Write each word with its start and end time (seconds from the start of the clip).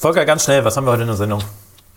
Volker, 0.00 0.24
ganz 0.24 0.44
schnell, 0.44 0.64
was 0.64 0.76
haben 0.76 0.84
wir 0.86 0.92
heute 0.92 1.02
in 1.02 1.08
der 1.08 1.16
Sendung? 1.16 1.40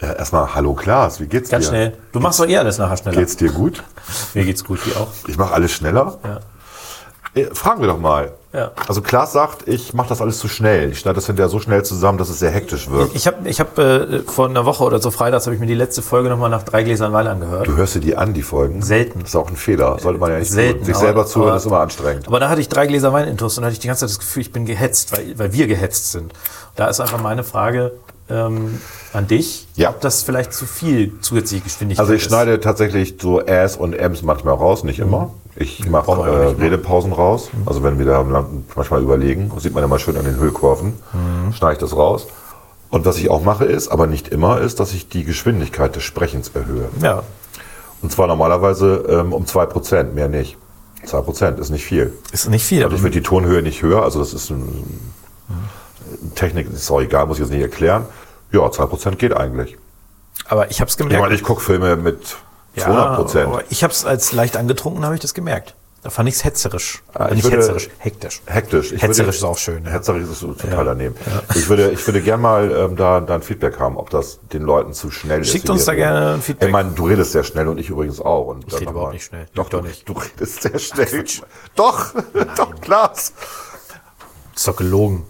Ja, 0.01 0.13
erstmal, 0.13 0.55
hallo 0.55 0.73
Klaas, 0.73 1.19
wie 1.19 1.27
geht's 1.27 1.51
Ganz 1.51 1.65
dir? 1.65 1.69
schnell. 1.69 1.97
Du 2.11 2.19
machst 2.19 2.39
doch 2.39 2.47
eh 2.47 2.57
alles 2.57 2.79
nachher 2.79 2.97
schneller. 2.97 3.17
Geht's 3.19 3.37
dir 3.37 3.51
gut? 3.51 3.83
Mir 4.33 4.43
geht's 4.45 4.63
gut, 4.63 4.79
wie 4.87 4.95
auch. 4.95 5.09
Ich 5.27 5.37
mache 5.37 5.53
alles 5.53 5.71
schneller? 5.71 6.17
Ja. 6.23 6.39
Äh, 7.39 7.53
Fragen 7.53 7.79
wir 7.81 7.87
doch 7.87 7.99
mal. 7.99 8.31
Ja. 8.53 8.71
Also 8.87 9.01
Klaas 9.01 9.31
sagt, 9.31 9.67
ich 9.67 9.93
mache 9.93 10.09
das 10.09 10.19
alles 10.19 10.39
zu 10.39 10.47
schnell. 10.49 10.91
Ich 10.91 10.99
schneide 10.99 11.15
das 11.15 11.27
hinterher 11.27 11.47
so 11.47 11.59
schnell 11.59 11.83
zusammen, 11.85 12.17
dass 12.17 12.27
es 12.29 12.39
sehr 12.39 12.49
hektisch 12.51 12.89
wirkt. 12.89 13.15
Ich 13.15 13.25
habe 13.27 13.47
ich 13.47 13.59
hab, 13.61 13.77
äh, 13.77 14.19
vor 14.23 14.49
einer 14.49 14.65
Woche 14.65 14.83
oder 14.83 14.99
so 14.99 15.11
freitags 15.11 15.45
habe 15.45 15.53
ich 15.53 15.61
mir 15.61 15.67
die 15.67 15.75
letzte 15.75 16.01
Folge 16.01 16.27
nochmal 16.29 16.49
nach 16.49 16.63
drei 16.63 16.83
Gläsern 16.83 17.13
Wein 17.13 17.27
angehört. 17.27 17.67
Du 17.67 17.77
hörst 17.77 17.95
dir 17.95 17.99
die 18.01 18.17
an, 18.17 18.33
die 18.33 18.41
Folgen? 18.41 18.81
Selten. 18.81 19.19
Das 19.19 19.29
ist 19.29 19.35
auch 19.37 19.47
ein 19.47 19.55
Fehler. 19.55 19.97
Sollte 19.99 20.19
man 20.19 20.31
ja 20.31 20.39
nicht 20.39 20.51
Selten, 20.51 20.79
tun. 20.79 20.85
Sich 20.87 20.95
aber- 20.95 21.05
selber 21.05 21.25
zuhören 21.27 21.49
aber- 21.51 21.57
ist 21.57 21.65
immer 21.67 21.79
anstrengend. 21.79 22.27
Aber 22.27 22.39
da 22.41 22.49
hatte 22.49 22.59
ich 22.59 22.67
drei 22.67 22.87
Gläser 22.87 23.13
Wein 23.13 23.27
intus 23.29 23.57
und 23.57 23.63
hatte 23.63 23.73
ich 23.73 23.79
die 23.79 23.87
ganze 23.87 24.01
Zeit 24.01 24.09
das 24.09 24.19
Gefühl, 24.19 24.41
ich 24.41 24.51
bin 24.51 24.65
gehetzt, 24.65 25.13
weil, 25.15 25.37
weil 25.39 25.53
wir 25.53 25.67
gehetzt 25.67 26.11
sind. 26.11 26.33
Da 26.75 26.87
ist 26.87 26.99
einfach 26.99 27.21
meine 27.21 27.43
Frage 27.43 27.91
ähm, 28.29 28.79
an 29.13 29.27
dich, 29.27 29.67
Ja. 29.75 29.89
ob 29.89 29.99
das 30.01 30.23
vielleicht 30.23 30.53
zu 30.53 30.65
viel 30.65 31.19
zusätzliche 31.21 31.63
Geschwindigkeit 31.63 32.01
Also 32.01 32.13
ich 32.13 32.21
ist. 32.21 32.27
schneide 32.29 32.59
tatsächlich 32.59 33.15
so 33.21 33.41
Äs 33.41 33.75
und 33.75 33.93
Ms 33.93 34.21
manchmal 34.23 34.53
raus, 34.55 34.83
nicht 34.83 34.99
immer. 34.99 35.33
Ich 35.57 35.85
mache 35.89 36.07
wir 36.17 36.27
ja 36.31 36.49
äh? 36.51 36.53
Redepausen 36.61 37.11
raus. 37.11 37.49
Also 37.65 37.83
wenn 37.83 37.99
wir 37.99 38.05
da 38.05 38.23
manchmal 38.75 39.01
überlegen, 39.01 39.51
sieht 39.57 39.73
man 39.73 39.83
ja 39.83 39.87
mal 39.87 39.99
schön 39.99 40.15
an 40.15 40.23
den 40.23 40.39
Hüllkurven, 40.39 40.93
schneide 41.57 41.73
ich 41.73 41.79
das 41.79 41.93
raus. 41.95 42.27
Und 42.89 43.05
was 43.05 43.17
ich 43.17 43.29
auch 43.29 43.43
mache 43.43 43.65
ist, 43.65 43.89
aber 43.89 44.07
nicht 44.07 44.29
immer, 44.29 44.59
ist, 44.61 44.79
dass 44.79 44.93
ich 44.93 45.09
die 45.09 45.23
Geschwindigkeit 45.25 45.95
des 45.95 46.03
Sprechens 46.03 46.51
erhöhe. 46.53 46.87
Ja, 47.01 47.23
Und 48.01 48.11
zwar 48.13 48.27
normalerweise 48.27 49.03
ähm, 49.09 49.33
um 49.33 49.43
2%, 49.43 50.13
mehr 50.13 50.29
nicht. 50.29 50.57
2% 51.05 51.57
ist 51.59 51.69
nicht 51.69 51.83
viel. 51.83 52.13
ist 52.31 52.49
nicht 52.49 52.63
viel. 52.65 52.83
Also 52.83 52.95
ich 52.95 53.01
würde 53.01 53.13
die 53.13 53.21
Tonhöhe 53.23 53.61
nicht 53.61 53.81
höher, 53.81 54.03
also 54.03 54.19
das 54.19 54.33
ist 54.33 54.49
ein, 54.51 55.11
Technik, 56.35 56.71
ist 56.71 56.89
auch 56.91 57.01
egal, 57.01 57.25
muss 57.27 57.37
ich 57.37 57.43
jetzt 57.45 57.51
nicht 57.51 57.61
erklären. 57.61 58.05
Ja, 58.51 58.59
2% 58.61 59.15
geht 59.15 59.35
eigentlich. 59.35 59.77
aber 60.47 60.69
ich 60.71 60.81
habe 60.81 60.87
es 60.89 60.95
Ich 60.95 60.97
gemerkt. 60.97 61.21
meine, 61.21 61.35
ich 61.35 61.43
gucke 61.43 61.61
Filme 61.61 61.95
mit 61.95 62.35
200%. 62.77 63.43
aber 63.45 63.63
ich 63.69 63.83
habe 63.83 63.93
es 63.93 64.05
als 64.05 64.31
leicht 64.33 64.57
angetrunken, 64.57 65.03
habe 65.05 65.15
ich 65.15 65.21
das 65.21 65.33
gemerkt. 65.33 65.75
Da 66.03 66.09
fand 66.09 66.27
ich 66.27 66.33
es 66.35 66.43
hetzerisch. 66.43 67.03
Ah, 67.13 67.27
ich 67.27 67.35
nicht 67.35 67.43
würde- 67.43 67.57
hetzerisch, 67.57 67.89
hektisch. 67.99 68.41
Hektisch. 68.47 68.87
Ich 68.91 69.03
Hetzerisch 69.03 69.17
würde, 69.19 69.29
ist 69.37 69.43
auch 69.43 69.57
schön. 69.59 69.85
Ja. 69.85 69.91
Hetzerisch 69.91 70.23
ist 70.27 70.39
total 70.39 70.83
daneben. 70.83 71.15
Ich 71.53 71.69
würde, 71.69 71.91
ich 71.91 72.07
würde 72.07 72.21
gerne 72.21 72.41
mal 72.41 72.71
ähm, 72.71 72.95
da, 72.95 73.21
da 73.21 73.35
ein 73.35 73.43
Feedback 73.43 73.77
haben, 73.79 73.97
ob 73.97 74.09
das 74.09 74.39
den 74.51 74.63
Leuten 74.63 74.93
zu 74.93 75.11
schnell 75.11 75.41
ist. 75.41 75.51
Schickt 75.51 75.69
uns 75.69 75.85
da 75.85 75.93
gerne 75.93 76.33
ein 76.33 76.41
Feedback. 76.41 76.69
Ich 76.69 76.73
meine, 76.73 76.89
du 76.89 77.05
redest 77.05 77.33
sehr 77.33 77.43
schnell 77.43 77.67
und 77.67 77.77
ich 77.77 77.89
übrigens 77.89 78.19
auch. 78.19 78.47
Und 78.47 78.65
ich 78.67 78.73
rede 78.79 78.89
überhaupt 78.89 79.13
nicht 79.13 79.25
schnell. 79.25 79.45
Doch, 79.53 79.69
Doch 79.69 79.79
doch 79.81 79.85
nicht. 79.87 80.09
Du 80.09 80.13
redest 80.13 80.63
sehr 80.63 80.79
schnell. 80.79 81.23
Doch, 81.75 82.07
doch, 82.57 82.73
Klaas. 82.81 83.33
Ist 84.55 84.67
doch 84.67 84.75
gelogen. 84.75 85.23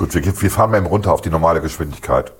Gut, 0.00 0.14
wir, 0.14 0.40
wir 0.40 0.50
fahren 0.50 0.70
mal 0.70 0.78
eben 0.78 0.86
runter 0.86 1.12
auf 1.12 1.20
die 1.20 1.28
normale 1.28 1.60
Geschwindigkeit. 1.60 2.32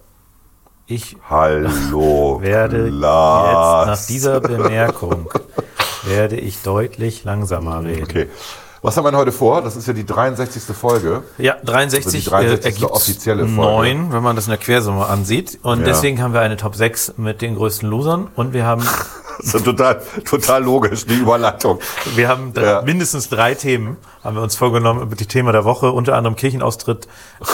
Ich 0.87 1.19
Hallo, 1.29 2.39
werde 2.43 2.89
Klaas. 2.89 3.87
jetzt 3.87 4.01
nach 4.01 4.07
dieser 4.07 4.41
Bemerkung 4.41 5.31
werde 6.05 6.37
ich 6.37 6.63
deutlich 6.63 7.23
langsamer 7.25 7.85
reden. 7.85 8.05
Okay. 8.05 8.29
Was 8.83 8.97
haben 8.97 9.05
wir 9.05 9.11
denn 9.11 9.21
heute 9.21 9.33
vor? 9.33 9.61
Das 9.63 9.77
ist 9.77 9.87
ja 9.87 9.93
die 9.93 10.07
63. 10.07 10.75
Folge. 10.75 11.23
Ja, 11.37 11.57
63, 11.63 12.33
Also 12.33 12.47
die 12.57 12.61
63. 12.61 12.83
äh, 12.83 12.87
offizielle 12.87 13.47
Folge. 13.47 13.95
9, 13.95 14.13
wenn 14.13 14.23
man 14.23 14.37
das 14.37 14.47
in 14.47 14.51
der 14.51 14.59
Quersumme 14.59 15.05
ansieht. 15.07 15.59
Und 15.63 15.81
Ja. 15.81 15.85
deswegen 15.87 16.23
haben 16.23 16.33
wir 16.33 16.41
eine 16.41 16.57
Top 16.57 16.75
6 16.75 17.15
mit 17.19 17.43
den 17.43 17.57
größten 17.57 17.89
Losern. 17.89 18.29
Und 18.37 18.53
wir 18.55 18.65
haben, 18.65 18.83
Das 19.43 19.55
ist 19.55 19.65
total, 19.65 20.03
total 20.27 20.63
logisch, 20.65 21.07
die 21.07 21.15
Überleitung. 21.15 21.79
wir 22.15 22.29
haben 22.29 22.53
drei, 22.53 22.63
Ja. 22.65 22.83
mindestens 22.83 23.29
drei 23.31 23.55
Themen, 23.55 23.97
haben 24.23 24.37
wir 24.37 24.43
uns 24.43 24.55
vorgenommen, 24.57 25.01
über 25.03 25.17
die 25.17 25.25
Thema 25.27 25.53
der 25.53 25.65
Woche, 25.65 25.93
unter 25.93 26.15
anderem 26.15 26.37
Kirchenaustritt, 26.37 27.07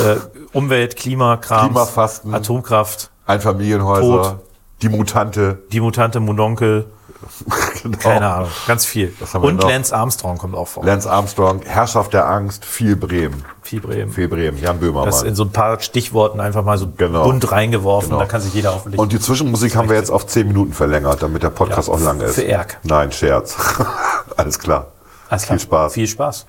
äh, 0.05 0.17
Umwelt, 0.53 0.97
Klimakram, 0.97 1.67
Klimafasten. 1.67 2.35
Atomkraft, 2.35 3.11
Einfamilienhäuser, 3.27 4.23
Tod. 4.23 4.37
die 4.83 4.89
Mutante. 4.89 5.59
die 5.71 5.81
Mutante 5.81 6.19
Mononkel, 6.19 6.87
Genau. 7.83 7.99
keine 7.99 8.27
Ahnung, 8.29 8.49
ganz 8.67 8.85
viel. 8.87 9.15
Und 9.41 9.57
noch? 9.63 9.69
Lance 9.69 9.95
Armstrong 9.95 10.39
kommt 10.39 10.55
auch 10.57 10.67
vor. 10.67 10.85
Lance 10.85 11.09
Armstrong, 11.11 11.61
Herrschaft 11.65 12.13
der 12.15 12.29
Angst, 12.29 12.65
viel 12.65 12.97
Bremen. 12.97 13.45
Viel 13.63 13.81
Bremen. 13.81 14.11
Viel 14.13 14.29
Bremen, 14.29 14.59
Jan 14.61 14.79
Böhmermann. 14.81 15.05
Das 15.07 15.23
in 15.23 15.35
so 15.37 15.45
ein 15.45 15.51
paar 15.53 15.79
Stichworten 15.81 16.41
einfach 16.41 16.65
mal 16.65 16.79
so 16.79 16.89
Genau. 16.97 17.25
bunt 17.25 17.51
reingeworfen, 17.53 18.09
Genau. 18.11 18.21
da 18.21 18.27
kann 18.27 18.41
sich 18.41 18.55
jeder 18.55 18.73
auf 18.73 18.87
Und 18.87 19.13
die 19.13 19.21
Zwischenmusik 19.21 19.77
haben 19.77 19.89
wir 19.89 19.97
jetzt 19.97 20.11
auf 20.11 20.27
10 20.27 20.49
Minuten 20.49 20.73
verlängert, 20.73 21.23
damit 21.23 21.43
der 21.43 21.51
Podcast 21.51 21.89
Ja, 21.89 21.95
auch 21.95 22.01
lang 22.01 22.21
ist. 22.21 22.35
für 22.37 22.47
Erk. 22.47 22.79
Nein, 22.83 23.13
Scherz. 23.13 23.57
Alles 24.37 24.59
klar. 24.59 24.89
Alles 25.29 25.45
klar. 25.45 25.59
Viel 25.59 25.67
Spaß. 25.67 25.93
Viel 25.95 26.07
Spaß. 26.09 26.47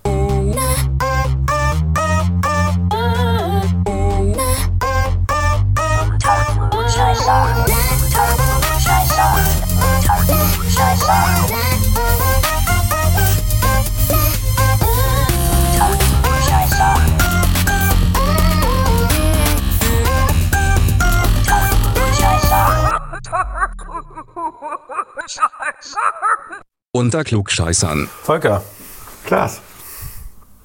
Unter 27.08 27.24
Klugscheißern. 27.24 28.10
Volker, 28.22 28.64
Klaas. 29.26 29.62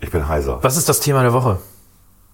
Ich 0.00 0.10
bin 0.10 0.26
heiser. 0.26 0.58
was 0.60 0.76
ist 0.76 0.88
das 0.88 0.98
Thema 0.98 1.22
der 1.22 1.32
Woche? 1.32 1.58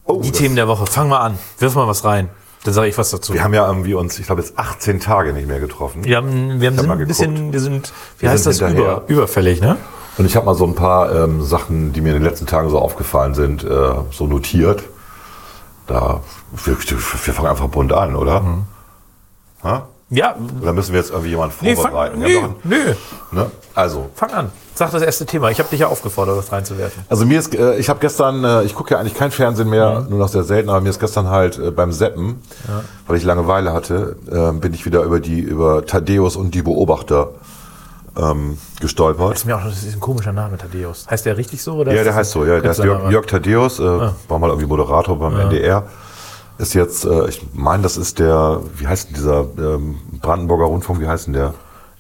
Oh, 0.07 0.23
Die 0.23 0.33
Themen 0.33 0.57
der 0.57 0.67
Woche. 0.67 0.87
Fang 0.87 1.11
mal 1.11 1.19
an. 1.19 1.39
Wirf 1.59 1.75
mal 1.75 1.87
was 1.87 2.07
rein. 2.07 2.31
Dann 2.65 2.73
sage 2.73 2.89
ich 2.89 2.97
was 2.97 3.11
dazu. 3.11 3.35
Wir 3.35 3.45
haben 3.45 3.53
ja 3.53 3.67
irgendwie 3.67 3.93
uns, 3.93 4.19
ich 4.19 4.25
glaube, 4.25 4.41
jetzt 4.41 4.59
18 4.59 5.01
Tage 5.01 5.35
nicht 5.35 5.47
mehr 5.47 5.61
getroffen. 5.61 6.07
Wir 6.07 6.17
haben, 6.17 6.59
wir 6.59 6.69
haben 6.69 6.77
hab 6.77 6.81
sind 6.81 6.89
mal 6.89 6.99
ein 6.99 7.07
bisschen, 7.07 7.53
wir 7.53 7.61
sind, 7.61 7.93
wie 8.17 8.23
Wir 8.23 8.31
heißt 8.31 8.45
sind 8.45 8.63
das, 8.63 8.73
über, 8.73 9.03
überfällig, 9.09 9.61
ne? 9.61 9.77
Und 10.17 10.25
ich 10.25 10.37
habe 10.37 10.47
mal 10.47 10.55
so 10.55 10.65
ein 10.65 10.75
paar 10.75 11.15
ähm, 11.15 11.45
Sachen, 11.45 11.93
die 11.93 12.01
mir 12.01 12.09
in 12.09 12.23
den 12.23 12.25
letzten 12.25 12.47
Tagen 12.47 12.71
so 12.71 12.79
aufgefallen 12.79 13.35
sind, 13.35 13.63
äh, 13.63 13.93
so 14.11 14.27
notiert. 14.27 14.85
Da, 15.87 16.23
wir, 16.65 16.79
wir 16.79 17.35
fangen 17.35 17.49
einfach 17.49 17.69
bunt 17.69 17.93
an, 17.93 18.17
oder? 18.17 18.41
Mhm. 18.41 18.63
Ja, 20.11 20.37
Oder 20.63 20.73
müssen 20.73 20.93
wir 20.95 21.01
jetzt 21.01 21.11
irgendwie 21.11 21.31
jemanden 21.31 21.55
nee, 21.61 21.75
fang, 21.75 21.83
vorbereiten? 21.91 22.19
nö, 22.21 22.27
Wir 22.27 22.43
haben 22.43 22.55
nö, 22.65 22.77
doch 22.77 23.33
ein, 23.33 23.37
ne? 23.45 23.51
Also, 23.75 24.09
fang 24.15 24.31
an. 24.33 24.51
Sag 24.75 24.91
das 24.93 25.03
erste 25.03 25.27
Thema. 25.27 25.51
Ich 25.51 25.59
habe 25.59 25.69
dich 25.69 25.81
ja 25.81 25.89
aufgefordert, 25.89 26.39
das 26.39 26.51
reinzuwerfen. 26.51 27.05
also 27.11 27.27
mir 27.27 27.39
ist, 27.39 27.55
äh, 27.55 27.77
ich 27.77 27.91
habe 27.91 28.01
gestern, 28.01 28.43
äh, 28.43 28.63
ich 28.63 28.75
gucke 28.75 28.95
ja 28.95 29.01
eigentlich 29.01 29.15
kein 29.15 29.31
Fernsehen 29.31 29.69
mehr, 29.69 30.07
nur 30.09 30.19
noch 30.19 30.29
sehr 30.29 30.45
selten, 30.45 30.71
aber 30.71 30.81
mir 30.81 30.89
ist 30.89 30.99
gestern 31.01 31.29
halt 31.29 31.59
äh, 31.59 31.71
beim 31.71 31.93
Seppen, 31.93 32.41
weil 33.07 33.17
ich 33.19 33.25
Langeweile 33.25 33.73
hatte, 33.75 34.17
äh, 34.31 34.53
bin 34.53 34.73
ich 34.73 34.87
wieder 34.87 35.03
über 35.03 35.21
die, 35.21 35.41
über 35.41 35.85
Thaddeus 35.85 36.37
und 36.37 36.55
die 36.55 36.63
Beobachter 36.63 37.33
ähm, 38.17 38.57
gestolpert. 38.81 39.33
Das 39.33 39.39
ist 39.41 39.45
mir 39.45 39.57
auch 39.57 39.65
das 39.65 39.83
ist 39.85 39.95
ein 39.95 40.01
komischer 40.01 40.33
Name, 40.33 40.57
Thaddeus. 40.57 41.07
Heißt 41.11 41.27
der 41.27 41.37
richtig 41.37 41.63
so? 41.63 41.75
Oder 41.75 41.93
Ja, 41.95 42.03
der 42.03 42.15
heißt 42.15 42.31
so, 42.31 42.45
ja. 42.47 42.61
Der 42.61 42.71
ist 42.71 42.79
Jörg? 42.83 43.11
Jörg 43.11 43.27
Thaddeus, 43.27 43.79
äh, 43.79 43.83
Ah. 43.85 44.15
war 44.29 44.39
mal 44.39 44.49
irgendwie 44.49 44.67
Moderator 44.69 45.19
beim 45.19 45.39
NDR. 45.39 45.85
Ist 46.59 46.75
jetzt, 46.75 47.05
äh, 47.05 47.29
ich 47.29 47.41
meine, 47.55 47.83
das 47.85 47.97
ist 47.97 48.19
der, 48.19 48.61
wie 48.77 48.87
heißt 48.87 49.09
denn 49.09 49.15
dieser 49.15 49.47
ähm, 49.59 49.97
Brandenburger 50.21 50.65
Rundfunk, 50.67 51.01
wie 51.01 51.07
heißt 51.09 51.27
denn 51.29 51.35
der? 51.35 51.55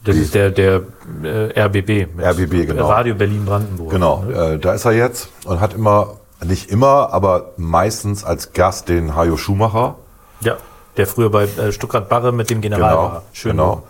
Das 0.04 0.16
ist 0.16 0.34
der, 0.34 0.50
der 0.50 0.82
äh, 1.22 1.60
RBB. 1.60 2.08
RBB, 2.20 2.66
genau. 2.66 2.88
Radio 2.88 3.14
Berlin-Brandenburg. 3.14 3.90
Genau, 3.90 4.24
Ne? 4.24 4.54
äh, 4.54 4.58
da 4.58 4.72
ist 4.72 4.84
er 4.84 4.92
jetzt 4.92 5.28
und 5.44 5.60
hat 5.60 5.74
immer, 5.74 6.14
nicht 6.44 6.70
immer, 6.70 7.12
aber 7.12 7.52
meistens 7.56 8.24
als 8.24 8.52
Gast 8.52 8.88
den 8.88 9.14
Hajo 9.14 9.36
Schumacher. 9.36 9.96
Ja, 10.40 10.56
der 10.96 11.06
früher 11.06 11.30
bei 11.30 11.44
äh, 11.44 11.72
Stuttgart 11.72 12.08
Barre 12.08 12.32
mit 12.32 12.50
dem 12.50 12.60
General 12.60 12.96
war. 12.96 13.22
Schön. 13.32 13.52
genau. 13.52 13.82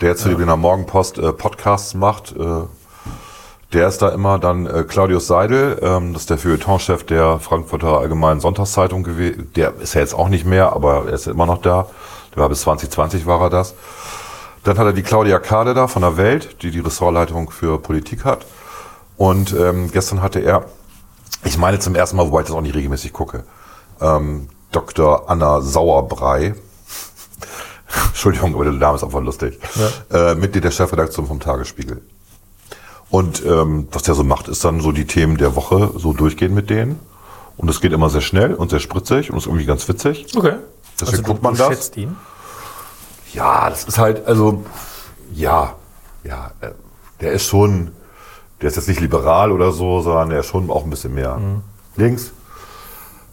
Der 0.00 0.10
jetzt 0.10 0.22
für 0.22 0.28
die 0.30 0.34
Berliner 0.34 0.56
Morgenpost 0.56 1.18
äh, 1.18 1.32
Podcasts 1.32 1.94
macht. 1.94 2.34
Äh, 2.36 2.44
der 3.74 3.88
ist 3.88 4.00
da 4.02 4.10
immer 4.10 4.38
dann 4.38 4.66
äh, 4.66 4.84
Claudius 4.84 5.26
Seidel, 5.26 5.78
ähm, 5.82 6.12
das 6.12 6.22
ist 6.22 6.30
der 6.30 6.38
Feuilletonchef 6.38 7.04
der 7.04 7.40
Frankfurter 7.40 7.98
Allgemeinen 7.98 8.40
Sonntagszeitung 8.40 9.02
gewesen. 9.02 9.50
Der 9.56 9.74
ist 9.80 9.94
ja 9.94 10.00
jetzt 10.00 10.14
auch 10.14 10.28
nicht 10.28 10.46
mehr, 10.46 10.72
aber 10.72 11.06
er 11.06 11.12
ist 11.12 11.26
immer 11.26 11.46
noch 11.46 11.60
da. 11.60 11.88
Der 12.34 12.42
war 12.42 12.48
bis 12.48 12.60
2020 12.62 13.26
war 13.26 13.40
er 13.40 13.50
das. 13.50 13.74
Dann 14.62 14.78
hat 14.78 14.86
er 14.86 14.92
die 14.92 15.02
Claudia 15.02 15.40
Kade 15.40 15.74
da 15.74 15.88
von 15.88 16.02
der 16.02 16.16
Welt, 16.16 16.62
die 16.62 16.70
die 16.70 16.80
Ressortleitung 16.80 17.50
für 17.50 17.78
Politik 17.78 18.24
hat. 18.24 18.46
Und 19.16 19.52
ähm, 19.52 19.90
gestern 19.90 20.22
hatte 20.22 20.38
er, 20.38 20.64
ich 21.44 21.58
meine 21.58 21.80
zum 21.80 21.94
ersten 21.94 22.16
Mal, 22.16 22.26
wobei 22.28 22.40
ich 22.40 22.46
das 22.46 22.56
auch 22.56 22.62
nicht 22.62 22.74
regelmäßig 22.74 23.12
gucke, 23.12 23.44
ähm, 24.00 24.48
Dr. 24.70 25.28
Anna 25.28 25.60
Sauerbrei. 25.60 26.54
Entschuldigung, 28.08 28.54
aber 28.54 28.64
der 28.64 28.72
Name 28.72 28.96
ist 28.96 29.04
einfach 29.04 29.20
lustig. 29.20 29.58
Äh, 30.12 30.36
Mitglied 30.36 30.64
der 30.64 30.70
Chefredaktion 30.70 31.26
vom 31.26 31.40
Tagesspiegel. 31.40 32.00
Und 33.14 33.44
ähm, 33.46 33.86
was 33.92 34.02
der 34.02 34.14
so 34.16 34.24
macht, 34.24 34.48
ist 34.48 34.64
dann 34.64 34.80
so 34.80 34.90
die 34.90 35.06
Themen 35.06 35.36
der 35.36 35.54
Woche 35.54 35.92
so 35.96 36.12
durchgehen 36.12 36.52
mit 36.52 36.68
denen. 36.68 36.98
Und 37.56 37.70
es 37.70 37.80
geht 37.80 37.92
immer 37.92 38.10
sehr 38.10 38.20
schnell 38.22 38.54
und 38.54 38.70
sehr 38.70 38.80
spritzig 38.80 39.30
und 39.30 39.36
ist 39.38 39.46
irgendwie 39.46 39.66
ganz 39.66 39.86
witzig. 39.88 40.26
Okay. 40.36 40.54
Deswegen 41.00 41.22
du- 41.22 41.28
guckt 41.28 41.40
man 41.40 41.52
du 41.54 41.58
das. 41.58 41.68
schätzt 41.68 41.96
ihn. 41.96 42.16
Ja, 43.32 43.70
das 43.70 43.84
ist 43.84 43.98
halt, 43.98 44.26
also, 44.26 44.64
ja, 45.32 45.74
ja, 46.24 46.50
äh, 46.60 46.70
der 47.20 47.30
ist 47.34 47.46
schon, 47.46 47.92
der 48.60 48.70
ist 48.70 48.74
jetzt 48.76 48.88
nicht 48.88 49.00
liberal 49.00 49.52
oder 49.52 49.70
so, 49.70 50.00
sondern 50.00 50.30
der 50.30 50.40
ist 50.40 50.46
schon 50.46 50.68
auch 50.68 50.82
ein 50.82 50.90
bisschen 50.90 51.14
mehr 51.14 51.38
links. 51.94 52.32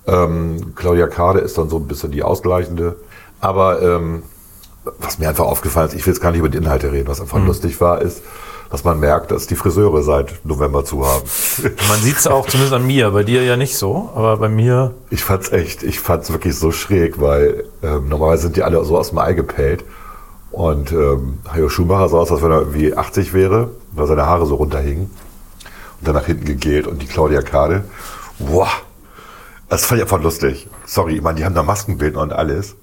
Ähm, 0.06 0.74
Claudia 0.76 1.08
Kade 1.08 1.40
ist 1.40 1.58
dann 1.58 1.70
so 1.70 1.78
ein 1.78 1.88
bisschen 1.88 2.12
die 2.12 2.22
ausgleichende. 2.22 2.98
Aber 3.40 3.82
ähm, 3.82 4.22
was 5.00 5.20
mir 5.20 5.30
einfach 5.30 5.46
aufgefallen 5.46 5.90
ist, 5.90 5.96
ich 5.96 6.06
will 6.06 6.14
jetzt 6.14 6.22
gar 6.22 6.32
nicht 6.32 6.40
über 6.40 6.50
die 6.50 6.58
Inhalte 6.58 6.92
reden, 6.92 7.08
was 7.08 7.22
einfach 7.22 7.38
Mhm. 7.40 7.48
lustig 7.48 7.80
war, 7.82 8.02
ist, 8.02 8.22
dass 8.72 8.84
man 8.86 9.00
merkt, 9.00 9.32
dass 9.32 9.48
die 9.48 9.56
Friseure 9.56 10.02
seit 10.02 10.40
November 10.46 10.86
zu 10.86 11.06
haben. 11.06 11.24
Man 11.90 12.00
sieht 12.00 12.18
es 12.18 12.26
auch 12.26 12.48
zumindest 12.48 12.74
an 12.74 12.88
mir, 12.88 13.12
bei 13.12 13.24
dir 13.24 13.44
ja 13.44 13.58
nicht 13.58 13.76
so, 13.76 14.10
aber 14.16 14.38
bei 14.38 14.48
mir, 14.48 14.94
Ich 15.10 15.24
fand's 15.26 15.52
echt, 15.52 15.84
ich 15.84 16.00
fand's 16.00 16.32
wirklich 16.32 16.56
so 16.58 16.72
schräg, 16.72 17.20
weil 17.20 17.66
ähm, 17.84 18.08
normalerweise 18.08 18.44
sind 18.44 18.56
die 18.56 18.64
alle 18.64 18.82
so 18.86 18.98
aus 18.98 19.10
dem 19.10 19.18
Ei 19.18 19.34
gepellt. 19.34 19.84
Und 20.52 20.92
ähm, 20.94 21.40
Hajo 21.54 21.68
Schumacher 21.70 22.08
sah 22.10 22.18
aus, 22.20 22.32
als 22.32 22.42
wenn 22.42 22.52
er 22.52 22.60
irgendwie 22.60 22.96
80 22.96 23.34
wäre, 23.34 23.72
weil 23.92 24.08
seine 24.08 24.26
Haare 24.26 24.46
so 24.46 24.56
runterhingen. 24.56 25.10
Und 26.00 26.08
dann 26.08 26.16
nach 26.16 26.26
hinten 26.26 26.46
gegelt 26.46 26.88
und 26.88 27.02
die 27.02 27.08
Claudia 27.08 27.42
Kade. 27.42 27.84
Wow, 28.40 28.70
das 29.70 29.86
fand 29.86 30.00
ich 30.00 30.04
einfach 30.04 30.22
lustig. 30.24 30.68
Sorry, 30.86 31.16
ich 31.16 31.22
meine, 31.22 31.38
die 31.38 31.46
haben 31.46 31.56
da 31.56 31.64
Maskenbildner 31.64 32.22
und 32.22 32.34
alles. 32.34 32.76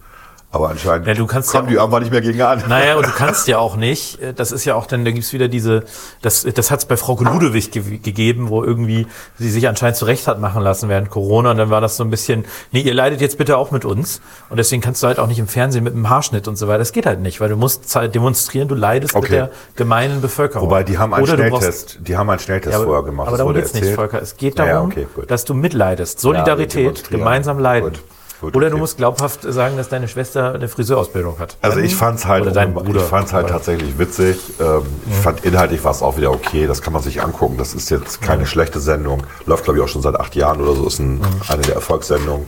Aber 0.50 0.70
anscheinend 0.70 1.06
Ja, 1.06 1.14
kommen 1.14 1.44
ja 1.44 1.62
die 1.62 1.78
einfach 1.78 2.00
nicht 2.00 2.10
mehr 2.10 2.22
gegen 2.22 2.40
an. 2.40 2.62
Naja, 2.68 2.96
und 2.96 3.04
du 3.04 3.10
kannst 3.16 3.48
ja 3.48 3.58
auch 3.58 3.76
nicht. 3.76 4.18
Das 4.36 4.50
ist 4.50 4.64
ja 4.64 4.76
auch 4.76 4.86
dann, 4.86 5.04
da 5.04 5.10
gibt's 5.10 5.34
wieder 5.34 5.46
diese, 5.46 5.84
das, 6.22 6.46
das 6.54 6.70
hat 6.70 6.78
es 6.78 6.84
bei 6.86 6.96
Frau 6.96 7.18
Ludewig 7.20 7.70
ge 7.70 7.98
gegeben, 7.98 8.48
wo 8.48 8.64
irgendwie 8.64 9.06
sie 9.36 9.50
sich 9.50 9.68
anscheinend 9.68 9.98
zurecht 9.98 10.26
hat 10.26 10.40
machen 10.40 10.62
lassen 10.62 10.88
während 10.88 11.10
Corona. 11.10 11.50
Und 11.50 11.58
dann 11.58 11.68
war 11.68 11.82
das 11.82 11.98
so 11.98 12.04
ein 12.04 12.08
bisschen, 12.08 12.46
nee, 12.72 12.80
ihr 12.80 12.94
leidet 12.94 13.20
jetzt 13.20 13.36
bitte 13.36 13.58
auch 13.58 13.72
mit 13.72 13.84
uns. 13.84 14.22
Und 14.48 14.56
deswegen 14.56 14.80
kannst 14.80 15.02
du 15.02 15.06
halt 15.08 15.18
auch 15.18 15.26
nicht 15.26 15.38
im 15.38 15.48
Fernsehen 15.48 15.84
mit 15.84 15.92
einem 15.92 16.08
Haarschnitt 16.08 16.48
und 16.48 16.56
so 16.56 16.66
weiter. 16.66 16.78
Das 16.78 16.92
geht 16.92 17.04
halt 17.04 17.20
nicht, 17.20 17.42
weil 17.42 17.50
du 17.50 17.56
musst 17.56 17.94
halt 17.94 18.14
demonstrieren, 18.14 18.68
du 18.68 18.74
leidest 18.74 19.14
mit 19.14 19.24
Okay. 19.24 19.32
der 19.34 19.50
gemeinen 19.76 20.22
Bevölkerung. 20.22 20.66
Wobei, 20.68 20.82
die 20.82 20.96
haben 20.96 21.12
einen 21.12 21.24
Oder 21.24 21.36
du 21.36 21.42
brauchst- 21.50 21.62
Schnelltest, 21.64 21.98
die 22.08 22.16
haben 22.16 22.30
einen 22.30 22.38
Schnelltest 22.40 22.72
Ja, 22.72 22.78
aber, 22.78 22.86
vorher 22.86 23.04
gemacht. 23.04 23.28
aber 23.28 23.36
darum 23.36 23.52
geht's 23.52 23.74
nicht, 23.74 23.82
erzählt. 23.82 23.96
Volker. 23.96 24.22
Es 24.22 24.36
geht 24.38 24.58
Ja, 24.58 24.64
ja, 24.66 24.72
darum, 24.76 24.90
okay, 24.90 25.06
dass 25.26 25.44
du 25.44 25.52
mitleidest. 25.52 26.20
Solidarität, 26.20 27.10
gemeinsam 27.10 27.58
leiden. 27.58 27.90
Gut, 27.90 28.00
gut, 28.40 28.56
Oder 28.56 28.66
okay. 28.66 28.74
du 28.74 28.78
musst 28.78 28.96
glaubhaft 28.96 29.40
sagen, 29.42 29.76
dass 29.76 29.88
deine 29.88 30.08
Schwester 30.08 30.54
eine 30.54 30.68
Friseurausbildung 30.68 31.38
hat. 31.38 31.56
Also 31.62 31.80
ich 31.80 31.94
fand's 31.94 32.26
halt, 32.26 32.42
Oder 32.42 32.52
dein 32.52 32.74
Bruder. 32.74 33.00
ich 33.00 33.06
fand's 33.06 33.32
halt 33.32 33.48
tatsächlich 33.48 33.98
witzig. 33.98 34.38
Ähm, 34.60 34.82
ich 35.10 35.16
fand 35.16 35.44
inhaltlich 35.44 35.82
war 35.84 35.92
es 35.92 36.02
auch 36.02 36.16
wieder 36.16 36.30
okay. 36.30 36.66
Das 36.66 36.82
kann 36.82 36.92
man 36.92 37.02
sich 37.02 37.22
angucken. 37.22 37.56
Das 37.58 37.74
ist 37.74 37.90
jetzt 37.90 38.20
keine 38.20 38.46
schlechte 38.46 38.80
Sendung. 38.80 39.22
Läuft 39.46 39.64
glaube 39.64 39.78
ich 39.78 39.84
auch 39.84 39.88
schon 39.88 40.02
seit 40.02 40.16
acht 40.16 40.34
Jahren 40.34 40.60
oder 40.60 40.74
so. 40.74 40.86
Ist 40.86 40.98
ein, 40.98 41.20
eine 41.48 41.62
der 41.62 41.74
Erfolgssendungen 41.74 42.46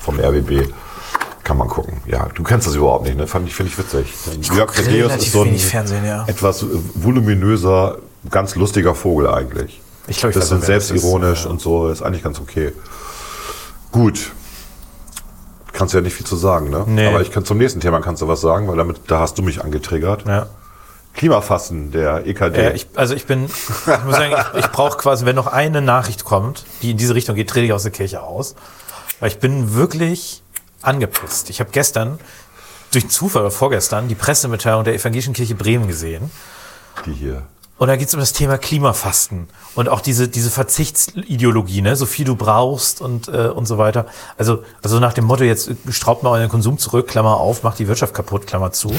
vom 0.00 0.18
RBB. 0.18 0.72
Kann 1.42 1.56
man 1.56 1.68
gucken. 1.68 2.00
Ja, 2.06 2.28
du 2.34 2.42
kennst 2.42 2.66
das 2.66 2.74
überhaupt 2.74 3.06
nicht. 3.06 3.16
Ne? 3.16 3.26
Fand 3.26 3.48
ich 3.48 3.54
finde 3.54 3.72
ich 3.72 3.78
witzig. 3.78 4.12
Jörg 4.54 4.68
guck 4.68 4.84
Thaddeus 4.84 5.16
ist 5.16 5.32
so 5.32 5.42
ein 5.42 5.56
ja. 6.04 6.24
etwas 6.28 6.62
äh, 6.62 6.66
voluminöser, 6.94 7.98
ganz 8.30 8.54
lustiger 8.54 8.94
Vogel 8.94 9.28
eigentlich. 9.28 9.80
Ich 10.06 10.18
glaub, 10.18 10.30
ich 10.30 10.36
weiß 10.36 10.48
Bisschen 10.50 10.62
auch, 10.62 10.68
wer 10.68 10.74
das 10.76 10.84
ist. 10.84 10.88
selbstironisch 10.90 11.46
und 11.46 11.60
so. 11.60 11.88
Ist 11.88 12.02
eigentlich 12.02 12.22
ganz 12.22 12.40
okay. 12.40 12.72
Gut. 13.90 14.32
Kannst 15.72 15.94
du 15.94 15.98
ja 15.98 16.02
nicht 16.02 16.14
viel 16.14 16.26
zu 16.26 16.36
sagen, 16.36 16.70
ne? 16.70 16.84
Nee. 16.86 17.06
Aber 17.06 17.20
ich 17.20 17.30
kann 17.30 17.44
zum 17.44 17.58
nächsten 17.58 17.80
Thema 17.80 18.00
kannst 18.00 18.22
du 18.22 18.28
was 18.28 18.40
sagen, 18.40 18.68
weil 18.68 18.76
damit 18.76 19.00
da 19.06 19.20
hast 19.20 19.38
du 19.38 19.42
mich 19.42 19.62
angetriggert. 19.62 20.26
Ja. 20.26 20.46
Klimafasten 21.14 21.90
der 21.90 22.26
EKD. 22.26 22.62
Ja, 22.62 22.70
ich, 22.70 22.86
also 22.94 23.14
ich 23.14 23.26
bin, 23.26 23.46
ich 23.46 24.04
muss 24.04 24.16
sagen, 24.16 24.34
ich, 24.54 24.64
ich 24.64 24.70
brauche 24.70 24.96
quasi, 24.96 25.26
wenn 25.26 25.36
noch 25.36 25.48
eine 25.48 25.82
Nachricht 25.82 26.24
kommt, 26.24 26.64
die 26.82 26.92
in 26.92 26.96
diese 26.96 27.14
Richtung 27.14 27.34
geht, 27.34 27.50
trete 27.50 27.66
ich 27.66 27.72
aus 27.72 27.82
der 27.82 27.92
Kirche 27.92 28.22
aus. 28.22 28.54
Weil 29.18 29.28
ich 29.28 29.38
bin 29.38 29.74
wirklich 29.74 30.42
angepisst. 30.82 31.50
Ich 31.50 31.60
habe 31.60 31.70
gestern 31.72 32.18
durch 32.92 33.08
Zufall 33.08 33.42
oder 33.42 33.50
vorgestern 33.50 34.08
die 34.08 34.14
Pressemitteilung 34.14 34.84
der 34.84 34.94
Evangelischen 34.94 35.34
Kirche 35.34 35.54
Bremen 35.54 35.86
gesehen. 35.86 36.30
die 37.06 37.12
hier. 37.12 37.42
Und 37.80 37.88
da 37.88 37.96
geht 37.96 38.08
es 38.08 38.14
um 38.14 38.20
das 38.20 38.34
Thema 38.34 38.58
Klimafasten 38.58 39.48
und 39.74 39.88
auch 39.88 40.02
diese, 40.02 40.28
diese 40.28 40.50
Verzichtsideologie, 40.50 41.80
ne? 41.80 41.96
so 41.96 42.04
viel 42.04 42.26
du 42.26 42.36
brauchst 42.36 43.00
und, 43.00 43.28
äh, 43.28 43.48
und 43.48 43.64
so 43.64 43.78
weiter. 43.78 44.04
Also, 44.36 44.62
also 44.82 45.00
nach 45.00 45.14
dem 45.14 45.24
Motto, 45.24 45.44
jetzt 45.44 45.70
straubt 45.88 46.22
mal 46.22 46.28
euren 46.28 46.50
Konsum 46.50 46.76
zurück, 46.76 47.08
Klammer 47.08 47.38
auf, 47.38 47.62
macht 47.62 47.78
die 47.78 47.88
Wirtschaft 47.88 48.12
kaputt, 48.12 48.46
Klammer 48.46 48.72
zu. 48.72 48.92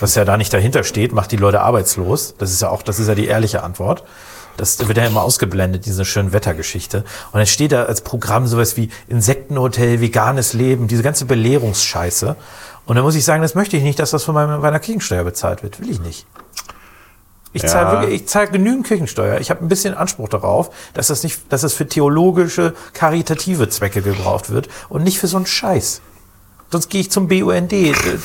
Was 0.00 0.14
ja 0.14 0.24
da 0.24 0.38
nicht 0.38 0.50
dahinter 0.50 0.82
steht, 0.82 1.12
macht 1.12 1.30
die 1.30 1.36
Leute 1.36 1.60
arbeitslos. 1.60 2.34
Das 2.38 2.50
ist 2.50 2.62
ja 2.62 2.70
auch, 2.70 2.80
das 2.80 2.98
ist 2.98 3.08
ja 3.08 3.14
die 3.14 3.26
ehrliche 3.26 3.62
Antwort. 3.62 4.02
Das 4.56 4.78
wird 4.78 4.96
ja 4.96 5.04
immer 5.04 5.24
ausgeblendet, 5.24 5.84
diese 5.84 6.06
schönen 6.06 6.32
Wettergeschichte. 6.32 7.04
Und 7.32 7.38
dann 7.38 7.46
steht 7.46 7.72
da 7.72 7.82
als 7.82 8.00
Programm 8.00 8.46
sowas 8.46 8.78
wie 8.78 8.88
Insektenhotel, 9.08 10.00
veganes 10.00 10.54
Leben, 10.54 10.88
diese 10.88 11.02
ganze 11.02 11.26
Belehrungsscheiße. 11.26 12.34
Und 12.86 12.96
dann 12.96 13.04
muss 13.04 13.14
ich 13.14 13.26
sagen, 13.26 13.42
das 13.42 13.54
möchte 13.54 13.76
ich 13.76 13.82
nicht, 13.82 13.98
dass 13.98 14.10
das 14.10 14.24
von 14.24 14.34
meiner, 14.34 14.56
meiner 14.56 14.80
Kirchensteuer 14.80 15.22
bezahlt 15.22 15.62
wird. 15.62 15.80
Will 15.80 15.90
ich 15.90 16.00
nicht. 16.00 16.26
Ich 17.54 17.66
zahle 17.66 17.86
Ja. 17.94 18.00
wirklich, 18.00 18.22
ich 18.22 18.28
zahle 18.28 18.48
genügend 18.48 18.86
Kirchensteuer. 18.86 19.38
Ich 19.40 19.50
habe 19.50 19.60
ein 19.64 19.68
bisschen 19.68 19.94
Anspruch 19.94 20.28
darauf, 20.28 20.70
dass 20.94 21.08
das 21.08 21.22
nicht, 21.22 21.40
dass 21.52 21.60
das 21.60 21.74
für 21.74 21.86
theologische, 21.86 22.74
karitative 22.94 23.68
Zwecke 23.68 24.00
gebraucht 24.02 24.50
wird 24.50 24.68
und 24.88 25.04
nicht 25.04 25.18
für 25.18 25.26
so 25.28 25.36
einen 25.36 25.46
Scheiß. 25.46 26.00
Sonst 26.70 26.88
gehe 26.88 27.02
ich 27.02 27.10
zum 27.10 27.28
BUND, 27.28 27.70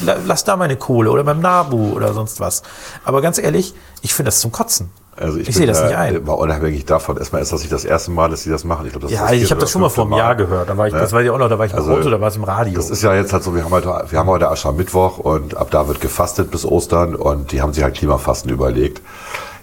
la- 0.05 0.17
lass 0.25 0.45
da 0.45 0.55
meine 0.55 0.77
Kohle 0.77 1.11
oder 1.11 1.25
beim 1.25 1.41
NABU 1.41 1.91
oder 1.93 2.13
sonst 2.13 2.39
was. 2.39 2.63
Aber 3.03 3.21
ganz 3.21 3.37
ehrlich, 3.37 3.73
ich 4.01 4.13
finde 4.13 4.27
das 4.29 4.39
zum 4.39 4.53
Kotzen. 4.53 4.89
Also 5.19 5.39
ich, 5.39 5.49
Ich 5.49 5.55
sehe 5.55 5.65
das 5.65 5.79
da 5.79 5.87
nicht 5.87 5.97
ein. 5.97 6.23
Mal 6.23 6.33
unabhängig 6.33 6.85
davon. 6.85 7.17
Erstmal 7.17 7.41
ist 7.41 7.51
das 7.51 7.61
nicht 7.61 7.71
das 7.73 7.85
erste 7.85 8.11
Mal, 8.11 8.29
dass 8.29 8.43
sie 8.43 8.49
das 8.51 8.63
machen. 8.63 8.85
Ich 8.85 8.91
glaube, 8.91 9.07
das 9.07 9.11
Ja, 9.13 9.31
ich 9.31 9.49
habe 9.49 9.59
das 9.59 9.71
schon 9.71 9.81
mal 9.81 9.87
oder 9.87 9.95
vor 9.95 10.05
einem 10.05 10.13
Jahr 10.13 10.35
gehört. 10.35 10.69
Da 10.69 10.77
war 10.77 10.87
ich, 10.87 10.93
Ne? 10.93 10.99
das 10.99 11.11
weiß 11.11 11.23
ich 11.25 11.29
auch 11.31 11.39
noch, 11.39 11.49
da 11.49 11.57
war 11.57 11.65
ich 11.65 11.71
im 11.73 11.79
Also, 11.79 11.91
Auto, 11.91 12.09
da 12.09 12.21
war 12.21 12.27
es 12.27 12.35
im 12.35 12.43
Radio. 12.43 12.75
Das 12.75 12.89
ist 12.91 13.01
ja 13.01 13.13
jetzt 13.15 13.33
halt 13.33 13.43
so, 13.43 13.55
wir 13.55 13.63
haben 13.63 13.71
heute, 13.71 13.87
wir 14.09 14.19
haben 14.19 14.27
heute 14.29 14.49
Aschermittwoch 14.49 15.17
und 15.17 15.57
ab 15.57 15.69
da 15.71 15.87
wird 15.87 16.01
gefastet 16.01 16.51
bis 16.51 16.65
Ostern 16.65 17.15
und 17.15 17.51
die 17.51 17.61
haben 17.61 17.73
sich 17.73 17.83
halt 17.83 17.95
Klimafasten 17.95 18.51
überlegt. 18.51 19.01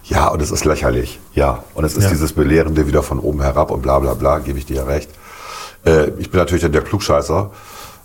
Ja, 0.02 0.28
und 0.28 0.42
es 0.42 0.50
ist 0.50 0.64
lächerlich. 0.64 1.20
Ja, 1.34 1.62
und 1.74 1.84
es 1.84 1.96
ist 1.96 2.04
Ja. 2.04 2.10
dieses 2.10 2.32
Belehrende 2.32 2.86
wieder 2.86 3.02
von 3.02 3.18
oben 3.20 3.40
herab 3.40 3.70
und 3.70 3.80
bla 3.82 3.98
bla 4.00 4.14
bla, 4.14 4.38
gebe 4.40 4.58
ich 4.58 4.66
dir 4.66 4.86
recht. 4.86 5.08
Äh, 5.86 6.08
ich 6.18 6.30
bin 6.30 6.40
natürlich 6.40 6.62
dann 6.62 6.72
der 6.72 6.82
Klugscheißer 6.82 7.50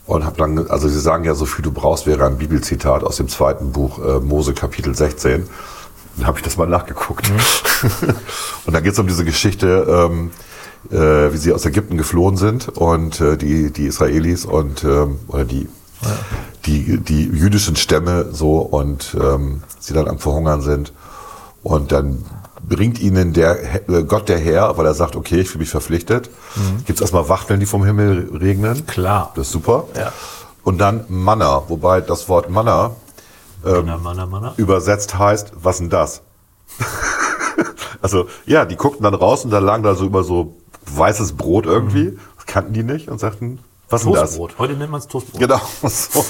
und 0.06 0.24
habe 0.26 0.38
dann, 0.38 0.68
also 0.70 0.88
sie 0.88 1.00
sagen 1.00 1.24
ja, 1.24 1.34
so 1.34 1.46
viel 1.46 1.64
du 1.64 1.72
brauchst, 1.72 2.06
wäre 2.08 2.26
ein 2.26 2.38
Bibelzitat 2.38 3.04
aus 3.04 3.18
dem 3.18 3.28
zweiten 3.28 3.72
Buch 3.72 4.00
äh, 4.00 4.20
Mose 4.20 4.54
Kapitel 4.54 4.96
16. 4.96 5.50
Dann 6.18 6.28
habe 6.28 6.38
ich 6.38 6.44
das 6.44 6.58
mal 6.58 6.68
nachgeguckt. 6.68 7.30
und 8.66 8.74
dann 8.74 8.84
geht 8.84 8.94
es 8.94 9.00
um 9.00 9.08
diese 9.08 9.26
Geschichte, 9.26 9.88
ähm, 9.90 10.32
äh, 10.92 11.34
wie 11.34 11.38
sie 11.38 11.54
aus 11.54 11.66
Ägypten 11.66 11.98
geflohen 11.98 12.38
sind 12.38 12.70
und 12.70 13.22
äh, 13.22 13.38
die, 13.38 13.72
die 13.72 13.88
Israelis 13.88 14.46
und 14.46 14.84
ähm, 14.84 15.20
oder 15.28 15.46
die, 15.46 15.68
die, 16.66 16.98
die 16.98 17.24
jüdischen 17.24 17.76
Stämme 17.76 18.30
so 18.32 18.60
und 18.60 19.16
ähm, 19.22 19.64
sie 19.80 19.94
dann 19.94 20.08
am 20.08 20.20
Verhungern 20.20 20.62
sind. 20.62 20.94
Und 21.64 21.92
dann 21.92 22.24
bringt 22.68 23.00
ihnen 23.00 23.34
der 23.34 23.90
äh, 23.90 24.04
Gott 24.04 24.30
der 24.30 24.40
Herr, 24.40 24.78
weil 24.78 24.86
er 24.86 24.94
sagt, 24.94 25.16
okay, 25.16 25.42
ich 25.42 25.50
fühle 25.50 25.62
mich 25.62 25.70
verpflichtet. 25.70 26.30
Gibt's 26.86 27.02
erstmal 27.02 27.28
Wachteln, 27.30 27.60
die 27.60 27.66
vom 27.66 27.84
Himmel 27.84 28.30
regnen. 28.40 28.86
Klar. 28.86 29.32
Das 29.36 29.48
ist 29.48 29.54
super. 29.54 29.86
Ja. 29.96 30.14
Und 30.64 30.78
dann 30.80 31.06
Manna, 31.08 31.64
wobei 31.68 32.02
das 32.02 32.30
Wort 32.30 32.50
Manna 32.50 32.92
Manna, 33.64 33.98
Manna, 33.98 34.26
Manna. 34.26 34.54
übersetzt 34.58 35.18
heißt, 35.18 35.52
was 35.56 35.78
denn 35.80 35.90
das? 35.90 36.22
also, 38.02 38.28
ja, 38.46 38.66
die 38.66 38.76
guckten 38.76 39.04
dann 39.04 39.14
raus 39.14 39.44
und 39.46 39.52
da 39.52 39.60
lagen 39.60 39.84
da 39.84 39.96
so 39.96 40.06
über 40.06 40.24
so 40.24 40.56
weißes 40.86 41.34
Brot 41.34 41.66
irgendwie. 41.66 42.18
Das 42.38 42.46
kannten 42.46 42.74
die 42.74 42.84
nicht 42.84 43.10
und 43.10 43.20
sagten, 43.20 43.60
was 43.90 44.04
denn 44.04 44.14
das? 44.14 44.22
Toastbrot. 44.22 44.60
Heute 44.60 44.74
nennt 44.74 44.92
man 44.92 45.00
es 45.00 45.08
Toastbrot. 45.08 45.40
Genau. 45.40 45.60
So. 45.90 46.24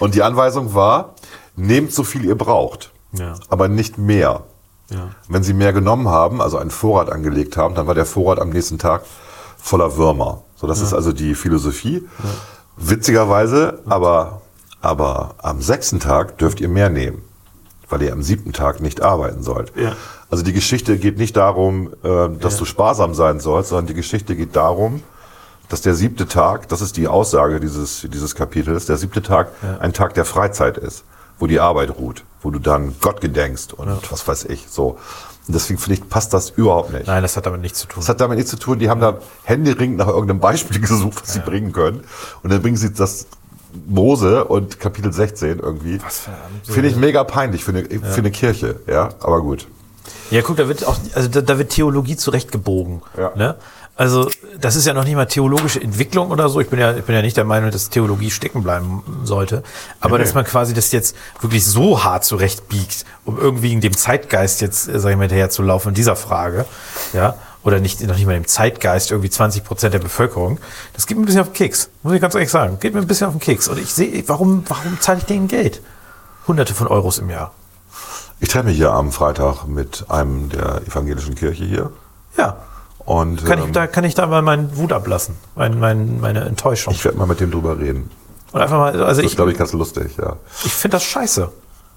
Und 0.00 0.14
die 0.14 0.22
Anweisung 0.22 0.74
war, 0.74 1.14
nehmt 1.56 1.92
so 1.92 2.02
viel 2.04 2.24
ihr 2.24 2.36
braucht, 2.36 2.92
Ja. 3.12 3.34
aber 3.48 3.68
nicht 3.68 3.96
mehr. 3.98 4.42
Ja. 4.90 5.08
Wenn 5.28 5.42
sie 5.42 5.54
mehr 5.54 5.72
genommen 5.72 6.08
haben, 6.08 6.42
also 6.42 6.58
einen 6.58 6.70
Vorrat 6.70 7.10
angelegt 7.10 7.56
haben, 7.56 7.74
dann 7.74 7.86
war 7.86 7.94
der 7.94 8.04
Vorrat 8.06 8.38
am 8.40 8.50
nächsten 8.50 8.78
Tag 8.78 9.02
voller 9.56 9.96
Würmer. 9.96 10.42
So, 10.56 10.66
das 10.66 10.80
ist 10.80 10.92
also 10.92 11.12
die 11.12 11.34
Philosophie. 11.34 12.06
Witzigerweise, 12.76 13.80
aber, 13.86 14.42
aber 14.84 15.34
am 15.38 15.60
sechsten 15.62 15.98
Tag 16.00 16.38
dürft 16.38 16.60
ihr 16.60 16.68
mehr 16.68 16.90
nehmen, 16.90 17.22
weil 17.88 18.02
ihr 18.02 18.12
am 18.12 18.22
siebten 18.22 18.52
Tag 18.52 18.80
nicht 18.80 19.00
arbeiten 19.02 19.42
sollt. 19.42 19.72
Ja. 19.76 19.92
Also 20.30 20.44
die 20.44 20.52
Geschichte 20.52 20.98
geht 20.98 21.16
nicht 21.18 21.36
darum, 21.36 21.92
äh, 22.02 22.28
dass 22.40 22.54
Ja. 22.54 22.58
du 22.60 22.64
sparsam 22.64 23.14
sein 23.14 23.40
sollst, 23.40 23.70
sondern 23.70 23.86
die 23.86 23.94
Geschichte 23.94 24.36
geht 24.36 24.54
darum, 24.56 25.02
dass 25.68 25.80
der 25.80 25.94
siebte 25.94 26.26
Tag, 26.28 26.68
das 26.68 26.82
ist 26.82 26.96
die 26.96 27.08
Aussage 27.08 27.58
dieses, 27.60 28.06
dieses 28.12 28.34
Kapitels, 28.34 28.86
der 28.86 28.96
siebte 28.98 29.22
Tag 29.22 29.48
ein 29.80 29.92
Tag 29.94 30.12
der 30.14 30.24
Freizeit 30.26 30.76
ist, 30.76 31.04
wo 31.38 31.46
die 31.46 31.58
Arbeit 31.58 31.96
ruht, 31.96 32.24
wo 32.42 32.50
du 32.50 32.58
dann 32.58 32.94
Gott 33.00 33.20
gedenkst 33.22 33.72
und 33.72 33.88
was 34.12 34.28
weiß 34.28 34.44
ich, 34.46 34.66
so. 34.68 34.98
Und 35.46 35.54
deswegen 35.54 35.78
finde 35.78 36.00
ich, 36.00 36.08
passt 36.08 36.32
das 36.32 36.50
überhaupt 36.50 36.92
nicht. 36.92 37.06
Nein, 37.06 37.22
das 37.22 37.36
hat 37.36 37.44
damit 37.46 37.60
nichts 37.60 37.78
zu 37.80 37.86
tun. 37.86 38.00
Das 38.00 38.08
hat 38.08 38.20
damit 38.20 38.36
nichts 38.38 38.50
zu 38.50 38.58
tun. 38.58 38.78
Die 38.78 38.88
haben 38.88 39.00
da 39.00 39.18
händeringend 39.42 39.98
nach 39.98 40.08
irgendeinem 40.08 40.40
Beispiel 40.40 40.80
gesucht, 40.80 41.22
was 41.22 41.32
sie 41.34 41.40
bringen 41.40 41.72
können. 41.72 42.02
Und 42.42 42.50
dann 42.52 42.62
bringen 42.62 42.76
sie 42.78 42.92
das 42.92 43.26
Mose 43.86 44.44
und 44.44 44.80
Kapitel 44.80 45.12
16 45.12 45.58
irgendwie. 45.58 46.00
Was 46.02 46.20
für. 46.20 46.72
Finde 46.72 46.88
ich 46.88 46.96
mega 46.96 47.24
peinlich 47.24 47.64
für 47.64 47.72
eine, 47.72 47.84
für 47.84 48.18
eine 48.18 48.30
Kirche. 48.30 48.76
Ja, 48.86 49.10
aber 49.20 49.40
gut. 49.40 49.66
Ja, 50.30 50.42
guck, 50.42 50.56
da 50.56 50.68
wird 50.68 50.86
auch, 50.86 50.96
also 51.14 51.28
da, 51.28 51.40
da 51.40 51.58
wird 51.58 51.70
Theologie 51.70 52.16
zurechtgebogen. 52.16 53.02
Ja. 53.16 53.32
Ne? 53.36 53.54
Also, 53.96 54.28
das 54.60 54.74
ist 54.74 54.86
ja 54.86 54.92
noch 54.92 55.04
nicht 55.04 55.14
mal 55.14 55.26
theologische 55.26 55.80
Entwicklung 55.80 56.32
oder 56.32 56.48
so. 56.48 56.60
Ich 56.60 56.68
bin 56.68 56.80
ja, 56.80 56.96
ich 56.96 57.04
bin 57.04 57.14
ja 57.14 57.22
nicht 57.22 57.36
der 57.36 57.44
Meinung, 57.44 57.70
dass 57.70 57.90
Theologie 57.90 58.30
stecken 58.30 58.64
bleiben 58.64 59.04
sollte. 59.22 59.62
Aber 60.00 60.18
Nee, 60.18 60.24
dass 60.24 60.34
man 60.34 60.44
quasi 60.44 60.74
das 60.74 60.90
jetzt 60.90 61.14
wirklich 61.40 61.64
so 61.64 62.02
hart 62.02 62.24
zurechtbiegt, 62.24 63.04
um 63.24 63.38
irgendwie 63.38 63.72
in 63.72 63.80
dem 63.80 63.96
Zeitgeist 63.96 64.60
jetzt, 64.62 64.88
äh, 64.88 64.98
sag 64.98 65.10
ich 65.10 65.16
mal, 65.16 65.22
hinterher 65.22 65.48
zu 65.50 65.62
laufen 65.62 65.90
in 65.90 65.94
dieser 65.94 66.16
Frage. 66.16 66.64
Ja. 67.12 67.36
Oder 67.64 67.80
nicht, 67.80 68.00
noch 68.06 68.14
nicht 68.14 68.26
mal 68.26 68.34
dem 68.34 68.46
Zeitgeist 68.46 69.10
irgendwie 69.10 69.30
20 69.30 69.64
Prozent 69.64 69.94
der 69.94 69.98
Bevölkerung. 69.98 70.58
Das 70.92 71.06
geht 71.06 71.16
mir 71.16 71.24
ein 71.24 71.26
bisschen 71.26 71.40
auf 71.40 71.48
den 71.48 71.54
Keks, 71.54 71.88
muss 72.02 72.14
ich 72.14 72.20
ganz 72.20 72.34
ehrlich 72.34 72.50
sagen. 72.50 72.78
Geht 72.78 72.94
mir 72.94 73.00
ein 73.00 73.06
bisschen 73.06 73.26
auf 73.26 73.32
den 73.32 73.40
Keks. 73.40 73.68
Und 73.68 73.78
ich 73.78 73.92
sehe, 73.92 74.22
warum, 74.28 74.64
warum 74.68 75.00
zahle 75.00 75.18
ich 75.18 75.24
denen 75.24 75.48
Geld? 75.48 75.80
Hunderte 76.46 76.74
von 76.74 76.86
Euros 76.86 77.18
im 77.18 77.30
Jahr. 77.30 77.52
Ich 78.40 78.50
treffe 78.50 78.66
mich 78.66 78.76
hier 78.76 78.92
am 78.92 79.10
Freitag 79.12 79.66
mit 79.66 80.04
einem 80.08 80.50
der 80.50 80.82
evangelischen 80.86 81.34
Kirche 81.34 81.64
hier. 81.64 81.90
Ja. 82.36 82.58
Und 82.98 83.44
Kann 83.44 83.58
ich 83.58 83.66
ähm, 83.66 83.72
da, 83.72 83.86
kann 83.86 84.04
ich 84.04 84.14
da 84.14 84.26
mal 84.26 84.42
meinen 84.42 84.76
Wut 84.76 84.92
ablassen? 84.92 85.36
Mein, 85.56 85.78
mein, 85.78 86.20
meine 86.20 86.44
Enttäuschung. 86.44 86.92
ich 86.94 87.04
werde 87.04 87.18
mal 87.18 87.26
mit 87.26 87.40
dem 87.40 87.50
drüber 87.50 87.78
reden. 87.78 88.10
Und 88.52 88.60
einfach 88.60 88.78
mal, 88.78 88.92
also 88.92 89.04
Das 89.04 89.18
ich, 89.18 89.26
ist, 89.26 89.36
glaube 89.36 89.52
ich, 89.52 89.58
ganz 89.58 89.72
lustig, 89.72 90.16
ja. 90.16 90.36
Ich 90.64 90.72
finde 90.72 90.96
das 90.96 91.04
scheiße. 91.04 91.50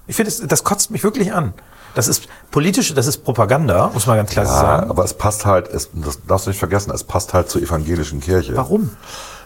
Ich 0.06 0.16
finde, 0.16 0.30
das, 0.30 0.46
das 0.46 0.64
kotzt 0.64 0.90
mich 0.90 1.04
wirklich 1.04 1.32
an. 1.32 1.52
Das 1.94 2.08
ist 2.08 2.28
politische, 2.50 2.94
das 2.94 3.06
ist 3.06 3.24
Propaganda, 3.24 3.90
muss 3.92 4.06
man 4.06 4.16
ganz 4.16 4.30
klar 4.30 4.44
Ja, 4.44 4.50
sagen. 4.50 4.90
aber 4.90 5.04
es 5.04 5.14
passt 5.14 5.46
halt, 5.46 5.68
es, 5.68 5.90
das 5.94 6.24
darfst 6.26 6.46
du 6.46 6.50
nicht 6.50 6.58
vergessen, 6.58 6.92
es 6.94 7.04
passt 7.04 7.34
halt 7.34 7.50
zur 7.50 7.62
evangelischen 7.62 8.20
Kirche. 8.20 8.56
Warum? 8.56 8.90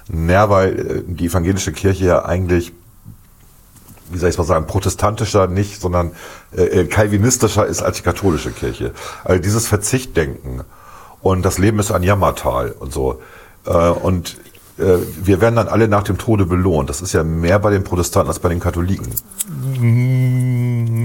Naja, 0.09 0.51
weil 0.51 0.79
äh, 0.79 1.03
die 1.07 1.27
evangelische 1.27 1.73
Kirche 1.73 2.05
ja 2.05 2.25
eigentlich, 2.25 2.73
wie 4.11 4.19
soll 4.19 4.29
ich 4.31 4.37
mal 4.39 4.45
sagen, 4.45 4.67
protestantischer 4.67 5.47
nicht, 5.47 5.81
sondern 5.81 6.13
äh, 6.55 6.63
äh, 6.63 6.85
calvinistischer 6.87 7.65
ist 7.67 7.83
als 7.83 7.97
die 7.99 8.03
katholische 8.03 8.51
Kirche. 8.51 8.93
Also 9.25 9.41
dieses 9.41 9.67
Verzichtdenken 9.67 10.63
und 11.23 11.43
das 11.43 11.59
Leben 11.59 11.79
ist 11.79 11.93
ein 11.93 12.03
Jammertal 12.03 12.73
und 12.79 12.93
so. 12.93 13.21
Äh, 13.65 13.71
und 13.71 14.37
äh, 14.79 14.97
wir 15.23 15.41
werden 15.41 15.55
dann 15.57 15.69
alle 15.69 15.87
nach 15.87 16.03
dem 16.03 16.19
Tode 16.19 16.47
belohnt. 16.47 16.91
Das 16.91 17.01
ist 17.01 17.13
ja 17.13 17.23
mehr 17.23 17.59
bei 17.61 17.71
den 17.71 17.85
Protestanten 17.85 18.29
als 18.29 18.41
bei 18.41 18.49
den 18.49 18.59
Katholiken. 18.61 19.13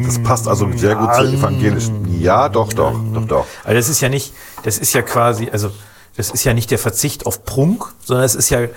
Das 0.07 0.23
passt 0.23 0.47
also 0.47 0.69
sehr 0.75 0.95
gut 0.95 1.13
zur 1.15 1.25
evangelischen. 1.25 2.19
Ja, 2.21 2.49
doch, 2.49 2.73
doch, 2.73 2.93
doch, 3.13 3.25
doch. 3.25 3.45
Also 3.63 3.75
das 3.77 3.89
ist 3.89 4.01
ja 4.01 4.09
nicht, 4.09 4.33
das 4.63 4.77
ist 4.77 4.93
ja 4.93 5.01
quasi, 5.01 5.49
also 5.51 5.71
das 6.15 6.31
ist 6.31 6.43
ja 6.43 6.53
nicht 6.53 6.71
der 6.71 6.79
Verzicht 6.79 7.25
auf 7.25 7.45
Prunk, 7.45 7.85
sondern 8.03 8.25
es 8.25 8.33
ist 8.35 8.49
ja 8.49 8.61
äh, 8.61 8.69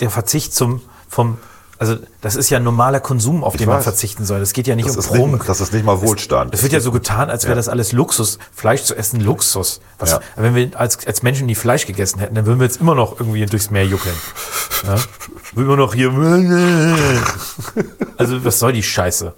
der 0.00 0.10
Verzicht 0.10 0.54
zum 0.54 0.80
vom 1.08 1.38
also 1.80 1.94
das 2.22 2.34
ist 2.34 2.50
ja 2.50 2.56
ein 2.58 2.64
normaler 2.64 2.98
Konsum, 2.98 3.44
auf 3.44 3.56
den 3.56 3.68
man 3.68 3.76
weiß. 3.76 3.84
verzichten 3.84 4.24
soll. 4.24 4.40
Das 4.40 4.52
geht 4.52 4.66
ja 4.66 4.74
nicht 4.74 4.88
Das 4.88 4.96
um 4.96 5.00
ist, 5.00 5.06
Prunk. 5.06 5.32
nicht, 5.34 5.48
das 5.48 5.60
ist 5.60 5.72
nicht 5.72 5.84
mal 5.84 6.02
Wohlstand. 6.02 6.52
Das 6.52 6.64
wird 6.64 6.72
ja 6.72 6.80
so 6.80 6.90
getan, 6.90 7.30
als 7.30 7.44
wäre 7.44 7.52
Ja. 7.52 7.56
das 7.56 7.68
alles 7.68 7.92
Luxus. 7.92 8.40
Fleisch 8.52 8.82
zu 8.82 8.96
essen, 8.96 9.20
Luxus. 9.20 9.80
Was, 10.00 10.10
Ja. 10.10 10.20
Wenn 10.34 10.56
wir 10.56 10.70
als, 10.74 11.06
als 11.06 11.22
Menschen 11.22 11.46
nie 11.46 11.54
Fleisch 11.54 11.86
gegessen 11.86 12.18
hätten, 12.18 12.34
dann 12.34 12.46
würden 12.46 12.58
wir 12.58 12.66
jetzt 12.66 12.80
immer 12.80 12.96
noch 12.96 13.20
irgendwie 13.20 13.46
durchs 13.46 13.70
Meer 13.70 13.86
juckeln. 13.86 14.16
Ja? 14.88 14.96
Würden 15.54 15.68
wir 15.68 15.76
noch 15.76 15.94
hier. 15.94 16.10
Also, 18.16 18.44
was 18.44 18.58
soll 18.58 18.72
die 18.72 18.82
Scheiße? 18.82 19.32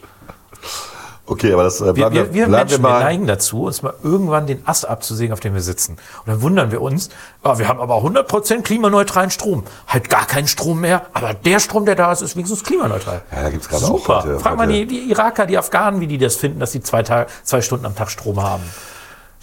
Okay, 1.26 1.52
aber 1.52 1.62
das 1.62 1.80
äh, 1.80 1.84
Wir, 1.86 1.92
bleiben 1.92 2.14
wir, 2.14 2.34
wir 2.34 2.46
bleiben 2.46 2.68
Menschen, 2.68 2.82
wir 2.82 2.90
mal. 2.90 3.00
neigen 3.04 3.26
dazu, 3.28 3.62
uns 3.62 3.82
mal 3.82 3.94
irgendwann 4.02 4.48
den 4.48 4.66
Ast 4.66 4.88
abzusägen, 4.88 5.32
auf 5.32 5.38
dem 5.38 5.54
wir 5.54 5.60
sitzen. 5.60 5.92
Und 5.92 6.26
dann 6.26 6.42
wundern 6.42 6.72
wir 6.72 6.82
uns, 6.82 7.08
ah, 7.44 7.56
wir 7.58 7.68
haben 7.68 7.78
aber 7.78 7.98
100% 7.98 8.62
klimaneutralen 8.62 9.30
Strom. 9.30 9.62
Halt 9.86 10.10
gar 10.10 10.26
keinen 10.26 10.48
Strom 10.48 10.80
mehr, 10.80 11.02
aber 11.12 11.32
der 11.34 11.60
Strom, 11.60 11.84
der 11.86 11.94
da 11.94 12.10
ist, 12.10 12.22
ist 12.22 12.34
wenigstens 12.34 12.64
klimaneutral. 12.64 13.22
Ja, 13.30 13.42
da 13.44 13.50
gibt's 13.50 13.68
gerade 13.68 13.84
auch 13.84 13.88
Super. 13.98 14.22
heute- 14.24 14.40
Frag 14.40 14.56
mal 14.56 14.66
die, 14.66 14.86
die 14.86 15.08
Iraker, 15.10 15.46
die 15.46 15.56
Afghanen, 15.56 16.00
wie 16.00 16.08
die 16.08 16.18
das 16.18 16.34
finden, 16.34 16.58
dass 16.58 16.72
sie 16.72 16.80
zwei, 16.82 17.04
Tage, 17.04 17.30
zwei 17.44 17.60
Stunden 17.60 17.86
am 17.86 17.94
Tag 17.94 18.10
Strom 18.10 18.42
haben. 18.42 18.64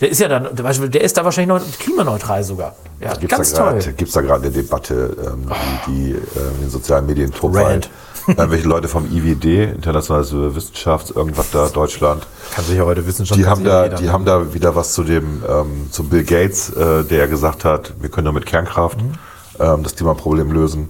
Der 0.01 0.09
ist 0.09 0.19
ja 0.19 0.27
dann, 0.27 0.49
der 0.55 1.01
ist 1.01 1.15
da 1.17 1.23
wahrscheinlich 1.23 1.57
noch 1.61 1.79
klimaneutral 1.79 2.43
sogar. 2.43 2.75
Ja, 2.99 3.13
Gibt's 3.13 3.35
ganz 3.35 3.53
da 3.53 3.71
toll. 3.71 3.79
grad, 3.79 3.97
Gibt's 3.97 4.13
da 4.13 4.21
gerade 4.21 4.43
eine 4.43 4.51
Debatte, 4.51 5.15
ähm, 5.25 5.49
die, 5.87 5.91
die 5.91 6.11
äh, 6.11 6.15
in 6.55 6.59
den 6.63 6.69
sozialen 6.69 7.05
Medien 7.05 7.31
tobt. 7.31 7.55
Irgendwelche 8.27 8.67
Leute 8.67 8.87
vom 8.87 9.05
IWD, 9.11 9.71
Internationales 9.75 10.33
Wissenschafts, 10.33 11.11
irgendwas 11.11 11.51
da, 11.51 11.67
Deutschland, 11.69 12.27
Kann 12.53 12.65
sich 12.65 12.77
ja 12.77 12.83
heute 12.83 13.05
Wissenschaft 13.07 13.39
die 13.39 13.45
haben 13.45 13.63
da, 13.63 13.87
die 13.89 14.09
haben 14.09 14.25
da 14.25 14.53
wieder 14.53 14.75
was 14.75 14.93
zu 14.93 15.03
dem, 15.03 15.43
ähm, 15.47 15.87
zu 15.91 16.03
Bill 16.03 16.23
Gates, 16.23 16.69
äh, 16.71 17.03
der 17.03 17.27
gesagt 17.27 17.63
hat, 17.65 17.93
wir 17.99 18.09
können 18.09 18.25
nur 18.25 18.33
mit 18.33 18.45
Kernkraft 18.45 19.01
Mhm. 19.01 19.13
ähm, 19.59 19.83
das 19.83 19.95
Klimaproblem 19.95 20.51
lösen. 20.51 20.89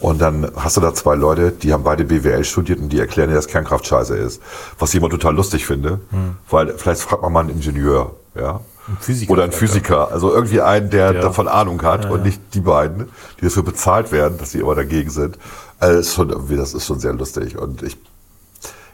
Und 0.00 0.18
dann 0.22 0.50
hast 0.56 0.78
du 0.78 0.80
da 0.80 0.94
zwei 0.94 1.14
Leute, 1.14 1.50
die 1.52 1.74
haben 1.74 1.82
beide 1.84 2.04
BWL 2.04 2.42
studiert 2.44 2.78
und 2.80 2.88
die 2.88 2.98
erklären 2.98 3.28
dir, 3.28 3.34
dass 3.34 3.48
Kernkraft 3.48 3.86
scheiße 3.86 4.16
ist. 4.16 4.40
Was 4.78 4.90
ich 4.90 4.96
immer 4.96 5.10
total 5.10 5.34
lustig 5.34 5.66
finde, 5.66 6.00
weil 6.48 6.72
vielleicht 6.78 7.02
fragt 7.02 7.20
man 7.22 7.32
mal 7.32 7.40
einen 7.40 7.50
Ingenieur, 7.50 8.12
ja. 8.34 8.60
Ein 8.88 8.96
Physiker 8.98 9.32
Oder 9.32 9.42
einen 9.42 9.52
vielleicht 9.52 9.72
Physiker. 9.74 10.10
Also 10.10 10.32
irgendwie 10.32 10.62
einen, 10.62 10.88
der 10.88 11.12
Ja. 11.12 11.20
davon 11.20 11.48
Ahnung 11.48 11.82
hat 11.82 12.10
und 12.10 12.24
nicht 12.24 12.40
die 12.54 12.60
beiden, 12.60 13.10
die 13.38 13.44
dafür 13.44 13.62
bezahlt 13.62 14.10
werden, 14.10 14.38
dass 14.38 14.52
sie 14.52 14.58
immer 14.60 14.74
dagegen 14.74 15.10
sind. 15.10 15.38
Also 15.80 16.02
schon 16.10 16.30
irgendwie, 16.30 16.56
das 16.56 16.74
ist 16.74 16.86
schon 16.86 17.00
sehr 17.00 17.12
lustig. 17.14 17.56
Und 17.58 17.82
ich, 17.82 17.96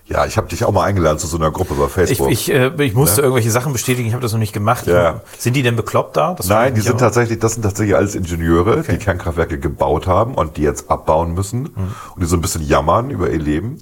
ja, 0.06 0.24
ich 0.24 0.36
habe 0.36 0.46
dich 0.48 0.64
auch 0.64 0.70
mal 0.72 0.84
eingeladen 0.84 1.18
zu 1.18 1.26
so 1.26 1.36
einer 1.36 1.50
Gruppe 1.50 1.74
bei 1.74 1.86
Ich, 1.86 1.90
Facebook. 1.92 2.30
ich, 2.30 2.50
äh, 2.52 2.70
ich 2.82 2.94
musste 2.94 3.22
irgendwelche 3.22 3.50
Sachen 3.50 3.72
bestätigen, 3.72 4.06
ich 4.06 4.14
habe 4.14 4.22
das 4.22 4.32
noch 4.32 4.38
nicht 4.38 4.52
gemacht. 4.52 4.86
Ja. 4.86 5.20
Sind 5.36 5.54
die 5.56 5.62
denn 5.64 5.74
bekloppt 5.74 6.16
da? 6.16 6.34
Das 6.34 6.46
Nein, 6.46 6.74
ich 6.74 6.80
die 6.82 6.86
sind 6.88 6.98
tatsächlich, 7.00 7.40
das 7.40 7.54
sind 7.54 7.62
tatsächlich 7.62 7.96
alles 7.96 8.14
Ingenieure, 8.14 8.82
die 8.82 8.98
Kernkraftwerke 8.98 9.58
gebaut 9.58 10.06
haben 10.06 10.34
und 10.36 10.56
die 10.56 10.62
jetzt 10.62 10.88
abbauen 10.90 11.34
müssen 11.34 11.62
Mhm. 11.62 11.94
und 12.14 12.22
die 12.22 12.26
so 12.26 12.36
ein 12.36 12.40
bisschen 12.40 12.62
jammern 12.66 13.10
über 13.10 13.30
ihr 13.30 13.40
Leben, 13.40 13.78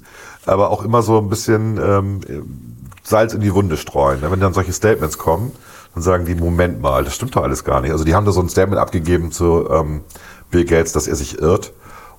aber 0.47 0.71
auch 0.71 0.83
immer 0.83 1.03
so 1.03 1.19
ein 1.19 1.29
bisschen 1.29 1.77
ähm, 1.77 2.21
Salz 3.03 3.35
in 3.35 3.41
die 3.41 3.53
Wunde 3.53 3.77
streuen. 3.77 4.19
Wenn 4.23 4.39
dann 4.39 4.53
solche 4.55 4.73
Statements 4.73 5.19
kommen, 5.19 5.51
dann 5.93 6.01
sagen 6.01 6.25
die, 6.25 6.33
Moment 6.33 6.81
mal, 6.81 7.03
das 7.03 7.13
stimmt 7.13 7.35
doch 7.35 7.43
alles 7.43 7.63
gar 7.63 7.81
nicht. 7.81 7.91
Also 7.91 8.03
die 8.03 8.15
haben 8.15 8.25
da 8.25 8.31
so 8.31 8.41
ein 8.41 8.49
Statement 8.49 8.81
abgegeben 8.81 9.31
zu 9.31 9.69
ähm, 9.69 10.01
Bill 10.49 10.65
Gates, 10.65 10.91
dass 10.91 11.05
er 11.07 11.15
sich 11.15 11.39
irrt 11.39 11.71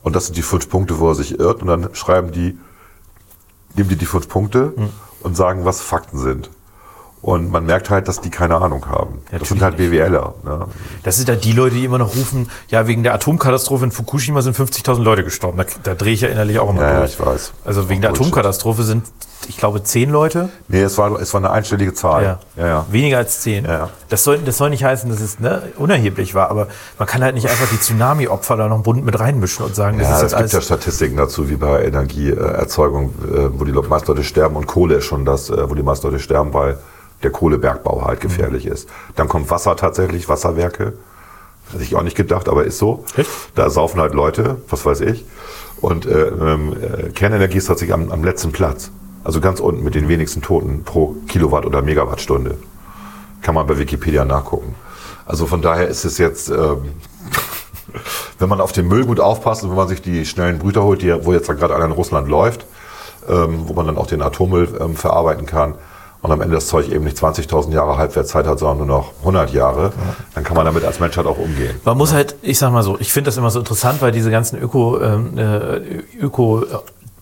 und 0.06 0.14
das 0.14 0.26
sind 0.26 0.36
die 0.36 0.42
fünf 0.42 0.70
Punkte, 0.70 1.00
wo 1.00 1.08
er 1.08 1.16
sich 1.16 1.40
irrt 1.40 1.62
und 1.62 1.66
dann 1.66 1.92
schreiben 1.96 2.30
die, 2.30 2.56
nehmen 3.74 3.88
die 3.88 3.96
die 3.96 4.06
fünf 4.06 4.28
Punkte 4.28 4.72
Mhm. 4.76 4.90
und 5.24 5.36
sagen, 5.36 5.64
was 5.64 5.80
Fakten 5.80 6.16
sind. 6.18 6.48
Und 7.26 7.50
man 7.50 7.66
merkt 7.66 7.90
halt, 7.90 8.06
dass 8.06 8.20
die 8.20 8.30
keine 8.30 8.54
Ahnung 8.56 8.86
haben. 8.86 9.18
das 9.24 9.32
Natürlich 9.32 9.48
sind 9.48 9.62
halt 9.62 9.76
BWLer. 9.78 10.34
Ne? 10.44 10.66
Das 11.02 11.16
sind 11.16 11.28
da 11.28 11.34
die 11.34 11.50
Leute, 11.50 11.74
die 11.74 11.84
immer 11.84 11.98
noch 11.98 12.14
rufen, 12.14 12.48
ja, 12.68 12.86
wegen 12.86 13.02
der 13.02 13.14
Atomkatastrophe 13.14 13.84
in 13.84 13.90
Fukushima 13.90 14.42
sind 14.42 14.56
50.000 14.56 15.02
Leute 15.02 15.24
gestorben. 15.24 15.58
Da, 15.58 15.64
da 15.82 15.94
drehe 15.96 16.12
ich 16.14 16.20
ja 16.20 16.28
innerlich 16.28 16.60
auch 16.60 16.70
immer 16.70 16.82
Ja, 16.82 16.92
ja, 16.92 16.98
durch. 17.00 17.14
ich 17.14 17.20
weiß. 17.20 17.52
Also 17.64 17.88
wegen 17.88 18.00
der 18.00 18.10
Bullshit. 18.10 18.26
Atomkatastrophe 18.26 18.84
sind, 18.84 19.06
ich 19.48 19.56
glaube, 19.56 19.82
zehn 19.82 20.10
Leute. 20.10 20.50
Nee, 20.68 20.82
es 20.82 20.98
war, 20.98 21.20
es 21.20 21.34
war 21.34 21.40
eine 21.40 21.50
einstellige 21.50 21.94
Zahl. 21.94 22.22
Ja. 22.22 22.38
ja, 22.56 22.66
ja. 22.68 22.86
Weniger 22.92 23.18
als 23.18 23.40
zehn. 23.40 23.64
Ja, 23.64 23.72
ja. 23.72 23.90
Das, 24.08 24.22
soll, 24.22 24.38
das 24.38 24.56
soll 24.56 24.70
nicht 24.70 24.84
heißen, 24.84 25.10
dass 25.10 25.20
es 25.20 25.40
ne, 25.40 25.62
unerheblich 25.78 26.36
war, 26.36 26.48
aber 26.48 26.68
man 26.96 27.08
kann 27.08 27.24
halt 27.24 27.34
nicht 27.34 27.48
einfach 27.50 27.68
die 27.72 27.80
Tsunami-Opfer 27.80 28.56
da 28.56 28.68
noch 28.68 28.82
bunt 28.84 29.04
mit 29.04 29.18
reinmischen 29.18 29.64
und 29.66 29.74
sagen, 29.74 29.98
das 29.98 30.06
Ja, 30.06 30.12
ist 30.12 30.16
es 30.18 30.22
jetzt 30.22 30.30
gibt 30.30 30.40
alles. 30.42 30.52
ja 30.52 30.60
Statistiken 30.60 31.16
dazu, 31.16 31.50
wie 31.50 31.56
bei 31.56 31.82
Energieerzeugung, 31.86 33.10
äh, 33.34 33.48
wo 33.58 33.64
die 33.64 33.72
meisten 33.72 34.06
Leute 34.06 34.22
sterben 34.22 34.54
und 34.54 34.68
Kohle 34.68 34.94
ist 34.96 35.06
schon 35.06 35.24
das, 35.24 35.50
äh, 35.50 35.68
wo 35.68 35.74
die 35.74 35.82
meisten 35.82 36.06
Leute 36.06 36.20
sterben, 36.20 36.54
weil 36.54 36.78
der 37.22 37.30
Kohlebergbau 37.30 38.04
halt 38.04 38.20
gefährlich 38.20 38.66
ist. 38.66 38.88
Dann 39.14 39.28
kommt 39.28 39.50
Wasser 39.50 39.76
tatsächlich, 39.76 40.28
Wasserwerke. 40.28 40.94
Hätte 41.72 41.82
ich 41.82 41.96
auch 41.96 42.02
nicht 42.02 42.16
gedacht, 42.16 42.48
aber 42.48 42.64
ist 42.64 42.78
so. 42.78 43.04
Echt? 43.16 43.30
Da 43.54 43.70
saufen 43.70 44.00
halt 44.00 44.14
Leute, 44.14 44.58
was 44.68 44.84
weiß 44.84 45.00
ich. 45.00 45.24
Und 45.80 46.06
äh, 46.06 46.28
ähm, 46.28 46.74
äh, 46.74 47.10
Kernenergie 47.10 47.58
ist 47.58 47.66
tatsächlich 47.66 47.94
am, 47.94 48.10
am 48.12 48.22
letzten 48.22 48.52
Platz. 48.52 48.90
Also 49.24 49.40
ganz 49.40 49.58
unten 49.58 49.82
mit 49.82 49.94
den 49.94 50.08
wenigsten 50.08 50.42
Toten 50.42 50.84
pro 50.84 51.16
Kilowatt 51.26 51.66
oder 51.66 51.82
Megawattstunde. 51.82 52.56
Kann 53.42 53.54
man 53.54 53.66
bei 53.66 53.78
Wikipedia 53.78 54.24
nachgucken. 54.24 54.74
Also 55.24 55.46
von 55.46 55.60
daher 55.60 55.88
ist 55.88 56.04
es 56.04 56.18
jetzt, 56.18 56.48
ähm, 56.48 56.92
wenn 58.38 58.48
man 58.48 58.60
auf 58.60 58.70
den 58.70 58.86
Müll 58.86 59.04
gut 59.04 59.18
aufpasst 59.18 59.64
und 59.64 59.70
wenn 59.70 59.76
man 59.76 59.88
sich 59.88 60.00
die 60.00 60.24
schnellen 60.24 60.60
Brüter 60.60 60.84
holt, 60.84 61.02
die, 61.02 61.12
wo 61.24 61.32
jetzt 61.32 61.48
gerade 61.48 61.74
einer 61.74 61.86
in 61.86 61.92
Russland 61.92 62.28
läuft, 62.28 62.64
ähm, 63.28 63.64
wo 63.66 63.72
man 63.72 63.86
dann 63.86 63.98
auch 63.98 64.06
den 64.06 64.22
Atommüll 64.22 64.68
ähm, 64.80 64.94
verarbeiten 64.94 65.46
kann 65.46 65.74
und 66.26 66.32
am 66.32 66.40
Ende 66.40 66.56
das 66.56 66.66
Zeug 66.66 66.88
eben 66.90 67.04
nicht 67.04 67.16
20.000 67.16 67.72
Jahre 67.72 67.96
Halbwertszeit 67.96 68.46
hat, 68.46 68.58
sondern 68.58 68.78
nur 68.78 68.98
noch 68.98 69.12
100 69.20 69.52
Jahre, 69.52 69.92
dann 70.34 70.42
kann 70.42 70.56
man 70.56 70.66
damit 70.66 70.84
als 70.84 70.98
Menschheit 70.98 71.24
auch 71.24 71.38
umgehen. 71.38 71.80
Man 71.84 71.96
muss 71.96 72.12
halt, 72.12 72.34
ich 72.42 72.58
sag 72.58 72.72
mal 72.72 72.82
so, 72.82 72.98
ich 72.98 73.12
finde 73.12 73.28
das 73.28 73.36
immer 73.36 73.50
so 73.50 73.60
interessant, 73.60 74.02
weil 74.02 74.10
diese 74.10 74.30
ganzen 74.30 74.60
Öko, 74.60 75.00
ähm, 75.00 75.38
äh, 75.38 76.02
Öko 76.20 76.64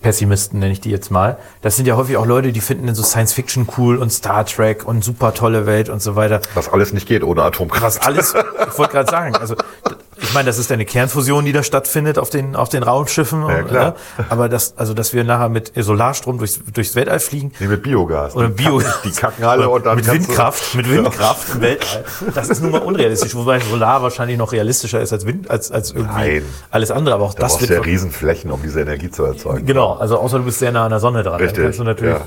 Pessimisten 0.00 0.58
nenne 0.58 0.72
ich 0.72 0.80
die 0.80 0.90
jetzt 0.90 1.10
mal. 1.10 1.38
Das 1.62 1.76
sind 1.76 1.86
ja 1.86 1.96
häufig 1.96 2.16
auch 2.16 2.26
Leute, 2.26 2.52
die 2.52 2.60
finden 2.60 2.88
in 2.88 2.94
so 2.94 3.02
Science 3.02 3.32
Fiction 3.32 3.66
cool 3.78 3.96
und 3.96 4.10
Star 4.10 4.44
Trek 4.44 4.86
und 4.86 5.02
super 5.02 5.32
tolle 5.32 5.66
Welt 5.66 5.88
und 5.88 6.02
so 6.02 6.14
weiter. 6.14 6.40
Was 6.54 6.70
alles 6.70 6.92
nicht 6.92 7.08
geht 7.08 7.24
ohne 7.24 7.42
Atomkraft. 7.42 7.82
Was 7.82 7.98
alles, 7.98 8.34
ich 8.34 8.78
wollte 8.78 8.92
gerade 8.92 9.10
sagen, 9.10 9.36
also 9.36 9.54
ich 10.24 10.34
meine, 10.34 10.46
das 10.46 10.58
ist 10.58 10.72
eine 10.72 10.84
Kernfusion, 10.84 11.44
die 11.44 11.52
da 11.52 11.62
stattfindet 11.62 12.18
auf 12.18 12.30
den, 12.30 12.56
auf 12.56 12.68
den 12.68 12.82
Raumschiffen. 12.82 13.46
Ja, 13.48 13.62
klar. 13.62 13.94
äh, 14.18 14.22
Aber 14.28 14.48
das, 14.48 14.74
also 14.76 14.94
dass 14.94 15.12
wir 15.12 15.22
nachher 15.24 15.48
mit 15.48 15.72
Solarstrom 15.76 16.38
durchs, 16.38 16.60
durchs 16.72 16.94
Weltall 16.96 17.20
fliegen, 17.20 17.52
Nee, 17.60 17.66
mit 17.68 17.82
Biogas. 17.82 18.34
oder 18.34 18.48
Die 18.48 18.54
Bio, 18.54 18.78
kacken- 18.78 18.92
Die 19.04 19.10
kacken 19.12 19.44
alle 19.44 19.68
und 19.68 19.86
dann 19.86 19.96
mit 19.96 20.10
Windkraft, 20.10 20.74
mit 20.74 20.90
Windkraft 20.90 21.54
im 21.54 21.60
Weltall. 21.60 22.04
Das 22.34 22.48
ist 22.48 22.62
nun 22.62 22.72
mal 22.72 22.80
unrealistisch, 22.82 23.34
wobei 23.34 23.60
Solar 23.60 24.02
wahrscheinlich 24.02 24.38
noch 24.38 24.52
realistischer 24.52 25.00
ist 25.00 25.12
als 25.12 25.26
Wind, 25.26 25.50
als, 25.50 25.70
als 25.70 25.92
irgendwie 25.92 26.12
Nein. 26.40 26.44
alles 26.70 26.90
andere. 26.90 27.14
Aber 27.14 27.24
auch 27.24 27.34
Da 27.34 27.42
das 27.42 27.60
wird 27.60 27.70
du 27.70 27.74
ja 27.74 27.80
Riesenflächen, 27.80 28.50
um 28.50 28.60
diese 28.62 28.80
Energie 28.80 29.10
zu 29.10 29.24
erzeugen. 29.24 29.66
genau. 29.66 29.92
Also 29.94 30.18
außer 30.18 30.38
du 30.38 30.44
bist 30.44 30.58
sehr 30.58 30.72
nah 30.72 30.84
an 30.84 30.90
der 30.90 31.00
Sonne 31.00 31.22
dran, 31.22 31.34
Richtig, 31.40 31.56
dann 31.56 31.64
kannst 31.64 31.78
du 31.78 31.84
natürlich. 31.84 32.14
ja. 32.14 32.20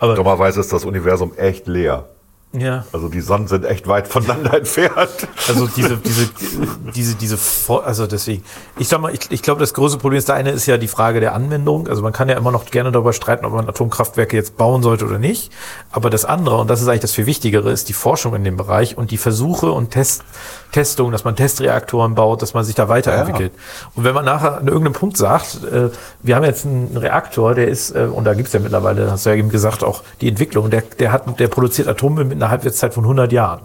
Aber 0.00 0.14
Dummerweise 0.16 0.60
ist 0.60 0.72
das 0.72 0.84
Universum 0.84 1.32
echt 1.36 1.66
leer. 1.68 2.06
Ja. 2.56 2.84
Also 2.92 3.08
die 3.08 3.20
Sonnen 3.20 3.48
sind 3.48 3.64
echt 3.64 3.88
weit 3.88 4.06
voneinander 4.06 4.54
entfernt. 4.58 5.28
Also 5.48 5.66
diese, 5.66 5.96
diese, 5.96 6.28
diese, 6.94 7.14
diese, 7.16 7.38
also 7.84 8.06
deswegen. 8.06 8.44
Ich 8.78 8.88
sag 8.88 9.00
mal, 9.00 9.12
ich, 9.12 9.30
ich 9.30 9.42
glaube, 9.42 9.60
das 9.60 9.74
große 9.74 9.98
Problem 9.98 10.18
ist, 10.18 10.28
der 10.28 10.36
eine 10.36 10.50
ist 10.50 10.66
ja 10.66 10.76
die 10.76 10.88
Frage 10.88 11.20
der 11.20 11.34
Anwendung. 11.34 11.88
Also 11.88 12.02
man 12.02 12.12
kann 12.12 12.28
ja 12.28 12.36
immer 12.36 12.52
noch 12.52 12.66
gerne 12.66 12.92
darüber 12.92 13.12
streiten, 13.12 13.44
ob 13.44 13.52
man 13.52 13.68
Atomkraftwerke 13.68 14.36
jetzt 14.36 14.56
bauen 14.56 14.82
sollte 14.82 15.04
oder 15.04 15.18
nicht. 15.18 15.50
Aber 15.90 16.10
das 16.10 16.24
andere, 16.24 16.58
und 16.58 16.70
das 16.70 16.80
ist 16.80 16.88
eigentlich 16.88 17.00
das 17.00 17.12
viel 17.12 17.26
Wichtigere, 17.26 17.70
ist 17.70 17.88
die 17.88 17.92
Forschung 17.92 18.34
in 18.34 18.44
dem 18.44 18.56
Bereich 18.56 18.96
und 18.96 19.10
die 19.10 19.18
Versuche 19.18 19.72
und 19.72 19.90
Test, 19.90 20.22
Testungen, 20.72 21.12
dass 21.12 21.24
man 21.24 21.36
Testreaktoren 21.36 22.14
baut, 22.14 22.42
dass 22.42 22.54
man 22.54 22.64
sich 22.64 22.74
da 22.74 22.88
weiterentwickelt. 22.88 23.52
Und 23.94 24.04
wenn 24.04 24.14
man 24.14 24.24
nachher 24.24 24.58
an 24.58 24.68
irgendeinem 24.68 24.92
Punkt 24.94 25.16
sagt, 25.16 25.64
äh, 25.64 25.90
wir 26.22 26.36
haben 26.36 26.44
jetzt 26.44 26.66
einen 26.66 26.96
Reaktor, 26.96 27.54
der 27.54 27.68
ist, 27.68 27.94
äh, 27.94 28.08
und 28.10 28.24
da 28.24 28.34
gibt's 28.34 28.52
ja 28.52 28.60
mittlerweile, 28.60 29.10
hast 29.10 29.26
du 29.26 29.30
ja 29.30 29.36
eben 29.36 29.50
gesagt, 29.50 29.82
auch 29.82 30.02
die 30.20 30.28
Entwicklung, 30.28 30.70
der, 30.70 30.82
der 30.98 31.12
hat, 31.12 31.38
der 31.38 31.48
produziert 31.48 31.88
Atommüll 31.88 32.24
mit 32.24 32.38
einer 32.44 32.50
Halbwertszeit 32.50 32.94
von 32.94 33.04
100 33.04 33.32
Jahren. 33.32 33.62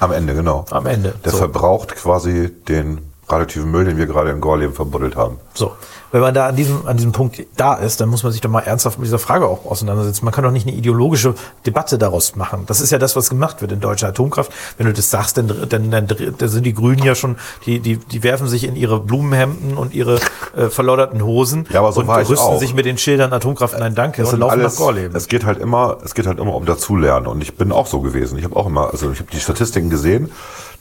Am 0.00 0.12
Ende, 0.12 0.34
genau. 0.34 0.64
Am 0.70 0.86
Ende. 0.86 1.14
Der 1.24 1.32
So. 1.32 1.38
verbraucht 1.38 1.94
quasi 1.96 2.50
den 2.68 3.12
radioaktiven 3.28 3.70
Müll, 3.70 3.84
den 3.84 3.96
wir 3.96 4.06
gerade 4.06 4.30
in 4.30 4.40
Gorleben 4.40 4.74
verbuddelt 4.74 5.16
haben. 5.16 5.38
So, 5.54 5.72
wenn 6.12 6.20
man 6.20 6.34
da 6.34 6.46
an 6.48 6.56
diesem, 6.56 6.86
an 6.86 6.96
diesem 6.96 7.12
Punkt 7.12 7.40
da 7.56 7.74
ist, 7.74 8.00
dann 8.00 8.08
muss 8.08 8.22
man 8.22 8.32
sich 8.32 8.40
doch 8.40 8.50
mal 8.50 8.60
ernsthaft 8.60 8.98
mit 8.98 9.06
dieser 9.06 9.18
Frage 9.18 9.46
auch 9.48 9.64
auseinandersetzen. 9.64 10.24
Man 10.24 10.32
kann 10.34 10.44
doch 10.44 10.50
nicht 10.50 10.66
eine 10.66 10.76
ideologische 10.76 11.34
Debatte 11.66 11.98
daraus 11.98 12.36
machen. 12.36 12.64
Das 12.66 12.80
ist 12.80 12.90
ja 12.90 12.98
das, 12.98 13.16
was 13.16 13.30
gemacht 13.30 13.60
wird 13.62 13.72
in 13.72 13.80
deutscher 13.80 14.08
Atomkraft. 14.08 14.52
Wenn 14.76 14.86
du 14.86 14.92
das 14.92 15.10
sagst, 15.10 15.38
dann, 15.38 15.48
dann, 15.68 15.90
dann, 15.90 16.06
dann 16.06 16.48
sind 16.48 16.64
die 16.64 16.74
Grünen 16.74 17.02
ja 17.02 17.14
schon, 17.14 17.36
die, 17.66 17.80
die, 17.80 17.96
die 17.96 18.22
werfen 18.22 18.46
sich 18.46 18.64
in 18.64 18.76
ihre 18.76 19.00
Blumenhemden 19.00 19.76
und 19.76 19.94
ihre 19.94 20.20
äh, 20.56 20.68
verlodderten 20.68 21.24
Hosen 21.24 21.66
Ja, 21.70 21.80
aber 21.80 21.92
so 21.92 22.00
und 22.00 22.08
rüsten 22.10 22.36
auch. 22.38 22.58
sich 22.58 22.74
mit 22.74 22.84
den 22.86 22.98
Schildern 22.98 23.32
Atomkraft 23.32 23.76
nein 23.78 23.94
danke 23.94 24.22
Das 24.22 24.32
und 24.32 24.40
laufen 24.40 24.60
alles, 24.60 24.74
nach 24.74 24.78
Gorleben. 24.78 25.16
es 25.16 25.28
geht 25.28 25.44
halt 25.44 25.58
immer, 25.58 25.98
es 26.04 26.14
geht 26.14 26.26
halt 26.26 26.38
immer 26.38 26.54
um 26.54 26.64
Dazulernen. 26.66 27.26
Und 27.26 27.40
ich 27.40 27.56
bin 27.56 27.72
auch 27.72 27.86
so 27.86 28.00
gewesen. 28.00 28.38
Ich 28.38 28.44
habe 28.44 28.54
auch 28.56 28.66
immer, 28.66 28.90
also 28.90 29.10
ich 29.10 29.18
habe 29.18 29.30
die 29.32 29.40
Statistiken 29.40 29.90
gesehen, 29.90 30.30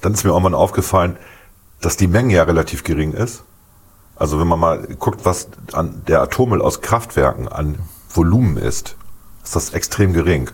dann 0.01 0.13
ist 0.13 0.23
mir 0.23 0.31
irgendwann 0.31 0.53
aufgefallen, 0.53 1.17
dass 1.83 1.97
die 1.97 2.07
Menge 2.07 2.33
ja 2.33 2.43
relativ 2.43 2.83
gering 2.83 3.13
ist. 3.13 3.43
Also 4.15 4.39
wenn 4.39 4.47
man 4.47 4.59
mal 4.59 4.87
guckt, 4.99 5.25
was 5.25 5.49
an 5.73 6.01
der 6.07 6.21
Atommüll 6.21 6.61
aus 6.61 6.81
Kraftwerken 6.81 7.47
an 7.47 7.79
Volumen 8.09 8.57
ist, 8.57 8.95
ist 9.43 9.55
das 9.55 9.73
extrem 9.73 10.13
gering. 10.13 10.49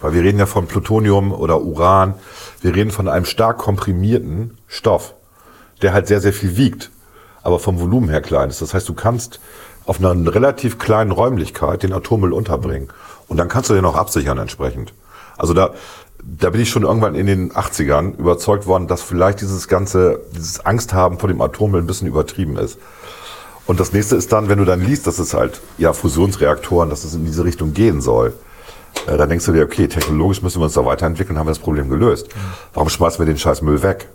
Weil 0.00 0.12
wir 0.12 0.22
reden 0.22 0.38
ja 0.38 0.46
von 0.46 0.66
Plutonium 0.66 1.32
oder 1.32 1.62
Uran, 1.62 2.14
wir 2.60 2.74
reden 2.74 2.90
von 2.90 3.08
einem 3.08 3.24
stark 3.24 3.58
komprimierten 3.58 4.58
Stoff, 4.66 5.14
der 5.80 5.94
halt 5.94 6.08
sehr, 6.08 6.20
sehr 6.20 6.32
viel 6.32 6.56
wiegt, 6.56 6.90
aber 7.42 7.58
vom 7.58 7.80
Volumen 7.80 8.10
her 8.10 8.20
klein 8.20 8.50
ist. 8.50 8.60
Das 8.60 8.74
heißt, 8.74 8.88
du 8.88 8.94
kannst 8.94 9.40
auf 9.86 9.98
einer 9.98 10.12
relativ 10.34 10.78
kleinen 10.78 11.10
Räumlichkeit 11.10 11.82
den 11.82 11.92
Atommüll 11.92 12.32
unterbringen. 12.32 12.88
Und 13.28 13.38
dann 13.38 13.48
kannst 13.48 13.70
du 13.70 13.74
den 13.74 13.84
auch 13.84 13.96
absichern 13.96 14.38
entsprechend. 14.38 14.92
Also 15.38 15.54
da, 15.54 15.70
da 16.22 16.50
bin 16.50 16.60
ich 16.60 16.70
schon 16.70 16.84
irgendwann 16.84 17.14
in 17.14 17.26
den 17.26 17.52
80ern 17.52 18.16
überzeugt 18.16 18.66
worden, 18.66 18.86
dass 18.86 19.02
vielleicht 19.02 19.40
dieses 19.40 19.68
ganze, 19.68 20.20
dieses 20.34 20.64
Angst 20.64 20.92
haben 20.94 21.18
vor 21.18 21.28
dem 21.28 21.40
Atommüll 21.40 21.80
ein 21.80 21.86
bisschen 21.86 22.08
übertrieben 22.08 22.56
ist. 22.56 22.78
Und 23.66 23.80
das 23.80 23.92
nächste 23.92 24.16
ist 24.16 24.32
dann, 24.32 24.48
wenn 24.48 24.58
du 24.58 24.64
dann 24.64 24.80
liest, 24.80 25.06
dass 25.06 25.18
es 25.18 25.34
halt, 25.34 25.60
ja, 25.78 25.92
Fusionsreaktoren, 25.92 26.90
dass 26.90 27.04
es 27.04 27.14
in 27.14 27.24
diese 27.24 27.44
Richtung 27.44 27.74
gehen 27.74 28.00
soll, 28.00 28.34
äh, 29.06 29.16
dann 29.16 29.28
denkst 29.28 29.46
du 29.46 29.52
dir, 29.52 29.64
okay, 29.64 29.88
technologisch 29.88 30.42
müssen 30.42 30.60
wir 30.60 30.64
uns 30.64 30.74
da 30.74 30.84
weiterentwickeln, 30.84 31.38
haben 31.38 31.46
wir 31.46 31.52
das 31.52 31.58
Problem 31.58 31.88
gelöst. 31.88 32.28
Warum 32.74 32.88
schmeißen 32.88 33.18
wir 33.18 33.26
den 33.26 33.38
scheiß 33.38 33.62
Müll 33.62 33.82
weg? 33.82 34.08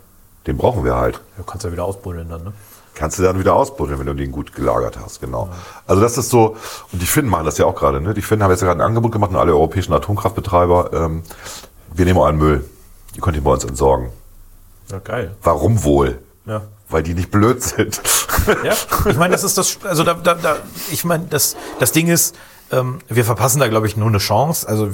Den 0.46 0.56
brauchen 0.56 0.84
wir 0.84 0.96
halt. 0.96 1.20
Du 1.36 1.44
kannst 1.44 1.64
ja 1.64 1.72
wieder 1.72 1.84
ausbuddeln 1.84 2.28
dann, 2.28 2.44
ne? 2.44 2.52
Kannst 2.94 3.18
du 3.18 3.22
dann 3.22 3.38
wieder 3.38 3.54
ausbuddeln, 3.54 4.00
wenn 4.00 4.06
du 4.06 4.14
den 4.14 4.32
gut 4.32 4.54
gelagert 4.54 4.98
hast, 5.02 5.20
genau. 5.20 5.50
Also 5.86 6.02
das 6.02 6.18
ist 6.18 6.30
so, 6.30 6.56
und 6.92 7.00
die 7.00 7.06
Finnen 7.06 7.28
machen 7.28 7.44
das 7.44 7.56
ja 7.58 7.66
auch 7.66 7.74
gerade, 7.74 8.00
ne? 8.00 8.12
Die 8.12 8.22
Finnen 8.22 8.42
haben 8.42 8.50
jetzt 8.50 8.60
gerade 8.60 8.80
ein 8.80 8.86
Angebot 8.86 9.12
gemacht 9.12 9.30
an 9.30 9.36
alle 9.36 9.52
europäischen 9.52 9.92
Atomkraftbetreiber, 9.92 10.90
ähm, 10.92 11.22
wir 11.98 12.04
nehmen 12.04 12.18
euren 12.18 12.36
Müll, 12.36 12.64
ihr 13.14 13.20
könnt 13.20 13.36
ihn 13.36 13.42
bei 13.44 13.50
uns 13.52 13.64
entsorgen. 13.64 14.10
Ja, 14.90 14.98
geil. 15.00 15.32
Warum 15.42 15.84
wohl? 15.84 16.18
Ja. 16.46 16.62
Weil 16.88 17.02
die 17.02 17.14
nicht 17.14 17.30
blöd 17.30 17.62
sind. 17.62 18.00
Ja, 18.64 18.72
ich 19.10 19.16
meine, 19.16 19.32
das 19.32 19.44
ist 19.44 19.58
das, 19.58 19.78
also 19.84 20.04
da, 20.04 20.14
da, 20.14 20.34
da 20.34 20.56
ich 20.90 21.04
meine, 21.04 21.26
das, 21.28 21.54
das 21.80 21.92
Ding 21.92 22.06
ist, 22.08 22.34
ähm, 22.70 23.00
wir 23.08 23.24
verpassen 23.24 23.58
da, 23.60 23.68
glaube 23.68 23.86
ich, 23.86 23.96
nur 23.96 24.08
eine 24.08 24.18
Chance. 24.18 24.66
Also 24.66 24.88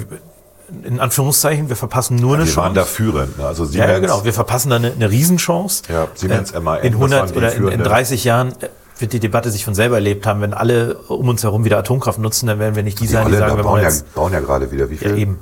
in 0.83 0.99
Anführungszeichen, 0.99 1.69
wir 1.69 1.75
verpassen 1.77 2.15
nur 2.17 2.35
eine 2.35 2.45
Wir 2.47 2.55
waren 2.57 2.73
Chance. 2.73 2.79
da 2.79 2.85
führend, 2.85 3.37
ne? 3.37 3.45
Also 3.45 3.63
ja, 3.65 3.69
Siemens, 3.69 3.89
ja, 3.91 3.99
genau. 3.99 4.25
Wir 4.25 4.33
verpassen 4.33 4.71
da 4.71 4.77
eine, 4.77 4.91
eine 4.91 5.09
Riesenchance. 5.09 5.83
Ja, 5.89 6.07
Siemens, 6.15 6.51
Äh, 6.51 6.59
MAN, 6.59 6.81
In 6.81 6.93
das 6.93 7.01
waren 7.01 7.13
100 7.13 7.29
die 7.29 7.37
oder 7.37 7.47
in, 7.49 7.53
in 7.55 7.59
führenden. 7.61 7.83
30 7.87 8.23
Jahren 8.25 8.49
äh, 8.61 8.69
wird 8.97 9.13
die 9.13 9.19
Debatte 9.19 9.51
sich 9.51 9.63
von 9.63 9.75
selber 9.75 9.95
erlebt 9.95 10.25
haben. 10.25 10.41
Wenn 10.41 10.53
alle 10.53 10.95
um 11.07 11.29
uns 11.29 11.43
herum 11.43 11.63
wieder 11.63 11.77
Atomkraft 11.77 12.19
nutzen, 12.19 12.47
dann 12.47 12.59
werden 12.59 12.75
wir 12.75 12.83
nicht 12.83 12.99
die 12.99 13.03
die 13.07 13.13
sein, 13.13 13.27
die 13.27 13.37
sagen, 13.37 13.55
wir 13.55 13.63
bauen 13.63 13.81
ja, 13.81 13.89
bauen 14.15 14.33
ja 14.33 14.39
gerade 14.41 14.71
wieder, 14.71 14.89
wie 14.89 14.97
viel? 14.97 15.11
Ja, 15.11 15.15
eben. 15.15 15.39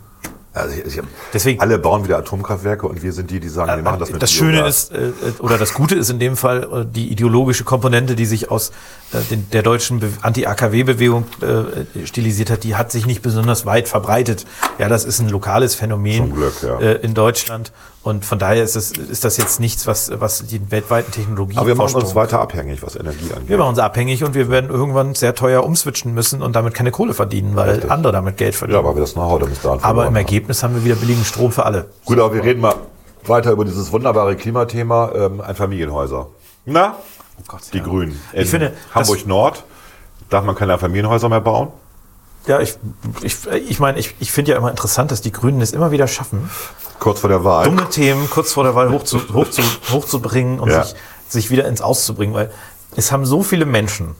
Also 0.55 0.75
ich, 0.75 0.85
ich, 0.97 1.01
Deswegen- 1.33 1.59
alle 1.61 1.79
bauen 1.79 2.03
wieder 2.03 2.17
Atomkraftwerke 2.19 2.85
und 2.87 3.01
wir 3.01 3.11
sind 3.11 3.31
die, 3.31 3.39
die 3.39 3.49
sagen, 3.49 3.75
wir 3.75 3.83
machen 3.83 3.99
das 3.99 4.11
mit 4.11 4.21
Das 4.21 4.31
Schöne 4.31 4.51
Biogas. 4.53 4.83
ist, 4.83 4.91
äh, 4.91 5.11
oder 5.39 5.57
das 5.57 5.73
Gute 5.73 5.95
ist 5.95 6.11
in 6.11 6.19
dem 6.19 6.37
Fall 6.37 6.63
äh, 6.63 6.85
die 6.85 7.11
ideologische 7.11 7.63
Komponente, 7.63 8.15
die 8.15 8.25
sich 8.27 8.51
aus 8.51 8.69
äh, 9.13 9.35
der 9.51 9.63
deutschen 9.63 9.99
Be- 9.99 10.09
Anti-AKW-Bewegung 10.21 11.25
äh, 11.41 12.05
stilisiert 12.05 12.49
hat, 12.51 12.63
die 12.63 12.75
hat 12.75 12.91
sich 12.91 13.05
nicht 13.05 13.21
besonders 13.21 13.65
weit 13.65 13.87
verbreitet. 13.87 14.45
Ja, 14.77 14.89
das 14.89 15.05
ist 15.05 15.19
ein 15.19 15.29
lokales 15.29 15.73
Phänomen 15.75 16.17
Zum 16.17 16.33
Glück, 16.35 16.53
ja. 16.61 16.79
äh, 16.79 16.93
in 17.01 17.13
Deutschland. 17.13 17.71
Und 18.03 18.25
von 18.25 18.37
daher 18.37 18.61
ist, 18.63 18.75
es, 18.75 18.91
ist 18.91 19.23
das 19.23 19.37
jetzt 19.37 19.61
nichts, 19.61 19.87
was, 19.87 20.11
was 20.19 20.45
die 20.45 20.59
weltweiten 20.71 21.11
Technologie 21.13 21.55
Aber 21.57 21.67
wir 21.67 21.75
machen 21.75 21.95
uns 21.95 22.13
weiter 22.15 22.41
abhängig, 22.41 22.83
was 22.83 22.97
Energie 22.97 23.31
angeht. 23.33 23.47
wir 23.47 23.57
machen 23.57 23.69
uns 23.69 23.79
abhängig 23.79 24.25
und 24.25 24.33
wir 24.35 24.49
werden 24.49 24.69
irgendwann 24.69 25.15
sehr 25.15 25.33
teuer 25.35 25.63
umswitchen 25.63 26.13
müssen 26.13 26.41
und 26.41 26.53
damit 26.53 26.73
keine 26.73 26.91
Kohle 26.91 27.13
verdienen, 27.13 27.55
weil 27.55 27.69
Richtig. 27.71 27.89
andere 27.89 28.11
damit 28.11 28.35
Geld 28.35 28.55
Ja, 28.55 28.59
verdienen. 28.59 28.79
aber 28.79 28.95
wir 28.95 28.99
das 29.01 29.13
Know-how 29.13 29.39
damit 29.39 29.63
daran 29.63 29.79
aber 29.81 30.01
im 30.01 30.07
haben. 30.07 30.13
Ergebnis 30.43 30.61
haben 30.61 30.75
wir 30.75 30.83
wieder 30.83 30.95
billigen 30.95 31.23
Strom 31.23 31.53
für 31.53 31.65
alle. 31.65 31.89
Gut, 32.03 32.19
aber 32.19 32.33
wir 32.35 32.43
reden 32.43 32.59
mal 32.59 32.75
weiter 33.25 33.51
über 33.51 33.63
dieses 33.63 33.93
wunderbare 33.93 34.35
Klimathema, 34.35 35.09
ähm, 35.15 35.39
Einfamilienhäuser. 35.39 36.27
Na? 36.65 36.97
Die 37.71 37.81
Grünen. 37.81 38.19
In 38.33 38.41
Ich 38.43 38.49
finde, 38.49 38.73
Hamburg 38.93 39.25
Nord 39.25 39.63
darf 40.29 40.43
man 40.43 40.55
keine 40.55 40.73
Einfamilienhäuser 40.73 41.29
mehr 41.29 41.39
bauen. 41.39 41.69
Ja, 42.45 42.59
ich, 42.59 42.77
ich, 43.21 43.37
ich 43.47 43.79
meine, 43.79 43.97
ich, 43.99 44.15
ich 44.19 44.33
finde 44.33 44.51
ja 44.51 44.57
immer 44.57 44.69
interessant, 44.69 45.11
dass 45.11 45.21
die 45.21 45.31
Grünen 45.31 45.61
es 45.61 45.71
immer 45.71 45.91
wieder 45.91 46.07
schaffen, 46.07 46.49
Kurz 46.99 47.21
vor 47.21 47.29
der 47.29 47.45
Wahl. 47.45 47.63
dumme 47.65 47.89
Themen 47.89 48.29
kurz 48.29 48.51
vor 48.51 48.65
der 48.65 48.75
Wahl 48.75 48.91
hoch 48.91 49.03
zu, 49.03 49.21
hoch 49.33 49.49
zu, 49.49 49.61
hochzubringen 49.93 50.59
und 50.59 50.69
Ja. 50.69 50.83
sich, 50.83 50.95
sich 51.29 51.51
wieder 51.51 51.67
ins 51.69 51.81
Auszubringen, 51.81 52.35
weil 52.35 52.51
es 52.97 53.13
haben 53.13 53.25
so 53.25 53.43
viele 53.43 53.65
Menschen, 53.65 54.15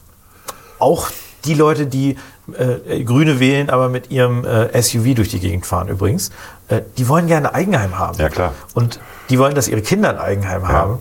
auch 0.78 1.10
die 1.44 1.54
Leute, 1.54 1.86
die 1.86 2.16
äh, 2.52 3.02
Grüne 3.04 3.40
wählen, 3.40 3.70
aber 3.70 3.88
mit 3.88 4.10
ihrem 4.10 4.44
äh, 4.44 4.80
SUV 4.80 5.14
durch 5.14 5.28
die 5.30 5.40
Gegend 5.40 5.66
fahren 5.66 5.88
übrigens, 5.88 6.30
äh, 6.68 6.82
die 6.98 7.08
wollen 7.08 7.26
gerne 7.26 7.50
ein 7.50 7.54
Eigenheim 7.54 7.98
haben. 7.98 8.18
Ja, 8.18 8.28
klar. 8.28 8.52
Und 8.74 9.00
die 9.30 9.38
wollen, 9.38 9.54
dass 9.54 9.68
ihre 9.68 9.82
Kinder 9.82 10.10
ein 10.10 10.18
Eigenheim 10.18 10.68
haben. 10.68 11.00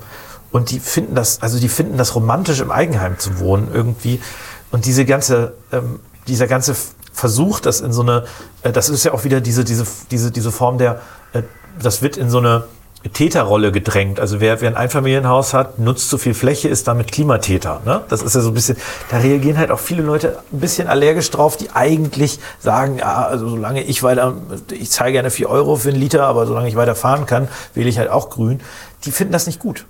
Und 0.52 0.72
die 0.72 0.80
finden 0.80 1.16
das, 1.16 1.42
also 1.42 1.60
die 1.60 1.68
finden 1.68 1.98
das 1.98 2.16
romantisch 2.16 2.60
im 2.60 2.72
Eigenheim 2.72 3.18
zu 3.18 3.40
wohnen 3.40 3.70
irgendwie. 3.74 4.22
Und 4.72 4.86
diese 4.86 5.04
ganze, 5.04 5.54
ähm, 5.72 6.00
dieser 6.28 6.48
ganze 6.48 6.76
Versuch, 7.12 7.60
das 7.60 7.82
in 7.82 7.92
so 7.92 8.02
eine, 8.02 8.26
äh, 8.62 8.72
das 8.72 8.90
ist 8.90 9.04
ja 9.04 9.14
auch 9.14 9.24
wieder 9.24 9.42
diese, 9.42 9.64
diese, 9.64 9.86
diese, 10.12 10.32
diese 10.32 10.52
Form 10.52 10.78
der, 10.78 11.02
äh, 11.34 11.44
das 11.82 12.02
wird 12.02 12.18
in 12.18 12.30
so 12.30 12.38
eine 12.38 12.66
Täterrolle 13.12 13.72
gedrängt. 13.72 14.20
Also 14.20 14.40
wer, 14.40 14.62
wer 14.62 14.70
ein 14.70 14.78
Einfamilienhaus 14.78 15.54
hat, 15.54 15.80
nutzt 15.80 16.10
zu 16.10 16.18
viel 16.18 16.34
Fläche, 16.34 16.70
ist 16.70 16.88
damit 16.88 17.12
Klimatäter. 17.12 17.82
Ne? 17.86 18.02
Das 18.10 18.22
ist 18.22 18.36
ja 18.36 18.42
so 18.42 18.50
ein 18.50 18.54
bisschen, 18.54 18.78
da 19.10 19.18
reagieren 19.18 19.58
halt 19.58 19.72
auch 19.72 19.80
viele 19.80 20.04
Leute 20.04 20.40
ein 20.52 20.60
bisschen 20.60 20.88
allergisch 20.88 21.30
drauf, 21.30 21.58
die 21.58 21.72
eigentlich 21.72 22.40
sagen, 22.60 22.98
ja, 23.00 23.26
also 23.26 23.50
solange 23.50 23.84
ich 23.84 24.04
weiter, 24.04 24.36
ich 24.72 24.90
zahle 24.92 25.12
gerne 25.12 25.32
4 25.32 25.50
Euro 25.50 25.76
für 25.76 25.90
einen 25.90 26.00
Liter, 26.00 26.26
aber 26.26 26.46
solange 26.46 26.68
ich 26.68 26.76
weiter 26.76 26.96
fahren 26.96 27.26
kann, 27.26 27.48
wähle 27.74 27.90
ich 27.90 27.98
halt 27.98 28.10
auch 28.10 28.30
grün. 28.30 28.62
Die 29.06 29.12
finden 29.12 29.34
das 29.34 29.48
nicht 29.48 29.60
gut. 29.60 29.86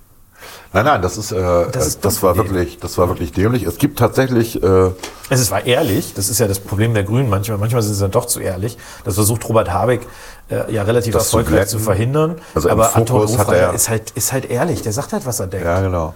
Nein, 0.74 0.84
nein, 0.84 1.02
das 1.02 1.16
ist, 1.16 1.30
äh, 1.32 1.36
Das 1.36 1.70
das, 1.72 1.86
ist 1.86 2.04
das 2.04 2.14
dumm 2.20 2.22
war 2.24 2.36
wirklich, 2.36 2.78
das 2.80 2.98
war 2.98 3.08
wirklich 3.08 3.32
dämlich. 3.32 3.62
Es 3.62 3.78
gibt 3.78 3.96
tatsächlich, 3.98 4.60
äh, 4.62 4.90
Es 5.30 5.40
ist- 5.40 5.50
war 5.52 5.64
ehrlich, 5.64 6.12
das 6.14 6.28
ist 6.28 6.40
ja 6.40 6.48
das 6.48 6.58
Problem 6.58 6.92
der 6.94 7.04
Grünen 7.04 7.30
manchmal. 7.30 7.58
Manchmal 7.58 7.80
sind 7.82 7.94
sie 7.94 8.00
dann 8.00 8.10
doch 8.10 8.26
zu 8.26 8.40
ehrlich. 8.40 8.76
Das 9.04 9.14
versucht 9.14 9.48
Robert 9.48 9.72
Habeck 9.72 10.02
äh, 10.50 10.70
ja 10.74 10.82
relativ 10.82 11.14
Das 11.14 11.30
zu 11.30 11.38
erfolgreich 11.38 11.68
zu, 11.68 11.76
glätten. 11.76 11.84
verhindern. 11.84 12.34
Also 12.56 12.68
aber 12.70 12.94
Anton 12.96 13.20
Fokus 13.20 13.38
hat 13.38 13.46
Hofreiter 13.46 13.68
er- 13.68 13.74
ist 13.74 13.88
halt, 13.88 14.10
ist 14.10 14.32
halt 14.32 14.50
ehrlich. 14.50 14.82
Der 14.82 14.92
sagt 14.92 15.12
halt, 15.12 15.24
was 15.26 15.38
er 15.40 15.46
denkt. 15.46 15.64
ja 15.64 15.80
genau. 15.80 16.12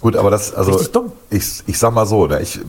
Gut, 0.00 0.14
aber 0.14 0.30
das, 0.30 0.52
also 0.54 0.72
Richtig 0.72 0.92
dumm. 0.92 1.12
ich, 1.30 1.62
ich 1.66 1.78
sag 1.78 1.92
mal 1.94 2.04
so, 2.06 2.26
ne, 2.26 2.40
ich, 2.42 2.60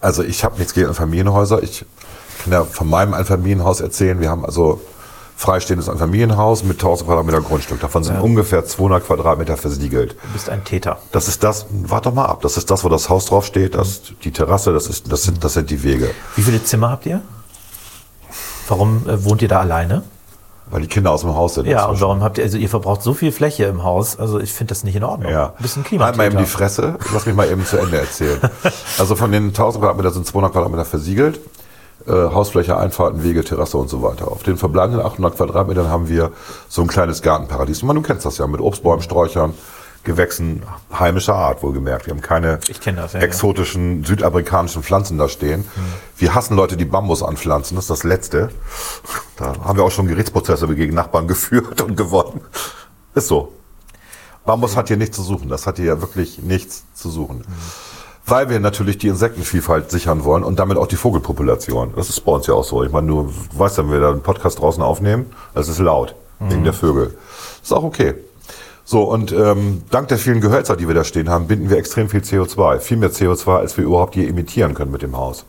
also 0.00 0.22
ich 0.22 0.44
habe 0.44 0.58
nichts 0.58 0.74
gegen 0.74 0.88
Einfamilienhäuser. 0.88 1.62
Ich 1.62 1.84
kann 2.44 2.52
ja 2.52 2.64
von 2.64 2.88
meinem 2.90 3.14
Einfamilienhaus 3.14 3.80
erzählen. 3.80 4.20
Wir 4.20 4.28
haben 4.28 4.44
also 4.44 4.80
freistehendes 5.42 5.88
Einfamilienhaus 5.88 6.62
mit 6.62 6.78
1000 6.78 7.08
Quadratmeter 7.08 7.40
Grundstück. 7.40 7.80
Davon 7.80 8.04
sind 8.04 8.20
ungefähr 8.20 8.64
200 8.64 9.04
Quadratmeter 9.04 9.56
versiegelt. 9.56 10.12
Du 10.12 10.32
bist 10.32 10.48
ein 10.48 10.64
Täter. 10.64 10.98
Das 11.10 11.28
ist 11.28 11.42
das, 11.42 11.66
warte 11.70 12.08
doch 12.08 12.14
mal 12.14 12.26
ab, 12.26 12.40
das 12.42 12.56
ist 12.56 12.70
das, 12.70 12.84
wo 12.84 12.88
das 12.88 13.08
Haus 13.08 13.26
draufsteht, 13.26 13.74
das, 13.74 14.02
die 14.22 14.30
Terrasse, 14.30 14.72
das, 14.72 14.86
ist, 14.86 15.10
das, 15.10 15.24
sind, 15.24 15.42
das 15.42 15.54
sind 15.54 15.68
die 15.70 15.82
Wege. 15.82 16.10
Wie 16.36 16.42
viele 16.42 16.62
Zimmer 16.62 16.90
habt 16.90 17.06
ihr? 17.06 17.20
Warum 18.68 19.08
äh, 19.08 19.24
wohnt 19.24 19.42
ihr 19.42 19.48
da 19.48 19.60
alleine? 19.60 20.04
Weil 20.70 20.82
die 20.82 20.88
Kinder 20.88 21.10
aus 21.10 21.20
dem 21.20 21.34
Haus 21.34 21.54
sind. 21.54 21.66
Ja, 21.66 21.84
und 21.86 22.00
warum 22.00 22.22
habt 22.22 22.38
ihr, 22.38 22.44
also 22.44 22.56
ihr 22.56 22.68
verbraucht 22.68 23.02
so 23.02 23.12
viel 23.12 23.32
Fläche 23.32 23.64
im 23.64 23.82
Haus, 23.82 24.18
also 24.18 24.40
ich 24.40 24.52
finde 24.52 24.70
das 24.70 24.84
nicht 24.84 24.96
in 24.96 25.04
Ordnung. 25.04 25.30
Ja. 25.30 25.54
Du 25.58 25.62
bist 25.62 25.76
ein 25.76 25.84
Halt 26.00 26.16
mal 26.16 26.26
eben 26.26 26.38
die. 26.38 26.46
Fresse. 26.46 26.96
Lass 27.12 27.26
mich 27.26 27.34
mal 27.34 27.50
eben 27.50 27.66
zu 27.66 27.76
Ende 27.76 27.98
erzählen. 27.98 28.38
Also 28.98 29.16
von 29.16 29.32
den 29.32 29.48
1000 29.48 29.82
Quadratmeter 29.82 30.12
sind 30.12 30.26
200 30.26 30.52
Quadratmeter 30.52 30.84
versiegelt. 30.84 31.40
Äh, 32.06 32.12
Hausfläche, 32.12 32.76
Einfahrten, 32.76 33.22
Wege, 33.22 33.44
Terrasse 33.44 33.78
und 33.78 33.88
so 33.88 34.02
weiter. 34.02 34.30
Auf 34.30 34.42
den 34.42 34.56
verbleibenden 34.56 35.04
800 35.04 35.36
Quadratmetern 35.36 35.88
haben 35.88 36.08
wir 36.08 36.32
so 36.68 36.82
ein 36.82 36.88
kleines 36.88 37.22
Gartenparadies. 37.22 37.78
Ich 37.78 37.84
meine, 37.84 38.00
du 38.00 38.06
kennst 38.06 38.24
das 38.26 38.38
ja 38.38 38.46
mit 38.46 38.60
Obstbäumen, 38.60 39.02
Sträuchern, 39.02 39.54
Gewächsen 40.04 40.64
heimischer 40.92 41.36
Art, 41.36 41.62
wohlgemerkt. 41.62 42.06
Wir 42.06 42.14
haben 42.14 42.22
keine 42.22 42.58
das, 42.58 43.12
ja, 43.12 43.20
exotischen 43.20 44.04
südamerikanischen 44.04 44.82
Pflanzen 44.82 45.16
da 45.16 45.28
stehen. 45.28 45.64
Wir 46.16 46.34
hassen 46.34 46.56
Leute, 46.56 46.76
die 46.76 46.84
Bambus 46.84 47.22
anpflanzen. 47.22 47.76
Das 47.76 47.84
ist 47.84 47.90
das 47.90 48.02
Letzte. 48.02 48.50
Da 49.36 49.54
haben 49.62 49.78
wir 49.78 49.84
auch 49.84 49.92
schon 49.92 50.08
Gerichtsprozesse 50.08 50.66
gegen 50.74 50.94
Nachbarn 50.94 51.28
geführt 51.28 51.82
und 51.82 51.96
gewonnen. 51.96 52.40
Ist 53.14 53.28
so. 53.28 53.52
Bambus 54.44 54.76
hat 54.76 54.88
hier 54.88 54.96
nichts 54.96 55.16
zu 55.16 55.22
suchen. 55.22 55.48
Das 55.48 55.68
hat 55.68 55.76
hier 55.76 55.86
ja 55.86 56.00
wirklich 56.00 56.40
nichts 56.42 56.84
zu 56.94 57.08
suchen. 57.08 57.44
Weil 58.24 58.48
wir 58.48 58.60
natürlich 58.60 58.98
die 58.98 59.08
Insektenvielfalt 59.08 59.90
sichern 59.90 60.24
wollen 60.24 60.44
und 60.44 60.58
damit 60.58 60.78
auch 60.78 60.86
die 60.86 60.96
Vogelpopulation. 60.96 61.92
Das 61.96 62.08
ist 62.08 62.20
bei 62.20 62.32
uns 62.32 62.46
ja 62.46 62.54
auch 62.54 62.64
so. 62.64 62.84
Ich 62.84 62.92
meine, 62.92 63.08
du 63.08 63.32
weißt 63.54 63.78
ja, 63.78 63.84
wenn 63.84 63.92
wir 63.92 64.00
da 64.00 64.10
einen 64.10 64.22
Podcast 64.22 64.60
draußen 64.60 64.82
aufnehmen, 64.82 65.26
es 65.54 65.68
ist 65.68 65.78
laut. 65.78 66.14
Wegen 66.50 66.64
der 66.64 66.72
Vögel. 66.72 67.16
Ist 67.62 67.72
auch 67.72 67.84
okay. 67.84 68.14
So, 68.84 69.04
und 69.04 69.30
ähm, 69.32 69.82
dank 69.90 70.08
der 70.08 70.18
vielen 70.18 70.40
Gehölzer, 70.40 70.76
die 70.76 70.88
wir 70.88 70.94
da 70.94 71.04
stehen 71.04 71.28
haben, 71.28 71.46
binden 71.46 71.70
wir 71.70 71.76
extrem 71.76 72.08
viel 72.08 72.20
CO2. 72.20 72.80
Viel 72.80 72.96
mehr 72.96 73.12
CO2, 73.12 73.58
als 73.58 73.76
wir 73.76 73.84
überhaupt 73.84 74.16
je 74.16 74.26
emittieren 74.26 74.74
können 74.74 74.90
mit 74.90 75.02
dem 75.02 75.16
Haus. 75.16 75.44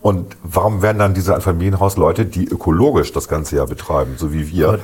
Und 0.00 0.36
warum 0.44 0.82
werden 0.82 0.98
dann 0.98 1.14
diese 1.14 1.34
Einfamilienhausleute, 1.34 2.26
die 2.26 2.46
ökologisch 2.46 3.12
das 3.12 3.26
ganze 3.26 3.56
Jahr 3.56 3.66
betreiben, 3.66 4.14
so 4.16 4.32
wie 4.32 4.48
wir, 4.48 4.78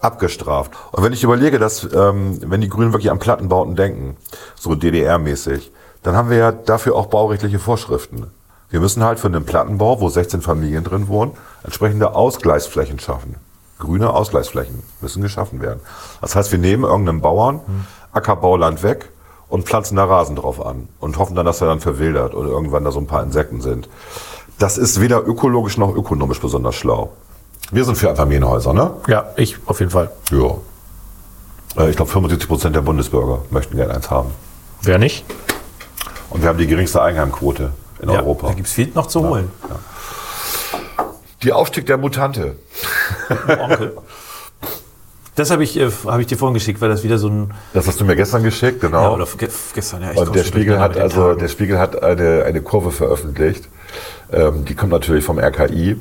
abgestraft? 0.00 0.72
Und 0.92 1.02
wenn 1.02 1.14
ich 1.14 1.24
überlege, 1.24 1.58
dass, 1.58 1.88
ähm, 1.94 2.38
wenn 2.42 2.60
die 2.60 2.68
Grünen 2.68 2.92
wirklich 2.92 3.10
an 3.10 3.18
Plattenbauten 3.18 3.74
denken, 3.74 4.16
so 4.54 4.74
DDR-mäßig, 4.74 5.70
dann 6.06 6.16
haben 6.16 6.30
wir 6.30 6.36
ja 6.36 6.52
dafür 6.52 6.94
auch 6.94 7.06
baurechtliche 7.06 7.58
Vorschriften. 7.58 8.28
Wir 8.70 8.78
müssen 8.80 9.02
halt 9.02 9.18
für 9.18 9.26
einen 9.26 9.44
Plattenbau, 9.44 10.00
wo 10.00 10.08
16 10.08 10.40
Familien 10.40 10.84
drin 10.84 11.08
wohnen, 11.08 11.32
entsprechende 11.64 12.14
Ausgleichsflächen 12.14 13.00
schaffen. 13.00 13.34
Grüne 13.80 14.10
Ausgleichsflächen 14.10 14.82
müssen 15.00 15.20
geschaffen 15.22 15.60
werden. 15.60 15.80
Das 16.20 16.36
heißt, 16.36 16.52
wir 16.52 16.60
nehmen 16.60 16.84
irgendeinem 16.84 17.20
Bauern 17.20 17.60
Ackerbauland 18.12 18.84
weg 18.84 19.10
und 19.48 19.66
pflanzen 19.66 19.96
da 19.96 20.04
Rasen 20.04 20.36
drauf 20.36 20.64
an 20.64 20.88
und 21.00 21.18
hoffen 21.18 21.34
dann, 21.34 21.44
dass 21.44 21.60
er 21.60 21.66
dann 21.66 21.80
verwildert 21.80 22.34
oder 22.34 22.48
irgendwann 22.50 22.84
da 22.84 22.92
so 22.92 23.00
ein 23.00 23.06
paar 23.08 23.22
Insekten 23.24 23.60
sind. 23.60 23.88
Das 24.58 24.78
ist 24.78 25.00
weder 25.00 25.26
ökologisch 25.26 25.76
noch 25.76 25.94
ökonomisch 25.94 26.40
besonders 26.40 26.76
schlau. 26.76 27.10
Wir 27.72 27.84
sind 27.84 27.96
für 27.98 28.08
Einfamilienhäuser, 28.10 28.72
ne? 28.72 28.92
Ja, 29.08 29.26
ich 29.36 29.58
auf 29.66 29.80
jeden 29.80 29.90
Fall. 29.90 30.10
Ja. 30.30 30.54
Äh, 31.82 31.90
Ich 31.90 31.96
glaube, 31.96 32.10
75 32.10 32.48
Prozent 32.48 32.76
der 32.76 32.80
Bundesbürger 32.82 33.40
möchten 33.50 33.76
gerne 33.76 33.94
eins 33.94 34.08
haben. 34.10 34.30
Wer 34.82 34.98
nicht? 34.98 35.24
Und 36.30 36.42
wir 36.42 36.48
haben 36.48 36.58
die 36.58 36.66
geringste 36.66 37.02
Eigenheimquote 37.02 37.72
in 38.00 38.10
Ja, 38.10 38.20
Europa. 38.20 38.48
Da 38.48 38.54
gibt 38.54 38.66
es 38.66 38.72
viel 38.72 38.90
noch 38.94 39.06
zu 39.06 39.26
holen. 39.26 39.50
Die 41.42 41.52
Aufstieg 41.52 41.86
der 41.86 41.98
Mutante. 41.98 42.56
Onkel. 43.48 43.96
Das 45.36 45.50
habe 45.50 45.62
ich, 45.64 45.78
äh, 45.78 45.90
hab 46.06 46.18
ich 46.18 46.26
dir 46.26 46.38
vorhin 46.38 46.54
geschickt, 46.54 46.80
weil 46.80 46.88
das 46.88 47.04
wieder 47.04 47.18
so 47.18 47.28
ein. 47.28 47.52
Das 47.74 47.86
hast 47.86 48.00
du 48.00 48.06
mir 48.06 48.16
gestern 48.16 48.42
geschickt, 48.42 48.80
genau. 48.80 49.02
Ja, 49.02 49.10
oder 49.12 49.26
ge 49.36 49.48
gestern, 49.74 50.02
ja. 50.02 50.12
ich 50.12 50.18
Und 50.18 50.34
der 50.34 50.44
Spiegel 50.44 50.80
hat 50.80 50.96
also 50.96 51.34
der 51.34 51.48
Spiegel 51.48 51.78
hat 51.78 52.02
eine, 52.02 52.44
eine 52.44 52.62
Kurve 52.62 52.90
veröffentlicht. 52.90 53.68
Ähm, 54.32 54.64
die 54.64 54.74
kommt 54.74 54.92
natürlich 54.92 55.24
vom 55.24 55.38
RKI 55.38 56.00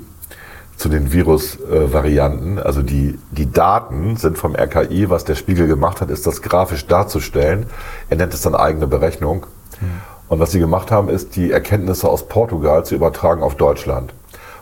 zu 0.77 0.89
den 0.89 1.11
Virusvarianten. 1.11 2.59
also 2.59 2.81
die, 2.81 3.19
die 3.31 3.51
Daten 3.51 4.17
sind 4.17 4.37
vom 4.37 4.55
RKI. 4.55 5.09
Was 5.09 5.25
der 5.25 5.35
Spiegel 5.35 5.67
gemacht 5.67 5.99
hat, 5.99 6.09
ist 6.09 6.25
das 6.25 6.41
grafisch 6.41 6.87
darzustellen. 6.87 7.65
Er 8.09 8.17
nennt 8.17 8.33
es 8.33 8.41
dann 8.41 8.55
eigene 8.55 8.87
Berechnung. 8.87 9.45
Und 10.27 10.39
was 10.39 10.51
sie 10.51 10.59
gemacht 10.59 10.91
haben, 10.91 11.09
ist 11.09 11.35
die 11.35 11.51
Erkenntnisse 11.51 12.09
aus 12.09 12.27
Portugal 12.27 12.85
zu 12.85 12.95
übertragen 12.95 13.43
auf 13.43 13.55
Deutschland. 13.55 14.13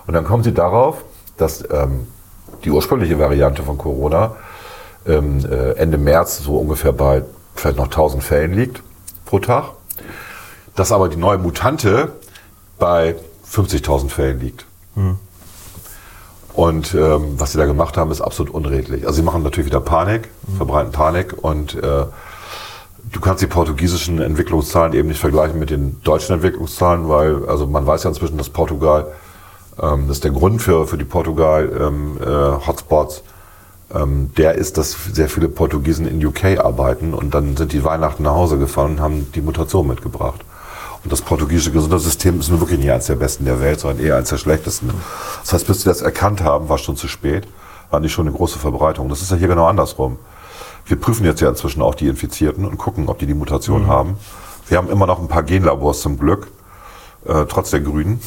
Und 0.05 0.13
dann 0.13 0.25
kommen 0.25 0.43
sie 0.43 0.53
darauf, 0.53 1.03
dass 1.37 1.63
ähm, 1.71 2.07
die 2.63 2.71
ursprüngliche 2.71 3.17
Variante 3.17 3.63
von 3.63 3.77
Corona 3.77 4.35
ähm, 5.05 5.39
äh, 5.49 5.71
Ende 5.73 5.97
März 5.97 6.39
so 6.39 6.57
ungefähr 6.57 6.91
bei 6.91 7.23
vielleicht 7.55 7.77
noch 7.77 7.85
1000 7.85 8.23
Fällen 8.23 8.53
liegt 8.53 8.81
pro 9.25 9.39
Tag. 9.39 9.71
Dass 10.75 10.91
aber 10.91 11.07
die 11.07 11.17
neue 11.17 11.37
Mutante 11.37 12.11
bei 12.79 13.15
50.000 13.49 14.09
Fällen 14.09 14.39
liegt. 14.39 14.65
Und 16.53 16.93
ähm, 16.93 17.35
was 17.39 17.51
sie 17.51 17.57
da 17.57 17.65
gemacht 17.65 17.97
haben, 17.97 18.11
ist 18.11 18.21
absolut 18.21 18.53
unredlich. 18.53 19.05
Also 19.05 19.17
sie 19.17 19.21
machen 19.23 19.43
natürlich 19.43 19.67
wieder 19.67 19.81
Panik, 19.81 20.29
verbreiten 20.57 20.91
Panik 20.91 21.35
und 21.43 21.75
äh, 21.75 22.05
du 23.13 23.21
kannst 23.21 23.41
die 23.41 23.47
portugiesischen 23.47 24.19
Entwicklungszahlen 24.19 24.93
eben 24.93 25.07
nicht 25.07 25.19
vergleichen 25.19 25.59
mit 25.59 25.69
den 25.69 26.01
deutschen 26.03 26.33
Entwicklungszahlen, 26.33 27.07
weil 27.07 27.47
also 27.47 27.67
man 27.67 27.85
weiß 27.85 28.03
ja 28.03 28.09
inzwischen, 28.09 28.37
dass 28.37 28.49
Portugal, 28.49 29.07
ähm, 29.81 30.07
das 30.07 30.17
ist 30.17 30.23
der 30.23 30.31
Grund 30.31 30.61
für, 30.61 30.87
für 30.87 30.97
die 30.97 31.05
Portugal-Hotspots, 31.05 33.23
ähm, 33.93 34.31
der 34.35 34.55
ist, 34.55 34.77
dass 34.77 34.97
sehr 35.13 35.29
viele 35.29 35.47
Portugiesen 35.47 36.07
in 36.07 36.25
UK 36.25 36.59
arbeiten 36.59 37.13
und 37.13 37.33
dann 37.33 37.55
sind 37.55 37.71
die 37.71 37.83
Weihnachten 37.83 38.23
nach 38.23 38.33
Hause 38.33 38.57
gefahren 38.57 38.93
und 38.93 38.99
haben 38.99 39.31
die 39.33 39.41
Mutation 39.41 39.87
mitgebracht. 39.87 40.41
Und 41.03 41.11
das 41.11 41.21
portugiesische 41.21 41.71
Gesundheitssystem 41.71 42.39
ist 42.39 42.49
nun 42.49 42.61
wirklich 42.61 42.79
nicht 42.79 42.91
eines 42.91 43.07
der 43.07 43.15
besten 43.15 43.45
der 43.45 43.61
Welt, 43.61 43.79
sondern 43.79 44.03
eher 44.03 44.15
eines 44.15 44.29
der 44.29 44.37
schlechtesten. 44.37 44.89
Das 45.41 45.53
heißt, 45.53 45.67
bis 45.67 45.81
sie 45.81 45.85
das 45.85 46.01
erkannt 46.01 46.41
haben, 46.41 46.69
war 46.69 46.77
schon 46.77 46.95
zu 46.95 47.07
spät, 47.07 47.45
war 47.91 47.99
nicht 47.99 48.13
schon 48.13 48.25
eine 48.25 48.35
große 48.35 48.57
Verbreitung. 48.57 49.09
Das 49.09 49.21
ist 49.21 49.29
ja 49.29 49.37
hier 49.37 49.49
genau 49.49 49.67
andersrum. 49.67 50.17
Wir 50.85 50.99
prüfen 50.99 51.25
jetzt 51.25 51.41
ja 51.41 51.49
inzwischen 51.49 51.81
auch 51.81 51.95
die 51.95 52.07
Infizierten 52.07 52.65
und 52.65 52.77
gucken, 52.77 53.07
ob 53.07 53.19
die 53.19 53.25
die 53.25 53.33
Mutation 53.33 53.87
haben. 53.87 54.17
Wir 54.67 54.77
haben 54.77 54.89
immer 54.89 55.05
noch 55.05 55.19
ein 55.19 55.27
paar 55.27 55.43
Genlabors 55.43 56.01
zum 56.01 56.17
Glück, 56.17 56.47
äh, 57.25 57.45
trotz 57.45 57.71
der 57.71 57.81
Grünen. 57.81 58.21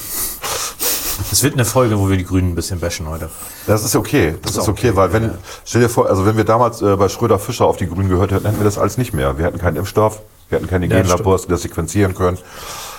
Es 1.33 1.42
wird 1.42 1.55
eine 1.55 1.64
Folge, 1.64 1.99
wo 1.99 2.09
wir 2.11 2.16
die 2.16 2.25
Grünen 2.25 2.53
ein 2.53 2.55
bisschen 2.55 2.79
bashen 2.79 3.09
heute. 3.09 3.31
Das 3.66 3.85
ist 3.85 3.97
okay. 3.97 4.35
Das, 4.42 4.53
ist 4.53 4.59
auch 4.59 4.69
okay, 4.69 4.88
okay, 4.88 4.97
weil 4.97 5.12
wenn, 5.12 5.31
stell 5.64 5.81
dir 5.81 5.88
vor, 5.88 6.09
also 6.09 6.27
wenn 6.27 6.37
wir 6.37 6.45
damals 6.45 6.83
äh, 6.83 6.97
bei 6.97 7.09
Schröder 7.09 7.38
Fischer 7.38 7.66
auf 7.66 7.77
die 7.77 7.87
Grünen 7.87 8.09
gehört 8.09 8.33
hätten, 8.33 8.45
hätten 8.45 8.59
wir 8.59 8.64
das 8.64 8.79
alles 8.79 8.99
nicht 8.99 9.14
mehr. 9.14 9.38
Wir 9.38 9.47
hätten 9.47 9.59
keinen 9.59 9.77
Impfstoff, 9.77 10.21
wir 10.49 10.59
hätten 10.59 10.69
keine 10.69 10.87
Ja, 10.87 10.99
das 10.99 11.09
Genlabors, 11.09 11.42
die 11.42 11.49
das 11.49 11.62
sequenzieren 11.62 12.14
können. 12.14 12.38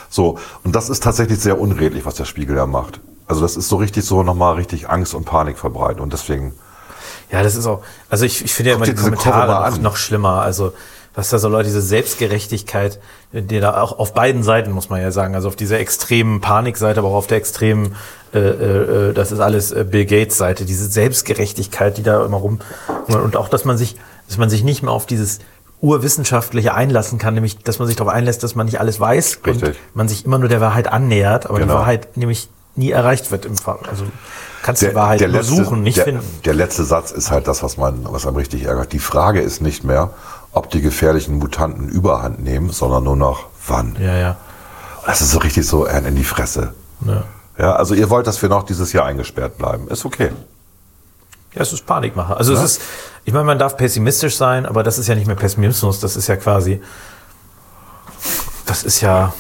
So. 0.09 0.39
Und 0.63 0.75
das 0.75 0.89
ist 0.89 1.03
tatsächlich 1.03 1.39
sehr 1.39 1.59
unredlich, 1.59 2.05
was 2.05 2.15
der 2.15 2.25
Spiegel 2.25 2.55
da 2.55 2.65
macht. 2.65 2.99
Also 3.27 3.41
das 3.41 3.55
ist 3.55 3.69
so 3.69 3.75
richtig 3.75 4.05
so 4.05 4.23
nochmal 4.23 4.55
richtig 4.55 4.89
Angst 4.89 5.13
und 5.13 5.25
Panik 5.25 5.57
verbreiten. 5.57 6.01
Und 6.01 6.13
deswegen, 6.13 6.53
Ja, 7.31 7.43
das 7.43 7.55
ist 7.55 7.65
auch. 7.67 7.83
Also 8.09 8.25
ich, 8.25 8.43
ich 8.45 8.53
finde 8.53 8.71
ja 8.71 8.75
immer 8.77 8.85
die 8.85 8.95
Kommentare 8.95 9.71
noch, 9.71 9.79
noch 9.79 9.97
schlimmer. 9.97 10.41
Also 10.41 10.73
was 11.17 11.29
da 11.29 11.39
so 11.39 11.49
Leute, 11.49 11.65
diese 11.65 11.81
Selbstgerechtigkeit, 11.81 12.99
die 13.31 13.59
da 13.59 13.81
auch 13.81 13.97
auf 13.97 14.13
beiden 14.13 14.43
Seiten, 14.43 14.71
muss 14.71 14.89
man 14.89 15.01
ja 15.01 15.11
sagen, 15.11 15.33
also 15.33 15.47
auf 15.47 15.55
dieser 15.55 15.79
extremen 15.79 16.41
Panikseite, 16.41 16.99
aber 16.99 17.09
auch 17.09 17.15
auf 17.15 17.27
der 17.27 17.37
extremen, 17.37 17.95
äh, 18.35 18.39
äh, 18.39 19.13
das 19.13 19.31
ist 19.31 19.39
alles 19.39 19.71
äh, 19.71 19.83
Bill 19.83 20.05
Gates 20.05 20.37
Seite, 20.37 20.63
diese 20.63 20.87
Selbstgerechtigkeit, 20.87 21.97
die 21.97 22.03
da 22.03 22.23
immer 22.23 22.37
rum 22.37 22.59
und 23.07 23.35
auch, 23.35 23.49
dass 23.49 23.65
man 23.65 23.79
sich, 23.79 23.95
dass 24.27 24.37
man 24.37 24.51
sich 24.51 24.63
nicht 24.63 24.83
mehr 24.83 24.91
auf 24.91 25.07
dieses 25.07 25.39
urwissenschaftliche 25.81 26.75
einlassen 26.75 27.17
kann, 27.17 27.33
nämlich, 27.33 27.57
dass 27.59 27.79
man 27.79 27.87
sich 27.87 27.97
darauf 27.97 28.13
einlässt, 28.13 28.43
dass 28.43 28.53
man 28.53 28.67
nicht 28.67 28.79
alles 28.79 28.99
weiß 28.99 29.37
und 29.37 29.47
Richtig. 29.63 29.79
man 29.95 30.07
sich 30.07 30.23
immer 30.23 30.37
nur 30.37 30.49
der 30.49 30.61
Wahrheit 30.61 30.87
annähert, 30.87 31.47
aber 31.47 31.59
Genau. 31.59 31.73
die 31.73 31.79
Wahrheit 31.79 32.15
nämlich 32.15 32.49
nie 32.75 32.91
erreicht 32.91 33.31
wird 33.31 33.45
im 33.45 33.57
Fall. 33.57 33.79
Also 33.89 34.05
kannst 34.67 34.81
die 34.81 34.93
Wahrheit 34.93 35.21
nur 35.21 35.29
letzte, 35.29 35.55
suchen, 35.55 35.81
nicht 35.81 35.97
der, 35.97 36.03
finden. 36.03 36.39
der 36.45 36.53
letzte 36.53 36.83
Satz 36.83 37.11
ist 37.11 37.31
halt 37.31 37.47
das, 37.47 37.63
was 37.63 37.77
man, 37.77 38.05
was 38.11 38.27
einem 38.27 38.35
richtig 38.35 38.63
ärgert. 38.65 38.93
Die 38.93 38.99
Frage 38.99 39.41
ist 39.41 39.61
nicht 39.61 39.83
mehr, 39.83 40.11
ob 40.51 40.69
die 40.69 40.81
gefährlichen 40.81 41.37
Mutanten 41.37 41.87
Überhand 41.87 42.43
nehmen, 42.43 42.69
sondern 42.69 43.05
nur 43.05 43.15
noch 43.15 43.45
wann. 43.65 43.95
Ja, 43.99 44.15
ja. 44.15 44.37
Das 45.05 45.21
ist 45.21 45.31
so 45.31 45.39
richtig 45.39 45.65
so 45.65 45.85
in 45.85 46.15
die 46.15 46.23
Fresse. 46.23 46.73
ja. 47.05 47.23
Ja, 47.57 47.75
also 47.75 47.95
ihr 47.95 48.11
wollt, 48.11 48.27
dass 48.27 48.39
wir 48.43 48.49
noch 48.49 48.63
dieses 48.63 48.93
Jahr 48.93 49.05
eingesperrt 49.05 49.57
bleiben. 49.57 49.87
Ist 49.87 50.05
okay. 50.05 50.31
Ja, 51.55 51.61
es 51.61 51.73
ist 51.73 51.87
Panikmache. 51.87 52.37
Also 52.37 52.53
es 52.53 52.61
ist, 52.61 52.81
ich 53.25 53.33
meine, 53.33 53.45
man 53.45 53.57
darf 53.57 53.77
pessimistisch 53.77 54.37
sein, 54.37 54.67
aber 54.67 54.83
das 54.83 54.99
ist 54.99 55.07
ja 55.07 55.15
nicht 55.15 55.25
mehr 55.25 55.35
Pessimismus, 55.35 55.99
das 55.99 56.15
ist 56.15 56.27
ja 56.27 56.35
quasi, 56.35 56.81
das 58.67 58.83
ist 58.83 59.01
ja, 59.01 59.33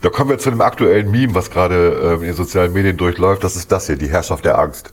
Da 0.00 0.10
kommen 0.10 0.30
wir 0.30 0.38
zu 0.38 0.50
dem 0.50 0.60
aktuellen 0.60 1.10
Meme, 1.10 1.34
was 1.34 1.50
gerade 1.50 2.14
ähm, 2.14 2.20
in 2.20 2.28
den 2.28 2.36
sozialen 2.36 2.72
Medien 2.72 2.96
durchläuft. 2.96 3.42
Das 3.42 3.56
ist 3.56 3.72
das 3.72 3.86
hier, 3.86 3.96
die 3.96 4.08
Herrschaft 4.08 4.44
der 4.44 4.58
Angst. 4.58 4.92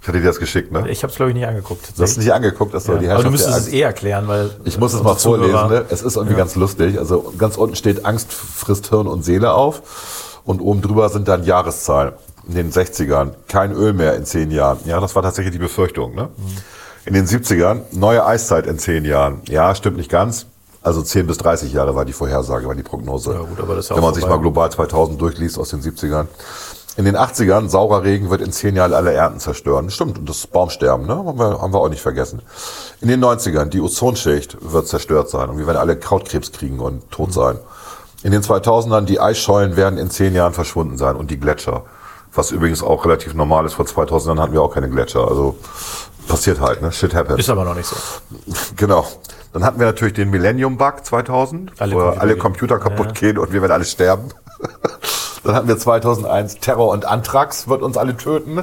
Ich 0.00 0.08
hatte 0.08 0.20
dir 0.20 0.26
das 0.26 0.38
geschickt, 0.38 0.70
ne? 0.70 0.88
ich 0.88 1.02
habe 1.02 1.10
es 1.10 1.16
glaube 1.16 1.32
ich 1.32 1.36
nicht 1.36 1.46
angeguckt. 1.46 1.92
Du 1.96 2.02
hast 2.02 2.12
es 2.12 2.16
nicht 2.18 2.32
angeguckt, 2.32 2.72
das 2.72 2.84
soll 2.84 2.98
die 3.00 3.06
ja. 3.06 3.14
Aber 3.14 3.24
Herrschaft 3.24 3.42
du 3.42 3.48
müsstest 3.48 3.68
es 3.68 3.72
eh 3.72 3.80
erklären, 3.80 4.28
weil 4.28 4.50
Ich 4.64 4.78
muss 4.78 4.94
es 4.94 5.02
mal 5.02 5.16
vorlesen, 5.16 5.68
ne? 5.68 5.84
Es 5.88 6.02
ist 6.02 6.16
irgendwie 6.16 6.36
ganz 6.36 6.54
lustig. 6.54 6.98
Also 6.98 7.34
ganz 7.36 7.56
unten 7.56 7.74
steht 7.74 8.06
Angst 8.06 8.32
frisst 8.32 8.88
Hirn 8.90 9.06
und 9.06 9.24
Seele 9.24 9.52
auf 9.52 10.40
und 10.44 10.60
oben 10.60 10.82
drüber 10.82 11.08
sind 11.08 11.26
dann 11.26 11.44
Jahreszahlen. 11.44 12.12
In 12.46 12.54
den 12.54 12.72
60ern 12.72 13.32
kein 13.48 13.72
Öl 13.72 13.92
mehr 13.92 14.14
in 14.14 14.24
zehn 14.24 14.50
Jahren. 14.50 14.78
Ja, 14.86 15.00
das 15.00 15.14
war 15.14 15.22
tatsächlich 15.22 15.52
die 15.52 15.58
Befürchtung. 15.58 16.14
Ne? 16.14 16.28
In 17.04 17.12
den 17.12 17.26
70ern 17.26 17.82
neue 17.90 18.24
Eiszeit 18.24 18.66
in 18.66 18.78
zehn 18.78 19.04
Jahren. 19.04 19.42
Ja, 19.48 19.74
stimmt 19.74 19.96
nicht 19.98 20.10
ganz. 20.10 20.46
Also 20.82 21.02
10 21.02 21.26
bis 21.26 21.38
30 21.38 21.72
Jahre 21.72 21.94
war 21.94 22.04
die 22.04 22.12
Vorhersage, 22.12 22.66
war 22.66 22.74
die 22.74 22.82
Prognose. 22.82 23.32
Ja, 23.32 23.40
gut, 23.40 23.60
aber 23.60 23.74
das 23.74 23.86
ist 23.86 23.90
ja 23.90 23.96
Wenn 23.96 24.04
man 24.04 24.14
sich 24.14 24.26
mal 24.26 24.38
global 24.38 24.70
2000 24.70 25.20
durchliest 25.20 25.58
aus 25.58 25.70
den 25.70 25.82
70ern. 25.82 26.26
In 26.96 27.04
den 27.04 27.16
80ern, 27.16 27.68
saurer 27.68 28.02
Regen 28.02 28.28
wird 28.28 28.40
in 28.40 28.50
zehn 28.50 28.74
Jahren 28.74 28.92
alle 28.92 29.12
Ernten 29.12 29.38
zerstören. 29.38 29.88
Stimmt, 29.90 30.18
und 30.18 30.28
das 30.28 30.48
Baumsterben, 30.48 31.06
ne? 31.06 31.14
haben, 31.14 31.38
wir, 31.38 31.60
haben 31.60 31.72
wir 31.72 31.78
auch 31.78 31.88
nicht 31.88 32.02
vergessen. 32.02 32.42
In 33.00 33.06
den 33.06 33.24
90ern, 33.24 33.66
die 33.66 33.80
Ozonschicht 33.80 34.56
wird 34.60 34.88
zerstört 34.88 35.30
sein 35.30 35.48
und 35.48 35.58
wir 35.58 35.66
werden 35.66 35.78
alle 35.78 35.96
Krautkrebs 35.96 36.50
kriegen 36.50 36.80
und 36.80 37.08
tot 37.12 37.32
sein. 37.32 37.58
In 38.24 38.32
den 38.32 38.42
2000ern, 38.42 39.02
die 39.02 39.20
Eisschollen 39.20 39.76
werden 39.76 39.96
in 39.96 40.10
zehn 40.10 40.34
Jahren 40.34 40.52
verschwunden 40.52 40.98
sein 40.98 41.14
und 41.14 41.30
die 41.30 41.38
Gletscher. 41.38 41.84
Was 42.34 42.50
übrigens 42.50 42.82
auch 42.82 43.04
relativ 43.04 43.32
normal 43.34 43.64
ist. 43.64 43.74
Vor 43.74 43.86
2000 43.86 44.28
Jahren 44.28 44.42
hatten 44.42 44.52
wir 44.52 44.62
auch 44.62 44.74
keine 44.74 44.90
Gletscher. 44.90 45.28
Also 45.28 45.56
passiert 46.26 46.60
halt, 46.60 46.82
ne? 46.82 46.90
Shit 46.90 47.14
happens. 47.14 47.38
Ist 47.38 47.48
aber 47.48 47.64
noch 47.64 47.74
nicht 47.74 47.86
so. 47.86 47.96
Genau. 48.76 49.06
Dann 49.52 49.64
hatten 49.64 49.78
wir 49.78 49.86
natürlich 49.86 50.14
den 50.14 50.30
Millennium-Bug 50.30 51.04
2000, 51.04 51.72
Alle 51.78 51.94
wo 51.94 51.98
Computer 51.98 52.20
alle 52.20 52.32
gehen. 52.34 52.42
Computer 52.42 52.78
kaputt 52.78 53.14
gehen 53.14 53.38
und 53.38 53.52
wir 53.52 53.62
werden 53.62 53.72
alle 53.72 53.84
sterben. 53.84 54.28
Dann 55.44 55.54
hatten 55.54 55.68
wir 55.68 55.78
2001 55.78 56.58
Terror 56.58 56.88
und 56.88 57.06
Anthrax 57.06 57.68
wird 57.68 57.82
uns 57.82 57.96
alle 57.96 58.16
töten. 58.16 58.62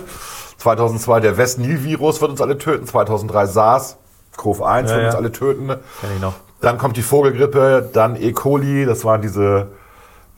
2002 0.58 1.20
der 1.20 1.38
West-Nil-Virus 1.38 2.22
wird 2.22 2.32
uns 2.32 2.42
alle 2.42 2.58
töten. 2.58 2.86
2003 2.86 3.46
SARS, 3.48 3.98
CoV-1 4.38 4.90
wird 4.90 5.00
ja. 5.00 5.06
uns 5.08 5.16
alle 5.16 5.32
töten. 5.32 5.68
Kenn 5.68 6.10
ich 6.16 6.22
noch. 6.22 6.34
Dann 6.62 6.78
kommt 6.78 6.98
die 6.98 7.02
Vogelgrippe, 7.02 7.90
dann 7.94 8.16
E. 8.16 8.32
coli, 8.32 8.86
das 8.86 9.06
waren 9.06 9.22
diese, 9.22 9.68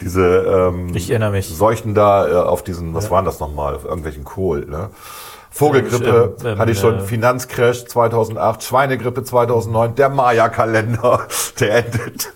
diese 0.01 0.23
ähm, 0.23 0.89
Ich 0.93 1.09
erinnere 1.09 1.31
mich. 1.31 1.47
Seuchen 1.47 1.93
da 1.93 2.27
äh, 2.27 2.33
auf 2.33 2.63
diesen, 2.63 2.93
was 2.93 3.09
waren 3.11 3.25
das 3.25 3.39
nochmal, 3.39 3.75
auf 3.75 3.85
irgendwelchen 3.85 4.23
Kohl. 4.23 4.65
Ne? 4.65 4.89
Vogelgrippe 5.57 6.35
Ähm, 6.41 6.45
ähm, 6.45 6.59
hatte 6.59 6.71
ich 6.71 6.79
schon, 6.79 6.99
äh, 6.99 7.01
Finanzcrash 7.01 7.85
2008, 7.85 8.63
Schweinegrippe 8.63 9.23
2009, 9.23 9.95
der 9.95 10.09
Maya-Kalender, 10.09 11.27
der 11.59 11.85
endet. 11.85 12.31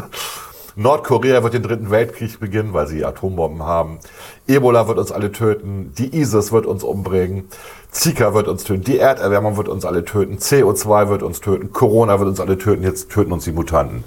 Nordkorea 0.76 1.42
wird 1.42 1.54
den 1.54 1.62
dritten 1.62 1.90
Weltkrieg 1.90 2.38
beginnen, 2.38 2.72
weil 2.74 2.86
sie 2.86 3.04
Atombomben 3.04 3.62
haben. 3.64 3.98
Ebola 4.46 4.88
wird 4.88 4.98
uns 4.98 5.10
alle 5.10 5.32
töten. 5.32 5.92
Die 5.96 6.14
ISIS 6.14 6.52
wird 6.52 6.66
uns 6.66 6.84
umbringen. 6.84 7.48
Zika 7.90 8.34
wird 8.34 8.46
uns 8.46 8.64
töten. 8.64 8.84
Die 8.84 8.98
Erderwärmung 8.98 9.56
wird 9.56 9.68
uns 9.68 9.84
alle 9.84 10.04
töten. 10.04 10.38
CO2 10.38 11.08
wird 11.08 11.22
uns 11.22 11.40
töten. 11.40 11.72
Corona 11.72 12.18
wird 12.18 12.28
uns 12.28 12.40
alle 12.40 12.56
töten. 12.58 12.82
Jetzt 12.82 13.10
töten 13.10 13.32
uns 13.32 13.44
die 13.44 13.52
Mutanten. 13.52 14.04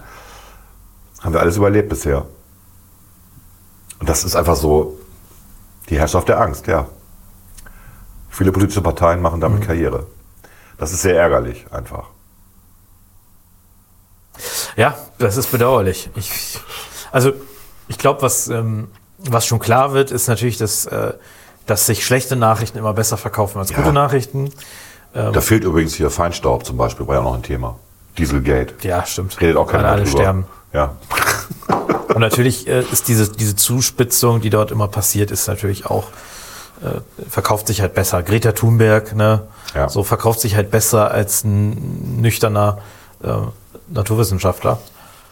Haben 1.21 1.33
wir 1.33 1.41
alles 1.41 1.57
überlebt 1.57 1.89
bisher. 1.89 2.25
Und 3.99 4.09
das 4.09 4.23
ist 4.23 4.35
einfach 4.35 4.55
so 4.55 4.97
die 5.89 5.97
Herrschaft 5.97 6.27
der 6.29 6.39
Angst, 6.39 6.67
ja. 6.67 6.87
Viele 8.33 8.51
politische 8.51 8.81
Parteien 8.81 9.21
machen 9.21 9.39
damit 9.39 9.61
Karriere. 9.61 10.07
Das 10.79 10.91
ist 10.91 11.03
sehr 11.03 11.15
ärgerlich, 11.15 11.65
einfach. 11.71 12.05
Ja, 14.75 14.97
das 15.19 15.37
ist 15.37 15.51
bedauerlich. 15.51 16.09
Ich, 16.15 16.59
also, 17.11 17.31
ich 17.87 17.99
glaube, 17.99 18.23
was, 18.23 18.47
ähm, 18.47 18.87
was 19.19 19.45
schon 19.45 19.59
klar 19.59 19.93
wird, 19.93 20.09
ist 20.09 20.27
natürlich, 20.27 20.57
dass, 20.57 20.87
äh, 20.87 21.13
dass 21.67 21.85
sich 21.85 22.03
schlechte 22.03 22.35
Nachrichten 22.35 22.79
immer 22.79 22.93
besser 22.93 23.17
verkaufen 23.17 23.59
als 23.59 23.69
Ja. 23.69 23.77
gute 23.77 23.93
Nachrichten. 23.93 24.51
Da 25.13 25.41
fehlt 25.41 25.63
übrigens 25.63 25.93
hier 25.93 26.09
Feinstaub 26.09 26.65
zum 26.65 26.75
Beispiel, 26.75 27.05
war 27.05 27.17
ja 27.17 27.21
noch 27.21 27.35
ein 27.35 27.43
Thema. 27.43 27.77
Dieselgate. 28.17 28.73
Ja, 28.81 29.05
stimmt. 29.05 29.39
Redet 29.39 29.57
auch 29.57 29.67
keiner 29.67 29.89
alle 29.89 30.05
drüber. 30.05 30.17
sterben. 30.17 30.47
Ja. 30.73 30.95
Und 32.07 32.17
natürlich 32.19 32.67
äh, 32.67 32.81
ist 32.91 33.07
diese, 33.07 33.31
diese 33.31 33.55
Zuspitzung, 33.55 34.41
die 34.41 34.49
dort 34.49 34.71
immer 34.71 34.87
passiert, 34.87 35.29
ist 35.29 35.47
natürlich 35.47 35.85
auch, 35.85 36.07
verkauft 37.29 37.67
sich 37.67 37.81
halt 37.81 37.93
besser. 37.93 38.23
Greta 38.23 38.51
Thunberg, 38.51 39.15
ne? 39.15 39.47
Ja. 39.73 39.89
So 39.89 40.03
verkauft 40.03 40.39
sich 40.41 40.55
halt 40.55 40.71
besser 40.71 41.11
als 41.11 41.43
ein 41.43 42.21
nüchterner 42.21 42.79
äh, 43.23 43.33
Naturwissenschaftler. 43.87 44.79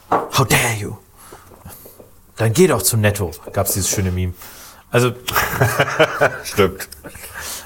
How 0.09 0.47
dare 0.47 0.73
you? 0.79 0.97
Dann 2.37 2.53
geh 2.53 2.67
doch 2.67 2.81
zu 2.81 2.97
Netto, 2.97 3.31
gab 3.53 3.67
es 3.67 3.73
dieses 3.73 3.89
schöne 3.89 4.11
Meme. 4.11 4.33
Also 4.89 5.11
Stimmt. 6.43 6.87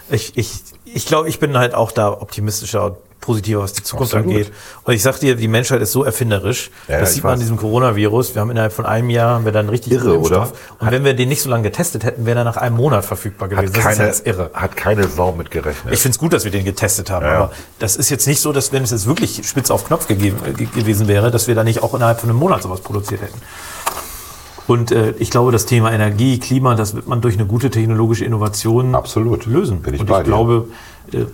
ich, 0.09 0.37
ich, 0.37 0.63
ich 0.85 1.05
glaube, 1.05 1.29
ich 1.29 1.39
bin 1.39 1.57
halt 1.57 1.73
auch 1.73 1.91
da 1.91 2.09
optimistischer 2.09 2.97
positiver, 3.25 3.61
was 3.61 3.73
die 3.73 3.83
Zukunft 3.83 4.13
Absolut. 4.13 4.33
angeht. 4.37 4.53
Und 4.83 4.93
ich 4.93 5.01
sag 5.01 5.19
dir, 5.19 5.35
die 5.35 5.47
Menschheit 5.47 5.81
ist 5.81 5.91
so 5.91 6.03
erfinderisch. 6.03 6.69
Ja, 6.87 6.99
das 6.99 7.13
sieht 7.13 7.23
man 7.23 7.33
an 7.33 7.39
diesem 7.39 7.57
Coronavirus. 7.57 8.35
Wir 8.35 8.41
haben 8.41 8.51
innerhalb 8.51 8.71
von 8.71 8.85
einem 8.85 9.09
Jahr 9.09 9.35
haben 9.35 9.45
wir 9.45 9.51
dann 9.51 9.67
richtig 9.69 9.93
Irre, 9.93 10.15
Impfstoff. 10.15 10.51
oder? 10.51 10.57
Und 10.79 10.91
wenn 10.91 11.03
wir 11.03 11.13
den 11.15 11.29
nicht 11.29 11.41
so 11.41 11.49
lange 11.49 11.63
getestet 11.63 12.03
hätten, 12.03 12.25
wäre 12.25 12.39
er 12.39 12.43
nach 12.45 12.57
einem 12.57 12.75
Monat 12.75 13.03
verfügbar 13.03 13.47
gewesen. 13.49 13.75
Hat 13.75 13.99
das 13.99 14.19
ist 14.19 14.25
ja 14.27 14.33
keine, 14.33 14.37
irre. 14.39 14.51
hat 14.53 14.77
keine 14.77 15.07
Sau 15.07 15.31
mit 15.31 15.51
gerechnet. 15.51 15.93
Ich 15.93 15.99
finde 15.99 16.13
es 16.15 16.19
gut, 16.19 16.31
dass 16.33 16.43
wir 16.45 16.51
den 16.51 16.63
getestet 16.65 17.09
haben, 17.09 17.25
Ja, 17.25 17.35
aber 17.37 17.51
das 17.79 17.95
ist 17.95 18.09
jetzt 18.09 18.27
nicht 18.27 18.39
so, 18.41 18.53
dass 18.53 18.71
wenn 18.71 18.83
es 18.83 18.91
jetzt 18.91 19.07
wirklich 19.07 19.41
spitz 19.47 19.71
auf 19.71 19.85
Knopf 19.87 20.07
gegeben, 20.07 20.37
äh, 20.47 20.53
ge- 20.53 20.67
gewesen 20.73 21.07
wäre, 21.07 21.31
dass 21.31 21.47
wir 21.47 21.55
da 21.55 21.63
nicht 21.63 21.81
auch 21.83 21.93
innerhalb 21.95 22.19
von 22.19 22.29
einem 22.29 22.39
Monat 22.39 22.61
sowas 22.63 22.81
produziert 22.81 23.21
hätten. 23.21 23.41
Und 24.67 24.91
äh, 24.91 25.11
ich 25.19 25.29
glaube, 25.29 25.51
das 25.51 25.67
Thema 25.67 25.91
Energie, 25.91 26.39
Klima, 26.39 26.73
das 26.73 26.95
wird 26.95 27.07
man 27.07 27.21
durch 27.21 27.35
eine 27.35 27.45
gute 27.45 27.69
technologische 27.69 28.25
Innovation 28.25 28.95
Absolut. 28.95 29.45
lösen. 29.45 29.81
Bin 29.81 29.93
ich 29.93 29.99
Und 30.01 30.07
bei 30.07 30.17
ich 30.19 30.23
dir. 30.23 30.29
glaube, 30.31 30.67
äh, 31.13 31.25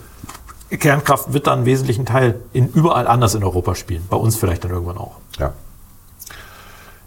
Kernkraft 0.78 1.34
wird 1.34 1.48
da 1.48 1.54
einen 1.54 1.66
wesentlichen 1.66 2.06
Teil 2.06 2.40
in 2.54 2.70
überall 2.70 3.08
anders 3.08 3.36
in 3.36 3.44
Europa 3.44 3.76
spielen. 3.76 4.06
Bei 4.10 4.18
uns 4.18 4.38
vielleicht 4.38 4.64
dann 4.64 4.72
irgendwann 4.72 4.98
auch. 4.98 5.18
Ja. 5.38 5.54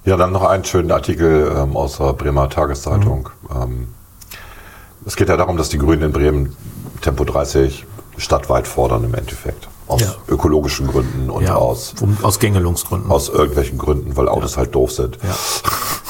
Ja, 0.05 0.19
dann 0.19 0.33
noch 0.33 0.43
einen 0.45 0.65
schönen 0.65 0.91
Artikel 0.91 1.51
ähm, 1.57 1.77
aus 1.77 1.97
der 1.97 2.13
Bremer 2.13 2.51
Tageszeitung. 2.51 3.31
Mhm. 3.49 3.63
Ähm, 3.63 3.89
es 5.07 5.17
geht 5.17 5.29
ja 5.29 5.37
darum, 5.37 5.57
dass 5.57 5.71
die 5.71 5.79
Grünen 5.79 6.03
in 6.03 6.13
Bremen 6.13 6.57
Tempo 7.01 7.25
30 7.25 7.87
stadtweit 8.19 8.69
fordern 8.69 9.05
im 9.05 9.15
Endeffekt. 9.15 9.69
Aus 9.87 10.01
Ja. 10.01 10.15
ökologischen 10.29 10.87
Gründen 10.87 11.29
und 11.29 11.45
Ja, 11.45 11.57
aus, 11.57 11.95
aus 12.23 12.39
Gängelungsgründen. 12.39 13.11
aus 13.11 13.29
irgendwelchen 13.29 13.77
Gründen, 13.77 14.17
weil 14.17 14.29
Autos 14.31 14.57
halt 14.57 14.75
doof 14.75 14.93
sind. 14.93 15.19
ja. 15.23 15.35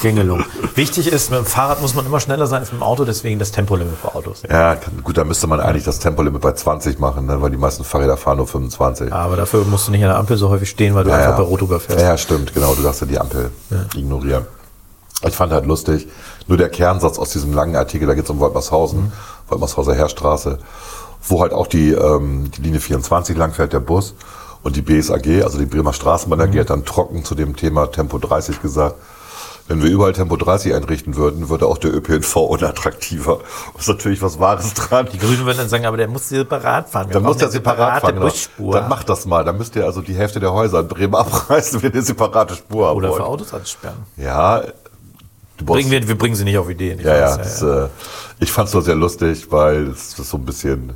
Gängelung. 0.03 0.45
Wichtig 0.75 1.07
ist, 1.11 1.31
mit 1.31 1.39
dem 1.41 1.47
Fahrrad 1.47 1.81
muss 1.81 1.95
man 1.95 2.05
immer 2.07 2.21
schneller 2.21 2.47
sein 2.47 2.61
als 2.61 2.71
mit 2.73 2.81
dem 2.81 2.85
Auto, 2.85 3.05
deswegen 3.05 3.39
das 3.39 3.53
Tempolimit 3.53 3.95
für 4.01 4.15
Autos. 4.15 4.43
Ja, 4.49 4.77
gut, 5.03 5.17
da 5.17 5.25
müsste 5.25 5.47
man 5.47 5.61
eigentlich 5.61 5.85
das 5.85 5.99
Tempolimit 5.99 6.41
bei 6.43 6.53
20 6.53 6.99
machen, 7.01 7.27
ne, 7.27 7.41
weil 7.41 7.51
die 7.51 7.57
meisten 7.57 7.85
Fahrräder 7.85 8.17
fahren 8.17 8.37
nur 8.37 8.47
25. 8.47 9.13
Aber 9.13 9.37
dafür 9.37 9.65
musst 9.65 9.89
du 9.89 9.93
nicht 9.93 10.03
an 10.03 10.11
der 10.11 10.19
Ampel 10.19 10.37
so 10.37 10.51
häufig 10.51 10.69
stehen, 10.69 10.95
weil 10.95 11.05
du 11.05 11.11
Ja, 11.11 11.17
einfach 11.17 11.31
ja. 11.31 11.37
bei 11.39 11.43
Rot 11.45 11.63
überfährst. 11.63 12.01
Ja, 12.01 12.11
ja, 12.11 12.19
stimmt, 12.19 12.53
genau. 12.55 12.75
Du 12.75 12.83
darfst 12.83 13.01
ja 13.01 13.07
die 13.07 13.19
Ampel 13.19 13.51
ignorieren. 13.97 14.45
Ich 15.27 15.35
fand 15.35 15.53
halt 15.53 15.65
lustig, 15.65 16.07
nur 16.49 16.59
der 16.59 16.69
Kernsatz 16.69 17.19
aus 17.19 17.31
diesem 17.31 17.55
langen 17.55 17.75
Artikel, 17.77 18.07
da 18.07 18.15
geht 18.15 18.25
es 18.25 18.31
um 18.31 18.41
Woltmershausen, 18.41 19.11
Woltmershauser 19.49 19.95
Heerstraße, 19.95 20.59
wo 21.29 21.41
halt 21.41 21.53
auch 21.53 21.67
die, 21.67 21.93
ähm, 21.93 22.51
die 22.51 22.63
Linie 22.63 22.81
24 22.81 23.37
langfährt, 23.37 23.73
der 23.73 23.81
Bus. 23.81 24.15
Und 24.63 24.77
die 24.77 24.83
BSAG, 24.83 25.43
also 25.45 25.59
die 25.59 25.67
Bremer 25.67 25.93
Straßenbahn 25.93 26.41
AG, 26.41 26.59
hat 26.59 26.71
dann 26.71 26.85
trocken 26.85 27.25
zu 27.25 27.35
dem 27.35 27.55
Thema 27.55 27.87
Tempo 27.87 28.19
30 28.19 28.63
gesagt, 28.63 28.97
wenn 29.67 29.83
wir 29.83 29.91
überall 29.91 30.13
Tempo 30.13 30.37
30 30.37 30.75
einrichten 30.75 31.17
würden, 31.17 31.49
würde 31.49 31.67
auch 31.67 31.79
der 31.79 31.95
ÖPNV 31.95 32.37
unattraktiver. 32.37 33.41
Ist 33.79 33.89
natürlich 33.89 34.21
was 34.21 34.39
Wahres 34.39 34.75
dran. 34.75 35.09
Die 35.11 35.19
Grünen 35.19 35.47
würden 35.47 35.59
dann 35.59 35.69
sagen, 35.71 35.87
aber 35.87 35.97
der 35.97 36.09
muss 36.09 36.29
separat 36.29 36.91
fahren. 36.91 37.09
Wir 37.09 37.15
Dann 37.15 37.23
muss 37.23 37.39
der 37.39 37.49
separat 37.51 38.03
fahren. 38.03 38.17
genau. 38.17 38.73
Dann 38.73 38.89
macht 38.91 39.09
das 39.09 39.25
mal. 39.25 39.43
Dann 39.45 39.57
müsst 39.57 39.75
ihr 39.77 39.87
also 39.87 40.03
die 40.03 40.15
Hälfte 40.15 40.41
der 40.41 40.53
Häuser 40.53 40.81
in 40.81 40.89
Bremen 40.89 41.15
abreißen, 41.15 41.83
wenn 41.83 41.91
ihr 41.91 41.95
eine 41.95 42.03
separate 42.03 42.55
Spur 42.55 42.89
haben 42.89 42.97
Oder 42.97 43.13
für 43.13 43.25
Autos 43.25 43.55
ansperren. 43.55 43.97
Ja, 44.19 44.63
Bringen 45.63 45.91
wir, 45.91 46.07
wir 46.09 46.19
bringen 46.19 46.35
sie 46.35 46.45
nicht 46.45 46.59
auf 46.59 46.69
Ideen. 46.69 46.99
Ich 46.99 47.05
ja, 47.05 47.17
ja, 47.17 47.37
das, 47.37 47.63
Äh, 47.63 47.89
ich 48.41 48.51
fand 48.51 48.69
es 48.69 48.75
nur 48.75 48.83
sehr 48.83 48.97
lustig, 48.97 49.47
weil 49.51 49.89
es 49.89 50.19
ist 50.19 50.31
so 50.31 50.37
ein 50.37 50.45
bisschen, 50.45 50.93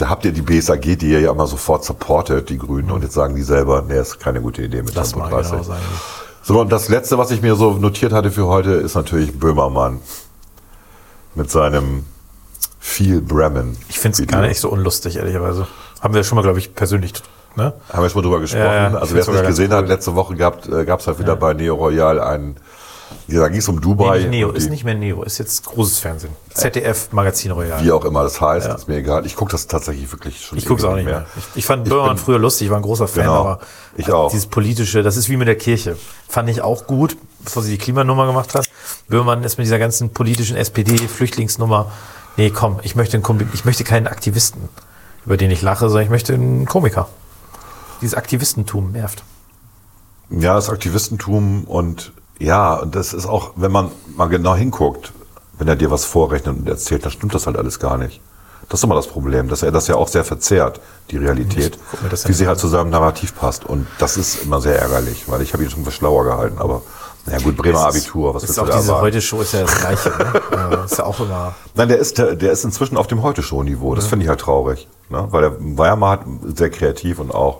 da 0.00 0.08
habt 0.08 0.24
ihr 0.24 0.32
die 0.32 0.42
BSAG, 0.42 0.80
die 0.80 1.10
ihr 1.10 1.20
ja 1.20 1.30
immer 1.30 1.46
sofort 1.46 1.84
supportet, 1.84 2.48
die 2.48 2.58
Grünen, 2.58 2.90
und 2.90 3.02
jetzt 3.02 3.14
sagen 3.14 3.34
die 3.34 3.42
selber, 3.42 3.82
nee, 3.86 3.98
ist 3.98 4.18
keine 4.20 4.40
gute 4.40 4.62
Idee 4.62 4.82
mit 4.82 4.94
Lass 4.94 5.10
Tempo 5.10 5.24
mal 5.26 5.30
30. 5.30 5.52
genau 5.52 5.62
sein. 5.64 5.80
So, 6.42 6.60
und 6.60 6.72
das 6.72 6.88
letzte, 6.88 7.18
was 7.18 7.30
ich 7.30 7.42
mir 7.42 7.54
so 7.54 7.72
notiert 7.72 8.12
hatte 8.12 8.30
für 8.30 8.46
heute, 8.46 8.70
ist 8.70 8.94
natürlich 8.94 9.38
Böhmermann. 9.38 10.00
Mit 11.34 11.50
seinem 11.50 12.04
Viel 12.80 13.20
Bremen. 13.20 13.76
Ich 13.88 13.98
finde 13.98 14.20
es 14.22 14.26
gar 14.26 14.40
nicht 14.40 14.58
so 14.58 14.68
unlustig, 14.70 15.16
ehrlicherweise. 15.16 15.66
Haben 16.00 16.14
wir 16.14 16.24
schon 16.24 16.36
mal, 16.36 16.42
glaube 16.42 16.58
ich, 16.58 16.74
persönlich, 16.74 17.12
ne? 17.54 17.74
Haben 17.92 18.02
wir 18.02 18.08
schon 18.08 18.22
mal 18.22 18.28
drüber 18.28 18.40
gesprochen. 18.40 18.64
Ja, 18.64 18.90
ja, 18.90 18.98
also 18.98 19.14
wer 19.14 19.20
es 19.20 19.28
nicht 19.28 19.46
gesehen 19.46 19.70
cool. 19.70 19.76
hat, 19.76 19.88
letzte 19.88 20.14
Woche 20.16 20.34
gab 20.34 20.66
es 20.66 21.06
halt 21.06 21.18
wieder 21.18 21.36
bei 21.36 21.52
Neo 21.54 21.74
Royal 21.74 22.18
einen, 22.18 22.56
da 23.28 23.48
ging 23.48 23.58
es 23.58 23.68
um 23.68 23.80
Dubai. 23.80 24.18
Nee, 24.18 24.22
nicht 24.24 24.30
Neo, 24.30 24.50
ist 24.50 24.70
nicht 24.70 24.84
mehr 24.84 24.94
Neo, 24.94 25.22
ist 25.22 25.38
jetzt 25.38 25.64
großes 25.64 25.98
Fernsehen. 26.00 26.32
ZDF 26.52 27.12
Magazin 27.12 27.52
Royal. 27.52 27.82
Wie 27.84 27.92
auch 27.92 28.04
immer 28.04 28.22
das 28.22 28.40
heißt, 28.40 28.68
ist 28.68 28.88
mir 28.88 28.96
egal. 28.96 29.24
Ich 29.26 29.36
gucke 29.36 29.52
das 29.52 29.66
tatsächlich 29.66 30.10
wirklich 30.12 30.44
schon 30.44 30.58
Ich 30.58 30.66
gucke 30.66 30.80
es 30.80 30.84
auch 30.84 30.94
nicht 30.96 31.04
mehr. 31.04 31.26
Ich, 31.36 31.44
ich 31.58 31.64
fand 31.64 31.88
Böhmermann 31.88 32.18
früher 32.18 32.38
lustig, 32.38 32.66
ich 32.66 32.70
war 32.70 32.78
ein 32.78 32.82
großer 32.82 33.06
Fan, 33.08 33.24
Genau. 33.24 33.34
aber 33.40 33.60
Ich 33.96 34.10
auch. 34.12 34.30
dieses 34.30 34.46
politische, 34.46 35.02
das 35.02 35.16
ist 35.16 35.28
wie 35.28 35.36
mit 35.36 35.46
der 35.48 35.56
Kirche. 35.56 35.96
Fand 36.28 36.48
ich 36.50 36.62
auch 36.62 36.86
gut, 36.86 37.16
bevor 37.44 37.62
sie 37.62 37.70
die 37.72 37.78
Klimanummer 37.78 38.26
gemacht 38.26 38.54
hat. 38.54 38.68
Böhmermann 39.08 39.44
ist 39.44 39.58
mit 39.58 39.66
dieser 39.66 39.78
ganzen 39.78 40.10
politischen 40.10 40.56
SPD-Flüchtlingsnummer. 40.56 41.90
Nee, 42.36 42.50
komm, 42.50 42.80
ich 42.82 42.94
möchte, 42.96 43.16
einen, 43.16 43.50
ich 43.52 43.64
möchte 43.64 43.84
keinen 43.84 44.06
Aktivisten, 44.06 44.68
über 45.26 45.36
den 45.36 45.50
ich 45.50 45.62
lache, 45.62 45.88
sondern 45.88 46.04
ich 46.04 46.10
möchte 46.10 46.34
einen 46.34 46.66
Komiker. 46.66 47.08
Dieses 48.00 48.14
Aktivistentum 48.14 48.92
nervt. 48.92 49.22
Ja, 50.30 50.54
das 50.54 50.70
Aktivistentum 50.70 51.64
und 51.64 52.12
ja, 52.40 52.74
und 52.74 52.94
das 52.96 53.12
ist 53.12 53.26
auch, 53.26 53.52
wenn 53.56 53.70
man 53.70 53.90
mal 54.16 54.28
genau 54.28 54.54
hinguckt, 54.56 55.12
wenn 55.58 55.68
er 55.68 55.76
dir 55.76 55.90
was 55.90 56.04
vorrechnet 56.04 56.56
und 56.58 56.68
erzählt, 56.68 57.04
dann 57.04 57.12
stimmt 57.12 57.34
das 57.34 57.46
halt 57.46 57.56
alles 57.56 57.78
gar 57.78 57.98
nicht. 57.98 58.20
Das 58.68 58.80
ist 58.80 58.84
immer 58.84 58.94
das 58.94 59.08
Problem, 59.08 59.48
dass 59.48 59.62
er 59.62 59.72
das 59.72 59.88
ja 59.88 59.96
auch 59.96 60.08
sehr 60.08 60.24
verzerrt, 60.24 60.80
die 61.10 61.16
Realität, 61.16 61.76
wie 62.24 62.32
sie 62.32 62.46
halt 62.46 62.58
zu 62.58 62.68
seinem 62.68 62.90
Narrativ 62.90 63.34
passt. 63.36 63.64
Und 63.66 63.86
das 63.98 64.16
ist 64.16 64.44
immer 64.44 64.60
sehr 64.60 64.78
ärgerlich, 64.80 65.24
weil 65.28 65.42
ich 65.42 65.52
habe 65.52 65.64
ihn 65.64 65.70
schon 65.70 65.84
für 65.84 65.90
schlauer 65.90 66.24
gehalten. 66.24 66.58
Aber 66.58 66.82
na 67.26 67.32
ja, 67.32 67.38
gut, 67.40 67.56
Bremer 67.56 67.88
ist- 67.88 67.96
Abitur, 67.96 68.32
was 68.34 68.44
ist 68.44 68.50
willst 68.50 68.58
du 68.58 68.62
auch 68.62 68.66
da 68.68 68.76
diese 68.76 68.88
erwarten? 68.88 69.04
Heute-Show 69.06 69.40
ist 69.42 69.52
ja 69.52 69.62
das 69.62 69.74
Gleiche. 69.76 70.08
Ne? 70.10 70.78
Ist 70.84 70.98
ja 70.98 71.04
auch 71.04 71.18
immer. 71.20 71.54
Nein, 71.74 71.88
der 71.88 71.98
ist, 71.98 72.16
der, 72.18 72.36
der 72.36 72.52
ist 72.52 72.64
inzwischen 72.64 72.96
auf 72.96 73.06
dem 73.08 73.22
Heute-Show-Niveau. 73.22 73.94
Das 73.94 74.06
finde 74.06 74.24
ich 74.24 74.28
halt 74.28 74.40
traurig. 74.40 74.88
Ne? 75.10 75.26
Weil 75.30 75.42
der 75.42 75.56
war 75.76 75.86
ja 75.88 75.96
mal 75.96 76.20
sehr 76.54 76.70
kreativ 76.70 77.18
und 77.18 77.34
auch 77.34 77.58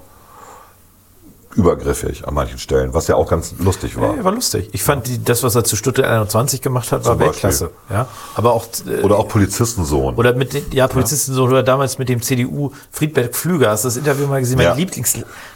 übergriffig 1.56 2.26
an 2.28 2.34
manchen 2.34 2.58
Stellen, 2.58 2.94
was 2.94 3.08
ja 3.08 3.16
auch 3.16 3.28
ganz 3.28 3.54
lustig 3.58 3.98
war. 4.00 4.16
Ja, 4.16 4.24
war 4.24 4.32
lustig. 4.32 4.68
Ich 4.72 4.82
fand 4.82 5.06
die, 5.08 5.22
das, 5.22 5.42
was 5.42 5.54
er 5.54 5.64
zu 5.64 5.76
Stuttgart 5.76 6.06
21 6.06 6.62
gemacht 6.62 6.92
hat, 6.92 7.04
war 7.04 7.12
Zum 7.12 7.18
Beispiel. 7.18 7.32
Weltklasse. 7.50 7.70
Ja, 7.90 8.06
aber 8.36 8.52
auch 8.52 8.66
äh, 8.86 9.02
Oder 9.02 9.16
auch 9.18 9.28
Polizistensohn. 9.28 10.14
oder 10.14 10.32
mit 10.34 10.52
den, 10.54 10.64
ja 10.72 10.86
Polizisten 10.86 11.32
so 11.34 11.44
oder 11.44 11.62
damals 11.62 11.98
mit 11.98 12.08
dem 12.08 12.22
CDU 12.22 12.70
Friedberg 12.92 13.34
Flüger. 13.34 13.70
Hast 13.70 13.84
du 13.84 13.88
das 13.88 13.96
Interview 13.96 14.26
mal 14.26 14.40
gesehen? 14.40 14.56
Meine 14.58 14.68
Ja. 14.70 14.74
Lieblings, 14.74 15.14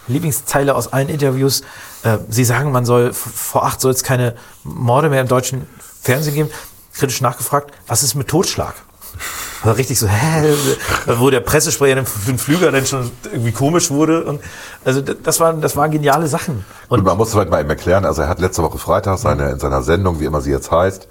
Lieblingszeile 0.09 0.75
aus 0.75 0.93
allen 0.93 1.09
Interviews. 1.09 1.63
Äh, 2.03 2.19
Sie 2.29 2.45
sagen, 2.45 2.73
man 2.73 2.85
soll 2.85 3.13
vor 3.13 3.65
acht 3.65 3.81
soll 3.81 3.93
es 3.93 4.03
keine 4.03 4.35
Morde 4.65 5.09
mehr 5.11 5.21
im 5.21 5.29
deutschen 5.29 5.67
Fernsehen 6.03 6.35
geben. 6.35 6.51
Kritisch 6.95 7.21
nachgefragt, 7.21 7.73
was 7.87 8.03
ist 8.03 8.15
mit 8.15 8.29
Totschlag? 8.29 8.75
War 9.65 9.77
richtig 9.79 9.99
so, 9.99 10.07
hä? 10.07 10.55
Wo 11.19 11.31
der 11.31 11.41
Pressesprecher 11.41 11.95
den 11.95 12.39
Flüger 12.39 12.71
dann 12.71 12.85
schon 12.87 13.11
irgendwie 13.25 13.53
komisch 13.53 13.91
wurde. 13.91 14.25
Und 14.25 14.41
also 14.85 15.01
das 15.01 15.41
waren, 15.41 15.61
das 15.61 15.75
waren 15.77 15.91
geniale 15.91 16.27
Sachen. 16.29 16.65
Und 16.89 16.99
Und 16.99 17.05
man 17.05 17.17
muss 17.17 17.33
vielleicht 17.33 17.51
mal 17.51 17.61
eben 17.61 17.71
erklären, 17.71 18.05
also 18.05 18.23
er 18.23 18.29
hat 18.29 18.41
letzte 18.41 18.63
Woche 18.63 18.79
Freitag 18.79 19.19
seine, 19.19 19.51
in 19.51 19.59
seiner 19.59 19.83
Sendung, 19.83 20.21
wie 20.21 20.27
immer 20.27 20.43
sie 20.43 20.51
jetzt 20.51 20.71
heißt, 20.71 21.09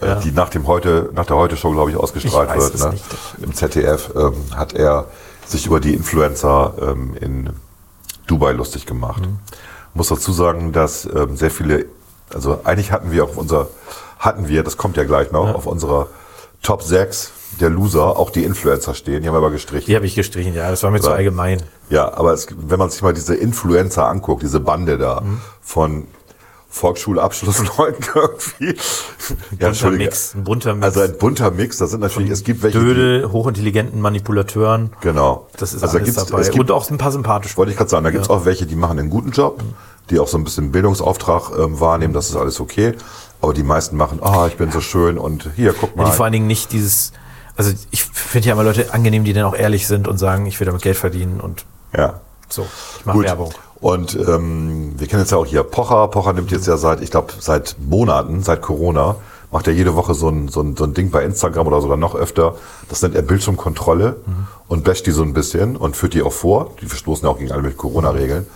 äh, 0.00 0.16
die 0.20 0.32
nach 0.32 0.48
dem 0.48 0.66
heute, 0.66 1.10
nach 1.12 1.26
der 1.26 1.36
Heute-Show, 1.36 1.70
glaube 1.72 1.90
ich, 1.90 1.96
ausgestrahlt 1.96 2.50
Ich 2.50 2.56
wird, 2.56 2.78
ne? 2.78 2.98
im 3.42 3.54
ZDF, 3.54 4.10
ähm, 4.16 4.34
hat 4.56 4.72
er 4.72 5.06
sich 5.46 5.66
über 5.66 5.80
die 5.80 5.92
Influencer 5.92 6.74
ähm, 6.80 7.14
in 7.20 7.50
Dubai 8.26 8.52
lustig 8.52 8.86
gemacht. 8.86 9.20
Mhm. 9.20 9.38
Muss 9.94 10.08
dazu 10.08 10.32
sagen, 10.32 10.72
dass 10.72 11.04
ähm, 11.04 11.36
sehr 11.36 11.50
viele, 11.50 11.84
also 12.32 12.60
eigentlich 12.64 12.90
hatten 12.90 13.10
wir 13.10 13.24
auf 13.24 13.36
unser, 13.36 13.68
hatten 14.18 14.48
wir, 14.48 14.62
das 14.62 14.78
kommt 14.78 14.96
ja 14.96 15.04
gleich 15.04 15.32
noch, 15.32 15.54
auf 15.54 15.66
unserer 15.66 16.06
Top 16.62 16.82
6 16.82 17.32
der 17.60 17.68
Loser 17.68 18.16
auch 18.18 18.30
die 18.30 18.44
Influencer 18.44 18.94
stehen, 18.94 19.20
die 19.22 19.28
haben 19.28 19.34
wir 19.34 19.38
aber 19.38 19.50
gestrichen. 19.50 19.84
die 19.86 19.94
habe 19.94 20.06
ich 20.06 20.14
gestrichen, 20.14 20.54
ja, 20.54 20.70
das 20.70 20.82
war 20.82 20.90
mir 20.90 21.00
zu 21.00 21.10
Ja. 21.10 21.16
allgemein. 21.16 21.62
Ja, 21.90 22.14
aber 22.14 22.32
es, 22.32 22.46
wenn 22.56 22.78
man 22.78 22.88
sich 22.88 23.02
mal 23.02 23.12
diese 23.12 23.34
Influencer 23.34 24.06
anguckt, 24.08 24.42
diese 24.42 24.58
Bande 24.60 24.96
da 24.96 25.20
Mhm. 25.20 25.40
von 25.60 26.06
Volksschulabschlussleuten 26.70 28.04
irgendwie. 28.14 28.74
Ja, 29.60 29.68
Entschuldige. 29.68 30.04
Mix, 30.04 30.34
ein 30.34 30.44
bunter 30.44 30.74
Mix. 30.74 30.84
Also 30.86 31.00
ein 31.02 31.18
bunter 31.18 31.50
Mix, 31.50 31.76
da 31.76 31.86
sind 31.86 32.00
natürlich, 32.00 32.30
es 32.30 32.42
gibt 32.44 32.62
welche, 32.62 32.78
Dödel, 32.80 33.30
hochintelligenten 33.30 34.00
Manipulateuren. 34.00 34.90
genau. 35.02 35.48
Das 35.58 35.74
ist 35.74 35.82
also 35.82 35.98
da 35.98 36.02
alles 36.02 36.14
gibt's, 36.14 36.30
dabei. 36.30 36.40
Es 36.42 36.50
gibt, 36.50 36.70
Und 36.70 36.70
auch 36.70 36.90
ein 36.90 36.98
paar 36.98 37.12
sympathische. 37.12 37.56
wollte 37.58 37.72
ich 37.72 37.76
gerade 37.78 37.90
sagen, 37.90 38.04
da 38.04 38.10
gibt's 38.10 38.30
auch 38.30 38.44
welche, 38.46 38.66
die 38.66 38.76
machen 38.76 38.98
einen 38.98 39.10
guten 39.10 39.30
Job, 39.32 39.62
die 40.10 40.18
auch 40.18 40.28
so 40.28 40.38
ein 40.38 40.44
bisschen 40.44 40.72
Bildungsauftrag 40.72 41.50
ähm, 41.58 41.78
wahrnehmen, 41.78 42.14
das 42.14 42.30
ist 42.30 42.36
alles 42.36 42.58
okay. 42.60 42.94
Aber 43.42 43.52
die 43.52 43.64
meisten 43.64 43.96
machen, 43.96 44.20
ah, 44.22 44.46
ich 44.46 44.56
bin 44.56 44.70
so 44.70 44.80
schön 44.80 45.18
und 45.18 45.50
hier, 45.56 45.74
guck 45.74 45.90
Ja, 45.90 46.02
mal. 46.02 46.10
die 46.10 46.16
vor 46.16 46.24
allen 46.24 46.32
Dingen 46.32 46.46
nicht 46.46 46.72
dieses, 46.72 47.12
also 47.56 47.72
ich 47.90 48.04
finde 48.04 48.46
ja 48.46 48.54
immer 48.54 48.62
Leute 48.62 48.94
angenehm, 48.94 49.24
die 49.24 49.32
dann 49.32 49.44
auch 49.44 49.56
ehrlich 49.56 49.88
sind 49.88 50.06
und 50.06 50.16
sagen, 50.16 50.46
ich 50.46 50.58
will 50.60 50.66
damit 50.66 50.80
Geld 50.80 50.96
verdienen 50.96 51.40
und 51.40 51.64
ja. 51.96 52.20
so, 52.48 52.66
ich 52.98 53.04
mache. 53.04 53.20
Werbung. 53.20 53.52
Und 53.80 54.14
ähm, 54.14 54.94
wir 54.96 55.08
kennen 55.08 55.22
jetzt 55.22 55.32
ja 55.32 55.38
auch 55.38 55.44
hier 55.44 55.64
Pocher. 55.64 56.06
Pocher 56.06 56.34
nimmt 56.34 56.52
jetzt 56.52 56.68
ja 56.68 56.76
seit, 56.76 57.00
ich 57.00 57.10
glaube, 57.10 57.32
seit 57.40 57.74
Monaten, 57.80 58.44
seit 58.44 58.62
Corona, 58.62 59.16
macht 59.50 59.66
er 59.66 59.72
jede 59.72 59.96
Woche 59.96 60.14
so 60.14 60.28
ein, 60.28 60.46
so, 60.46 60.60
ein, 60.60 60.76
so 60.76 60.84
ein 60.84 60.94
Ding 60.94 61.10
bei 61.10 61.24
Instagram 61.24 61.66
oder 61.66 61.80
sogar 61.80 61.96
noch 61.96 62.14
öfter. 62.14 62.54
Das 62.88 63.02
nennt 63.02 63.16
er 63.16 63.22
Bildschirmkontrolle 63.22 64.18
und 64.68 64.84
basht 64.84 65.06
die 65.06 65.10
so 65.10 65.24
ein 65.24 65.34
bisschen 65.34 65.76
und 65.76 65.96
führt 65.96 66.14
die 66.14 66.22
auch 66.22 66.32
vor. 66.32 66.70
Die 66.80 66.86
verstoßen 66.86 67.26
ja 67.26 67.32
auch 67.34 67.38
gegen 67.38 67.50
alle 67.50 67.62
mit 67.62 67.76
Corona-Regeln. 67.76 68.46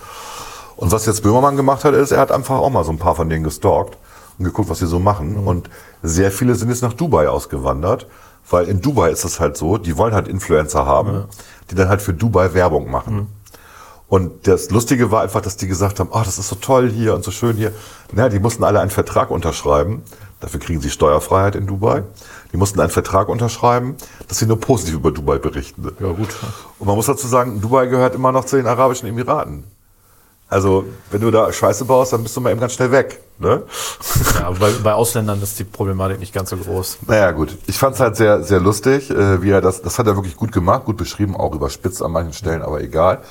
Und 0.77 0.93
was 0.93 1.07
jetzt 1.07 1.25
Böhmermann 1.25 1.57
gemacht 1.57 1.85
hat, 1.85 1.95
ist, 1.95 2.13
er 2.13 2.21
hat 2.21 2.31
einfach 2.31 2.59
auch 2.59 2.71
mal 2.71 2.85
so 2.85 2.93
ein 2.93 2.99
paar 2.99 3.17
von 3.17 3.29
denen 3.29 3.43
gestalkt 3.43 3.97
und 4.39 4.45
geguckt, 4.45 4.69
was 4.69 4.79
sie 4.79 4.87
so 4.87 4.99
machen. 4.99 5.37
Und 5.37 5.71
sehr 6.03 6.31
viele 6.31 6.55
sind 6.55 6.69
jetzt 6.69 6.83
nach 6.83 6.93
Dubai 6.93 7.29
ausgewandert, 7.29 8.07
weil 8.49 8.67
in 8.67 8.81
Dubai 8.81 9.11
ist 9.11 9.25
es 9.25 9.41
halt 9.41 9.57
so, 9.57 9.79
die 9.79 9.97
wollen 9.97 10.15
halt 10.15 10.29
Influencer 10.29 10.87
haben, 10.87 11.25
die 11.71 11.75
dann 11.75 11.89
halt 11.89 12.03
für 12.03 12.15
Dubai 12.15 12.55
Werbung 12.55 12.91
machen. 12.91 13.29
Und 14.09 14.47
das 14.47 14.71
Lustige 14.71 15.11
war 15.11 15.23
einfach, 15.23 15.41
dass 15.41 15.57
die 15.57 15.67
gesagt 15.67 15.99
haben, 15.99 16.11
ah, 16.13 16.23
das 16.23 16.39
ist 16.39 16.49
so 16.49 16.55
toll 16.57 16.89
hier 16.89 17.15
und 17.15 17.25
so 17.25 17.33
schön 17.33 17.57
hier. 17.57 17.73
Na, 18.13 18.29
die 18.29 18.39
mussten 18.39 18.63
alle 18.63 18.81
einen 18.81 18.91
Vertrag 18.91 19.31
unterschreiben. 19.33 20.03
Dafür 20.39 20.61
kriegen 20.61 20.81
sie 20.81 20.91
Steuerfreiheit 20.91 21.57
in 21.57 21.67
Dubai. 21.67 22.05
Die 22.53 22.57
mussten 22.57 22.79
einen 22.79 22.91
Vertrag 22.91 23.29
unterschreiben, 23.29 23.97
dass 24.29 24.39
sie 24.39 24.47
nur 24.47 24.61
positiv 24.61 24.95
über 24.95 25.11
Dubai 25.11 25.39
berichten. 25.39 25.89
Ja, 25.99 26.13
gut. 26.13 26.29
Und 26.79 26.87
man 26.87 26.95
muss 26.95 27.07
dazu 27.07 27.27
sagen, 27.27 27.61
Dubai 27.61 27.87
gehört 27.87 28.15
immer 28.15 28.31
noch 28.31 28.45
zu 28.45 28.57
den 28.57 28.69
Arabischen 28.69 29.09
Emiraten. 29.09 29.65
Also, 30.49 30.85
wenn 31.11 31.21
du 31.21 31.31
da 31.31 31.53
Scheiße 31.53 31.85
baust, 31.85 32.13
dann 32.13 32.23
bist 32.23 32.37
du 32.37 32.41
mal 32.41 32.51
eben 32.51 32.61
ganz 32.61 32.75
schnell 32.75 32.93
weg. 32.93 33.21
Ne? 33.39 33.65
Ja, 34.35 34.47
aber 34.47 34.59
bei, 34.59 34.71
bei 34.83 34.93
Ausländern 34.95 35.43
ist 35.43 35.59
die 35.59 35.65
Problematik 35.65 36.21
nicht 36.21 36.33
ganz 36.33 36.51
so 36.51 36.57
groß. 36.57 36.99
Naja, 37.07 37.33
gut. 37.33 37.59
Ich 37.67 37.77
fand 37.77 37.95
es 37.97 38.01
halt 38.01 38.17
sehr, 38.17 38.43
sehr 38.45 38.61
lustig, 38.61 39.11
äh, 39.11 39.43
wie 39.43 39.51
er 39.51 39.61
das, 39.61 39.83
das 39.83 39.99
hat 39.99 40.07
er 40.07 40.17
wirklich 40.17 40.37
gut 40.37 40.53
gemacht, 40.53 40.85
gut 40.85 40.97
beschrieben, 40.97 41.37
auch 41.37 41.55
überspitzt 41.55 42.01
an 42.01 42.13
manchen 42.13 42.33
Stellen, 42.33 42.63
aber 42.63 42.81
egal. 42.81 43.23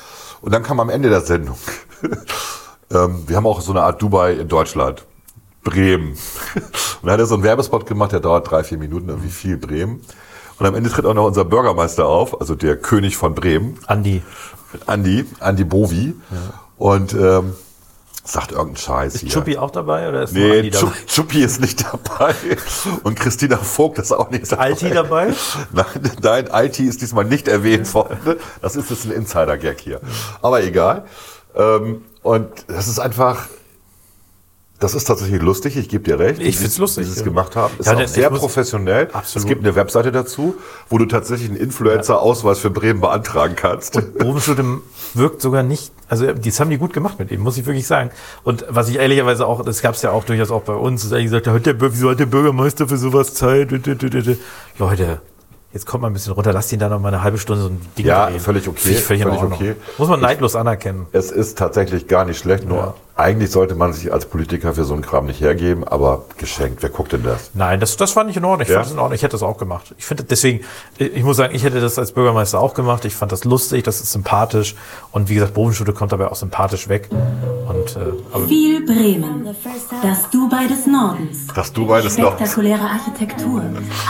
Und 0.42 0.54
dann 0.54 0.62
kam 0.62 0.80
am 0.80 0.90
Ende 0.90 1.10
der 1.10 1.22
Sendung, 1.22 1.58
ähm, 2.92 3.24
wir 3.28 3.38
haben 3.38 3.48
auch 3.48 3.62
so 3.62 3.72
eine 3.72 3.82
Art 3.82 4.02
Dubai 4.02 4.34
in 4.34 4.48
Deutschland. 4.48 5.06
Bremen. 5.64 6.10
Und 6.56 7.04
dann 7.04 7.14
hat 7.14 7.20
er 7.20 7.26
so 7.26 7.34
einen 7.34 7.44
Werbespot 7.44 7.88
gemacht, 7.88 8.12
der 8.12 8.20
dauert 8.20 8.52
drei, 8.52 8.64
vier 8.64 8.78
Minuten, 8.78 9.10
irgendwie 9.10 9.32
viel 9.32 9.58
Bremen. 9.58 10.02
Und 10.60 10.66
am 10.66 10.76
Ende 10.76 10.90
tritt 10.90 11.06
auch 11.06 11.14
noch 11.14 11.26
unser 11.26 11.44
Bürgermeister 11.44 12.06
auf, 12.06 12.40
also 12.40 12.56
der 12.56 12.78
König 12.78 13.18
von 13.18 13.36
Bremen, 13.36 13.78
Andi, 13.88 14.22
Andi, 14.86 15.26
Andi 15.40 15.64
Bovi. 15.66 16.16
Und 16.78 17.14
ähm, 17.14 17.54
sagt 18.24 18.52
irgendeinen 18.52 18.78
Scheiß 18.78 19.16
ist 19.16 19.22
hier. 19.22 19.30
Chuppi 19.30 19.58
auch 19.58 19.70
dabei 19.72 20.10
oder 20.10 20.24
ist 20.24 20.34
Nee, 20.34 20.58
Andi 20.58 20.72
dabei? 20.72 20.88
Chu- 20.88 21.06
Chuppi 21.08 21.44
ist 21.44 21.62
nicht 21.62 21.86
dabei. 21.86 22.34
Und 23.04 23.20
Christina 23.20 23.58
Vogt 23.58 24.00
ist 24.00 24.12
auch 24.12 24.30
nicht 24.32 24.52
dabei. 24.52 24.64
Alti 24.64 24.90
dabei? 24.90 25.34
Nein, 25.72 25.86
nein, 26.22 26.50
IT 26.52 26.80
ist 26.80 27.02
diesmal 27.02 27.26
nicht 27.26 27.48
erwähnt 27.48 27.94
worden. 27.94 28.18
Das 28.62 28.76
ist 28.76 28.90
jetzt 28.90 29.06
ein 29.06 29.12
Insider-Gag 29.12 29.80
hier. 29.80 30.02
Aber 30.42 30.64
egal. 30.64 31.06
Ähm, 31.56 32.04
und 32.24 32.50
das 32.68 32.88
ist 32.88 33.00
einfach, 33.00 33.46
das 34.80 34.94
ist 34.94 35.06
tatsächlich 35.06 35.42
lustig, 35.42 35.78
ich 35.78 35.88
gebe 35.90 36.04
dir 36.04 36.20
recht. 36.20 36.42
Ich 36.42 36.58
find's 36.58 36.76
sie- 36.76 36.82
lustig, 36.82 37.02
Wie 37.04 37.06
sie 37.08 37.12
es 37.14 37.20
ja. 37.20 37.24
gemacht 37.26 37.56
haben. 37.56 37.74
Ist 37.80 37.86
Ja, 37.86 37.94
auch 37.96 38.08
sehr 38.08 38.30
professionell. 38.30 39.08
Absolut. 39.14 39.46
Es 39.46 39.48
gibt 39.48 39.64
eine 39.64 39.76
Webseite 39.76 40.12
dazu, 40.12 40.56
wo 40.90 40.98
du 40.98 41.06
tatsächlich 41.06 41.50
einen 41.50 41.58
Influencer-Ausweis 41.58 42.60
für 42.60 42.70
Bremen 42.70 43.00
beantragen 43.00 43.56
kannst. 43.56 44.00
Bovenschütte 44.18 44.64
wirkt 45.14 45.42
sogar 45.42 45.64
nicht, 45.64 45.92
also 46.10 46.26
das 46.34 46.60
haben 46.60 46.70
die 46.70 46.78
gut 46.78 46.92
gemacht 46.94 47.18
mit 47.20 47.32
ihm, 47.32 47.40
muss 47.42 47.58
ich 47.58 47.66
wirklich 47.66 47.88
sagen. 47.88 48.10
Und 48.44 48.66
was 48.70 48.90
ich 48.90 48.98
ehrlicherweise 48.98 49.48
auch, 49.48 49.64
das 49.64 49.82
gab 49.82 49.96
es 49.96 50.02
ja 50.02 50.12
auch 50.12 50.26
durchaus 50.26 50.52
auch 50.52 50.64
bei 50.64 50.74
uns, 50.74 51.04
dass 51.04 51.12
er 51.14 51.24
gesagt 51.24 51.48
hat, 51.48 51.54
hat 51.54 51.66
der, 51.66 51.76
Bür- 51.80 51.92
wieso 51.94 52.10
hat 52.12 52.20
der 52.20 52.26
Bürgermeister 52.26 52.88
für 52.88 52.98
sowas 52.98 53.34
Zeit? 53.34 53.72
Leute, 54.78 55.22
jetzt 55.74 55.86
kommt 55.86 56.02
mal 56.02 56.08
ein 56.08 56.14
bisschen 56.14 56.34
runter, 56.34 56.52
lasst 56.54 56.72
ihn 56.74 56.80
da 56.80 56.90
noch 56.90 57.00
mal 57.00 57.10
eine 57.10 57.24
halbe 57.24 57.38
Stunde 57.38 57.64
so 57.64 57.70
ein 57.70 57.82
Ding 57.98 58.06
Ja, 58.06 58.28
drehen. 58.30 58.40
völlig 58.40 58.68
okay, 58.68 58.78
Finde 58.80 59.00
völlig, 59.00 59.24
völlig 59.24 59.42
okay. 59.42 59.76
Muss 59.98 60.10
man 60.10 60.20
neidlos 60.20 60.56
anerkennen. 60.56 61.06
Es 61.12 61.32
ist 61.32 61.58
tatsächlich 61.58 62.08
gar 62.08 62.26
nicht 62.26 62.38
schlecht, 62.40 62.68
nur 62.68 62.78
Ja. 62.78 62.94
Eigentlich 63.18 63.50
sollte 63.52 63.76
man 63.76 63.94
sich 63.94 64.12
als 64.12 64.26
Politiker 64.26 64.74
für 64.74 64.84
so 64.84 64.94
einen 64.94 65.02
Kram 65.02 65.26
nicht 65.26 65.40
hergeben, 65.40 65.86
aber 65.88 66.26
geschenkt, 66.38 66.84
wer 66.84 66.90
guckt 66.90 67.14
denn 67.14 67.24
das? 67.24 67.52
Nein, 67.54 67.80
das, 67.80 67.96
das 67.96 68.12
fand 68.12 68.30
ich 68.30 68.36
in 68.36 68.44
Ordnung. 68.44 68.64
Ich 68.64 68.68
Ja? 68.70 68.76
fand 68.76 68.86
das 68.88 68.92
in 68.94 69.00
Ordnung. 69.00 69.16
Ich 69.16 69.24
hätte 69.24 69.32
das 69.32 69.44
auch 69.44 69.58
gemacht. 69.58 69.96
Ich 69.98 70.06
finde 70.06 70.24
deswegen, 70.26 70.66
ich 70.98 71.24
muss 71.24 71.38
sagen, 71.38 71.56
ich 71.56 71.64
hätte 71.64 71.80
das 71.80 71.98
als 71.98 72.12
Bürgermeister 72.12 72.60
auch 72.60 72.74
gemacht. 72.74 73.06
Ich 73.06 73.16
fand 73.16 73.32
das 73.32 73.46
lustig, 73.46 73.84
das 73.84 74.02
ist 74.02 74.12
sympathisch. 74.12 74.76
Und 75.12 75.30
wie 75.30 75.36
gesagt, 75.36 75.54
Bovenschute 75.54 75.94
kommt 75.94 76.12
dabei 76.12 76.28
auch 76.30 76.36
sympathisch 76.36 76.90
weg. 76.90 77.10
Und, 77.70 77.96
äh, 77.96 78.00
aber 78.34 78.48
Viel 78.48 78.86
Bremen. 78.86 79.56
Das 80.04 80.30
Dubai 80.30 80.68
des 80.68 80.86
Nordens. 80.86 81.48
Das 81.56 81.72
Dubai 81.72 82.02
des 82.02 82.18
Nordens, 82.18 82.40
Spektakuläre 82.52 82.82
Architektur. 82.84 83.62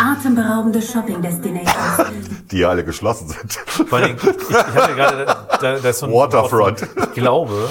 Atemberaubende 0.01 0.81
Shopping-Destinations. 0.81 2.09
die 2.51 2.57
ja 2.57 2.69
alle 2.69 2.83
geschlossen 2.83 3.27
sind. 3.29 3.53
vor 3.87 4.01
Dingen, 4.01 4.17
ich, 4.19 4.49
ich 4.49 4.55
hatte 4.57 4.95
gerade, 4.95 5.25
da, 5.25 5.77
da 5.79 5.89
ist 5.89 5.99
so 5.99 6.07
ein 6.07 6.11
Waterfront. 6.13 6.87
Ich 7.07 7.13
glaube, 7.13 7.69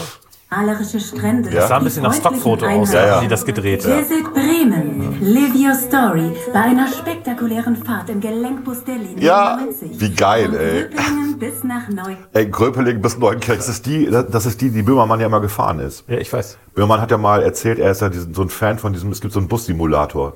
Malerische 0.56 1.00
Strände. 1.00 1.50
Ja. 1.50 1.60
das 1.60 1.68
sah 1.68 1.78
ein 1.78 1.84
bisschen 1.84 2.02
nach 2.02 2.14
Stockfoto 2.14 2.64
aus, 2.64 2.70
Einheimischen. 2.70 2.94
Ja, 2.94 3.06
ja. 3.06 3.20
die 3.20 3.28
das 3.28 3.44
gedreht. 3.44 3.84
Visit 3.84 4.32
Bremen. 4.32 5.18
Live 5.20 5.54
your 5.54 5.74
story 5.74 6.32
bei 6.52 6.60
einer 6.60 6.86
spektakulären 6.86 7.76
Fahrt 7.76 8.08
im 8.10 8.20
Gelenkbus 8.20 8.84
der 8.84 8.96
Linie 8.96 9.24
Ja, 9.24 9.58
90. 9.64 10.00
wie 10.00 10.14
geil, 10.14 10.46
Von 10.46 10.58
ey. 10.58 10.82
Rüppingen 10.82 11.38
bis 11.38 11.64
nach 11.64 11.88
Neu. 11.88 12.14
Ey, 12.32 12.46
Gröpeling 12.48 13.02
bis 13.02 13.18
Neunkirch, 13.18 13.58
das 13.58 13.68
ist 13.68 13.86
die, 13.86 14.08
das 14.08 14.46
ist 14.46 14.60
die, 14.60 14.70
die 14.70 14.82
Böhmermann 14.82 15.18
ja 15.20 15.26
immer 15.26 15.40
gefahren 15.40 15.80
ist. 15.80 16.04
Ja, 16.08 16.18
ich 16.18 16.32
weiß. 16.32 16.56
Böhmermann 16.74 17.00
hat 17.00 17.10
ja 17.10 17.18
mal 17.18 17.42
erzählt, 17.42 17.78
er 17.78 17.90
ist 17.90 18.02
ja 18.02 18.08
diesen, 18.08 18.32
so 18.34 18.42
ein 18.42 18.48
Fan 18.48 18.78
von 18.78 18.92
diesem, 18.92 19.10
es 19.10 19.20
gibt 19.20 19.32
so 19.32 19.40
einen 19.40 19.48
Bussimulator. 19.48 20.34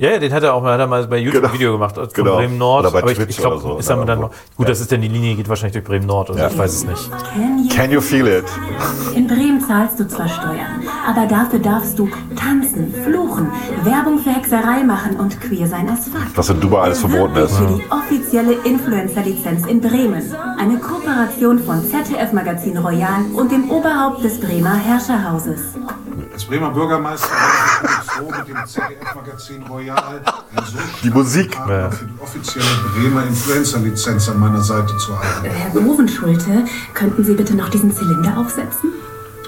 Ja, 0.00 0.10
ja, 0.10 0.18
den 0.20 0.32
hat 0.32 0.44
er 0.44 0.54
auch 0.54 0.62
mal, 0.62 0.74
hat 0.74 0.78
er 0.80 0.86
mal 0.86 1.04
bei 1.08 1.16
YouTube 1.18 1.40
Genau. 1.42 1.48
ein 1.48 1.54
Video 1.58 1.72
gemacht, 1.72 1.96
von 1.96 2.06
Genau. 2.14 2.36
Bremen 2.36 2.56
Nord. 2.56 2.84
Oder 2.84 2.92
bei 2.92 3.02
aber 3.02 3.10
ich, 3.10 3.18
ich 3.18 3.36
glaube, 3.36 3.56
oder 3.56 3.62
so, 3.62 3.78
ist 3.78 3.90
dann 3.90 3.98
oder 3.98 4.06
dann 4.06 4.20
noch, 4.20 4.30
gut, 4.56 4.68
das 4.68 4.78
ist 4.80 4.92
denn 4.92 5.00
die 5.00 5.08
Linie, 5.08 5.34
geht 5.34 5.48
wahrscheinlich 5.48 5.72
durch 5.72 5.84
Bremen 5.84 6.06
Nord, 6.06 6.28
also 6.30 6.40
Ja. 6.40 6.46
ich 6.46 6.56
weiß 6.56 6.72
es 6.72 6.84
nicht. 6.86 7.10
Can 7.34 7.58
you, 7.64 7.68
Can 7.74 7.90
you 7.90 8.00
feel 8.00 8.26
it? 8.28 8.44
In 9.16 9.26
Bremen 9.26 9.60
zahlst 9.60 9.98
du 9.98 10.06
zwar 10.06 10.28
Steuern, 10.28 10.84
aber 11.04 11.26
dafür 11.26 11.58
darfst 11.58 11.98
du 11.98 12.08
tanzen, 12.36 12.94
fluchen, 13.04 13.50
Werbung 13.82 14.20
für 14.20 14.30
Hexerei 14.30 14.84
machen 14.84 15.16
und 15.16 15.40
queer 15.40 15.66
sein 15.66 15.88
as 15.90 16.04
fuck. 16.04 16.20
Was 16.36 16.48
in 16.48 16.60
Dubai 16.60 16.78
alles 16.82 17.00
verboten 17.00 17.34
ist. 17.34 17.56
Für 17.56 17.66
die 17.66 17.82
offizielle 17.90 18.52
Influencer-Lizenz 18.52 19.66
in 19.66 19.80
Bremen. 19.80 20.22
Eine 20.60 20.78
Kooperation 20.78 21.58
von 21.58 21.82
ZDF-Magazin 21.84 22.76
Royal 22.78 23.22
und 23.34 23.50
dem 23.50 23.68
Oberhaupt 23.68 24.22
des 24.22 24.38
Bremer 24.38 24.76
Herrscherhauses. 24.76 25.60
Als 26.32 26.44
Bremer 26.44 26.70
Bürgermeister 26.70 27.26
bin 28.18 28.28
ich 28.28 28.34
froh, 28.34 28.38
mit 28.38 28.48
dem 28.48 28.66
ZDF-Magazin 28.66 29.62
Royal 29.64 30.20
ein 30.54 30.64
so 30.64 30.78
Die 31.02 31.10
Musik. 31.10 31.50
Partner 31.52 31.90
für 31.90 32.04
die 32.04 32.20
offizielle 32.20 32.66
Bremer 32.94 33.26
Influencer-Lizenz 33.26 34.28
an 34.28 34.40
meiner 34.40 34.62
Seite 34.62 34.96
zu 34.98 35.18
haben. 35.18 35.44
Herr 35.44 35.70
Bovenschulte, 35.70 36.64
könnten 36.94 37.24
Sie 37.24 37.34
bitte 37.34 37.54
noch 37.54 37.68
diesen 37.68 37.94
Zylinder 37.94 38.36
aufsetzen? 38.38 38.92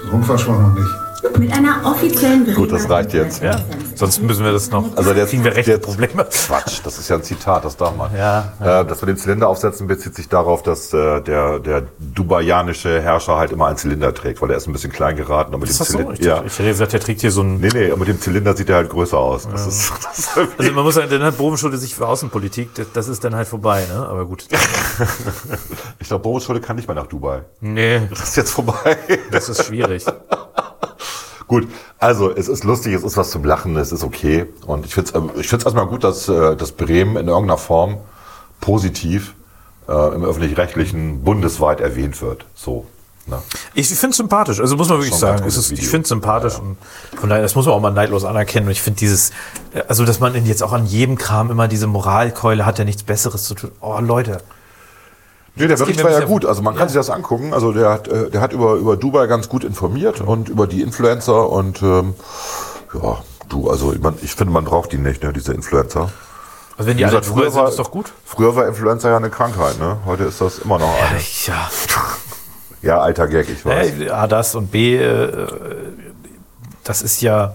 War 0.09 0.59
noch 0.59 0.73
nicht. 0.75 1.10
Mit 1.37 1.51
einer 1.53 1.81
offiziellen 1.85 2.53
Gut, 2.55 2.71
das 2.71 2.89
reicht 2.89 3.13
jetzt. 3.13 3.41
Ja. 3.43 3.59
Sonst 3.95 4.21
müssen 4.21 4.43
wir 4.43 4.51
das 4.51 4.71
noch. 4.71 4.95
Also 4.97 5.13
der- 5.13 5.25
kriegen 5.27 5.43
wir 5.43 5.55
rechte 5.55 5.71
der- 5.71 5.77
Probleme. 5.79 6.25
Quatsch, 6.25 6.81
das 6.83 6.97
ist 6.97 7.09
ja 7.09 7.15
ein 7.17 7.23
Zitat, 7.23 7.63
das 7.65 7.77
darf 7.77 7.95
man. 7.95 8.09
Ja, 8.15 8.53
Äh, 8.59 8.85
das 8.85 9.01
mit 9.01 9.09
dem 9.09 9.17
Zylinder 9.17 9.47
aufsetzen 9.47 9.87
bezieht 9.87 10.15
sich 10.15 10.27
darauf, 10.29 10.63
dass 10.63 10.91
äh, 10.93 11.21
der, 11.21 11.59
der 11.59 11.83
dubaianische 11.99 13.01
Herrscher 13.01 13.37
halt 13.37 13.51
immer 13.51 13.67
einen 13.67 13.77
Zylinder 13.77 14.13
trägt, 14.13 14.41
weil 14.41 14.49
er 14.51 14.57
ist 14.57 14.67
ein 14.67 14.73
bisschen 14.73 14.91
klein 14.91 15.15
geraten. 15.15 15.53
Und 15.53 15.59
mit 15.61 15.69
Ist 15.69 15.79
dem 15.79 15.83
das 15.83 15.87
so? 15.89 15.97
Zylinder, 15.99 16.13
Ich, 16.19 16.25
ja. 16.25 16.43
ich 16.45 16.57
hätte 16.59 16.69
gesagt, 16.69 16.93
der 16.93 16.99
trägt 16.99 17.21
hier 17.21 17.31
so 17.31 17.41
ein. 17.41 17.59
Nee, 17.59 17.69
nee, 17.73 17.91
und 17.91 17.99
mit 17.99 18.07
dem 18.07 18.19
Zylinder 18.19 18.55
sieht 18.55 18.69
er 18.69 18.77
halt 18.77 18.89
größer 18.89 19.17
aus. 19.17 19.47
Das 19.51 19.67
ist, 19.67 19.91
das 20.03 20.19
ist 20.19 20.29
Also 20.57 20.71
man 20.73 20.83
muss 20.83 20.95
sagen, 20.95 21.09
dann 21.09 21.23
hat 21.23 21.37
Bobenschulde 21.37 21.77
sich 21.77 21.93
für 21.95 22.07
Außenpolitik, 22.07 22.73
das, 22.75 22.87
das 22.93 23.07
ist 23.07 23.23
dann 23.23 23.35
halt 23.35 23.47
vorbei, 23.47 23.85
ne? 23.93 24.07
Aber 24.07 24.25
gut. 24.25 24.45
ich 25.99 26.07
glaube, 26.07 26.23
Boris 26.23 26.43
Schulde 26.43 26.61
kann 26.61 26.75
nicht 26.75 26.87
mehr 26.87 26.95
nach 26.95 27.07
Dubai. 27.07 27.41
Nee, 27.59 28.01
Das 28.09 28.23
ist 28.23 28.37
jetzt 28.37 28.51
vorbei. 28.51 28.97
das 29.31 29.49
ist 29.49 29.63
schwierig. 29.65 30.05
Gut, 31.51 31.67
also 31.99 32.33
es 32.33 32.47
ist 32.47 32.63
lustig, 32.63 32.93
es 32.93 33.03
ist 33.03 33.17
was 33.17 33.29
zum 33.29 33.43
Lachen, 33.43 33.75
es 33.75 33.91
ist 33.91 34.05
okay. 34.05 34.45
Und 34.67 34.85
ich 34.85 34.93
finde 34.93 35.11
es 35.11 35.41
ich 35.41 35.49
find's 35.49 35.65
erstmal 35.65 35.85
gut, 35.85 36.01
dass, 36.01 36.29
äh, 36.29 36.55
dass 36.55 36.71
Bremen 36.71 37.17
in 37.17 37.27
irgendeiner 37.27 37.57
Form 37.57 37.97
positiv 38.61 39.33
äh, 39.89 40.15
im 40.15 40.23
öffentlich-rechtlichen 40.23 41.25
bundesweit 41.25 41.81
erwähnt 41.81 42.21
wird. 42.21 42.45
So. 42.55 42.85
Ne? 43.27 43.39
Ich 43.73 43.89
finde 43.89 44.11
es 44.11 44.15
sympathisch, 44.15 44.61
also 44.61 44.77
muss 44.77 44.87
man 44.87 44.99
wirklich 44.99 45.13
sagen. 45.13 45.43
ist, 45.43 45.71
ich 45.73 45.89
finde 45.89 46.03
es 46.03 46.07
sympathisch 46.07 46.57
und 46.57 46.77
von 47.19 47.27
daher, 47.27 47.43
das 47.43 47.53
muss 47.55 47.65
man 47.65 47.75
auch 47.75 47.81
mal 47.81 47.91
neidlos 47.91 48.23
anerkennen. 48.23 48.67
Und 48.67 48.71
ich 48.71 48.81
finde 48.81 48.99
dieses, 48.99 49.31
äh, 49.73 49.81
also 49.89 50.05
dass 50.05 50.21
man 50.21 50.45
jetzt 50.45 50.63
auch 50.63 50.71
an 50.71 50.85
jedem 50.85 51.17
Kram 51.17 51.51
immer 51.51 51.67
diese 51.67 51.87
Moralkeule 51.87 52.65
hat, 52.65 52.79
ja 52.79 52.85
nichts 52.85 53.03
Besseres 53.03 53.43
zu 53.43 53.55
tun. 53.55 53.71
Oh 53.81 53.99
Leute. 53.99 54.41
Nee, 55.55 55.67
der 55.67 55.75
Bericht 55.75 56.03
war 56.03 56.11
ja 56.11 56.25
gut. 56.25 56.45
Also 56.45 56.61
man 56.61 56.75
kann 56.75 56.87
sich 56.87 56.95
das 56.95 57.09
angucken. 57.09 57.53
Also 57.53 57.73
der 57.73 57.89
hat, 57.89 58.07
äh, 58.07 58.29
der 58.29 58.41
hat 58.41 58.53
über, 58.53 58.75
über 58.75 58.95
Dubai 58.95 59.27
ganz 59.27 59.49
gut 59.49 59.63
informiert 59.63 60.21
und 60.21 60.49
über 60.49 60.65
die 60.67 60.81
Influencer 60.81 61.49
und 61.49 61.81
ähm, 61.81 62.13
ja, 62.93 63.17
du, 63.49 63.69
also 63.69 63.93
ich, 63.93 63.99
mein, 64.01 64.15
ich 64.21 64.33
finde, 64.33 64.53
man 64.53 64.63
braucht 64.65 64.91
die 64.91 64.97
nicht, 64.97 65.23
ne, 65.23 65.33
diese 65.33 65.53
Influencer. 65.53 66.09
Also 66.77 66.89
wenn 66.89 66.97
die 66.97 67.05
alle 67.05 67.19
gesagt, 67.19 67.37
früher 67.37 67.51
sind, 67.51 67.67
ist 67.67 67.79
doch 67.79 67.91
gut. 67.91 68.13
Früher 68.25 68.55
war 68.55 68.67
Influencer 68.67 69.09
ja 69.09 69.17
eine 69.17 69.29
Krankheit, 69.29 69.77
ne? 69.79 69.97
Heute 70.05 70.23
ist 70.23 70.39
das 70.41 70.59
immer 70.59 70.79
noch 70.79 70.89
eine. 70.89 71.19
Ja, 71.45 71.69
Ja, 72.81 72.99
alter 72.99 73.27
Gag, 73.27 73.47
ich 73.49 73.63
weiß. 73.63 73.99
Äh, 73.99 74.09
A, 74.09 74.25
das 74.27 74.55
und 74.55 74.71
B, 74.71 74.97
äh, 74.97 75.47
das 76.83 77.01
ist 77.01 77.21
ja. 77.21 77.53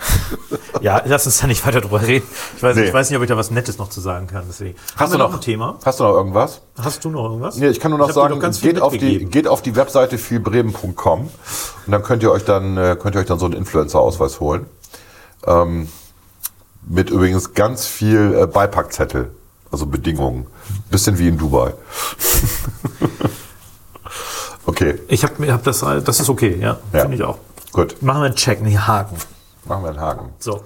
ja, 0.80 1.02
lass 1.04 1.26
uns 1.26 1.38
da 1.38 1.46
nicht 1.46 1.66
weiter 1.66 1.80
drüber 1.80 2.00
reden. 2.02 2.26
Ich 2.56 2.62
weiß, 2.62 2.76
Nee. 2.76 2.84
ich 2.84 2.92
weiß 2.92 3.10
nicht, 3.10 3.16
ob 3.16 3.22
ich 3.22 3.28
da 3.28 3.36
was 3.36 3.50
Nettes 3.50 3.78
noch 3.78 3.90
zu 3.90 4.00
sagen 4.00 4.26
kann. 4.28 4.44
Deswegen. 4.48 4.76
Haben 4.78 5.00
Hast 5.00 5.12
wir 5.12 5.18
du 5.18 5.24
noch 5.24 5.34
ein 5.34 5.40
Thema? 5.40 5.78
Hast 5.84 5.98
du 6.00 6.04
noch 6.04 6.14
irgendwas? 6.14 6.60
Hast 6.80 7.04
du 7.04 7.10
noch 7.10 7.24
irgendwas? 7.24 7.56
Nee, 7.56 7.68
ich 7.68 7.80
kann 7.80 7.90
nur 7.90 7.98
noch 7.98 8.12
sagen, 8.12 8.38
geht 8.60 8.80
auf, 8.80 8.96
die, 8.96 9.24
geht 9.24 9.48
auf 9.48 9.62
die 9.62 9.74
Webseite 9.74 10.16
vielbremen.com 10.18 11.20
und 11.22 11.92
dann 11.92 12.02
könnt 12.02 12.22
ihr 12.22 12.30
euch 12.30 12.44
dann, 12.44 12.76
äh, 12.76 12.96
könnt 13.00 13.16
ihr 13.16 13.20
euch 13.20 13.26
dann 13.26 13.38
so 13.38 13.46
einen 13.46 13.54
Influencer-Ausweis 13.54 14.38
holen. 14.40 14.66
Ähm, 15.46 15.88
mit 16.88 17.10
übrigens 17.10 17.52
ganz 17.54 17.86
viel 17.86 18.36
äh, 18.40 18.46
Beipackzettel, 18.46 19.30
also 19.72 19.86
Bedingungen. 19.86 20.46
Bisschen 20.90 21.18
wie 21.18 21.26
in 21.28 21.36
Dubai. 21.36 21.74
okay, 24.66 25.00
Ich 25.08 25.24
habe 25.24 25.52
hab 25.52 25.64
das, 25.64 25.80
das 25.80 26.20
ist 26.20 26.28
okay, 26.28 26.56
ja. 26.60 26.78
Ja. 26.92 27.00
Finde 27.00 27.16
ich 27.16 27.22
auch. 27.24 27.38
Gut. 27.72 28.02
Machen 28.02 28.20
wir 28.22 28.26
einen 28.26 28.36
Check, 28.36 28.62
nee, 28.62 28.76
Haken. 28.76 29.16
Machen 29.64 29.82
wir 29.82 29.90
einen 29.90 30.00
Haken. 30.00 30.34
So. 30.38 30.62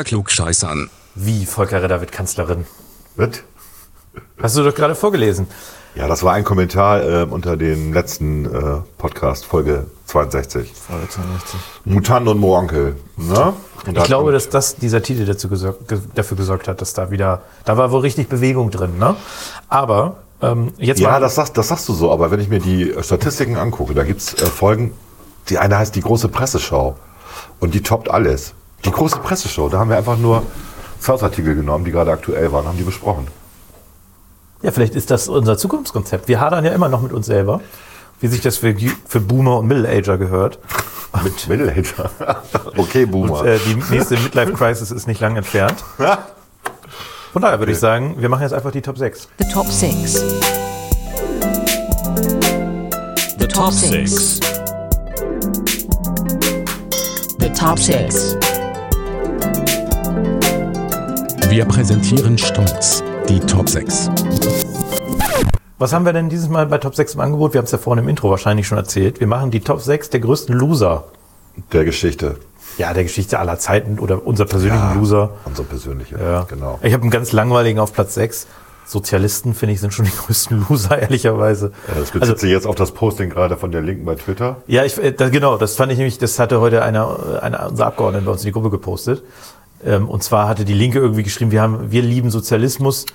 Unter 0.00 0.08
Klugscheißern. 0.08 0.88
Wie, 1.14 1.44
Volker 1.44 1.82
Redder 1.82 2.00
wird 2.00 2.10
Kanzlerin? 2.10 2.64
Wird? 3.16 3.42
Hast 4.40 4.56
du 4.56 4.62
doch 4.62 4.74
gerade 4.74 4.94
vorgelesen. 4.94 5.46
Ja, 5.94 6.08
das 6.08 6.22
war 6.22 6.32
ein 6.32 6.42
Kommentar 6.44 7.02
äh, 7.02 7.22
unter 7.24 7.58
den 7.58 7.92
letzten 7.92 8.46
äh, 8.46 8.78
Podcast, 8.96 9.44
Folge 9.44 9.88
62. 10.06 10.72
Mutant 11.84 12.28
und 12.28 12.38
Moonkel. 12.38 12.96
Ne? 13.18 13.52
Und 13.84 13.98
Ich 13.98 14.04
glaube, 14.04 14.32
dass 14.32 14.48
das 14.48 14.76
dieser 14.76 15.02
Titel 15.02 15.26
dazu 15.26 15.50
gesorgt, 15.50 15.86
ge 15.86 15.98
dafür 16.14 16.38
gesorgt 16.38 16.66
hat, 16.66 16.80
dass 16.80 16.94
da 16.94 17.10
wieder, 17.10 17.42
da 17.66 17.76
war 17.76 17.90
wohl 17.90 18.00
richtig 18.00 18.30
Bewegung 18.30 18.70
drin, 18.70 18.98
ne? 18.98 19.16
Aber 19.68 20.16
ähm, 20.40 20.72
jetzt 20.78 21.00
Ja, 21.00 21.10
mal, 21.10 21.20
das 21.20 21.34
sagst, 21.34 21.58
das 21.58 21.68
sagst 21.68 21.86
du 21.90 21.92
so, 21.92 22.10
aber 22.10 22.30
wenn 22.30 22.40
ich 22.40 22.48
mir 22.48 22.60
die 22.60 22.94
Statistiken 23.02 23.58
angucke, 23.58 23.92
da 23.92 24.04
gibt's 24.04 24.32
äh, 24.32 24.46
Folgen, 24.46 24.94
die 25.50 25.58
eine 25.58 25.76
heißt 25.76 25.94
die 25.94 26.00
große 26.00 26.28
Presseschau 26.28 26.96
und 27.58 27.74
die 27.74 27.82
toppt 27.82 28.10
alles. 28.10 28.54
Die 28.84 28.90
große 28.90 29.18
Presseschau, 29.18 29.68
da 29.68 29.78
haben 29.78 29.90
wir 29.90 29.96
einfach 29.96 30.16
nur 30.16 30.42
Zeitungsartikel 31.00 31.54
genommen, 31.54 31.84
die 31.84 31.90
gerade 31.90 32.10
aktuell 32.12 32.52
waren, 32.52 32.66
haben 32.66 32.78
die 32.78 32.84
besprochen. 32.84 33.26
ja, 34.62 34.70
vielleicht 34.70 34.94
ist 34.94 35.10
das 35.10 35.28
unser 35.28 35.56
Zukunftskonzept. 35.56 36.28
Wir 36.28 36.40
hadern 36.40 36.64
ja 36.64 36.72
immer 36.72 36.88
noch 36.88 37.02
mit 37.02 37.12
uns 37.12 37.26
selber, 37.26 37.60
wie 38.20 38.28
sich 38.28 38.40
das 38.40 38.58
für, 38.58 38.74
für 39.06 39.20
Boomer 39.20 39.58
und 39.58 39.66
Middle-Ager 39.66 40.18
gehört. 40.18 40.58
Mit 41.24 41.48
Middle-Ager. 41.48 42.10
okay, 42.76 43.06
Boomer. 43.06 43.40
Und 43.40 43.46
äh, 43.46 43.58
die 43.58 43.74
nächste 43.90 44.16
Midlife-Crisis 44.18 44.90
ist 44.90 45.06
nicht 45.06 45.20
lang 45.20 45.36
entfernt. 45.36 45.82
Von 47.32 47.42
daher 47.42 47.58
würde 47.58 47.72
ich 47.72 47.78
sagen, 47.78 48.16
wir 48.18 48.28
machen 48.28 48.42
jetzt 48.42 48.52
einfach 48.52 48.72
die 48.72 48.82
Top 48.82 48.98
6. 48.98 49.28
The 49.38 49.48
top 49.52 49.66
six. 49.68 50.14
The 53.38 53.46
top 53.46 53.72
six. 53.72 54.40
The 57.38 57.48
top 57.54 57.78
six. 57.78 58.49
Wir 61.50 61.64
präsentieren 61.64 62.38
stolz 62.38 63.02
die 63.28 63.40
Top 63.40 63.68
6. 63.68 64.10
Was 65.78 65.92
haben 65.92 66.04
wir 66.04 66.12
denn 66.12 66.28
dieses 66.28 66.48
Mal 66.48 66.66
bei 66.66 66.78
Top 66.78 66.94
6 66.94 67.14
im 67.14 67.20
Angebot? 67.20 67.52
Wir 67.54 67.58
haben 67.58 67.64
es 67.66 67.72
ja 67.72 67.78
vorhin 67.78 68.04
im 68.04 68.08
Intro 68.08 68.30
wahrscheinlich 68.30 68.66
schon 68.66 68.78
erzählt. 68.78 69.20
Wir 69.20 69.26
machen 69.26 69.50
die 69.50 69.60
Top 69.60 69.80
6 69.80 70.10
der 70.10 70.20
größten 70.20 70.54
Loser. 70.54 71.04
Der 71.72 71.84
Geschichte. 71.84 72.36
Ja, 72.78 72.92
der 72.94 73.02
Geschichte 73.02 73.38
aller 73.38 73.58
Zeiten 73.58 73.98
oder 73.98 74.24
unser 74.26 74.44
persönlichen 74.46 74.94
Loser. 74.98 75.30
Unsere 75.44 75.66
persönliche. 75.66 76.16
Ja. 76.18 76.42
Genau. 76.48 76.78
Ich 76.82 76.92
habe 76.92 77.02
einen 77.02 77.10
ganz 77.10 77.32
langweiligen 77.32 77.78
auf 77.80 77.92
Platz 77.92 78.14
6. 78.14 78.46
Sozialisten, 78.86 79.54
finde 79.54 79.74
ich, 79.74 79.80
sind 79.80 79.92
schon 79.94 80.04
die 80.06 80.10
größten 80.26 80.66
Loser, 80.68 80.98
ehrlicherweise. 80.98 81.66
Äh, 81.88 81.98
Das 82.00 82.10
bezieht 82.10 82.22
Also, 82.22 82.36
sich 82.36 82.50
jetzt 82.50 82.66
auf 82.66 82.74
das 82.74 82.92
Posting 82.92 83.30
gerade 83.30 83.56
von 83.56 83.70
der 83.72 83.82
Linken 83.82 84.04
bei 84.04 84.14
Twitter. 84.16 84.56
ja, 84.66 84.84
ich, 84.84 84.98
äh, 84.98 85.12
da, 85.12 85.28
genau, 85.28 85.56
das 85.58 85.76
fand 85.76 85.92
ich 85.92 85.98
nämlich, 85.98 86.18
das 86.18 86.38
hatte 86.38 86.60
heute 86.60 86.82
einer, 86.82 87.16
äh, 87.36 87.38
einer 87.40 87.68
unserer 87.68 87.88
Abgeordneten 87.88 88.24
bei 88.26 88.32
uns 88.32 88.42
in 88.42 88.46
die 88.46 88.52
Gruppe 88.52 88.70
gepostet. 88.70 89.22
Ähm, 89.84 90.08
und 90.08 90.22
zwar 90.22 90.48
hatte 90.48 90.64
die 90.64 90.74
Linke 90.74 90.98
irgendwie 90.98 91.22
geschrieben, 91.22 91.50
wir 91.50 91.62
haben, 91.62 91.90
wir 91.90 92.02
lieben 92.02 92.30
Sozialismus. 92.30 93.06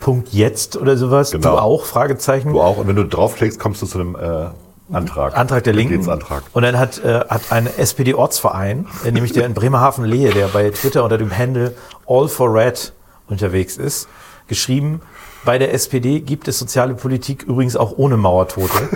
Punkt 0.00 0.32
jetzt 0.32 0.76
oder 0.76 0.96
sowas. 0.96 1.30
Genau. 1.30 1.50
Du 1.50 1.58
auch? 1.58 1.84
Fragezeichen. 1.84 2.52
Du 2.52 2.60
auch. 2.60 2.78
Und 2.78 2.88
wenn 2.88 2.96
du 2.96 3.04
draufklickst, 3.04 3.60
kommst 3.60 3.82
du 3.82 3.86
zu 3.86 4.00
einem 4.00 4.16
äh, 4.16 4.46
Antrag. 4.92 5.36
Antrag 5.36 5.62
der 5.64 5.74
Linken. 5.74 5.92
Mitgliedsantrag. 5.92 6.42
Und 6.52 6.62
dann 6.62 6.78
hat, 6.78 7.04
äh, 7.04 7.20
hat 7.28 7.52
ein 7.52 7.66
SPD-Ortsverein, 7.66 8.86
äh, 9.04 9.12
nämlich 9.12 9.32
der 9.32 9.46
in 9.46 9.54
Bremerhaven-Lehe, 9.54 10.30
der 10.30 10.48
bei 10.48 10.70
Twitter 10.70 11.04
unter 11.04 11.18
dem 11.18 11.36
Handle 11.36 11.74
All 12.06 12.28
for 12.28 12.52
Red 12.52 12.92
unterwegs 13.28 13.76
ist, 13.76 14.08
geschrieben, 14.48 15.02
bei 15.44 15.58
der 15.58 15.72
SPD 15.74 16.20
gibt 16.20 16.48
es 16.48 16.58
soziale 16.58 16.94
Politik 16.94 17.44
übrigens 17.44 17.76
auch 17.76 17.94
ohne 17.96 18.16
Mauertote. 18.16 18.88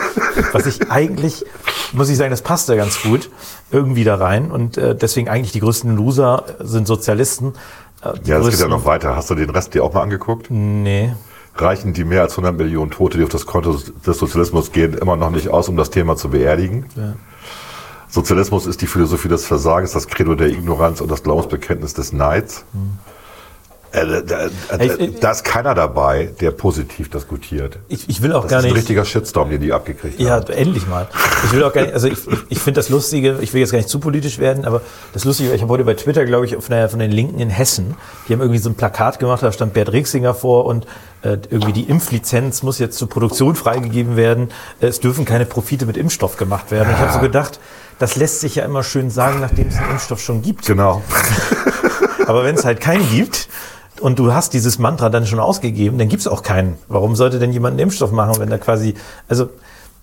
Was 0.52 0.66
ich 0.66 0.90
eigentlich, 0.90 1.44
muss 1.92 2.08
ich 2.08 2.16
sagen, 2.16 2.30
das 2.30 2.42
passt 2.42 2.68
da 2.68 2.76
ganz 2.76 3.02
gut 3.02 3.30
irgendwie 3.70 4.04
da 4.04 4.16
rein. 4.16 4.50
Und 4.50 4.76
äh, 4.76 4.94
deswegen 4.94 5.28
eigentlich 5.28 5.52
die 5.52 5.60
größten 5.60 5.94
Loser 5.96 6.44
sind 6.60 6.86
Sozialisten. 6.86 7.54
Äh, 8.02 8.12
Ja, 8.24 8.38
das 8.38 8.50
geht 8.50 8.60
ja 8.60 8.68
noch 8.68 8.84
weiter. 8.84 9.16
Hast 9.16 9.30
du 9.30 9.34
den 9.34 9.50
Rest 9.50 9.74
dir 9.74 9.84
auch 9.84 9.94
mal 9.94 10.02
angeguckt? 10.02 10.50
Nee. 10.50 11.14
Reichen 11.56 11.92
die 11.92 12.04
mehr 12.04 12.22
als 12.22 12.32
100 12.32 12.56
Millionen 12.56 12.90
Tote, 12.90 13.16
die 13.16 13.24
auf 13.24 13.30
das 13.30 13.46
Konto 13.46 13.78
des 14.04 14.18
Sozialismus 14.18 14.72
gehen, 14.72 14.94
immer 14.94 15.16
noch 15.16 15.30
nicht 15.30 15.48
aus, 15.48 15.68
um 15.68 15.76
das 15.76 15.90
Thema 15.90 16.16
zu 16.16 16.30
beerdigen? 16.30 16.86
Sozialismus 18.08 18.66
ist 18.66 18.82
die 18.82 18.86
Philosophie 18.88 19.28
des 19.28 19.46
Versagens, 19.46 19.92
das 19.92 20.08
Credo 20.08 20.34
der 20.34 20.48
Ignoranz 20.48 21.00
und 21.00 21.10
das 21.10 21.22
Glaubensbekenntnis 21.22 21.94
des 21.94 22.12
Neids. 22.12 22.64
Äh, 22.74 22.76
da, 23.94 24.20
da, 24.20 24.84
Ich- 24.84 25.20
da 25.20 25.30
ist 25.30 25.44
keiner 25.44 25.74
dabei, 25.74 26.30
der 26.40 26.50
positiv 26.50 27.08
diskutiert. 27.10 27.78
Ich, 27.88 28.08
ich 28.08 28.22
will 28.22 28.32
auch 28.32 28.42
Das 28.42 28.50
gar 28.50 28.58
ist 28.58 28.64
ein 28.64 28.68
nicht. 28.70 28.78
richtiger 28.78 29.04
Shitstorm, 29.04 29.50
den 29.50 29.60
die 29.60 29.72
abgekriegt 29.72 30.18
Ja, 30.18 30.30
haben. 30.32 30.52
endlich 30.52 30.86
mal. 30.88 31.06
Ich 31.44 31.52
will 31.52 31.62
auch 31.62 31.72
gar 31.72 31.82
nicht, 31.82 31.94
also 31.94 32.08
ich, 32.08 32.18
ich, 32.48 32.58
finde 32.58 32.80
das 32.80 32.88
Lustige, 32.88 33.38
ich 33.40 33.52
will 33.54 33.60
jetzt 33.60 33.70
gar 33.70 33.78
nicht 33.78 33.88
zu 33.88 34.00
politisch 34.00 34.38
werden, 34.38 34.64
aber 34.64 34.80
das 35.12 35.24
Lustige, 35.24 35.52
ich 35.54 35.62
habe 35.62 35.72
heute 35.72 35.84
bei 35.84 35.94
Twitter, 35.94 36.24
glaube 36.24 36.46
ich, 36.46 36.52
von, 36.54 36.62
der, 36.70 36.88
von 36.88 36.98
den 36.98 37.12
Linken 37.12 37.38
in 37.38 37.50
Hessen, 37.50 37.94
die 38.28 38.32
haben 38.32 38.40
irgendwie 38.40 38.58
so 38.58 38.68
ein 38.68 38.74
Plakat 38.74 39.18
gemacht, 39.20 39.42
da 39.42 39.52
stand 39.52 39.74
Bert 39.74 39.92
Rixinger 39.92 40.34
vor 40.34 40.64
und 40.66 40.86
äh, 41.22 41.38
irgendwie 41.48 41.72
die 41.72 41.84
Impflizenz 41.84 42.62
muss 42.62 42.78
jetzt 42.78 42.98
zur 42.98 43.08
Produktion 43.08 43.54
freigegeben 43.54 44.16
werden. 44.16 44.48
Äh, 44.80 44.88
Es 44.88 45.00
dürfen 45.00 45.24
keine 45.24 45.46
Profite 45.46 45.86
mit 45.86 45.96
Impfstoff 45.96 46.36
gemacht 46.36 46.70
werden. 46.70 46.88
Ich 46.92 46.98
habe 46.98 47.12
so 47.12 47.20
gedacht, 47.20 47.60
das 48.00 48.16
lässt 48.16 48.40
sich 48.40 48.56
ja 48.56 48.64
immer 48.64 48.82
schön 48.82 49.08
sagen, 49.10 49.40
nachdem 49.40 49.68
es 49.68 49.76
einen 49.78 49.92
Impfstoff 49.92 50.20
schon 50.20 50.42
gibt. 50.42 50.66
Genau. 50.66 51.00
Aber 52.26 52.44
wenn 52.44 52.54
es 52.54 52.64
halt 52.64 52.80
keinen 52.80 53.08
gibt 53.10 53.48
und 54.04 54.18
du 54.18 54.34
hast 54.34 54.52
dieses 54.52 54.78
Mantra 54.78 55.08
dann 55.08 55.24
schon 55.24 55.40
ausgegeben, 55.40 55.96
dann 55.96 56.10
gibt 56.10 56.20
es 56.20 56.28
auch 56.28 56.42
keinen. 56.42 56.76
Warum 56.88 57.16
sollte 57.16 57.38
denn 57.38 57.54
jemand 57.54 57.72
einen 57.72 57.78
Impfstoff 57.78 58.12
machen, 58.12 58.38
wenn 58.38 58.50
da 58.50 58.58
quasi, 58.58 58.92
also 59.28 59.48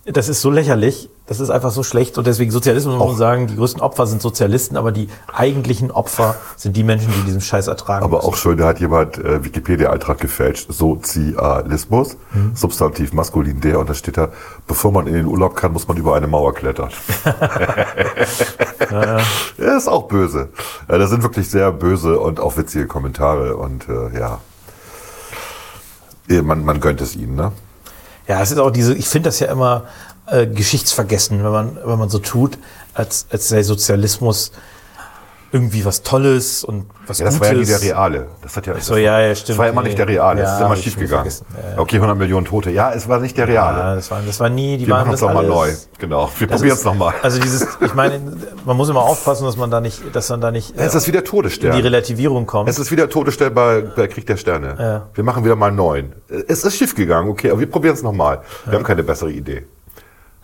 das 0.04 0.28
ist 0.28 0.40
so 0.40 0.50
lächerlich, 0.50 1.08
das 1.26 1.38
ist 1.38 1.50
einfach 1.50 1.70
so 1.70 1.84
schlecht 1.84 2.18
und 2.18 2.26
deswegen 2.26 2.50
Sozialismus 2.50 2.96
muss 2.96 3.06
man 3.08 3.16
sagen, 3.16 3.46
die 3.46 3.54
größten 3.54 3.80
Opfer 3.80 4.06
sind 4.08 4.20
Sozialisten, 4.20 4.76
aber 4.76 4.90
die 4.90 5.08
eigentlichen 5.32 5.92
Opfer 5.92 6.34
sind 6.56 6.76
die 6.76 6.82
Menschen, 6.82 7.12
die 7.16 7.22
diesen 7.22 7.40
Scheiß 7.40 7.68
ertragen. 7.68 8.04
Aber 8.04 8.16
müssen. 8.16 8.28
auch 8.28 8.34
schön, 8.36 8.56
da 8.58 8.66
hat 8.66 8.80
jemand 8.80 9.18
äh, 9.18 9.44
Wikipedia-Eintrag 9.44 10.18
gefälscht. 10.18 10.66
Sozialismus, 10.72 12.16
Mhm. 12.32 12.56
Substantiv 12.56 13.12
maskulin 13.12 13.60
der, 13.60 13.78
und 13.78 13.88
da 13.90 13.94
steht 13.94 14.16
da, 14.16 14.30
bevor 14.66 14.90
man 14.90 15.06
in 15.06 15.14
den 15.14 15.26
Urlaub 15.26 15.54
kann, 15.54 15.72
muss 15.72 15.86
man 15.86 15.96
über 15.96 16.16
eine 16.16 16.26
Mauer 16.26 16.52
klettern. 16.54 16.90
ja, 18.90 19.76
ist 19.76 19.88
auch 19.88 20.08
böse. 20.08 20.48
Ja, 20.88 20.98
das 20.98 21.10
sind 21.10 21.22
wirklich 21.22 21.48
sehr 21.48 21.70
böse 21.70 22.18
und 22.18 22.40
auch 22.40 22.56
witzige 22.56 22.86
Kommentare 22.86 23.56
und 23.56 23.88
äh, 23.88 24.18
ja. 24.18 24.40
Eh, 26.28 26.42
Man, 26.42 26.64
man 26.64 26.80
gönnt 26.80 27.00
es 27.00 27.14
ihnen, 27.16 27.36
ne? 27.36 27.52
Ja, 28.28 28.40
es 28.40 28.50
ist 28.50 28.58
auch 28.58 28.70
diese, 28.70 28.94
ich 28.94 29.08
finde 29.08 29.28
das 29.28 29.40
ja 29.40 29.50
immer 29.50 29.84
äh, 30.26 30.46
geschichtsvergessen, 30.46 31.42
wenn 31.42 31.52
man, 31.52 31.78
wenn 31.84 31.98
man 31.98 32.08
so 32.08 32.18
tut, 32.18 32.58
als, 32.94 33.26
als 33.30 33.48
sei 33.48 33.62
Sozialismus 33.62 34.52
irgendwie 35.52 35.84
was 35.84 36.02
Tolles 36.02 36.64
und 36.64 36.86
was 37.06 37.18
Ja, 37.18 37.26
das 37.26 37.34
Gutes. 37.34 37.48
war 37.48 37.54
ja 37.54 37.60
nie 37.60 37.66
der 37.66 37.82
Reale. 37.82 38.26
Das 38.42 38.56
hat 38.56 38.66
ja, 38.66 38.80
so, 38.80 38.96
ja, 38.96 39.20
ja, 39.20 39.34
stimmt. 39.34 39.50
Das 39.50 39.58
war 39.58 39.68
immer 39.68 39.82
nicht 39.82 39.98
der 39.98 40.08
Reale. 40.08 40.40
Ja, 40.40 40.46
das 40.46 40.54
ist 40.58 40.64
immer 40.64 40.76
schief 40.76 40.98
gegangen. 40.98 41.30
Ja. 41.30 41.78
Okay, 41.80 41.96
100 41.96 42.16
Millionen 42.16 42.46
Tote. 42.46 42.70
Ja, 42.70 42.92
es 42.92 43.06
war 43.08 43.20
nicht 43.20 43.36
der 43.36 43.48
Reale. 43.48 43.78
Ja, 43.78 43.94
das 43.94 44.10
war, 44.10 44.20
das 44.26 44.40
war 44.40 44.48
nie, 44.48 44.78
die 44.78 44.86
Wir 44.86 44.94
waren 44.94 45.00
machen 45.02 45.14
es 45.14 45.20
das 45.20 45.28
nochmal 45.28 45.46
neu. 45.46 45.70
Genau. 45.98 46.30
Wir 46.38 46.46
Das 46.46 46.56
probieren 46.56 46.76
es 46.78 46.84
nochmal. 46.84 47.14
Also 47.22 47.38
dieses, 47.38 47.66
ich 47.80 47.94
meine, 47.94 48.20
man 48.64 48.76
muss 48.76 48.88
immer 48.88 49.02
aufpassen, 49.02 49.44
dass 49.44 49.56
man 49.56 49.70
da 49.70 49.80
nicht, 49.80 50.00
dass 50.14 50.30
man 50.30 50.40
da 50.40 50.50
nicht 50.50 50.76
äh, 50.78 50.84
Es 50.84 50.94
ist 50.94 51.06
wieder 51.06 51.18
in 51.18 51.24
die 51.24 51.30
Todesstern. 51.30 51.72
Relativierung 51.72 52.46
kommt. 52.46 52.70
Es 52.70 52.78
ist 52.78 52.90
wieder 52.90 53.10
Todesstern 53.10 53.52
bei, 53.52 53.82
bei 53.82 54.06
Krieg 54.08 54.26
der 54.26 54.38
Sterne. 54.38 54.76
Ja. 54.78 55.08
Wir 55.12 55.24
machen 55.24 55.44
wieder 55.44 55.56
mal 55.56 55.66
einen 55.68 55.76
neuen. 55.76 56.14
Es 56.48 56.64
ist 56.64 56.76
schief 56.76 56.94
gegangen, 56.94 57.28
okay, 57.28 57.50
aber 57.50 57.60
wir 57.60 57.70
probieren 57.70 57.94
es 57.94 58.02
nochmal. 58.02 58.40
Wir 58.64 58.74
haben 58.74 58.84
keine 58.84 59.02
bessere 59.02 59.30
Idee. 59.30 59.66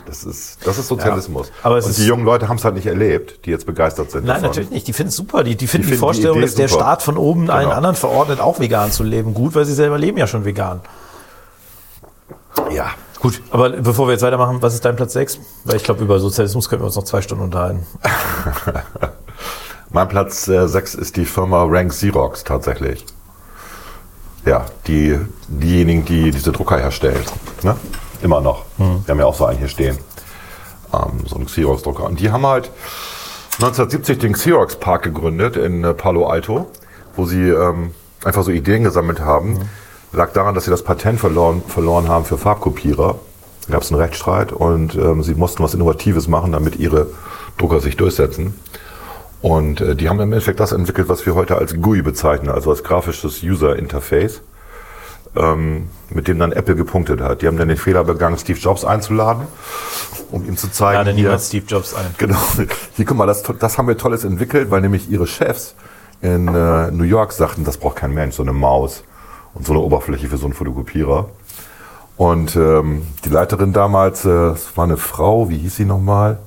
Das 0.08 0.24
ist, 0.24 0.66
das 0.66 0.78
ist 0.78 0.88
Sozialismus. 0.88 1.48
Ja, 1.48 1.54
aber 1.64 1.84
Und 1.84 1.98
die 1.98 2.06
jungen 2.06 2.24
Leute 2.24 2.48
haben 2.48 2.56
es 2.56 2.64
halt 2.64 2.74
nicht 2.74 2.86
erlebt, 2.86 3.44
die 3.44 3.50
jetzt 3.50 3.66
begeistert 3.66 4.10
sind. 4.10 4.24
Nein, 4.24 4.36
davon. 4.36 4.48
natürlich 4.48 4.70
nicht. 4.70 4.88
Die 4.88 4.94
finden 4.94 5.10
es 5.10 5.16
super. 5.16 5.44
Die, 5.44 5.54
die 5.54 5.66
finden 5.66 5.82
die, 5.86 5.88
finden 5.88 5.96
die 5.96 5.98
Vorstellung, 5.98 6.38
Idee 6.38 6.46
dass 6.46 6.54
der 6.54 6.68
super. 6.68 6.82
Staat 6.82 7.02
von 7.02 7.18
oben 7.18 7.50
allen 7.50 7.64
Genau. 7.64 7.76
anderen 7.76 7.94
verordnet, 7.94 8.40
auch 8.40 8.58
vegan 8.58 8.90
zu 8.90 9.02
leben, 9.02 9.34
gut, 9.34 9.54
weil 9.54 9.66
sie 9.66 9.74
selber 9.74 9.98
leben 9.98 10.16
ja 10.16 10.26
schon 10.26 10.46
vegan. 10.46 10.80
Ja. 12.70 12.86
Gut, 13.20 13.42
aber 13.50 13.68
bevor 13.70 14.06
wir 14.06 14.12
jetzt 14.12 14.22
weitermachen, 14.22 14.62
was 14.62 14.72
ist 14.74 14.84
dein 14.84 14.96
Platz 14.96 15.12
6? 15.12 15.40
Weil 15.64 15.76
ich 15.76 15.84
glaube, 15.84 16.02
über 16.02 16.18
Sozialismus 16.20 16.70
können 16.70 16.80
wir 16.82 16.86
uns 16.86 16.96
noch 16.96 17.04
zwei 17.04 17.20
Stunden 17.20 17.44
unterhalten. 17.44 17.84
Mein 19.90 20.08
Platz 20.08 20.44
6 20.46 20.94
ist 20.94 21.16
die 21.16 21.26
Firma 21.26 21.64
Rank 21.64 21.90
Xerox 21.90 22.44
tatsächlich. 22.44 23.04
Ja, 24.46 24.64
die, 24.86 25.18
diejenigen, 25.48 26.04
die 26.04 26.30
diese 26.30 26.52
Drucker 26.52 26.78
herstellen. 26.78 27.24
Ne? 27.62 27.76
Immer 28.22 28.40
noch. 28.40 28.64
Hm. 28.78 29.02
Wir 29.04 29.12
haben 29.12 29.18
ja 29.20 29.26
auch 29.26 29.34
so 29.34 29.44
einen 29.44 29.58
hier 29.58 29.68
stehen. 29.68 29.98
Ähm, 30.92 31.26
so 31.26 31.36
einen 31.36 31.46
Xerox-Drucker. 31.46 32.04
Und 32.04 32.20
die 32.20 32.30
haben 32.30 32.46
halt 32.46 32.70
1970 33.54 34.18
den 34.18 34.32
Xerox 34.32 34.76
Park 34.76 35.02
gegründet 35.02 35.56
in 35.56 35.84
äh, 35.84 35.94
Palo 35.94 36.26
Alto, 36.26 36.66
wo 37.16 37.26
sie 37.26 37.48
ähm, 37.48 37.92
einfach 38.24 38.42
so 38.42 38.50
Ideen 38.50 38.84
gesammelt 38.84 39.20
haben. 39.20 39.58
Hm. 39.60 39.68
Lag 40.12 40.32
daran, 40.32 40.54
dass 40.54 40.64
sie 40.64 40.70
das 40.70 40.84
Patent 40.84 41.20
verloren, 41.20 41.62
verloren 41.66 42.08
haben 42.08 42.24
für 42.24 42.38
Farbkopierer. 42.38 43.16
Da 43.66 43.72
gab 43.72 43.82
es 43.82 43.92
einen 43.92 44.00
Rechtsstreit 44.00 44.52
und 44.52 44.94
ähm, 44.94 45.22
sie 45.22 45.34
mussten 45.34 45.62
was 45.62 45.74
Innovatives 45.74 46.28
machen, 46.28 46.52
damit 46.52 46.76
ihre 46.76 47.08
Drucker 47.58 47.80
sich 47.80 47.96
durchsetzen. 47.96 48.54
Und 49.42 49.80
äh, 49.80 49.94
die 49.94 50.08
haben 50.08 50.18
im 50.20 50.32
Endeffekt 50.32 50.60
das 50.60 50.72
entwickelt, 50.72 51.08
was 51.08 51.26
wir 51.26 51.34
heute 51.34 51.56
als 51.56 51.80
GUI 51.80 52.02
bezeichnen, 52.02 52.50
also 52.50 52.70
als 52.70 52.82
grafisches 52.82 53.42
User 53.42 53.76
Interface, 53.76 54.40
ähm, 55.38 55.88
mit 56.10 56.28
dem 56.28 56.38
dann 56.38 56.52
Apple 56.52 56.74
gepunktet 56.74 57.20
hat. 57.20 57.42
Die 57.42 57.46
haben 57.46 57.56
dann 57.56 57.68
den 57.68 57.76
Fehler 57.76 58.04
begangen, 58.04 58.36
Steve 58.38 58.58
Jobs 58.58 58.84
einzuladen, 58.84 59.46
um 60.30 60.44
ihm 60.44 60.56
zu 60.56 60.70
zeigen, 60.70 60.98
Lade 60.98 61.14
niemals 61.14 61.48
Steve 61.48 61.64
Jobs 61.66 61.94
ein. 61.94 62.14
Genau. 62.18 62.38
Hier, 62.96 63.04
guck 63.04 63.16
mal, 63.16 63.26
das, 63.26 63.42
das 63.58 63.78
haben 63.78 63.88
wir 63.88 63.96
Tolles 63.96 64.24
entwickelt, 64.24 64.70
weil 64.70 64.80
nämlich 64.80 65.10
ihre 65.10 65.26
Chefs 65.26 65.74
in 66.20 66.48
äh, 66.48 66.90
New 66.90 67.04
York 67.04 67.32
sagten, 67.32 67.64
das 67.64 67.76
braucht 67.76 67.96
kein 67.96 68.12
Mensch, 68.12 68.36
so 68.36 68.42
eine 68.42 68.52
Maus 68.52 69.04
und 69.54 69.66
so 69.66 69.72
eine 69.72 69.82
Oberfläche 69.82 70.28
für 70.28 70.36
so 70.36 70.46
einen 70.46 70.54
Fotokopierer. 70.54 71.28
Und 72.16 72.56
ähm, 72.56 73.06
die 73.24 73.28
Leiterin 73.28 73.72
damals, 73.72 74.24
äh, 74.24 74.28
es 74.28 74.76
war 74.76 74.84
eine 74.84 74.96
Frau, 74.96 75.48
wie 75.50 75.58
hieß 75.58 75.76
sie 75.76 75.84
nochmal? 75.84 76.38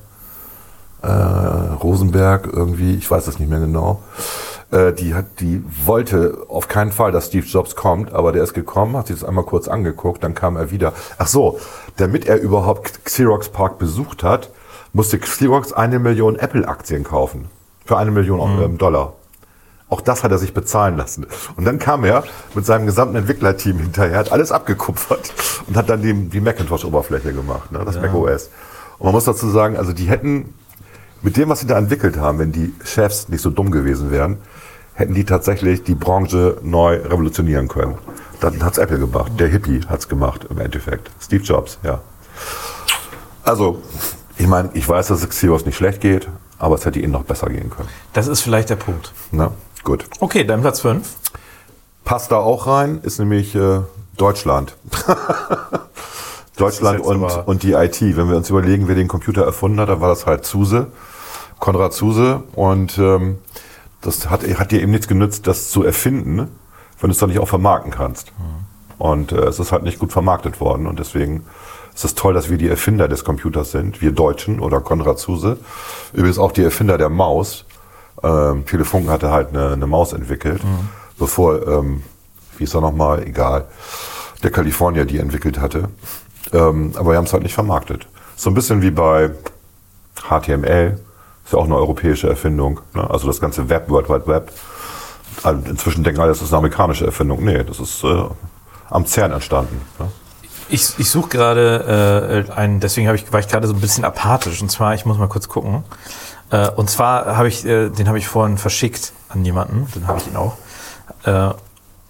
Äh, 1.02 1.08
Rosenberg 1.08 2.50
irgendwie, 2.52 2.96
ich 2.96 3.10
weiß 3.10 3.28
es 3.28 3.40
nicht 3.40 3.50
mehr 3.50 3.60
genau. 3.60 4.04
Äh, 4.72 4.94
die, 4.94 5.14
hat, 5.14 5.26
die 5.40 5.64
wollte 5.86 6.46
auf 6.48 6.68
keinen 6.68 6.92
Fall, 6.92 7.12
dass 7.12 7.28
Steve 7.28 7.46
Jobs 7.46 7.76
kommt, 7.76 8.14
aber 8.14 8.32
der 8.32 8.44
ist 8.44 8.54
gekommen, 8.54 8.96
hat 8.96 9.08
sich 9.08 9.20
das 9.20 9.28
einmal 9.28 9.44
kurz 9.44 9.68
angeguckt, 9.68 10.24
dann 10.24 10.34
kam 10.34 10.56
er 10.56 10.72
wieder. 10.72 10.94
Ach 11.18 11.28
so, 11.28 11.60
damit 11.98 12.26
er 12.26 12.40
überhaupt 12.40 13.04
Xerox 13.04 13.50
Park 13.50 13.78
besucht 13.78 14.24
hat, 14.24 14.50
musste 14.94 15.20
Xerox 15.20 15.74
eine 15.74 16.00
Million 16.00 16.38
Apple-Aktien 16.38 17.04
kaufen. 17.04 17.50
Für 17.86 17.98
eine 17.98 18.12
Million 18.12 18.64
ähm, 18.64 18.78
Dollar. 18.78 19.14
Auch 19.90 20.00
das 20.00 20.24
hat 20.24 20.32
er 20.32 20.38
sich 20.38 20.54
bezahlen 20.54 20.96
lassen. 20.96 21.28
Und 21.58 21.66
dann 21.66 21.78
kam 21.78 22.06
er 22.06 22.24
mit 22.56 22.66
seinem 22.66 22.86
gesamten 22.86 23.18
Entwicklerteam 23.18 23.78
hinterher, 23.78 24.20
hat 24.20 24.32
alles 24.32 24.54
abgekupfert 24.54 25.34
und 25.68 25.76
hat 25.76 25.90
dann 25.90 26.02
die, 26.02 26.14
die 26.14 26.40
Macintosh-Oberfläche 26.40 27.34
gemacht, 27.34 27.74
ne, 27.74 27.82
das 27.84 28.00
Mac 28.00 28.14
OS. 28.14 28.50
Und 29.00 29.06
man 29.06 29.14
muss 29.14 29.26
dazu 29.26 29.50
sagen, 29.50 29.76
also 29.76 29.92
die 29.92 30.06
hätten, 30.06 30.54
mit 31.22 31.36
dem, 31.36 31.50
was 31.50 31.60
sie 31.60 31.68
da 31.68 31.78
entwickelt 31.78 32.18
haben, 32.18 32.40
wenn 32.40 32.54
die 32.54 32.74
Chefs 32.86 33.28
nicht 33.28 33.42
so 33.42 33.50
dumm 33.50 33.70
gewesen 33.70 34.12
wären, 34.12 34.38
hätten 34.94 35.14
die 35.14 35.26
tatsächlich 35.26 35.84
die 35.84 35.96
Branche 35.96 36.58
neu 36.62 36.96
revolutionieren 36.96 37.68
können. 37.68 37.98
Dann 38.40 38.64
hat's 38.64 38.78
Apple 38.78 39.00
gemacht. 39.00 39.32
Der 39.40 39.48
Hippie 39.48 39.82
hat's 39.88 40.10
gemacht 40.10 40.48
im 40.50 40.60
Endeffekt. 40.60 41.12
Steve 41.22 41.44
Jobs, 41.44 41.78
ja. 41.84 42.02
Also, 43.44 43.82
ich 44.38 44.48
meine, 44.48 44.70
ich 44.74 44.88
weiß, 44.88 45.08
dass 45.08 45.22
es 45.22 45.30
Xerox 45.30 45.66
nicht 45.66 45.78
schlecht 45.78 46.02
geht, 46.02 46.28
aber 46.58 46.76
es 46.76 46.86
hätte 46.86 47.00
ihnen 47.00 47.12
noch 47.12 47.24
besser 47.24 47.50
gehen 47.50 47.70
können. 47.70 47.90
Das 48.14 48.28
ist 48.28 48.42
vielleicht 48.42 48.70
der 48.70 48.76
Punkt. 48.76 49.14
Ne? 49.32 49.52
Gut. 49.84 50.06
Okay, 50.20 50.44
dein 50.44 50.62
Platz 50.62 50.82
5. 50.82 51.08
Passt 52.04 52.32
da 52.32 52.38
auch 52.38 52.68
rein, 52.68 53.00
ist 53.04 53.20
nämlich 53.20 53.56
äh, 53.56 53.82
Deutschland. 54.18 54.76
Deutschland 56.58 57.00
und, 57.02 57.24
und 57.24 57.64
die 57.64 57.74
IT. 57.74 58.02
Wenn 58.02 58.30
wir 58.30 58.38
uns 58.38 58.50
überlegen, 58.50 58.88
wer 58.88 58.96
den 58.96 59.08
Computer 59.08 59.44
erfunden 59.44 59.80
hat, 59.80 59.90
dann 59.90 60.02
war 60.02 60.10
das 60.10 60.26
halt 60.26 60.46
Zuse, 60.46 60.88
Konrad 61.60 61.94
Zuse. 61.94 62.44
Und 62.54 62.98
ähm, 62.98 63.40
das 64.02 64.30
hat, 64.30 64.44
hat 64.44 64.72
dir 64.72 64.82
eben 64.82 64.92
nichts 64.92 65.08
genützt, 65.08 65.48
das 65.48 65.70
zu 65.70 65.84
erfinden, 65.84 66.48
wenn 67.00 67.10
du 67.10 67.12
es 67.12 67.18
dann 67.18 67.30
nicht 67.30 67.40
auch 67.40 67.48
vermarkten 67.48 67.92
kannst. 67.92 68.32
Und 68.98 69.32
äh, 69.32 69.46
es 69.46 69.60
ist 69.60 69.72
halt 69.72 69.84
nicht 69.84 70.00
gut 70.00 70.12
vermarktet 70.12 70.60
worden. 70.60 70.86
Und 70.88 71.00
deswegen 71.00 71.46
ist 71.94 72.06
es 72.06 72.16
toll, 72.16 72.34
dass 72.34 72.50
wir 72.50 72.58
die 72.58 72.70
Erfinder 72.70 73.08
des 73.08 73.24
Computers 73.24 73.72
sind, 73.72 74.02
wir 74.02 74.12
Deutschen 74.12 74.60
oder 74.60 74.80
Konrad 74.82 75.20
Zuse. 75.20 75.58
Übrigens 76.14 76.38
auch 76.38 76.52
die 76.52 76.64
Erfinder 76.64 76.98
der 76.98 77.10
Maus. 77.10 77.66
Ähm, 78.24 78.66
Telefunken 78.66 79.10
hatte 79.10 79.32
halt 79.32 79.50
eine, 79.50 79.74
eine 79.74 79.88
Maus 79.88 80.14
entwickelt, 80.14 80.62
bevor, 81.18 81.68
ähm, 81.68 82.04
wie 82.58 82.66
ist 82.66 82.76
er 82.76 82.82
nochmal, 82.82 83.24
egal, 83.24 83.66
der 84.44 84.52
Kalifornier 84.52 85.06
die 85.06 85.18
entwickelt 85.18 85.60
hatte. 85.60 85.90
Ähm, 86.54 86.94
aber 86.96 87.12
wir 87.12 87.18
haben 87.18 87.26
es 87.26 87.34
halt 87.34 87.44
nicht 87.44 87.56
vermarktet. 87.56 88.08
So 88.36 88.50
ein 88.50 88.54
bisschen 88.54 88.82
wie 88.82 88.92
bei 88.92 89.32
HTML, 90.30 91.00
ist 91.52 91.56
ja 91.56 91.60
auch 91.60 91.66
eine 91.66 91.76
europäische 91.76 92.30
Erfindung. 92.30 92.80
Ne? 92.94 93.10
Also 93.10 93.28
das 93.28 93.42
ganze 93.42 93.68
Web, 93.68 93.90
World 93.90 94.08
Wide 94.08 94.26
Web. 94.26 94.54
Also 95.44 95.62
inzwischen 95.70 96.02
denken 96.02 96.22
alle, 96.22 96.30
das 96.30 96.42
ist 96.42 96.54
eine 96.54 96.60
amerikanische 96.60 97.06
Erfindung. 97.06 97.44
Nee, 97.44 97.66
das 97.66 97.82
ist 97.82 98.06
äh, 98.06 98.24
am 98.90 99.06
CERN 99.06 99.34
entstanden. 99.34 99.82
Ne? 100.00 100.08
Ich, 100.70 100.98
ich 100.98 101.10
suche 101.10 101.28
gerade 101.30 102.46
äh, 102.48 102.52
einen, 102.54 102.80
deswegen 102.80 103.14
ich, 103.14 103.34
war 103.34 103.42
ich 103.42 103.50
gerade 103.50 103.68
so 103.68 103.74
ein 103.74 103.82
bisschen 103.82 104.06
apathisch. 104.06 104.62
Und 104.62 104.72
zwar, 104.72 104.94
ich 104.94 105.06
muss 105.06 105.18
mal 105.18 105.28
kurz 105.28 105.50
gucken. 105.50 105.84
Äh, 106.52 106.70
und 106.70 106.90
zwar 106.90 107.36
habe 107.36 107.50
ich, 107.50 107.66
äh, 107.66 107.90
den 107.90 108.08
habe 108.08 108.18
ich 108.18 108.30
vorhin 108.30 108.58
verschickt 108.58 109.12
an 109.28 109.44
jemanden, 109.44 109.88
den 109.94 110.08
habe 110.08 110.20
ich 110.20 110.28
ihn 110.28 110.38
auch. 110.38 110.56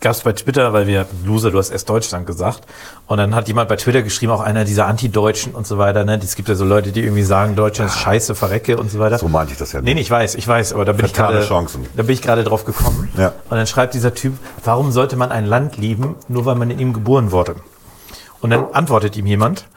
Gab 0.01 0.13
es 0.13 0.21
bei 0.21 0.33
Twitter, 0.33 0.73
weil 0.73 0.87
wir, 0.87 1.05
Loser, 1.23 1.51
du 1.51 1.59
hast 1.59 1.69
erst 1.69 1.87
Deutschland 1.87 2.25
gesagt. 2.25 2.61
Und 3.05 3.19
dann 3.19 3.35
hat 3.35 3.47
jemand 3.47 3.69
bei 3.69 3.75
Twitter 3.75 4.01
geschrieben, 4.01 4.31
auch 4.31 4.41
einer 4.41 4.65
dieser 4.65 4.87
Anti-Deutschen 4.87 5.53
und 5.53 5.67
so 5.67 5.77
weiter. 5.77 6.03
Ne? 6.05 6.19
Es 6.23 6.35
gibt 6.35 6.49
ja 6.49 6.55
so 6.55 6.65
Leute, 6.65 6.91
die 6.91 7.01
irgendwie 7.01 7.21
sagen, 7.21 7.55
Deutschland 7.55 7.91
ist 7.91 7.99
scheiße, 7.99 8.33
verrecke 8.33 8.77
und 8.77 8.89
so 8.89 8.97
weiter. 8.97 9.19
So 9.19 9.27
meinte 9.27 9.53
ich 9.53 9.59
das 9.59 9.73
ja 9.73 9.81
Nee, 9.81 9.93
nee, 9.93 10.01
ich 10.01 10.09
weiß, 10.09 10.33
ich 10.33 10.47
weiß, 10.47 10.73
aber 10.73 10.85
da 10.85 10.93
bin 10.93 11.05
ich 11.05 11.11
Vertane 11.11 11.35
gerade, 11.37 11.47
Chancen. 11.47 11.85
da 11.95 12.01
bin 12.01 12.13
ich 12.13 12.23
gerade 12.23 12.43
drauf 12.43 12.65
gekommen. 12.65 13.09
Ja. 13.15 13.27
Und 13.49 13.57
dann 13.57 13.67
schreibt 13.67 13.93
dieser 13.93 14.15
Typ, 14.15 14.33
warum 14.63 14.91
sollte 14.91 15.17
man 15.17 15.31
ein 15.31 15.45
Land 15.45 15.77
lieben, 15.77 16.15
nur 16.27 16.45
weil 16.45 16.55
man 16.55 16.71
in 16.71 16.79
ihm 16.79 16.93
geboren 16.93 17.31
wurde? 17.31 17.57
Und 18.41 18.49
dann 18.49 18.65
antwortet 18.73 19.15
ihm 19.17 19.27
jemand, 19.27 19.67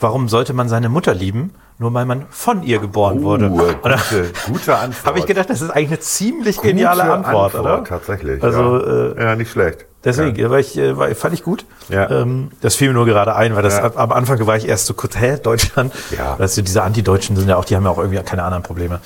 warum 0.00 0.28
sollte 0.28 0.52
man 0.52 0.68
seine 0.68 0.88
Mutter 0.88 1.14
lieben, 1.14 1.52
nur 1.78 1.92
weil 1.94 2.04
man 2.06 2.26
von 2.30 2.62
ihr 2.62 2.78
geboren 2.78 3.22
wurde? 3.22 3.46
Und 3.48 3.58
dann 3.84 4.00
gute, 4.10 4.32
gute 4.46 4.76
Antwort. 4.78 5.06
habe 5.06 5.18
ich 5.18 5.26
gedacht, 5.26 5.50
das 5.50 5.60
ist 5.60 5.70
eigentlich 5.70 5.88
eine 5.88 6.00
ziemlich 6.00 6.60
geniale 6.60 7.02
Gute 7.02 7.12
Antwort, 7.14 7.54
oder? 7.54 7.84
Tatsächlich. 7.84 8.42
Also, 8.42 9.14
ja. 9.16 9.24
ja, 9.24 9.36
nicht 9.36 9.50
schlecht. 9.50 9.86
Deswegen, 10.04 10.36
ja. 10.36 10.48
war 10.50 10.58
ich, 10.60 10.78
äh, 10.78 10.96
war, 10.96 11.12
fand 11.14 11.34
ich 11.34 11.42
gut. 11.42 11.64
Ja. 11.88 12.08
Ähm, 12.10 12.52
das 12.60 12.76
fiel 12.76 12.88
mir 12.88 12.94
nur 12.94 13.06
gerade 13.06 13.34
ein, 13.34 13.54
weil 13.56 13.62
das 13.62 13.78
Ja. 13.78 13.84
ab- 13.84 13.98
am 13.98 14.12
Anfang 14.12 14.44
war 14.46 14.56
ich 14.56 14.66
erst 14.68 14.86
so 14.86 14.94
kurz, 14.94 15.16
hä, 15.18 15.38
Deutschland? 15.42 15.92
Ja. 16.16 16.36
Das 16.38 16.54
sind 16.54 16.68
diese 16.68 16.82
Anti-Deutschen 16.82 17.34
sind 17.36 17.48
ja 17.48 17.56
auch, 17.56 17.64
die 17.64 17.74
haben 17.76 17.84
ja 17.84 17.90
auch 17.90 17.98
irgendwie 17.98 18.22
keine 18.22 18.44
anderen 18.44 18.62
Probleme. 18.62 19.00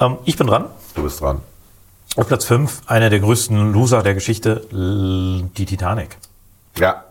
Ähm, 0.00 0.16
ich 0.24 0.36
bin 0.36 0.46
dran. 0.46 0.66
Du 0.94 1.02
bist 1.02 1.20
dran. 1.20 1.40
Auf 2.16 2.26
Platz 2.28 2.44
5, 2.46 2.82
einer 2.86 3.10
der 3.10 3.20
größten 3.20 3.72
Loser 3.72 4.02
der 4.02 4.14
Geschichte, 4.14 4.62
die 4.72 5.66
Titanic. 5.66 6.16
Ja. 6.78 7.04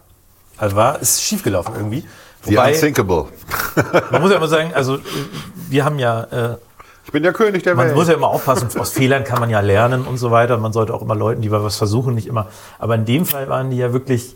Also 0.58 0.76
war, 0.76 1.00
ist 1.00 1.22
schiefgelaufen 1.22 1.76
irgendwie. 1.76 2.04
The 2.44 2.56
Wobei, 2.56 2.70
Unsinkable. 2.74 3.26
man 4.12 4.22
muss 4.22 4.32
ja 4.32 4.38
immer 4.38 4.48
sagen, 4.48 4.72
also 4.74 4.96
äh, 4.96 5.00
wir 5.70 5.84
haben 5.86 6.00
ja, 6.00 6.24
äh, 6.24 6.56
Ich 7.06 7.12
bin 7.12 7.24
der 7.24 7.34
König 7.34 7.64
der 7.64 7.76
man 7.76 7.88
Welt. 7.88 7.96
muss 7.96 8.08
ja 8.08 8.14
immer 8.14 8.28
aufpassen, 8.28 8.70
aus 8.80 8.92
Fehlern 8.92 9.24
kann 9.24 9.40
man 9.40 9.50
ja 9.50 9.60
lernen 9.60 10.06
und 10.06 10.18
so 10.18 10.32
weiter. 10.32 10.58
Man 10.58 10.74
sollte 10.74 10.94
auch 10.94 11.02
immer 11.02 11.16
Leuten, 11.16 11.42
die 11.42 11.52
was 11.52 11.78
versuchen, 11.78 12.16
nicht 12.16 12.28
immer. 12.28 12.48
Aber 12.80 12.96
in 12.96 13.06
dem 13.06 13.26
Fall 13.26 13.50
waren 13.50 13.70
die 13.70 13.78
ja 13.78 13.92
wirklich, 13.94 14.36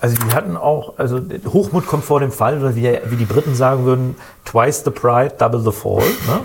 also 0.00 0.16
die 0.16 0.34
hatten 0.34 0.56
auch, 0.56 0.98
also 0.98 1.20
Hochmut 1.46 1.86
kommt 1.86 2.04
vor 2.04 2.20
dem 2.20 2.32
Fall, 2.32 2.58
oder 2.58 2.74
wie, 2.74 2.98
wie 3.06 3.16
die 3.16 3.24
Briten 3.26 3.54
sagen 3.54 3.84
würden, 3.84 4.16
twice 4.44 4.82
the 4.84 4.90
pride, 4.90 5.34
double 5.38 5.60
the 5.60 5.72
fall. 5.72 6.02
Ne? 6.26 6.40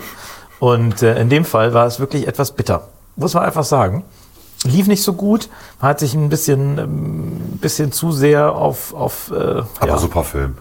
Und 0.58 1.02
äh, 1.02 1.20
in 1.20 1.28
dem 1.28 1.44
Fall 1.44 1.74
war 1.74 1.86
es 1.86 2.00
wirklich 2.00 2.26
etwas 2.26 2.52
bitter. 2.52 2.88
Muss 3.16 3.34
man 3.34 3.44
einfach 3.44 3.64
sagen. 3.64 4.04
Lief 4.64 4.86
nicht 4.88 5.02
so 5.02 5.12
gut. 5.12 5.48
Man 5.80 5.90
hat 5.90 6.00
sich 6.00 6.14
ein 6.14 6.28
bisschen, 6.30 6.78
ähm, 6.78 7.58
bisschen 7.60 7.92
zu 7.92 8.10
sehr 8.12 8.54
auf, 8.54 8.94
auf 8.94 9.30
äh, 9.30 9.34
Aber 9.80 9.88
ja. 9.88 9.98
super 9.98 10.24
Film. 10.24 10.56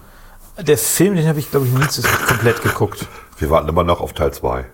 Der 0.60 0.78
Film, 0.78 1.16
den 1.16 1.28
habe 1.28 1.40
ich, 1.40 1.52
glaube 1.52 1.66
ich, 1.68 1.74
nie 1.74 1.88
zu- 1.88 2.02
komplett 2.28 2.62
geguckt. 2.64 3.08
Wir 3.38 3.50
warten 3.50 3.68
immer 3.70 3.84
noch 3.84 4.02
auf 4.02 4.14
Teil 4.14 4.32
2. 4.34 4.66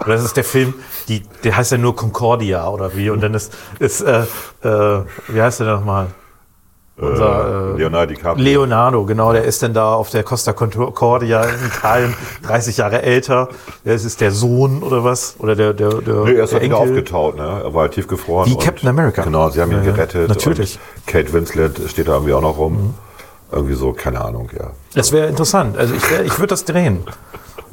Oder 0.00 0.06
das 0.06 0.24
ist 0.24 0.36
der 0.36 0.44
Film, 0.44 0.74
die, 1.08 1.22
der 1.44 1.56
heißt 1.56 1.72
ja 1.72 1.78
nur 1.78 1.96
Concordia 1.96 2.68
oder 2.68 2.94
wie. 2.96 3.10
Und 3.10 3.20
dann 3.22 3.34
ist, 3.34 3.52
ist 3.78 4.00
äh, 4.00 4.22
äh, 4.62 5.02
wie 5.28 5.42
heißt 5.42 5.60
der 5.60 5.66
nochmal? 5.74 6.06
Unser, 7.00 7.74
äh, 7.74 7.78
Leonardo 7.78 8.12
DiCaprio. 8.12 8.42
Leonardo, 8.44 9.04
genau, 9.04 9.32
der 9.32 9.44
ist 9.44 9.62
dann 9.62 9.72
da 9.72 9.94
auf 9.94 10.10
der 10.10 10.24
Costa 10.24 10.52
Concordia 10.52 11.44
in 11.44 11.66
Italien, 11.66 12.14
30 12.42 12.76
Jahre 12.78 13.02
älter. 13.02 13.48
Der 13.84 13.94
ist, 13.94 14.20
der 14.20 14.32
Sohn 14.32 14.82
oder 14.82 15.04
was? 15.04 15.36
Oder 15.38 15.54
der, 15.54 15.74
der, 15.74 15.90
der, 15.90 16.14
Nee, 16.24 16.32
er 16.34 16.42
ist 16.44 16.50
der 16.50 16.58
halt 16.58 16.62
wieder 16.70 16.78
aufgetaut, 16.78 17.36
ne? 17.36 17.60
Er 17.62 17.72
war 17.72 17.82
halt 17.82 17.92
tiefgefroren. 17.92 18.50
Wie 18.50 18.54
und- 18.54 18.64
Captain 18.64 18.88
America. 18.88 19.22
Genau, 19.22 19.48
sie 19.50 19.60
haben 19.60 19.70
ihn 19.70 19.84
gerettet. 19.84 20.28
Natürlich. 20.28 20.76
Mhm. 20.78 21.06
Kate 21.06 21.32
Winslet 21.32 21.80
steht 21.88 22.08
da 22.08 22.14
irgendwie 22.14 22.32
auch 22.34 22.42
noch 22.42 22.58
rum. 22.58 22.94
Irgendwie 23.50 23.74
so, 23.74 23.92
keine 23.92 24.20
Ahnung, 24.20 24.50
ja. 24.58 24.70
Das 24.94 25.10
wäre 25.12 25.26
interessant. 25.28 25.76
Also 25.78 25.94
ich, 25.94 26.10
wär- 26.10 26.24
ich 26.24 26.38
würde 26.38 26.48
das 26.48 26.64
drehen. 26.64 27.04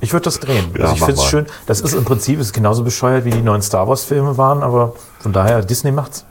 Ich 0.02 0.14
würde 0.14 0.24
das 0.26 0.40
drehen. 0.40 0.72
Ja, 0.78 0.84
also 0.86 0.94
ich 0.96 1.00
finde 1.04 1.22
es 1.22 1.24
schön. 1.26 1.46
Das 1.66 1.82
ist 1.82 1.94
im 1.94 2.06
Prinzip 2.06 2.40
ist 2.40 2.54
genauso 2.54 2.84
bescheuert 2.84 3.26
wie 3.26 3.32
die 3.32 3.42
neuen 3.42 3.62
Star 3.62 3.88
Wars 3.88 4.04
Filme 4.04 4.38
waren, 4.38 4.64
aber 4.64 4.94
von 5.20 5.34
daher 5.34 5.62
Disney 5.62 5.92
macht's. 5.92 6.26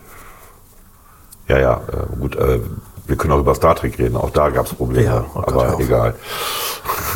Ja, 1.48 1.58
ja, 1.58 1.80
äh, 1.92 2.16
gut, 2.18 2.36
äh, 2.36 2.60
wir 3.06 3.16
können 3.16 3.32
auch 3.34 3.38
über 3.38 3.54
Star 3.54 3.74
Trek 3.74 3.98
reden. 3.98 4.16
Auch 4.16 4.30
da 4.30 4.48
gab 4.48 4.64
es 4.66 4.72
Probleme. 4.74 5.04
Ja, 5.06 5.24
oh 5.34 5.40
Gott, 5.42 5.48
aber 5.48 5.78
egal. 5.80 6.14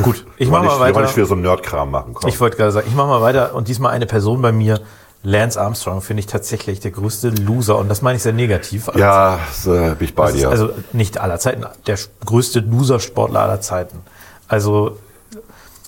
Gut, 0.03 0.27
ich 0.37 0.49
mache 0.51 0.65
mal 0.65 0.67
nicht, 0.67 0.75
wir 0.77 0.81
wollen 0.81 0.95
weiter. 0.95 1.07
nicht 1.07 1.17
wieder 1.17 1.27
so 1.27 1.33
einen 1.35 1.43
Nerdkram 1.43 1.91
machen. 1.91 2.13
Komm. 2.15 2.29
Ich 2.29 2.39
wollte 2.41 2.57
gerade 2.59 2.73
sagen, 2.73 2.87
ich 2.89 2.95
mache 2.95 3.09
mal 3.09 3.23
weiter 3.23 3.55
und 3.55 3.69
diesmal 3.69 3.93
eine 3.93 4.05
Person 4.07 4.43
bei 4.43 4.53
mir, 4.53 4.81
Lance 5.23 5.61
Armstrong, 5.61 6.01
finde 6.01 6.21
ich 6.21 6.27
tatsächlich 6.27 6.81
der 6.81 6.93
größte 6.93 7.31
Loser 7.31 7.79
und 7.79 7.89
das 7.89 8.03
meine 8.03 8.17
ich 8.17 8.23
sehr 8.23 8.33
negativ. 8.33 8.89
Also, 8.89 9.01
ja, 9.01 9.41
so, 9.53 9.73
bin 9.73 9.97
ich 10.01 10.15
bei 10.15 10.31
dir. 10.33 10.49
also 10.49 10.71
nicht 10.93 11.19
aller 11.19 11.39
Zeiten, 11.39 11.67
der 11.87 11.99
größte 12.25 12.61
Loser-Sportler 12.61 13.41
aller 13.41 13.61
Zeiten. 13.61 13.99
Also 14.47 14.97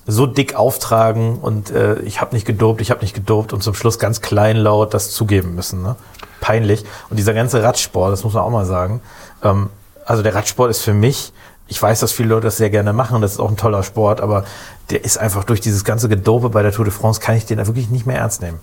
so 0.06 0.26
dick 0.26 0.56
auftragen 0.56 1.38
und 1.38 1.70
äh, 1.70 2.00
ich 2.00 2.20
habe 2.20 2.34
nicht 2.34 2.46
gedopt, 2.46 2.80
ich 2.80 2.90
habe 2.90 3.00
nicht 3.02 3.14
gedopt 3.14 3.52
und 3.52 3.62
zum 3.62 3.74
Schluss 3.74 3.98
ganz 3.98 4.20
kleinlaut 4.20 4.92
das 4.94 5.12
zugeben 5.12 5.54
müssen. 5.54 5.82
Ne? 5.82 5.94
Peinlich. 6.40 6.84
Und 7.08 7.18
dieser 7.18 7.34
ganze 7.34 7.62
Radsport, 7.62 8.12
das 8.12 8.24
muss 8.24 8.32
man 8.32 8.42
auch 8.42 8.50
mal 8.50 8.66
sagen. 8.66 9.00
Ähm, 9.44 9.70
also 10.04 10.22
der 10.22 10.34
Radsport 10.34 10.70
ist 10.70 10.82
für 10.82 10.94
mich, 10.94 11.32
ich 11.70 11.80
weiß, 11.80 12.00
dass 12.00 12.12
viele 12.12 12.28
Leute 12.30 12.48
das 12.48 12.58
sehr 12.58 12.68
gerne 12.68 12.92
machen, 12.92 13.22
das 13.22 13.32
ist 13.32 13.40
auch 13.40 13.48
ein 13.48 13.56
toller 13.56 13.82
Sport, 13.82 14.20
aber 14.20 14.44
der 14.90 15.04
ist 15.04 15.18
einfach 15.18 15.44
durch 15.44 15.60
dieses 15.60 15.84
ganze 15.84 16.08
Gedope 16.08 16.50
bei 16.50 16.62
der 16.62 16.72
Tour 16.72 16.84
de 16.84 16.92
France, 16.92 17.20
kann 17.20 17.36
ich 17.36 17.46
den 17.46 17.58
da 17.58 17.66
wirklich 17.66 17.88
nicht 17.88 18.06
mehr 18.06 18.18
ernst 18.18 18.42
nehmen. 18.42 18.58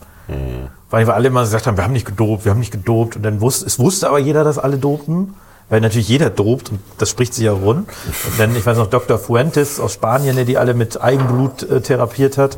Weil 0.89 1.08
wir 1.08 1.14
alle 1.14 1.28
immer 1.28 1.41
gesagt 1.41 1.68
haben, 1.68 1.78
wir 1.78 1.86
haben 1.86 1.93
nicht 1.93 2.05
gedopt, 2.05 2.45
wir 2.45 2.51
haben 2.51 2.60
nicht 2.60 2.72
gedopt. 2.72 3.16
Und 3.16 3.24
dann 3.24 3.39
wusste, 3.39 3.66
es 3.66 3.80
wusste 3.80 4.10
aber 4.10 4.20
jeder, 4.20 4.43
dass 4.43 4.58
alle 4.58 4.78
dopen. 4.78 5.36
Weil 5.70 5.82
natürlich 5.82 6.08
jeder 6.08 6.30
dopt 6.30 6.72
und 6.72 6.80
das 6.97 7.10
spricht 7.10 7.34
sich 7.34 7.43
ja 7.43 7.51
rund. 7.51 7.89
Und 7.89 8.39
dann, 8.39 8.55
ich 8.55 8.66
weiß 8.66 8.78
noch, 8.78 8.88
Dr. 8.88 9.18
Fuentes 9.18 9.82
aus 9.82 9.93
Spanien, 9.93 10.38
der 10.38 10.45
die 10.45 10.58
alle 10.58 10.74
mit 10.74 11.01
Eigenblut 11.01 11.64
äh, 11.64 11.82
therapiert 11.82 12.38
hat. 12.38 12.58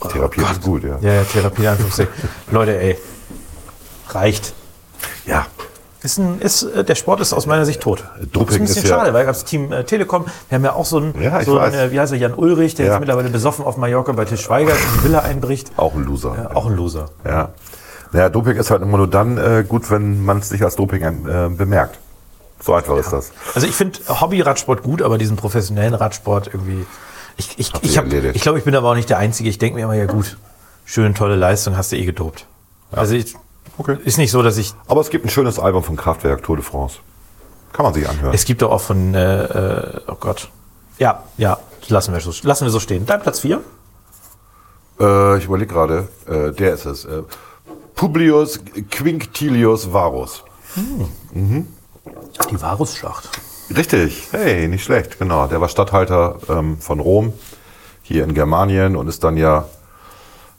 Oh 0.00 0.08
Therapie 0.08 0.40
ist 0.40 0.62
gut, 0.62 0.84
ja. 0.84 0.98
Ja, 1.02 1.14
ja, 1.14 1.24
Therapie. 1.24 1.68
Leute, 2.50 2.80
ey, 2.80 2.98
reicht. 4.08 4.54
Ja, 5.26 5.46
Ist 6.06 6.18
ein, 6.18 6.40
ist, 6.40 6.62
äh, 6.62 6.84
der 6.84 6.94
Sport 6.94 7.20
ist 7.20 7.32
aus 7.32 7.46
meiner 7.46 7.64
Sicht 7.64 7.80
tot. 7.80 8.04
Doping 8.32 8.46
das 8.46 8.54
ist 8.54 8.60
ein 8.60 8.60
bisschen 8.66 8.82
ist 8.84 8.88
ja- 8.90 8.96
schade, 8.98 9.12
weil 9.12 9.26
das 9.26 9.44
Team 9.44 9.72
äh, 9.72 9.82
Telekom, 9.82 10.24
wir 10.48 10.56
haben 10.56 10.64
ja 10.64 10.72
auch 10.74 10.84
so 10.86 10.98
einen, 10.98 11.20
Ja, 11.20 11.42
so 11.42 11.58
einen 11.58 11.74
äh, 11.74 11.90
wie 11.90 11.98
heißt 11.98 12.12
er, 12.12 12.18
Jan 12.18 12.34
Ulrich, 12.34 12.76
der 12.76 12.86
Ja. 12.86 12.92
jetzt 12.92 13.00
mittlerweile 13.00 13.28
besoffen 13.28 13.64
auf 13.64 13.76
Mallorca 13.76 14.12
bei 14.12 14.24
Til 14.24 14.38
Schweiger 14.38 14.70
in 14.70 14.78
die 14.98 15.04
Villa 15.04 15.18
einbricht. 15.18 15.72
auch 15.76 15.94
ein 15.94 16.04
Loser. 16.04 16.50
Äh, 16.52 16.54
auch 16.54 16.66
ein 16.66 16.76
Loser. 16.76 17.06
Ja. 17.24 17.48
Naja, 18.12 18.28
Doping 18.28 18.56
ist 18.56 18.70
halt 18.70 18.82
immer 18.82 18.98
nur 18.98 19.08
dann 19.10 19.36
äh, 19.36 19.64
gut, 19.68 19.90
wenn 19.90 20.24
man 20.24 20.38
es 20.38 20.52
nicht 20.52 20.62
als 20.62 20.76
Doping 20.76 21.02
äh, 21.02 21.48
bemerkt. 21.50 21.98
So 22.60 22.72
einfach 22.72 22.96
ist 22.98 23.12
das. 23.12 23.32
Also 23.56 23.66
ich 23.66 23.74
finde 23.74 23.98
Hobby-Radsport 24.08 24.82
gut, 24.84 25.02
aber 25.02 25.18
diesen 25.18 25.36
professionellen 25.36 25.94
Radsport 25.94 26.46
irgendwie. 26.46 26.86
Ich, 27.36 27.58
ich, 27.58 27.72
ich, 27.82 27.98
hab- 27.98 28.06
ich 28.10 28.40
glaube, 28.42 28.58
ich 28.58 28.64
bin 28.64 28.74
aber 28.76 28.90
auch 28.90 28.94
nicht 28.94 29.10
der 29.10 29.18
Einzige. 29.18 29.48
Ich 29.50 29.58
denke 29.58 29.76
mir 29.76 29.82
immer, 29.82 29.94
ja 29.94 30.06
gut, 30.06 30.38
schön, 30.84 31.14
tolle 31.16 31.34
Leistung, 31.36 31.76
hast 31.76 31.90
du 31.92 31.96
eh 31.96 32.04
gedopt. 32.06 32.46
Also 32.92 33.14
ich, 33.14 33.34
Okay. 33.78 33.98
ist 34.04 34.18
nicht 34.18 34.30
so, 34.30 34.42
dass 34.42 34.56
ich. 34.56 34.74
Aber 34.86 35.00
es 35.00 35.10
gibt 35.10 35.24
ein 35.24 35.30
schönes 35.30 35.58
Album 35.58 35.82
von 35.82 35.96
Kraftwerk, 35.96 36.42
Tour 36.42 36.56
de 36.56 36.64
France. 36.64 36.98
Kann 37.72 37.84
man 37.84 37.94
sich 37.94 38.08
anhören. 38.08 38.34
Es 38.34 38.44
gibt 38.44 38.62
doch 38.62 38.70
auch 38.70 38.80
von, 38.80 39.14
äh, 39.14 39.44
äh, 39.44 40.00
oh 40.06 40.16
Gott. 40.18 40.48
Ja, 40.98 41.24
ja, 41.36 41.58
lassen 41.88 42.14
wir 42.14 42.20
so, 42.20 42.32
lassen 42.42 42.64
wir 42.64 42.70
so 42.70 42.80
stehen. 42.80 43.04
Dein 43.04 43.20
Platz 43.20 43.40
4? 43.40 43.60
Äh, 44.98 45.38
ich 45.38 45.44
überlege 45.44 45.72
gerade, 45.72 46.08
äh, 46.26 46.52
der 46.52 46.74
ist 46.74 46.86
es. 46.86 47.04
Äh, 47.04 47.22
Publius 47.94 48.60
Quinctilius 48.90 49.92
Varus. 49.92 50.44
Die 51.24 51.64
Varusschlacht. 52.60 53.30
Richtig, 53.74 54.28
hey, 54.30 54.68
nicht 54.68 54.84
schlecht, 54.84 55.18
genau. 55.18 55.46
Der 55.46 55.60
war 55.60 55.68
Statthalter 55.68 56.38
ähm, 56.48 56.78
von 56.78 57.00
Rom 57.00 57.32
hier 58.02 58.24
in 58.24 58.34
Germanien 58.34 58.96
und 58.96 59.08
ist 59.08 59.24
dann 59.24 59.36
ja 59.36 59.66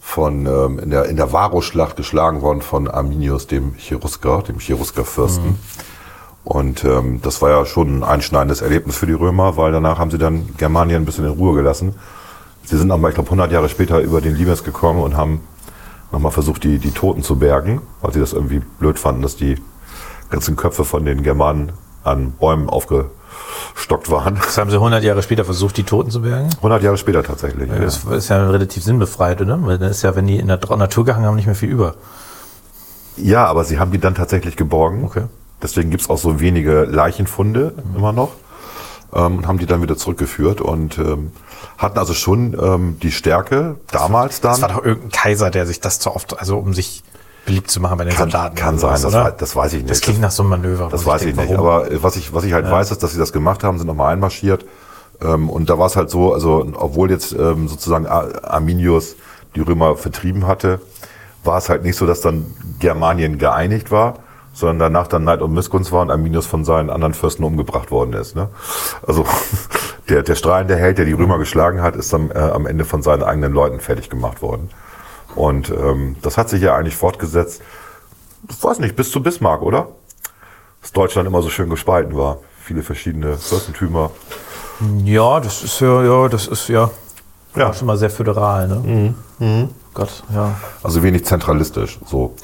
von, 0.08 0.46
ähm, 0.46 0.80
in 0.80 0.90
der, 0.90 1.06
in 1.06 1.18
der 1.18 1.34
Varusschlacht 1.34 1.98
geschlagen 1.98 2.42
worden 2.42 2.62
von 2.62 2.88
Arminius, 2.88 3.46
dem 3.46 3.76
Cherusker, 3.78 4.42
dem 4.42 4.58
Cheruskerfürsten. 4.58 5.60
Und 6.46 6.86
ähm, 6.86 7.20
das 7.22 7.42
war 7.42 7.50
ja 7.50 7.66
schon 7.66 8.00
ein 8.00 8.04
einschneidendes 8.06 8.62
Erlebnis 8.62 8.96
für 8.96 9.06
die 9.06 9.12
Römer, 9.12 9.58
weil 9.58 9.74
danach 9.74 10.00
haben 10.00 10.10
sie 10.10 10.18
dann 10.18 10.56
Germanien 10.58 11.02
ein 11.02 11.06
bisschen 11.06 11.26
in 11.26 11.32
Ruhe 11.32 11.56
gelassen. 11.56 11.94
Sie 12.64 12.78
sind 12.78 12.90
aber, 12.90 13.10
ich 13.10 13.16
glaube, 13.16 13.28
100 13.28 13.52
Jahre 13.52 13.68
später 13.68 14.00
über 14.00 14.22
den 14.22 14.34
Limes 14.34 14.64
gekommen 14.64 15.02
und 15.04 15.18
haben 15.18 15.42
nochmal 16.14 16.32
versucht, 16.32 16.64
die, 16.64 16.80
die 16.80 16.92
Toten 16.92 17.22
zu 17.22 17.36
bergen, 17.36 17.82
weil 18.02 18.14
sie 18.14 18.22
das 18.22 18.32
irgendwie 18.32 18.62
blöd 18.80 18.98
fanden, 18.98 19.22
dass 19.22 19.36
die 19.36 19.58
ganzen 20.30 20.56
Köpfe 20.56 20.86
von 20.86 21.04
den 21.04 21.22
Germanen 21.22 21.74
an 22.04 22.32
Bäumen 22.32 22.70
aufgestockt 22.70 24.10
waren. 24.10 24.36
Das 24.36 24.58
haben 24.58 24.70
sie 24.70 24.76
100 24.78 25.04
Jahre 25.04 25.22
später 25.24 25.46
versucht, 25.46 25.78
die 25.78 25.84
Toten 25.84 26.10
zu 26.12 26.22
bergen. 26.22 26.50
100 26.58 26.84
Jahre 26.84 26.98
später 26.98 27.24
tatsächlich. 27.24 27.70
Ja. 27.70 27.80
Das 27.80 28.04
ist 28.04 28.30
ja 28.30 28.50
relativ 28.50 28.84
sinnbefreit, 28.84 29.42
oder? 29.42 29.58
Weil 29.66 29.78
dann 29.78 29.90
ist 29.92 30.02
ja, 30.04 30.16
wenn 30.16 30.28
die 30.28 30.38
in 30.38 30.48
der 30.48 30.60
Natur 30.78 31.06
gehangen 31.06 31.26
haben, 31.26 31.36
nicht 31.36 31.46
mehr 31.48 31.56
viel 31.56 31.70
über. 31.70 31.96
ja, 33.18 33.46
aber 33.46 33.64
sie 33.64 33.80
haben 33.80 33.92
die 33.92 34.00
dann 34.00 34.16
tatsächlich 34.16 34.56
geborgen. 34.56 35.04
Okay. 35.04 35.24
Deswegen 35.62 35.90
gibt's 35.90 36.10
auch 36.10 36.20
so 36.20 36.40
wenige 36.40 36.84
Leichenfunde 36.84 37.74
immer 37.96 38.14
noch. 38.14 38.32
Ähm, 39.14 39.38
und 39.38 39.48
haben 39.48 39.58
die 39.58 39.66
dann 39.66 39.82
wieder 39.82 39.98
zurückgeführt 39.98 40.62
und 40.62 40.98
ähm, 40.98 41.32
hatten 41.78 41.98
also 41.98 42.14
schon 42.14 42.56
ähm, 42.62 42.98
die 43.02 43.12
Stärke 43.12 43.78
damals 43.90 44.42
Das 44.42 44.62
war 44.62 44.68
dann. 44.68 44.78
doch 44.78 44.86
irgendein 44.86 45.12
Kaiser, 45.12 45.50
der 45.50 45.66
sich 45.66 45.80
das 45.80 46.00
zu 46.00 46.14
oft, 46.14 46.38
also 46.40 46.58
um 46.58 46.74
sich 46.74 47.04
beliebt 47.48 47.72
zu 47.72 47.82
machen 47.82 47.98
bei 47.98 48.04
den 48.04 48.14
Kann, 48.14 48.30
Soldaten. 48.30 48.56
kann 48.56 48.78
sein, 48.78 48.98
sowas, 48.98 49.02
das, 49.02 49.14
oder? 49.16 49.24
wei- 49.26 49.32
das 49.38 49.56
weiß 49.56 49.74
ich 49.74 49.80
nicht. 49.80 49.90
Das 49.90 50.02
klingt 50.02 50.22
nach 50.22 50.30
so 50.32 50.44
einem 50.44 50.52
Manöver. 50.52 50.90
Das 50.92 51.06
weiß 51.06 51.24
ich 51.24 51.36
denke, 51.36 51.54
nicht. 51.54 51.60
warum? 51.60 51.66
Aber 51.68 52.04
was 52.04 52.16
ich, 52.16 52.34
was 52.34 52.44
ich 52.44 52.54
halt 52.54 52.70
weiß, 52.70 52.92
ist, 52.92 53.02
dass 53.02 53.14
sie 53.14 53.18
das 53.20 53.34
gemacht 53.34 53.64
haben, 53.64 53.80
sind 53.80 53.88
nochmal 53.88 54.14
einmarschiert. 54.14 54.66
Ähm, 55.22 55.50
und 55.50 55.70
da 55.72 55.80
war 55.80 55.88
es 55.88 55.96
halt 55.96 56.12
so, 56.12 56.34
also 56.34 56.68
obwohl 56.76 57.10
jetzt 57.10 57.32
ähm, 57.32 57.68
sozusagen 57.68 58.06
Ar- 58.06 58.44
Arminius 58.44 59.16
die 59.56 59.62
Römer 59.62 59.96
vertrieben 59.96 60.46
hatte, 60.46 60.80
war 61.44 61.58
es 61.58 61.70
halt 61.70 61.84
nicht 61.84 61.96
so, 61.96 62.06
dass 62.06 62.22
dann 62.22 62.46
Germanien 62.80 63.38
geeinigt 63.40 63.90
war, 63.90 64.16
sondern 64.54 64.80
danach 64.80 65.08
dann 65.08 65.24
Neid 65.24 65.42
und 65.42 65.54
Missgunst 65.54 65.92
war 65.92 66.02
und 66.02 66.12
Arminius 66.12 66.46
von 66.46 66.66
seinen 66.66 66.90
anderen 66.90 67.14
Fürsten 67.14 67.44
umgebracht 67.44 67.90
worden 67.92 68.14
ist. 68.14 68.36
Ne? 68.36 68.50
Also 69.08 69.26
der, 70.10 70.24
der 70.24 70.36
strahlende 70.36 70.76
Held, 70.76 70.98
der 70.98 71.06
die 71.06 71.14
Römer 71.14 71.38
geschlagen 71.40 71.82
hat, 71.82 71.96
ist 71.96 72.12
dann 72.12 72.30
äh, 72.32 72.38
am 72.40 72.66
Ende 72.68 72.84
von 72.86 73.02
seinen 73.02 73.24
eigenen 73.24 73.54
Leuten 73.54 73.80
fertig 73.80 74.10
gemacht 74.10 74.42
worden. 74.42 74.70
Und 75.38 75.70
ähm, 75.70 76.16
das 76.22 76.38
hat 76.38 76.50
sich 76.50 76.62
ja 76.62 76.76
eigentlich 76.76 76.96
fortgesetzt, 76.96 77.62
ich 78.50 78.64
weiß 78.64 78.80
nicht, 78.80 78.96
bis 78.96 79.12
zu 79.12 79.22
Bismarck, 79.22 79.62
oder? 79.62 79.90
Dass 80.82 80.92
Deutschland 80.92 81.28
immer 81.28 81.42
so 81.42 81.50
schön 81.50 81.70
gespalten 81.70 82.16
war. 82.18 82.38
Viele 82.62 82.82
verschiedene 82.84 83.38
Fürstentümer. 83.38 84.12
Ja, 85.04 85.40
das 85.40 85.64
ist 85.64 85.80
ja, 85.80 86.04
ja, 86.04 86.28
das 86.30 86.48
ist 86.48 86.68
ja, 86.70 86.90
Ja. 87.56 87.74
schon 87.74 87.88
mal 87.88 87.98
sehr 87.98 88.10
föderal, 88.10 88.68
ne? 88.68 89.70
Gott, 89.94 90.24
ja. 90.34 90.56
Also 90.84 91.02
wenig 91.04 91.26
zentralistisch. 91.26 92.00
So. 92.06 92.36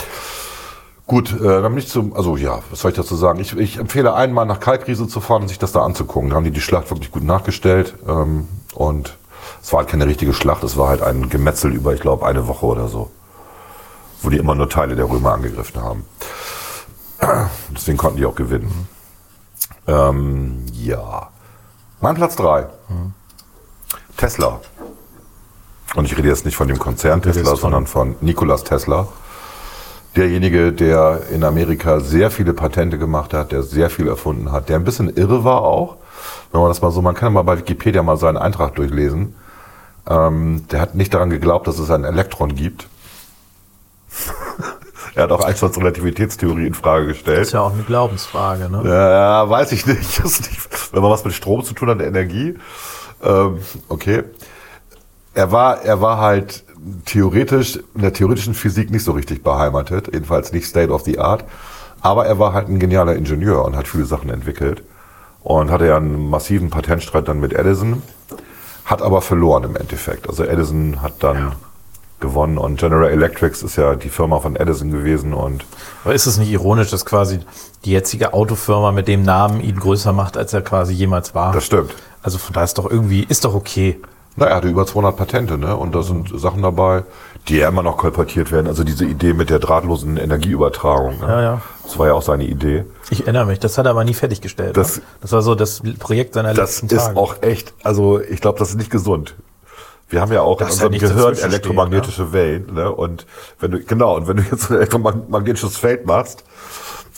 Gut, 1.06 1.34
äh, 1.40 1.44
dann 1.44 1.64
bin 1.74 1.78
ich 1.78 1.90
zum, 1.90 2.16
also 2.16 2.38
ja, 2.38 2.60
was 2.70 2.80
soll 2.80 2.92
ich 2.92 2.98
dazu 2.98 3.16
sagen? 3.16 3.40
Ich, 3.40 3.56
ich 3.58 3.78
empfehle 3.78 4.14
einmal 4.14 4.46
nach 4.46 4.60
Kalkriese 4.60 5.08
zu 5.08 5.20
fahren 5.20 5.44
und 5.44 5.48
sich 5.50 5.60
das 5.60 5.72
da 5.74 5.84
anzugucken. 5.84 6.30
Da 6.30 6.38
haben 6.38 6.46
die 6.46 6.52
die 6.52 6.62
Schlacht 6.62 6.90
wirklich 6.90 7.12
gut 7.12 7.24
nachgestellt. 7.24 7.96
Ähm, 8.08 8.48
und 8.74 9.18
es 9.62 9.72
war 9.72 9.80
halt 9.80 9.90
keine 9.90 10.06
richtige 10.08 10.34
Schlacht, 10.34 10.64
es 10.64 10.78
war 10.78 10.90
halt 10.90 11.02
ein 11.02 11.30
Gemetzel 11.30 11.74
über, 11.74 11.94
ich 11.94 12.02
glaube, 12.02 12.26
eine 12.26 12.48
Woche 12.48 12.66
oder 12.66 12.88
so. 12.88 13.12
Wo 14.22 14.30
die 14.30 14.38
immer 14.38 14.56
nur 14.56 14.70
Teile 14.70 14.96
der 14.96 15.10
Römer 15.10 15.34
angegriffen 15.34 15.82
haben. 15.82 16.06
Deswegen 17.76 17.98
konnten 17.98 18.18
die 18.18 18.26
auch 18.26 18.36
gewinnen. 18.36 18.88
Ähm, 19.88 20.66
ja. 20.72 21.30
Mein 22.02 22.16
Platz 22.16 22.36
drei 22.36 22.68
Tesla. 24.18 24.60
Und 25.96 26.06
ich 26.06 26.18
rede 26.18 26.28
jetzt 26.28 26.46
nicht 26.46 26.56
von 26.56 26.68
dem 26.68 26.80
Konzern 26.80 27.22
Tesla, 27.22 27.52
von- 27.52 27.58
sondern 27.60 27.88
von 27.88 28.16
Nikolas 28.22 28.64
Tesla. 28.64 29.08
Derjenige, 30.16 30.72
der 30.72 31.22
in 31.32 31.44
Amerika 31.44 32.00
sehr 32.00 32.30
viele 32.30 32.54
Patente 32.54 32.98
gemacht 33.00 33.34
hat, 33.34 33.52
der 33.52 33.64
sehr 33.64 33.90
viel 33.90 34.08
erfunden 34.08 34.52
hat, 34.52 34.70
der 34.70 34.76
ein 34.78 34.84
bisschen 34.84 35.10
irre 35.16 35.44
war 35.44 35.62
auch. 35.64 35.98
Wenn 36.52 36.62
man 36.62 36.70
das 36.70 36.82
mal 36.82 36.92
so, 36.92 37.02
man 37.02 37.16
kann 37.16 37.34
mal 37.34 37.42
bei 37.42 37.58
Wikipedia 37.58 38.04
mal 38.04 38.18
seinen 38.18 38.38
Eintrag 38.38 38.76
durchlesen. 38.76 39.36
Ähm, 40.08 40.66
der 40.72 40.82
hat 40.82 40.96
nicht 40.96 41.14
daran 41.14 41.30
geglaubt, 41.30 41.68
dass 41.68 41.80
es 41.80 41.90
ein 41.90 42.04
Elektron 42.04 42.56
gibt. 42.56 42.88
er 45.16 45.24
hat 45.24 45.32
auch 45.32 45.44
Einsteins 45.44 45.78
Relativitätstheorie 45.78 46.68
in 46.68 46.74
Frage 46.74 47.08
gestellt. 47.08 47.42
Ist 47.42 47.54
ja 47.54 47.62
auch 47.62 47.74
eine 47.74 47.84
Glaubensfrage, 47.84 48.70
ne? 48.70 48.84
Ja, 48.86 49.50
weiß 49.50 49.72
ich 49.72 49.86
nicht. 49.86 50.20
Das 50.24 50.42
nicht. 50.42 50.94
Wenn 50.94 51.02
man 51.02 51.12
was 51.12 51.24
mit 51.24 51.34
Strom 51.34 51.64
zu 51.64 51.74
tun 51.74 51.90
hat, 51.90 52.02
Energie. 52.02 52.56
Ähm, 53.24 53.60
okay. 53.90 54.24
Er 55.34 55.52
war, 55.52 55.82
er 55.82 56.02
war 56.02 56.20
halt 56.20 56.64
theoretisch, 57.06 57.80
in 57.96 58.02
der 58.02 58.14
theoretischen 58.14 58.54
Physik 58.54 58.92
nicht 58.92 59.04
so 59.04 59.14
richtig 59.14 59.44
beheimatet, 59.44 60.10
jedenfalls 60.14 60.52
nicht 60.52 60.68
State 60.68 60.92
of 60.92 61.04
the 61.04 61.18
Art. 61.18 61.46
Aber 62.02 62.26
er 62.26 62.38
war 62.38 62.54
halt 62.54 62.68
ein 62.68 62.80
genialer 62.80 63.16
Ingenieur 63.16 63.64
und 63.64 63.78
hat 63.78 63.88
viele 63.88 64.06
Sachen 64.06 64.30
entwickelt. 64.30 64.84
Und 65.42 65.72
hatte 65.72 65.88
ja 65.88 65.98
einen 65.98 66.30
massiven 66.30 66.70
Patentstreit 66.70 67.28
dann 67.28 67.40
mit 67.40 67.54
Edison, 67.54 68.02
hat 68.86 69.02
aber 69.02 69.22
verloren 69.22 69.64
im 69.64 69.76
Endeffekt. 69.76 70.30
Also 70.30 70.44
Edison 70.44 71.02
hat 71.02 71.24
dann 71.24 71.54
gewonnen 72.20 72.58
und 72.58 72.80
General 72.80 73.10
Electric 73.10 73.64
ist 73.66 73.76
ja 73.76 73.96
die 73.96 74.10
Firma 74.10 74.40
von 74.40 74.56
Edison 74.56 74.92
gewesen 74.92 75.34
und 75.34 75.66
Aber 76.06 76.14
ist 76.14 76.26
es 76.26 76.38
nicht 76.38 76.52
ironisch, 76.52 76.90
dass 76.90 77.06
quasi 77.06 77.40
die 77.84 77.92
jetzige 77.92 78.34
Autofirma 78.34 78.94
mit 78.94 79.10
dem 79.10 79.24
Namen 79.24 79.60
ihn 79.62 79.78
größer 79.78 80.14
macht, 80.14 80.38
als 80.38 80.54
er 80.54 80.62
quasi 80.62 80.94
jemals 80.94 81.36
war? 81.36 81.52
das 81.52 81.66
stimmt. 81.66 81.94
Also 82.22 82.38
von 82.38 82.54
da 82.54 82.64
ist 82.64 82.78
doch 82.78 82.90
irgendwie, 82.90 83.24
ist 83.28 83.44
doch 83.44 83.54
okay. 83.54 84.00
Na, 84.38 84.46
er 84.46 84.56
hatte 84.56 84.70
über 84.70 84.88
200 84.88 85.18
Patente, 85.18 85.58
ne? 85.58 85.76
Und 85.76 85.94
da 85.94 86.02
sind 86.02 86.32
Sachen 86.40 86.62
dabei, 86.62 87.04
die 87.48 87.58
ja 87.58 87.68
immer 87.68 87.84
noch 87.84 87.98
kolportiert 87.98 88.52
werden. 88.52 88.68
Also 88.68 88.84
diese 88.84 89.06
Idee 89.06 89.34
mit 89.34 89.50
der 89.50 89.60
drahtlosen 89.60 90.18
Energieübertragung. 90.18 91.20
Ne? 91.20 91.28
Ja, 91.28 91.42
ja. 91.42 91.62
Das 91.84 92.00
war 92.00 92.08
ja 92.08 92.14
auch 92.14 92.22
seine 92.22 92.46
Idee. 92.46 92.86
Ich 93.10 93.22
erinnere 93.24 93.46
mich, 93.46 93.60
das 93.60 93.78
hat 93.78 93.86
er 93.86 93.92
aber 93.92 94.04
nie 94.06 94.14
fertiggestellt. 94.14 94.78
Das- 94.78 94.98
ne? 94.98 95.04
das 95.22 95.32
war 95.34 95.42
so 95.42 95.54
das 95.56 95.82
Projekt 96.00 96.34
seiner 96.36 96.54
Das 96.54 96.82
letzten 96.82 96.96
ist 96.96 97.06
Tage. 97.06 97.18
auch 97.18 97.42
echt, 97.42 97.74
also 97.84 98.22
ich 98.22 98.40
glaube, 98.40 98.60
das 98.60 98.70
ist 98.70 98.76
nicht 98.78 98.92
gesund. 98.92 99.36
Wir 100.10 100.22
haben 100.22 100.32
ja 100.32 100.42
auch 100.42 100.58
Das 100.58 100.68
in 100.82 100.94
ist 100.94 101.02
unserem 101.02 101.16
Gehirn 101.16 101.36
elektromagnetische 101.38 102.32
Wellen, 102.34 102.74
ne? 102.74 102.92
Und 102.92 103.26
wenn 103.60 103.72
du, 103.72 103.80
genau, 103.84 104.16
und 104.16 104.28
wenn 104.28 104.38
du 104.38 104.44
jetzt 104.44 104.70
ein 104.70 104.78
elektromagnetisches 104.78 105.76
Feld 105.78 106.06
machst, 106.06 106.44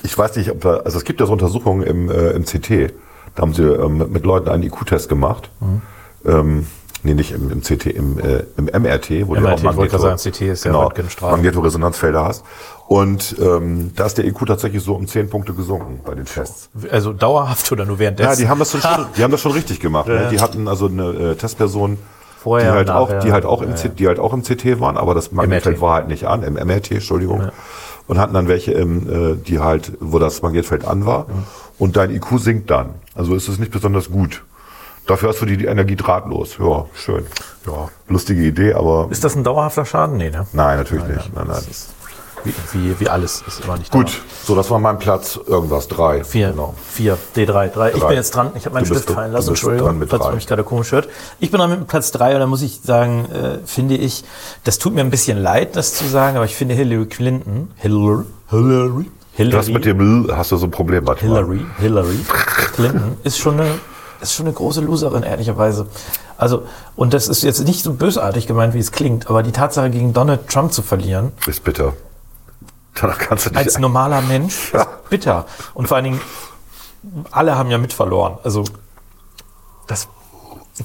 ich 0.04 0.18
weiß 0.18 0.36
nicht, 0.38 0.50
ob 0.50 0.62
da, 0.62 0.78
also 0.78 0.98
es 0.98 1.04
gibt 1.04 1.20
ja 1.20 1.26
so 1.26 1.34
Untersuchungen 1.34 1.84
im, 1.84 2.10
äh, 2.10 2.32
im 2.32 2.46
CT, 2.46 2.94
da 3.36 3.42
haben 3.42 3.54
sie 3.54 3.64
ähm, 3.64 3.98
mit, 3.98 4.12
mit 4.12 4.26
Leuten 4.26 4.48
einen 4.50 4.64
IQ-Test 4.64 5.10
gemacht. 5.10 5.50
Mhm. 5.60 5.82
Ähm, 6.26 6.68
nee, 7.06 7.14
nicht 7.14 7.32
im, 7.32 7.52
im 7.52 7.62
CT, 7.62 7.86
im, 7.88 8.20
äh, 8.20 8.44
im 8.58 8.66
MRT, 8.66 9.28
wo 9.28 9.36
du 9.36 9.42
MRT, 9.42 9.66
auch 9.66 9.72
ich 9.72 9.78
wollte 9.78 9.98
gerade 9.98 10.18
sagen, 10.18 10.32
CT 10.32 10.42
ist 10.42 10.66
ja 10.66 10.72
genau, 10.72 10.84
Röntgenstrahlung. 10.88 11.38
Magnetoresonanzfelder 11.38 12.26
hast. 12.26 12.44
Und 12.88 13.36
ähm, 13.40 13.92
da 13.96 14.06
ist 14.06 14.18
der 14.18 14.26
IQ 14.26 14.46
tatsächlich 14.46 14.84
so 14.84 14.94
um 14.96 15.08
10 15.08 15.30
Punkte 15.30 15.54
gesunken 15.54 16.02
bei 16.06 16.14
den 16.16 16.26
Tests. 16.26 16.70
Also 16.92 17.14
dauerhaft 17.14 17.72
oder 17.72 17.86
nur 17.86 18.00
währenddessen? 18.00 18.30
Ja, 18.30 18.36
die 18.36 18.50
haben 18.50 18.60
das 18.60 18.72
schon, 18.72 18.82
die 19.18 19.24
haben 19.24 19.32
das 19.32 19.42
schon 19.42 19.54
richtig 19.54 19.80
gemacht. 19.80 20.08
Ne? 20.08 20.28
Die 20.32 20.40
hatten 20.40 20.68
also 20.68 20.88
eine 20.88 21.32
äh, 21.32 21.36
Testperson, 21.36 21.98
Vorher 22.38 22.72
die 22.72 22.78
halt 22.78 22.90
auch, 22.92 23.20
die 23.20 23.32
halt 23.32 23.46
auch 23.46 23.62
im 23.62 23.72
Ja, 23.72 23.88
die 23.88 24.08
halt 24.08 24.20
auch 24.20 24.34
im 24.34 24.44
CT 24.44 24.80
waren, 24.80 24.98
aber 24.98 25.16
das 25.16 25.32
Magnetfeld 25.32 25.78
MRT. 25.78 25.82
war 25.82 25.94
halt 25.96 26.08
nicht 26.08 26.26
an, 26.26 26.44
im 26.44 26.54
MRT, 26.54 26.92
Entschuldigung. 26.92 27.50
Und 28.08 28.20
hatten 28.20 28.36
dann 28.36 28.48
welche, 28.48 28.74
im, 28.74 29.34
äh, 29.34 29.36
die 29.36 29.60
halt, 29.60 29.94
wo 30.00 30.20
das 30.20 30.44
Magnetfeld 30.44 30.86
an 30.86 31.08
war. 31.08 31.26
Und 31.80 31.98
dein 31.98 32.12
IQ 32.12 32.38
sinkt 32.38 32.70
dann. 32.70 32.92
Also 33.16 33.34
ist 33.34 33.48
es 33.48 33.58
nicht 33.58 33.72
besonders 33.72 34.12
gut. 34.12 34.44
Dafür 35.08 35.30
hast 35.30 35.42
du 35.42 35.46
die, 35.46 35.66
Energie 35.66 35.96
drahtlos. 35.96 36.58
Ja, 36.60 36.86
schön. 36.96 37.26
Ja, 37.68 37.90
lustige 38.08 38.42
Idee, 38.44 38.74
aber 38.74 39.08
Ist 39.12 39.24
das 39.24 39.36
ein 39.36 39.44
dauerhafter 39.44 39.86
Schaden? 39.86 40.18
Nee, 40.18 40.30
ne? 40.32 40.48
nein, 40.54 40.78
natürlich 40.78 41.06
nicht. 41.06 41.34
Nein, 41.36 41.46
nein. 41.48 41.62
Wie, 42.44 42.54
wie, 42.74 43.00
wie 43.00 43.10
alles 43.10 43.44
ist 43.48 43.64
immer 43.66 43.76
nicht 43.78 43.92
Gut, 43.92 44.06
dauerhaft. 44.06 44.46
so 44.46 44.56
das 44.56 44.70
war 44.70 44.78
mein 44.78 45.00
Platz. 45.00 45.40
Irgendwas 45.48 45.88
drei. 45.88 46.24
Vier, 46.24 46.52
Genau. 46.52 46.76
vier, 46.92 47.18
D3, 47.36 47.70
drei. 47.70 47.90
Ich 47.92 48.00
Drei. 48.00 48.08
bin 48.10 48.18
jetzt 48.18 48.36
dran. 48.36 48.52
Ich 48.56 48.66
habe 48.66 48.76
meinen 48.76 48.86
Stift 48.86 49.10
fallen 49.10 49.32
lassen. 49.32 49.50
Entschuldigung, 49.50 49.88
dran 49.88 49.98
mit 50.00 50.10
falls 50.12 50.24
man 50.26 50.36
mich 50.36 50.46
gerade 50.46 50.64
komisch 50.64 50.92
hört. 50.92 51.10
Ich 51.40 51.50
bin 51.50 51.60
dran 51.60 51.72
mit 51.72 51.88
Platz 51.88 52.12
drei 52.12 52.34
und 52.36 52.40
da 52.42 52.46
muss 52.46 52.62
ich 52.62 52.82
sagen, 52.84 53.26
äh, 53.32 53.66
finde 53.66 53.96
ich, 53.96 54.24
das 54.64 54.78
tut 54.78 54.94
mir 54.94 55.02
ein 55.02 55.10
bisschen 55.10 55.40
leid, 55.40 55.76
das 55.76 55.96
zu 55.96 56.06
sagen, 56.08 56.36
aber 56.38 56.46
ich 56.46 56.56
finde 56.56 56.76
Hillary 56.76 57.08
Clinton, 57.08 57.72
Hillary, 57.78 58.26
Hillary, 58.52 59.06
Hillary, 59.34 59.52
Das 59.52 59.68
mit 59.70 59.86
dem 59.86 60.00
L 60.28 60.38
hast 60.38 60.52
du 60.52 60.58
so 60.58 60.68
ein 60.68 60.72
Problem, 60.72 61.08
warte 61.08 61.26
mal. 61.26 61.38
Hillary, 61.44 61.66
Hillary 61.80 62.20
Clinton 62.76 63.18
ist 63.24 63.40
schon 63.40 63.60
eine, 63.60 63.72
ist 64.22 64.34
schon 64.34 64.46
eine 64.48 64.56
große 64.56 64.82
Loserin, 64.82 65.24
ehrlicherweise. 65.24 65.88
Also, 66.38 66.66
und 66.96 67.14
das 67.14 67.28
ist 67.28 67.44
jetzt 67.44 67.64
nicht 67.66 67.84
so 67.84 67.94
bösartig 67.94 68.48
gemeint, 68.48 68.74
wie 68.74 68.80
es 68.80 68.92
klingt, 68.92 69.30
aber 69.30 69.42
die 69.44 69.52
Tatsache, 69.52 69.90
gegen 69.90 70.14
Donald 70.14 70.48
Trump 70.50 70.74
zu 70.74 70.82
verlieren, 70.82 71.32
Ist 71.48 71.64
bitter. 71.64 71.94
Danach 72.96 73.18
kannst 73.18 73.46
du 73.46 73.50
nicht. 73.52 73.58
als 73.60 73.78
normaler 73.80 74.22
Mensch 74.22 74.74
Ja. 74.74 74.82
ist 74.82 75.10
bitter. 75.10 75.46
Und 75.74 75.88
vor 75.88 75.98
allen 75.98 76.06
Dingen, 76.06 76.22
alle 77.32 77.58
haben 77.58 77.70
ja 77.72 77.78
mit 77.78 77.94
verloren. 77.94 78.38
Also, 78.44 78.64
das, 79.88 80.08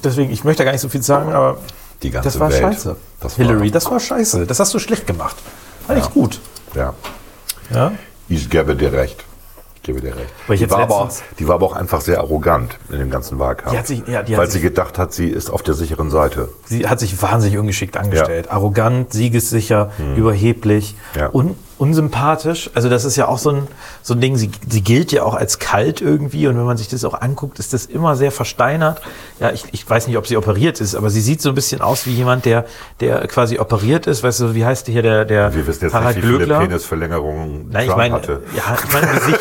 deswegen, 0.03 0.31
ich 0.31 0.43
möchte 0.43 0.63
gar 0.63 0.71
nicht 0.71 0.81
so 0.81 0.89
viel 0.89 1.01
sagen, 1.03 1.33
aber 1.33 1.57
Die 2.03 2.11
ganze 2.11 2.29
das 2.29 2.39
war 2.39 2.49
Welt. 2.51 2.61
scheiße. 2.61 2.95
Das 3.19 3.37
war- 3.37 3.45
Hillary, 3.45 3.71
das 3.71 3.89
war 3.89 3.99
scheiße. 3.99 4.45
Das 4.45 4.59
hast 4.59 4.73
du 4.73 4.79
schlecht 4.79 5.07
gemacht. 5.07 5.35
Fand 5.87 5.99
ich 5.99 6.09
gut. 6.11 6.39
ja. 6.75 6.93
Ja? 7.73 7.91
Ich 8.27 8.49
gebe 8.49 8.75
dir 8.75 8.91
recht. 8.93 9.23
Ich 9.83 9.87
gebe 9.87 9.99
dir 9.99 10.15
recht. 10.15 10.61
Die 10.61 10.69
war, 10.69 10.79
aber 10.81 11.09
die 11.39 11.47
war 11.47 11.55
aber 11.55 11.65
auch 11.65 11.75
einfach 11.75 12.01
sehr 12.01 12.19
arrogant 12.19 12.77
in 12.91 12.99
dem 12.99 13.09
ganzen 13.09 13.39
Wahlkampf. 13.39 13.71
Die 13.71 13.77
hat 13.79 13.87
sich- 13.87 14.03
ja, 14.07 14.21
die 14.21 14.33
hat 14.33 14.39
weil 14.41 14.45
sich- 14.45 14.61
sie 14.61 14.67
gedacht 14.67 14.99
hat, 14.99 15.11
sie 15.11 15.27
ist 15.27 15.49
auf 15.49 15.63
der 15.63 15.73
sicheren 15.73 16.11
Seite. 16.11 16.49
Sie 16.65 16.87
hat 16.87 16.99
sich 16.99 17.19
wahnsinnig 17.19 17.57
ungeschickt 17.57 17.97
angestellt. 17.97 18.51
Arrogant, 18.51 19.11
siegessicher, 19.11 19.89
überheblich, 20.15 20.95
Hm. 21.13 21.19
Ja. 21.21 21.29
un, 21.33 21.55
unsympathisch. 21.81 22.69
Also 22.75 22.89
das 22.89 23.05
ist 23.05 23.15
ja 23.15 23.27
auch 23.27 23.39
so 23.39 23.49
ein, 23.49 23.67
so 24.03 24.13
ein 24.13 24.21
Ding, 24.21 24.37
sie, 24.37 24.51
sie 24.69 24.81
gilt 24.81 25.11
ja 25.11 25.23
auch 25.23 25.33
als 25.33 25.57
kalt 25.57 25.99
irgendwie 25.99 26.45
und 26.45 26.55
wenn 26.55 26.63
man 26.63 26.77
sich 26.77 26.87
das 26.87 27.03
auch 27.03 27.19
anguckt, 27.19 27.57
ist 27.57 27.73
das 27.73 27.87
immer 27.87 28.15
sehr 28.15 28.31
versteinert. 28.31 29.01
Ja, 29.39 29.49
ich, 29.49 29.65
ich 29.71 29.89
weiß 29.89 30.05
nicht, 30.05 30.15
ob 30.17 30.27
sie 30.27 30.37
operiert 30.37 30.79
ist, 30.79 30.93
aber 30.93 31.09
sie 31.09 31.21
sieht 31.21 31.41
so 31.41 31.49
ein 31.49 31.55
bisschen 31.55 31.81
aus 31.81 32.05
wie 32.05 32.11
jemand, 32.11 32.45
der, 32.45 32.65
der 32.99 33.27
quasi 33.27 33.57
operiert 33.57 34.05
ist. 34.05 34.21
Weißt 34.21 34.41
du, 34.41 34.53
wie 34.53 34.63
heißt 34.63 34.87
hier 34.87 35.01
der, 35.01 35.25
der 35.25 35.55
Wir 35.55 35.65
wissen 35.65 35.85
jetzt 35.85 35.93
Harald 35.95 36.17
nicht, 36.17 36.27
wie 36.27 36.37
viele? 36.37 36.59
Penisverlängerungen 36.59 37.69
Nein, 37.71 37.89
ich 37.89 37.95
meine, 37.95 38.13
hatte. 38.13 38.43
ja, 38.55 38.77
ich 38.77 38.93
meine 38.93 39.07
Gesicht. 39.19 39.39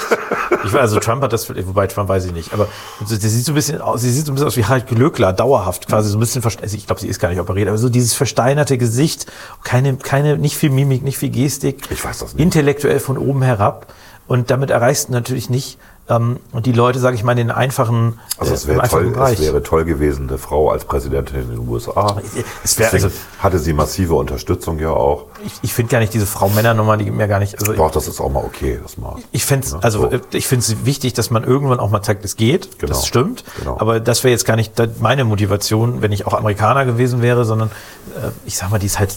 Ich 0.65 0.75
also 0.75 0.99
Trump 1.01 1.23
hat 1.23 1.33
das, 1.33 1.49
wobei 1.49 1.87
Trump 1.87 2.09
weiß 2.09 2.27
ich 2.27 2.33
nicht, 2.33 2.53
aber 2.53 2.69
sie 3.05 3.17
sieht 3.17 3.45
so 3.45 3.53
ein 3.53 3.55
bisschen 3.55 3.81
aus, 3.81 4.03
sie 4.03 4.11
sieht 4.11 4.27
so 4.27 4.33
ein 4.33 4.35
bisschen 4.35 4.49
aus 4.49 4.57
wie 4.57 4.65
Harald 4.65 4.87
Glöckler, 4.87 5.33
dauerhaft, 5.33 5.87
quasi 5.87 6.11
so 6.11 6.17
ein 6.17 6.21
bisschen 6.21 6.43
versteinert. 6.43 6.65
Also 6.65 6.77
ich 6.77 6.87
glaube, 6.87 7.01
sie 7.01 7.09
ist 7.09 7.19
gar 7.19 7.29
nicht 7.29 7.41
operiert, 7.41 7.69
aber 7.69 7.79
so 7.79 7.89
dieses 7.89 8.15
versteinerte 8.15 8.77
Gesicht, 8.77 9.27
keine, 9.65 9.97
keine, 9.97 10.39
nicht 10.39 10.57
viel 10.57 10.71
Mimik, 10.71 11.03
nicht 11.03 11.19
viel 11.19 11.31
Gestik. 11.31 11.89
Ich 11.91 12.05
weiß 12.05 12.19
das 12.19 12.30
nicht. 12.35 12.43
Intellektuell 12.43 13.01
von 13.01 13.19
oben 13.19 13.43
herab. 13.43 13.87
Und 14.27 14.51
damit 14.53 14.71
erreichst 14.71 15.09
du 15.09 15.13
natürlich 15.13 15.51
nicht, 15.51 15.77
ähm, 16.09 16.39
die 16.65 16.71
Leute, 16.73 16.99
sage 17.01 17.17
ich 17.17 17.25
mal, 17.25 17.33
in 17.33 17.39
den 17.39 17.51
einfachen, 17.51 18.21
Also 18.39 18.53
äh, 18.53 18.55
es 18.55 18.63
im 18.65 18.71
wäre 18.71 18.83
einfachen 18.83 19.03
toll, 19.05 19.13
Bereich. 19.13 19.39
es 19.41 19.45
wäre 19.45 19.63
toll 19.63 19.85
gewesen, 19.85 20.29
eine 20.29 20.39
Frau 20.39 20.71
als 20.71 20.85
Präsidentin 20.85 21.41
in 21.43 21.49
den 21.51 21.69
USA. 21.69 22.17
Es 22.65 22.79
wäre- 22.79 22.91
Deswegen 22.93 23.05
also- 23.05 23.17
hatte 23.41 23.59
sie 23.59 23.73
massive 23.73 24.15
Unterstützung 24.15 24.79
ja 24.79 24.91
auch. 24.91 25.27
ich 25.45 25.53
ich 25.63 25.75
finde 25.75 25.91
gar 25.91 25.99
nicht 26.01 26.15
diese 26.15 26.27
Frau-Männer-Nummer, 26.27 26.97
die 26.97 27.05
gibt 27.07 27.17
mir 27.17 27.27
gar 27.29 27.39
nicht, 27.41 27.59
also 27.59 27.73
Doch, 27.73 27.91
das 27.91 28.07
ist 28.09 28.21
auch 28.21 28.31
mal 28.31 28.45
okay. 28.45 28.79
Das 28.83 28.99
mal. 28.99 29.17
Ich 29.33 29.45
finde 29.45 29.67
es 29.67 29.73
Ja, 29.73 29.79
also 29.81 30.01
so. 30.03 30.11
äh, 30.11 30.21
ich 30.33 30.47
finde 30.47 30.65
es 30.65 30.85
wichtig, 30.85 31.13
dass 31.15 31.31
man 31.31 31.43
irgendwann 31.45 31.81
auch 31.81 31.91
mal 31.91 32.03
zeigt, 32.03 32.25
es 32.25 32.37
geht. 32.37 32.79
Genau. 32.79 32.93
Das 32.93 33.07
stimmt. 33.07 33.43
Genau. 33.59 33.79
Aber 33.81 33.99
das 34.01 34.23
wäre 34.25 34.31
jetzt 34.33 34.45
gar 34.45 34.55
nicht 34.57 34.73
meine 35.01 35.25
Motivation, 35.25 36.03
wenn 36.03 36.13
ich 36.13 36.27
auch 36.27 36.35
Amerikaner 36.35 36.85
gewesen 36.87 37.21
wäre, 37.23 37.45
sondern 37.45 37.69
äh, 38.17 38.29
ich 38.47 38.57
sag 38.57 38.71
mal, 38.71 38.79
die 38.79 38.87
ist 38.87 38.99
halt 39.01 39.17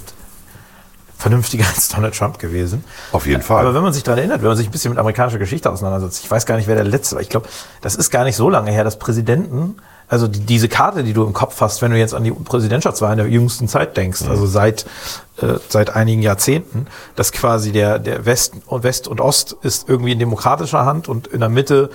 vernünftiger 1.24 1.66
als 1.74 1.88
Donald 1.88 2.16
Trump 2.16 2.38
gewesen. 2.38 2.84
Auf 3.14 3.26
jeden 3.26 3.42
Fall. 3.42 3.62
Aber 3.62 3.74
wenn 3.74 3.82
man 3.82 3.94
sich 3.94 4.04
daran 4.04 4.20
erinnert, 4.20 4.42
wenn 4.42 4.50
man 4.50 4.58
sich 4.58 4.68
ein 4.68 4.72
bisschen 4.72 4.92
mit 4.92 5.00
amerikanischer 5.00 5.40
Geschichte 5.40 5.72
auseinandersetzt, 5.72 6.22
ich 6.22 6.30
weiß 6.30 6.46
gar 6.46 6.58
nicht, 6.58 6.68
wer 6.68 6.76
der 6.76 6.84
Letzte 6.84 7.16
war. 7.16 7.22
Ich 7.22 7.30
glaube, 7.30 7.48
das 7.82 7.96
ist 7.96 8.10
gar 8.10 8.26
nicht 8.26 8.36
so 8.36 8.50
lange 8.50 8.72
her, 8.72 8.84
dass 8.84 9.00
Präsidenten, 9.00 9.78
also 10.10 10.28
die, 10.28 10.42
diese 10.42 10.68
Karte, 10.68 11.04
die 11.04 11.14
du 11.14 11.24
im 11.24 11.32
Kopf 11.32 11.62
hast, 11.62 11.82
wenn 11.82 11.92
du 11.92 11.98
jetzt 11.98 12.14
an 12.14 12.26
die 12.26 12.32
Präsidentschaftswahlen 12.32 13.18
der 13.18 13.28
jüngsten 13.28 13.70
Zeit 13.70 13.96
denkst, 13.96 14.24
also 14.30 14.46
seit, 14.46 14.86
äh, 15.42 15.56
seit 15.68 15.96
einigen 15.96 16.22
Jahrzehnten, 16.22 16.86
dass 17.16 17.32
quasi 17.32 17.72
der, 17.72 17.98
der 17.98 18.26
West 18.28 18.54
und 18.68 18.84
West 18.84 19.08
und 19.08 19.20
Ost 19.20 19.56
ist 19.64 19.90
irgendwie 19.90 20.12
in 20.12 20.20
demokratischer 20.20 20.86
Hand 20.86 21.10
und 21.10 21.26
in 21.26 21.40
der 21.40 21.50
Mitte, 21.50 21.90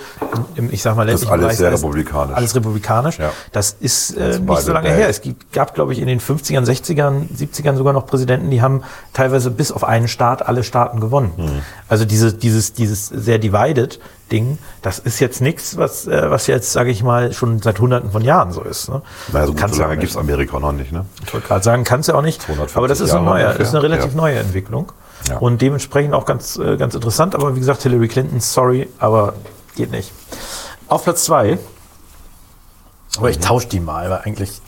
im, 0.55 0.73
ich 0.73 0.81
sag 0.81 0.97
mal, 0.97 1.05
ländlichen 1.05 1.31
alles 1.31 1.43
Bereich 1.43 1.57
sehr 1.57 1.71
republikanisch. 1.71 2.35
Alles 2.35 2.55
republikanisch. 2.55 3.17
Ja. 3.17 3.31
Das 3.53 3.77
ist 3.79 4.11
äh, 4.17 4.39
nicht 4.39 4.61
so 4.61 4.73
lange 4.73 4.89
Welt. 4.89 4.97
her. 4.97 5.09
Es 5.09 5.21
gab, 5.53 5.73
glaube 5.73 5.93
ich, 5.93 5.99
in 5.99 6.07
den 6.07 6.19
50ern, 6.19 6.65
60ern, 6.65 7.29
70ern 7.33 7.77
sogar 7.77 7.93
noch 7.93 8.05
Präsidenten, 8.07 8.49
die 8.49 8.61
haben 8.61 8.83
teilweise 9.13 9.51
bis 9.51 9.71
auf 9.71 9.85
einen 9.85 10.09
Staat 10.09 10.45
alle 10.45 10.63
Staaten 10.63 10.99
gewonnen. 10.99 11.31
Hm. 11.37 11.61
Also 11.87 12.03
diese, 12.03 12.33
dieses, 12.33 12.73
dieses 12.73 13.07
sehr 13.07 13.39
divided 13.39 14.01
Ding, 14.31 14.59
das 14.81 14.99
ist 14.99 15.19
jetzt 15.19 15.41
nichts, 15.41 15.77
was, 15.77 16.07
äh, 16.07 16.29
was 16.29 16.47
jetzt, 16.47 16.71
sage 16.71 16.91
ich 16.91 17.03
mal, 17.03 17.33
schon 17.33 17.61
seit 17.61 17.79
hunderten 17.79 18.11
von 18.11 18.21
Jahren 18.21 18.51
so 18.51 18.61
ist. 18.61 18.89
Ne? 18.89 19.01
naja, 19.33 19.47
so, 19.47 19.53
gut, 19.53 19.73
so 19.73 19.81
lange 19.81 19.97
gibt 19.97 20.11
es. 20.11 20.17
Amerika 20.17 20.59
noch 20.59 20.71
nicht, 20.71 20.91
ne? 20.91 21.05
Ich 21.25 21.33
wollte 21.33 21.47
gerade 21.47 21.63
sagen, 21.63 21.83
kannst 21.83 22.09
du 22.09 22.13
auch 22.13 22.21
nicht. 22.21 22.41
250 22.43 22.77
Aber 22.77 22.87
das 22.87 23.01
ist, 23.01 23.09
Jahre 23.09 23.23
neuer, 23.29 23.45
ungefähr. 23.47 23.65
ist 23.65 23.73
eine 23.73 23.83
relativ 23.83 24.11
Ja. 24.11 24.17
neue 24.17 24.39
Entwicklung. 24.39 24.91
Ja. 25.29 25.37
Und 25.37 25.61
dementsprechend 25.61 26.13
auch 26.13 26.25
ganz, 26.25 26.57
äh, 26.57 26.77
ganz 26.77 26.95
interessant. 26.95 27.35
Aber 27.35 27.55
wie 27.55 27.59
gesagt, 27.59 27.83
Hillary 27.83 28.07
Clinton, 28.07 28.39
sorry, 28.39 28.89
aber 28.99 29.33
geht 29.75 29.91
nicht. 29.91 30.11
Auf 30.87 31.03
Platz 31.03 31.25
zwei. 31.25 31.59
Aber 33.17 33.29
ich 33.29 33.39
tausche 33.39 33.67
die 33.67 33.79
mal, 33.79 34.09
weil 34.09 34.19
eigentlich 34.19 34.61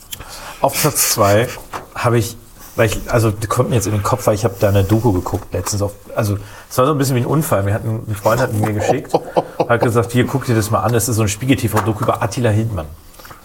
auf 0.60 0.74
Platz 0.80 1.10
zwei 1.10 1.48
habe 1.94 2.18
ich, 2.18 2.36
weil 2.76 2.86
ich, 2.86 2.98
also 3.10 3.30
die 3.30 3.46
kommt 3.46 3.70
mir 3.70 3.76
jetzt 3.76 3.86
in 3.86 3.92
den 3.92 4.02
Kopf, 4.02 4.26
weil 4.26 4.34
ich 4.34 4.44
habe 4.44 4.54
da 4.60 4.68
eine 4.68 4.84
Doku 4.84 5.12
geguckt 5.12 5.52
letztens 5.54 5.80
auf, 5.82 5.92
also 6.14 6.36
es 6.68 6.76
war 6.78 6.86
so 6.86 6.92
ein 6.92 6.98
bisschen 6.98 7.16
wie 7.16 7.20
ein 7.20 7.26
Unfall. 7.26 7.64
Wir 7.66 7.74
hatten, 7.74 8.02
ein 8.06 8.14
Freund 8.14 8.40
hat 8.40 8.52
mir 8.52 8.72
geschickt, 8.72 9.12
hat 9.68 9.80
gesagt, 9.80 10.12
hier 10.12 10.26
guck 10.26 10.44
dir 10.44 10.54
das 10.54 10.70
mal 10.70 10.80
an, 10.80 10.92
das 10.92 11.08
ist 11.08 11.16
so 11.16 11.22
ein 11.22 11.28
Spiegel-TV-Doku 11.28 12.04
über 12.04 12.22
Attila 12.22 12.50
Hildmann. 12.50 12.86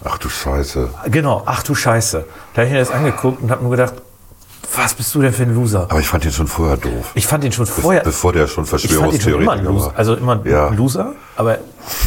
Ach 0.04 0.18
du 0.18 0.30
Scheiße. 0.30 0.90
Genau, 1.08 1.42
ach 1.46 1.64
du 1.64 1.74
Scheiße. 1.74 2.26
Da 2.54 2.58
habe 2.62 2.68
ich 2.68 2.74
mir 2.74 2.80
das 2.80 2.92
angeguckt 2.92 3.42
und 3.42 3.50
habe 3.52 3.62
nur 3.62 3.72
gedacht, 3.72 3.94
was 4.76 4.94
bist 4.94 5.14
du 5.16 5.22
denn 5.22 5.34
für 5.34 5.44
ein 5.44 5.56
Loser? 5.56 5.88
Aber 5.90 6.00
ich 6.00 6.08
fand 6.08 6.24
den 6.24 6.32
schon 6.32 6.48
vorher 6.48 6.78
doof. 6.78 7.12
Ich 7.16 7.26
fand 7.28 7.44
ihn 7.44 7.52
schon 7.52 7.66
vorher, 7.66 8.02
Bevor 8.04 8.34
der 8.34 8.48
schon 8.48 8.64
ich 8.66 8.70
fand 8.70 8.84
ihn 9.14 9.22
schon 9.22 9.42
immer 9.42 9.54
ein 9.54 9.60
Verschwörungstheoretiker 9.64 9.72
Loser. 9.72 9.86
war. 9.88 9.98
Also 9.98 10.16
immer 10.16 10.46
Ja. 10.46 10.68
ein 10.68 10.78
Loser, 10.78 11.14
aber 11.36 11.58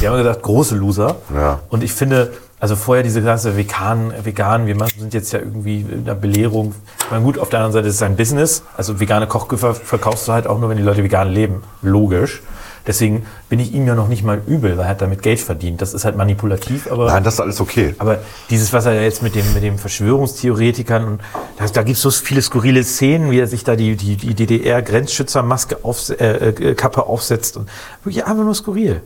wir 0.00 0.11
haben 0.11 0.18
gesagt, 0.18 0.42
große 0.42 0.74
Loser. 0.76 1.16
Ja. 1.34 1.61
Und 1.68 1.82
ich 1.82 1.92
finde, 1.92 2.32
also 2.61 2.76
vorher 2.76 3.02
diese 3.02 3.22
ganze 3.22 3.56
vegan, 3.56 4.12
vegan, 4.22 4.66
wir 4.66 4.76
sind 4.98 5.14
jetzt 5.14 5.32
ja 5.32 5.38
irgendwie 5.38 5.80
in 5.80 6.04
der 6.04 6.14
Belehrung. 6.14 6.74
Ich 7.04 7.11
meine, 7.11 7.24
gut, 7.24 7.38
auf 7.38 7.48
der 7.48 7.61
anderen 7.61 7.72
Seite 7.72 7.88
ist 7.88 7.94
es 7.94 8.02
ein 8.02 8.16
Business. 8.16 8.62
Also 8.76 9.00
vegane 9.00 9.26
Kochgüfer 9.26 9.74
verkaufst 9.74 10.28
du 10.28 10.32
halt 10.32 10.46
auch 10.46 10.58
nur, 10.58 10.68
wenn 10.68 10.76
die 10.76 10.82
Leute 10.82 11.02
vegan 11.02 11.28
leben. 11.30 11.62
Logisch. 11.82 12.42
Deswegen 12.87 13.26
bin 13.49 13.61
ich 13.61 13.72
ihm 13.72 13.87
ja 13.87 13.95
noch 13.95 14.09
nicht 14.09 14.24
mal 14.24 14.41
übel, 14.47 14.76
weil 14.78 14.85
er 14.85 14.91
hat 14.91 15.03
damit 15.03 15.22
Geld 15.22 15.41
verdient. 15.41 15.83
Das 15.83 15.95
ist 15.95 16.05
halt 16.05 16.16
manipulativ, 16.16 16.91
aber. 16.91 17.07
Nein, 17.07 17.24
das 17.24 17.35
ist 17.35 17.41
alles 17.41 17.61
okay. 17.61 17.95
Aber 17.99 18.18
dieses, 18.49 18.72
was 18.72 18.87
er 18.87 19.03
jetzt 19.03 19.22
mit 19.22 19.35
dem, 19.35 19.53
mit 19.53 19.62
dem 19.62 19.78
Verschwörungstheoretikern 19.78 21.05
und 21.05 21.20
da, 21.59 21.66
da 21.66 21.83
gibt 21.83 21.97
es 21.97 22.03
so 22.03 22.11
viele 22.11 22.43
skurrile 22.43 22.83
Szenen, 22.85 23.31
wie 23.31 23.39
er 23.39 23.47
sich 23.47 23.64
da 23.64 23.76
die, 23.76 23.97
die, 23.97 24.16
die 24.16 24.35
DDR-Grenzschützermaske 24.35 25.78
auf, 25.83 26.11
äh, 26.11 26.49
äh, 26.49 26.74
Kappe 26.74 27.05
aufsetzt 27.07 27.57
und 27.57 27.68
wirklich 28.05 28.24
einfach 28.24 28.45
nur 28.45 28.55
skurril. 28.55 29.03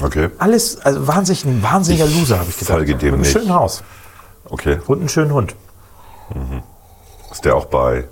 Okay, 0.00 0.28
Alles, 0.38 0.80
also 0.80 1.06
wahnsinnig, 1.06 1.44
ein 1.44 1.62
wahnsinniger 1.62 2.06
Loser, 2.06 2.40
habe 2.40 2.50
ich 2.50 2.58
gedacht. 2.58 2.76
folge 2.76 2.96
dem 2.96 3.14
ein 3.14 3.20
nicht. 3.20 3.30
schönes 3.30 3.50
Haus 3.50 3.84
okay. 4.48 4.78
und 4.86 4.98
einen 4.98 5.08
schönen 5.08 5.32
Hund. 5.32 5.54
Ist 7.30 7.44
der 7.44 7.54
auch 7.54 7.66
bei 7.66 8.04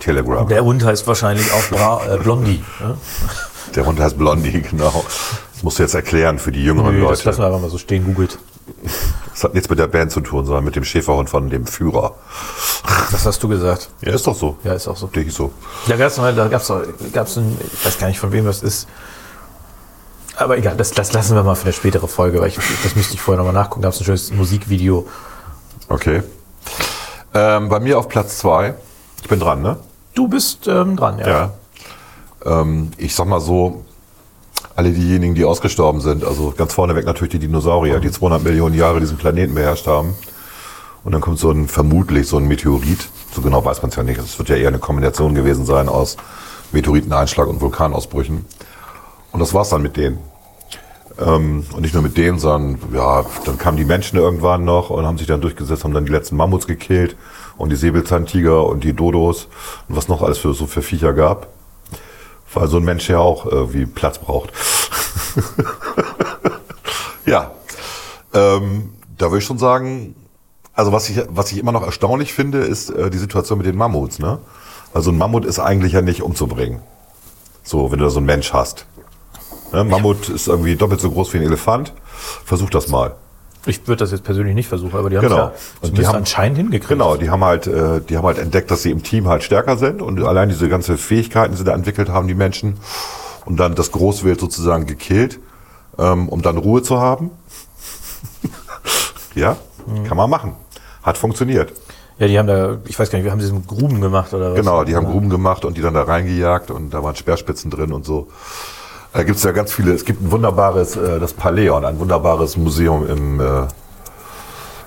Telegram? 0.00 0.48
Der 0.48 0.64
Hund 0.64 0.84
heißt 0.84 1.06
wahrscheinlich 1.06 1.52
auch 1.52 1.62
Bra 1.68 2.00
äh, 2.14 2.18
Blondie. 2.18 2.64
Ne? 2.80 2.96
Der 3.74 3.86
Hund 3.86 4.00
heißt 4.00 4.18
Blondie, 4.18 4.62
genau. 4.70 5.04
Das 5.54 5.62
musst 5.62 5.78
du 5.78 5.82
jetzt 5.82 5.94
erklären 5.94 6.38
für 6.38 6.52
die 6.52 6.64
jüngeren 6.64 6.94
Nö, 6.94 7.02
das 7.02 7.18
Leute. 7.20 7.28
lassen 7.28 7.40
wir 7.42 7.46
einfach 7.46 7.60
mal 7.60 7.70
so 7.70 7.78
stehen, 7.78 8.04
googelt. 8.04 8.38
Das 9.32 9.44
hat 9.44 9.54
nichts 9.54 9.68
mit 9.68 9.78
der 9.78 9.88
Band 9.88 10.12
zu 10.12 10.20
tun, 10.20 10.44
sondern 10.44 10.64
mit 10.64 10.76
dem 10.76 10.84
Schäferhund 10.84 11.28
von 11.28 11.50
dem 11.50 11.66
Führer. 11.66 12.14
Das 13.10 13.26
hast 13.26 13.42
du 13.42 13.48
gesagt. 13.48 13.90
Ja, 14.00 14.12
ist 14.12 14.26
doch 14.26 14.34
so. 14.34 14.56
Ja, 14.64 14.74
ist 14.74 14.86
auch 14.86 14.96
so. 14.96 15.06
Der 15.08 15.22
hieß 15.22 15.34
so. 15.34 15.52
Da 15.88 15.96
gab 15.96 16.08
es 16.08 16.16
da 16.16 16.48
gab's, 16.48 16.72
gab's 17.12 17.36
ein, 17.36 17.58
ich 17.72 17.84
weiß 17.84 17.98
gar 17.98 18.06
nicht 18.08 18.20
von 18.20 18.32
wem 18.32 18.44
das 18.44 18.62
ist. 18.62 18.86
Aber 20.36 20.56
egal, 20.56 20.76
das, 20.76 20.92
das 20.92 21.12
lassen 21.12 21.34
wir 21.34 21.42
mal 21.42 21.54
für 21.54 21.64
eine 21.64 21.72
spätere 21.72 22.06
Folge, 22.08 22.40
weil 22.40 22.48
ich, 22.48 22.58
das 22.82 22.94
müsste 22.96 23.14
ich 23.14 23.20
vorher 23.20 23.42
nochmal 23.42 23.60
nachgucken. 23.60 23.82
Gab 23.82 23.92
es 23.92 24.00
ein 24.00 24.04
schönes 24.04 24.30
Musikvideo. 24.32 25.06
Okay. 25.88 26.22
Ähm, 27.34 27.68
bei 27.68 27.80
mir 27.80 27.98
auf 27.98 28.08
Platz 28.08 28.38
zwei. 28.38 28.74
Ich 29.22 29.28
bin 29.28 29.40
dran, 29.40 29.62
ne? 29.62 29.76
Du 30.14 30.28
bist 30.28 30.66
ähm, 30.66 30.96
dran, 30.96 31.18
ja. 31.18 31.28
Ja. 31.28 31.52
Ähm, 32.44 32.90
ich 32.96 33.14
sag 33.14 33.26
mal 33.26 33.40
so, 33.40 33.84
alle 34.76 34.92
diejenigen, 34.92 35.34
die 35.34 35.44
ausgestorben 35.44 36.00
sind, 36.00 36.24
also 36.24 36.54
ganz 36.56 36.74
vorneweg 36.74 37.04
natürlich 37.04 37.32
die 37.32 37.38
Dinosaurier, 37.38 38.00
die 38.00 38.10
200 38.10 38.42
Millionen 38.42 38.74
Jahre 38.74 39.00
diesen 39.00 39.18
Planeten 39.18 39.54
beherrscht 39.54 39.86
haben. 39.86 40.14
Und 41.04 41.12
dann 41.12 41.20
kommt 41.20 41.38
so 41.38 41.50
ein, 41.50 41.68
vermutlich 41.68 42.28
so 42.28 42.36
ein 42.36 42.46
Meteorit. 42.46 43.08
So 43.34 43.40
genau 43.40 43.64
weiß 43.64 43.82
man 43.82 43.90
es 43.90 43.96
ja 43.96 44.02
nicht. 44.02 44.18
Es 44.18 44.38
wird 44.38 44.48
ja 44.48 44.56
eher 44.56 44.68
eine 44.68 44.78
Kombination 44.78 45.34
gewesen 45.34 45.64
sein 45.64 45.88
aus 45.88 46.16
Meteoriteneinschlag 46.72 47.46
und 47.48 47.60
Vulkanausbrüchen. 47.60 48.44
Und 49.32 49.40
das 49.40 49.54
war's 49.54 49.70
dann 49.70 49.82
mit 49.82 49.96
denen. 49.96 50.18
Ähm, 51.18 51.64
und 51.74 51.82
nicht 51.82 51.94
nur 51.94 52.02
mit 52.02 52.16
denen, 52.16 52.38
sondern 52.38 52.78
ja, 52.94 53.24
dann 53.44 53.58
kamen 53.58 53.76
die 53.76 53.84
Menschen 53.84 54.18
irgendwann 54.18 54.64
noch 54.64 54.90
und 54.90 55.06
haben 55.06 55.18
sich 55.18 55.26
dann 55.26 55.40
durchgesetzt, 55.40 55.84
haben 55.84 55.94
dann 55.94 56.06
die 56.06 56.12
letzten 56.12 56.36
Mammuts 56.36 56.66
gekillt 56.66 57.16
und 57.56 57.70
die 57.70 57.76
Säbelzahntiger 57.76 58.64
und 58.64 58.84
die 58.84 58.92
Dodos 58.92 59.48
und 59.88 59.96
was 59.96 60.08
noch 60.08 60.22
alles 60.22 60.38
für 60.38 60.54
so 60.54 60.66
für 60.66 60.82
Viecher 60.82 61.12
gab. 61.12 61.48
Weil 62.52 62.68
so 62.68 62.78
ein 62.78 62.84
Mensch 62.84 63.08
ja 63.08 63.18
auch 63.18 63.46
irgendwie 63.46 63.86
Platz 63.86 64.18
braucht. 64.18 64.52
ja. 67.26 67.52
Ähm, 68.32 68.92
da 69.18 69.26
würde 69.26 69.38
ich 69.38 69.44
schon 69.44 69.58
sagen, 69.58 70.14
also 70.74 70.92
was 70.92 71.08
ich, 71.08 71.22
was 71.28 71.52
ich 71.52 71.58
immer 71.58 71.72
noch 71.72 71.82
erstaunlich 71.82 72.32
finde, 72.32 72.58
ist 72.58 72.90
äh, 72.90 73.10
die 73.10 73.18
Situation 73.18 73.58
mit 73.58 73.66
den 73.66 73.76
Mammuts. 73.76 74.18
Ne? 74.18 74.38
Also 74.94 75.10
ein 75.10 75.18
Mammut 75.18 75.44
ist 75.44 75.58
eigentlich 75.58 75.92
ja 75.92 76.02
nicht 76.02 76.22
umzubringen. 76.22 76.80
So, 77.62 77.92
wenn 77.92 77.98
du 77.98 78.04
da 78.04 78.10
so 78.10 78.18
einen 78.18 78.26
Mensch 78.26 78.52
hast. 78.52 78.86
Ne? 79.72 79.84
Mammut 79.84 80.28
ist 80.28 80.48
irgendwie 80.48 80.76
doppelt 80.76 81.00
so 81.00 81.10
groß 81.10 81.32
wie 81.34 81.38
ein 81.38 81.44
Elefant. 81.44 81.92
Versuch 82.44 82.70
das 82.70 82.88
mal. 82.88 83.14
Ich 83.66 83.86
würde 83.86 83.98
das 83.98 84.10
jetzt 84.10 84.24
persönlich 84.24 84.54
nicht 84.54 84.68
versuchen, 84.68 84.98
aber 84.98 85.10
die 85.10 85.18
haben 85.18 85.24
es 85.26 85.30
Genau. 85.30 85.42
ja 85.46 85.52
Und 85.82 85.98
die 85.98 86.06
haben- 86.06 86.16
anscheinend 86.16 86.56
hingekriegt. 86.58 86.88
Genau, 86.88 87.16
die 87.16 87.28
haben 87.30 87.44
halt, 87.44 87.66
äh, 87.66 88.00
die 88.00 88.16
haben 88.16 88.24
halt 88.26 88.38
entdeckt, 88.38 88.70
dass 88.70 88.82
sie 88.82 88.90
im 88.90 89.02
Team 89.02 89.28
halt 89.28 89.42
stärker 89.42 89.76
sind 89.76 90.00
und 90.00 90.22
allein 90.22 90.48
diese 90.48 90.68
ganze 90.68 90.96
Fähigkeiten, 90.96 91.52
die 91.52 91.58
sie 91.58 91.64
da 91.64 91.74
entwickelt 91.74 92.08
haben, 92.08 92.26
die 92.26 92.34
Menschen, 92.34 92.78
und 93.44 93.58
dann 93.58 93.74
das 93.74 93.90
Großwild 93.92 94.40
sozusagen 94.40 94.86
gekillt, 94.86 95.38
ähm, 95.98 96.28
um 96.28 96.40
dann 96.42 96.56
Ruhe 96.56 96.82
zu 96.82 97.00
haben. 97.00 97.30
ja, 99.34 99.56
Mhm. 99.86 100.04
kann 100.04 100.16
man 100.16 100.28
machen. 100.30 100.52
Hat 101.02 101.16
funktioniert. 101.18 101.72
Ja, 102.18 102.26
die 102.28 102.38
haben 102.38 102.46
da, 102.46 102.76
ich 102.86 102.98
weiß 102.98 103.10
gar 103.10 103.18
nicht, 103.18 103.24
wir 103.24 103.32
haben 103.32 103.38
diesen 103.38 103.66
Gruben 103.66 104.00
gemacht 104.00 104.34
oder 104.34 104.50
was? 104.52 104.56
Genau, 104.58 104.84
die 104.84 104.94
haben 104.94 105.06
Gruben 105.06 105.30
gemacht 105.30 105.64
und 105.64 105.76
die 105.78 105.80
dann 105.82 105.94
da 105.94 106.02
reingejagt 106.02 106.70
und 106.70 106.90
da 106.92 107.02
waren 107.02 107.16
Speerspitzen 107.16 107.70
drin 107.70 107.92
und 107.92 108.04
so. 108.04 108.28
Da 109.12 109.24
gibt's 109.24 109.42
ja 109.42 109.50
ganz 109.52 109.72
viele, 109.72 109.92
es 109.92 110.04
gibt 110.04 110.22
ein 110.22 110.30
wunderbares, 110.30 110.96
äh, 110.96 111.18
das 111.18 111.32
Paleon, 111.32 111.84
ein 111.84 111.98
wunderbares 111.98 112.56
Museum 112.56 113.08
im, 113.08 113.40
äh, 113.40 113.66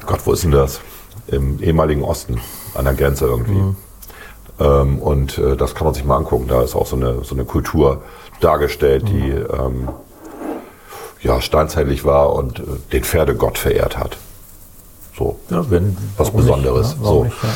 Gott, 0.05 0.21
wo 0.25 0.31
ist 0.33 0.43
denn 0.43 0.51
das? 0.51 0.79
Im 1.27 1.61
ehemaligen 1.61 2.03
Osten, 2.03 2.39
an 2.75 2.85
der 2.85 2.93
Grenze 2.93 3.25
irgendwie. 3.25 3.75
Ähm, 4.59 4.99
und 4.99 5.37
äh, 5.37 5.55
das 5.55 5.75
kann 5.75 5.85
man 5.85 5.93
sich 5.93 6.05
mal 6.05 6.17
angucken. 6.17 6.47
Da 6.47 6.61
ist 6.61 6.75
auch 6.75 6.85
so 6.85 6.95
eine, 6.95 7.23
so 7.23 7.35
eine 7.35 7.45
Kultur 7.45 8.01
dargestellt, 8.39 9.07
die 9.07 9.31
ähm, 9.31 9.89
ja, 11.21 11.41
steinzeitlich 11.41 12.03
war 12.05 12.33
und 12.33 12.59
äh, 12.59 12.63
den 12.91 13.03
Pferdegott 13.03 13.57
verehrt 13.57 13.97
hat. 13.97 14.17
So 15.17 15.39
Ja, 15.49 15.63
wenn, 15.69 15.95
was 16.17 16.27
warum 16.27 16.39
nicht, 16.41 16.47
Besonderes. 16.49 16.97
ne? 16.97 17.05
So. 17.05 17.23
nicht, 17.25 17.43
ja. 17.43 17.49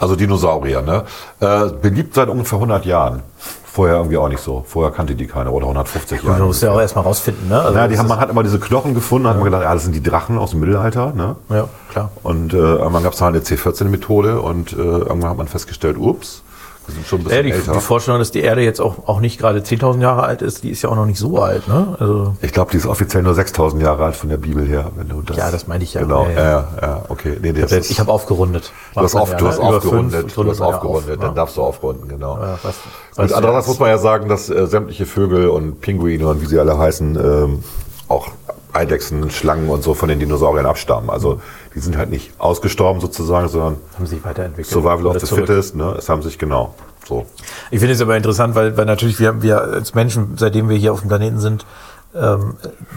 Also 0.00 0.16
Dinosaurier, 0.16 0.82
ne? 0.82 1.04
Äh, 1.40 1.68
beliebt 1.80 2.14
seit 2.14 2.28
ungefähr 2.28 2.56
100 2.56 2.84
Jahren. 2.84 3.22
Vorher 3.64 3.96
irgendwie 3.96 4.16
auch 4.18 4.28
nicht 4.28 4.40
so. 4.40 4.64
Vorher 4.68 4.92
kannte 4.92 5.14
die 5.16 5.26
keiner 5.26 5.52
oder 5.52 5.64
150 5.66 6.18
Gut, 6.20 6.28
man 6.28 6.36
Jahre. 6.36 6.46
muss 6.46 6.60
ja 6.60 6.70
auch 6.72 6.80
erstmal 6.80 7.04
rausfinden, 7.04 7.48
ne? 7.48 7.60
Also 7.60 7.76
ja, 7.76 7.88
die 7.88 7.98
haben, 7.98 8.06
man 8.06 8.20
hat 8.20 8.30
immer 8.30 8.42
diese 8.44 8.60
Knochen 8.60 8.94
gefunden, 8.94 9.26
hat 9.26 9.34
man 9.36 9.44
gedacht, 9.44 9.62
ja, 9.62 9.74
das 9.74 9.82
sind 9.82 9.94
die 9.94 10.02
Drachen 10.02 10.38
aus 10.38 10.50
dem 10.50 10.60
Mittelalter, 10.60 11.12
ne? 11.12 11.34
Ja, 11.48 11.68
klar. 11.90 12.10
Und 12.22 12.54
äh, 12.54 12.56
irgendwann 12.56 13.02
gab 13.02 13.14
es 13.14 13.20
halt 13.20 13.34
eine 13.34 13.42
C14-Methode 13.44 14.40
und 14.40 14.72
äh, 14.74 14.76
irgendwann 14.76 15.30
hat 15.30 15.36
man 15.38 15.48
festgestellt, 15.48 15.96
ups, 15.98 16.42
wir 16.86 16.94
sind 16.94 17.06
schon 17.06 17.20
ein 17.20 17.24
bisschen 17.24 17.36
Ja, 17.36 17.42
die, 17.42 17.52
älter. 17.52 17.72
die 17.72 17.80
Vorstellung, 17.80 18.18
dass 18.18 18.30
die 18.30 18.40
Erde 18.40 18.62
jetzt 18.62 18.80
auch, 18.80 19.06
auch 19.06 19.20
nicht 19.20 19.38
gerade 19.38 19.60
10.000 19.60 20.00
Jahre 20.00 20.24
alt 20.24 20.42
ist, 20.42 20.62
die 20.62 20.70
ist 20.70 20.82
ja 20.82 20.90
auch 20.90 20.96
noch 20.96 21.06
nicht 21.06 21.18
so 21.18 21.38
alt, 21.38 21.66
ne? 21.68 21.96
Also, 21.98 22.36
ich 22.42 22.52
glaube, 22.52 22.70
die 22.72 22.76
ist 22.76 22.86
offiziell 22.86 23.22
nur 23.22 23.34
6000 23.34 23.82
Jahre 23.82 24.04
alt 24.04 24.16
von 24.16 24.28
der 24.28 24.36
Bibel 24.36 24.66
her. 24.66 24.90
Wenn 24.96 25.08
du 25.08 25.22
das, 25.22 25.36
Ja, 25.36 25.50
das 25.50 25.66
meinte 25.66 25.84
ich 25.84 25.94
ja. 25.94 26.02
Genau, 26.02 26.26
Ja, 26.26 26.30
ja, 26.32 26.42
ja. 26.42 26.68
ja, 26.82 27.02
okay. 27.08 27.38
Nee, 27.40 27.50
ich 27.50 27.98
habe 27.98 28.08
hab 28.08 28.08
aufgerundet. 28.08 28.72
Du 28.94 29.00
hast, 29.00 29.14
auf, 29.14 29.34
du 29.36 29.46
hast 29.46 29.58
ne? 29.58 29.64
Aufgerundet, 29.64 30.32
fünf 30.32 30.34
du 30.34 30.50
hast 30.50 30.60
aufgerundet, 30.60 31.12
auf, 31.12 31.20
dann 31.20 31.30
ne? 31.30 31.34
darfst 31.34 31.56
du 31.56 31.62
aufrunden, 31.62 32.08
genau. 32.08 32.38
Ja, 32.38 32.58
was, 32.62 32.74
Gut, 33.16 33.32
andererseits 33.32 33.68
muss 33.68 33.78
man 33.78 33.88
ja 33.88 33.98
sagen, 33.98 34.28
dass 34.28 34.50
äh, 34.50 34.66
sämtliche 34.66 35.06
Vögel 35.06 35.48
und 35.48 35.80
Pinguine 35.80 36.26
und 36.26 36.42
wie 36.42 36.46
sie 36.46 36.58
alle 36.58 36.78
heißen, 36.78 37.16
ähm, 37.16 37.64
auch 38.08 38.28
Eidechsen, 38.74 39.30
Schlangen 39.30 39.68
und 39.68 39.82
so 39.82 39.94
von 39.94 40.08
den 40.08 40.18
Dinosauriern 40.18 40.66
abstammen. 40.66 41.10
Also 41.10 41.40
die 41.74 41.80
sind 41.80 41.96
halt 41.96 42.10
nicht 42.10 42.32
ausgestorben 42.38 43.00
sozusagen, 43.00 43.48
sondern 43.48 43.76
haben 43.96 44.06
sich 44.06 44.24
weiterentwickelt. 44.24 44.72
Survival 44.72 45.06
of 45.06 45.20
the 45.20 45.26
zurück. 45.26 45.46
Fittest. 45.46 45.76
Ne? 45.76 45.94
Es 45.98 46.08
haben 46.08 46.22
sich 46.22 46.38
genau. 46.38 46.74
So. 47.06 47.26
Ich 47.70 47.80
finde 47.80 47.94
es 47.94 48.00
aber 48.00 48.16
interessant, 48.16 48.54
weil, 48.54 48.76
weil 48.76 48.86
natürlich 48.86 49.20
wir, 49.20 49.42
wir 49.42 49.60
als 49.60 49.94
Menschen, 49.94 50.34
seitdem 50.36 50.68
wir 50.68 50.76
hier 50.76 50.92
auf 50.92 51.00
dem 51.00 51.08
Planeten 51.08 51.38
sind, 51.38 51.66
ähm, 52.14 52.54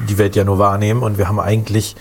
die 0.07 0.17
Welt 0.17 0.35
ja 0.35 0.43
nur 0.43 0.59
wahrnehmen 0.59 1.03
und 1.03 1.17
wir 1.17 1.27
haben 1.27 1.39
eigentlich 1.39 1.95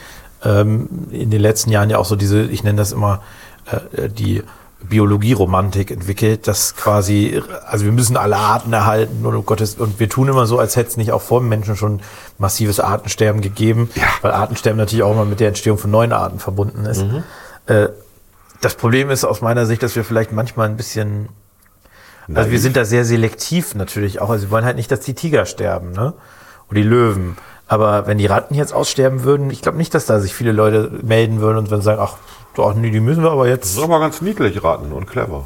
ähm, 0.45 0.89
in 1.11 1.31
den 1.31 1.41
letzten 1.41 1.71
Jahren 1.71 1.91
ja 1.91 1.99
auch 1.99 2.05
so 2.05 2.17
diese, 2.17 2.43
ich 2.43 2.63
nenne 2.63 2.79
das 2.79 2.93
immer 2.93 3.23
äh, 3.67 4.09
die 4.09 4.43
Biologieromantik 4.83 5.91
entwickelt, 5.91 6.47
dass 6.47 6.77
quasi, 6.77 7.43
also 7.67 7.85
wir 7.85 7.93
müssen 7.93 8.17
alle 8.17 8.37
Arten 8.37 8.73
erhalten 8.73 9.25
und, 9.25 9.35
um 9.35 9.47
Gottes, 9.47 9.77
und 9.77 9.99
wir 9.99 10.09
tun 10.09 10.29
immer 10.29 10.47
so, 10.47 10.59
als 10.59 10.77
hätte 10.77 10.91
es 10.91 10.97
nicht 10.97 11.13
auch 11.13 11.23
vor 11.23 11.41
dem 11.41 11.49
Menschen 11.49 11.77
schon 11.77 12.01
massives 12.39 12.79
Artensterben 12.79 13.41
gegeben, 13.41 13.91
weil 14.23 14.33
Artensterben 14.33 14.77
natürlich 14.77 15.03
auch 15.03 15.13
immer 15.13 15.25
mit 15.25 15.41
der 15.41 15.49
Entstehung 15.49 15.79
von 15.79 15.91
neuen 15.91 16.13
Arten 16.13 16.39
verbunden 16.39 16.85
ist. 16.85 17.05
Äh, 17.67 17.89
das 18.61 18.75
Problem 18.75 19.11
ist 19.11 19.25
aus 19.25 19.41
meiner 19.41 19.67
Sicht, 19.67 19.83
dass 19.83 19.97
wir 19.97 20.05
vielleicht 20.05 20.33
manchmal 20.33 20.69
ein 20.69 20.77
bisschen 20.77 21.29
also 22.35 22.51
wir 22.51 22.59
sind 22.59 22.77
da 22.77 22.85
sehr 22.85 23.05
selektiv 23.05 23.75
natürlich 23.75 24.21
auch. 24.21 24.31
Also 24.31 24.47
wir 24.47 24.51
wollen 24.51 24.65
halt 24.65 24.77
nicht, 24.77 24.91
dass 24.91 25.01
die 25.01 25.15
Tiger 25.15 25.47
sterben, 25.47 25.93
ne? 25.93 26.15
Oder 26.69 26.81
die 26.81 26.87
Löwen. 26.87 27.37
Aber 27.69 28.07
wenn 28.07 28.19
die 28.19 28.27
Ratten 28.27 28.55
jetzt 28.55 28.73
aussterben 28.73 29.25
würden, 29.25 29.51
ich 29.51 29.63
glaube 29.63 29.79
nicht, 29.79 29.95
dass 29.95 30.07
da 30.07 30.21
sich 30.21 30.35
viele 30.35 30.53
Leute 30.53 30.91
melden 31.03 31.41
würden 31.41 31.59
und 31.59 31.71
dann 31.71 31.83
sagen, 31.83 32.01
ach, 32.03 32.17
doch, 32.57 32.75
nee, 32.75 32.91
die 32.91 33.01
müssen 33.01 33.23
wir 33.23 33.31
aber 33.31 33.45
Das 33.45 33.51
jetzt. 33.59 33.77
ist 33.77 33.83
aber 33.85 34.01
ganz 34.01 34.21
niedlich, 34.21 34.63
Ratten 34.65 34.91
und 34.93 35.07
clever. 35.07 35.45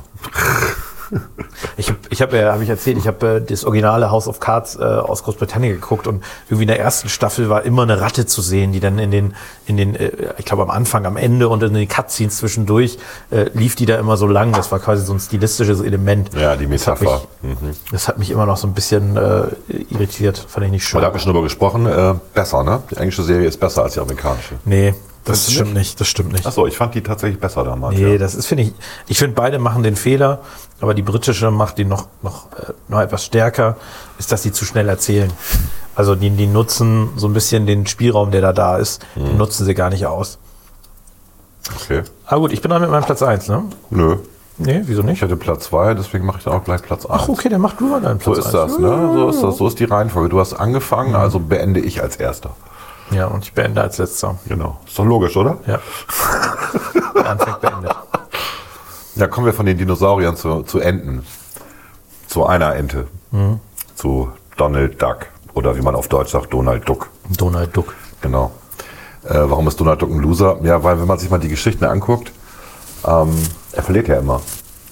Ich 1.77 1.89
habe, 1.89 1.99
ich 2.11 2.23
hab, 2.23 2.33
ja, 2.33 2.53
habe 2.53 2.63
ich 2.63 2.69
erzählt, 2.69 2.97
ich 2.97 3.09
habe 3.09 3.27
äh, 3.27 3.41
das 3.41 3.65
originale 3.65 4.13
House 4.13 4.29
of 4.29 4.39
Cards 4.39 4.77
äh, 4.77 4.83
aus 4.85 5.25
Großbritannien 5.25 5.73
geguckt 5.75 6.07
und 6.07 6.23
irgendwie 6.49 6.63
in 6.63 6.69
der 6.69 6.79
ersten 6.79 7.09
Staffel 7.09 7.49
war 7.49 7.63
immer 7.65 7.83
eine 7.83 8.01
Ratte 8.01 8.27
zu 8.27 8.43
sehen, 8.43 8.71
die 8.71 8.79
dann 8.79 9.01
in 9.01 9.11
den, 9.11 9.35
in 9.67 9.77
den, 9.77 9.97
äh, 9.97 10.13
ich 10.39 10.45
glaube 10.45 10.63
am 10.63 10.71
Anfang, 10.71 11.07
am 11.07 11.17
Ende 11.17 11.49
und 11.49 11.65
in 11.65 11.75
den 11.75 11.89
Cutscenes 11.89 12.37
zwischendurch 12.37 12.99
äh, 13.33 13.51
lief 13.55 13.75
die 13.75 13.87
da 13.87 13.99
immer 13.99 14.17
so 14.17 14.29
lang. 14.29 14.53
Das 14.53 14.71
war 14.71 14.79
quasi 14.79 15.05
so 15.05 15.13
ein 15.13 15.19
stilistisches 15.19 15.81
Element. 15.81 16.31
Ja, 16.39 16.55
die 16.55 16.69
Das 16.69 16.87
hat 16.87 17.01
Metapher. 17.01 17.23
mich, 17.43 17.77
das 17.91 18.07
hat 18.07 18.19
mich 18.19 18.31
immer 18.31 18.47
noch 18.47 18.57
so 18.57 18.69
ein 18.69 18.75
bisschen 18.75 19.17
äh, 19.17 19.49
irritiert. 19.91 20.39
Fand 20.39 20.67
ich 20.67 20.71
nicht 20.73 20.85
schön. 20.87 20.99
Aber 20.99 21.03
da 21.03 21.07
haben 21.09 21.15
wir 21.17 21.21
schon 21.21 21.33
drüber 21.33 21.43
gesprochen. 21.43 21.87
Äh, 21.87 22.15
besser, 22.35 22.63
ne? 22.63 22.85
Die 22.89 22.97
englische 22.99 23.25
Serie 23.25 23.49
ist 23.49 23.59
besser 23.59 23.83
als 23.83 23.95
die 23.95 24.01
amerikanische. 24.01 24.55
Nee, 24.65 24.95
das 25.25 25.53
stimmt 25.53 25.75
nicht? 25.75 26.01
Das 26.01 26.09
stimmt 26.09 26.33
nicht. 26.33 26.47
Achso, 26.47 26.67
ich 26.67 26.77
fand 26.77 26.95
die 26.95 27.03
tatsächlich 27.03 27.39
besser 27.41 27.63
damals. 27.65 27.97
Nee, 27.97 28.13
ja. 28.13 28.19
das 28.19 28.35
ist, 28.35 28.47
finde 28.47 28.65
ich, 28.65 28.73
ich 29.07 29.19
finde, 29.19 29.35
beide 29.35 29.59
machen 29.59 29.83
den 29.83 29.97
Fehler, 29.97 30.41
aber 30.81 30.95
die 30.95 31.03
britische 31.03 31.51
macht 31.51 31.79
die 31.79 31.85
noch, 31.85 32.07
noch, 32.23 32.47
äh, 32.53 32.73
noch 32.89 33.01
etwas 33.01 33.25
stärker, 33.25 33.77
ist, 34.19 34.33
dass 34.33 34.43
die 34.43 34.53
zu 34.53 34.65
schnell 34.65 34.89
erzählen. 34.89 35.31
Also 35.95 36.15
die, 36.15 36.31
die 36.31 36.47
nutzen 36.47 37.11
so 37.17 37.27
ein 37.29 37.33
bisschen 37.35 37.67
den 37.67 37.87
Spielraum, 37.87 38.31
der 38.31 38.41
da 38.41 38.53
da 38.53 38.79
ist, 38.79 39.05
Mhm. 39.17 39.27
den 39.27 39.37
nutzen 39.37 39.67
sie 39.67 39.75
gar 39.75 39.91
nicht 39.91 40.07
aus. 40.07 40.39
Okay. 41.83 42.03
Aber 42.27 42.41
gut, 42.43 42.53
ich 42.53 42.63
bin 42.63 42.71
dran 42.71 42.81
mit 42.83 42.91
meinem 42.91 43.05
Platz 43.05 43.23
1, 43.23 43.49
ne? 43.49 43.65
Nö. 43.91 44.17
Nee, 44.59 44.83
wieso 44.85 45.01
Ich 45.01 45.07
nicht? 45.07 45.23
hatte 45.23 45.37
Platz 45.37 45.65
2, 45.65 45.95
deswegen 45.95 46.27
mache 46.27 46.39
ich 46.39 46.45
dann 46.45 46.53
auch 46.55 46.65
gleich 46.65 46.83
Platz 46.83 47.07
1. 47.07 47.15
Ach, 47.23 47.29
okay, 47.29 47.49
dann 47.49 47.61
mach 47.61 47.75
du 47.75 47.87
mal 47.87 48.01
deinen 48.01 48.21
So 48.21 48.33
Platz 48.33 48.47
ist 48.47 48.55
eins. 48.55 48.73
das, 48.73 48.79
ne? 48.79 49.11
So 49.15 49.29
ist 49.31 49.43
das. 49.43 49.57
So 49.57 49.69
ist 49.69 49.79
die 49.79 49.85
Reihenfolge. 49.85 50.29
Du 50.29 50.41
hast 50.41 50.53
angefangen, 50.55 51.15
also 51.15 51.39
beende 51.39 51.81
ich 51.81 52.03
als 52.03 52.17
Erster. 52.17 52.51
Ja, 53.11 53.27
und 53.27 53.45
ich 53.45 53.53
beende 53.53 53.81
als 53.81 53.99
letzter. 53.99 54.39
Genau. 54.47 54.79
Ist 54.87 54.99
doch 54.99 55.05
logisch, 55.05 55.37
oder? 55.37 55.59
Ja. 55.67 55.81
Anfang 57.25 57.61
beendet. 57.61 57.97
Ja, 59.17 59.27
kommen 59.27 59.47
wir 59.47 59.53
von 59.53 59.67
den 59.67 59.77
Dinosauriern 59.77 60.37
zu, 60.37 60.63
zu 60.63 60.79
Enten. 60.79 61.25
Zu 62.27 62.47
einer 62.47 62.75
Ente. 62.77 63.09
Zu 63.97 64.31
Donald 64.57 65.03
Duck. 65.03 65.27
Oder 65.55 65.77
wie 65.77 65.83
man 65.83 65.95
auf 65.95 66.09
Deutsch 66.09 66.31
sagt, 66.31 66.53
Donald 66.53 66.89
Duck. 66.89 67.09
Donald 67.37 67.77
Duck. 67.77 67.95
Genau. 68.21 68.53
Äh, 69.25 69.35
warum 69.35 69.67
ist 69.69 69.79
Donald 69.81 70.01
Duck 70.01 70.11
ein 70.11 70.21
Loser? 70.21 70.59
Ja, 70.63 70.83
weil 70.85 71.01
wenn 71.01 71.09
man 71.09 71.19
sich 71.19 71.29
mal 71.29 71.39
die 71.39 71.49
Geschichten 71.49 71.85
anguckt, 71.85 72.33
ähm, 73.07 73.37
er 73.73 73.83
verliert 73.83 74.09
ja 74.09 74.19
immer. 74.19 74.41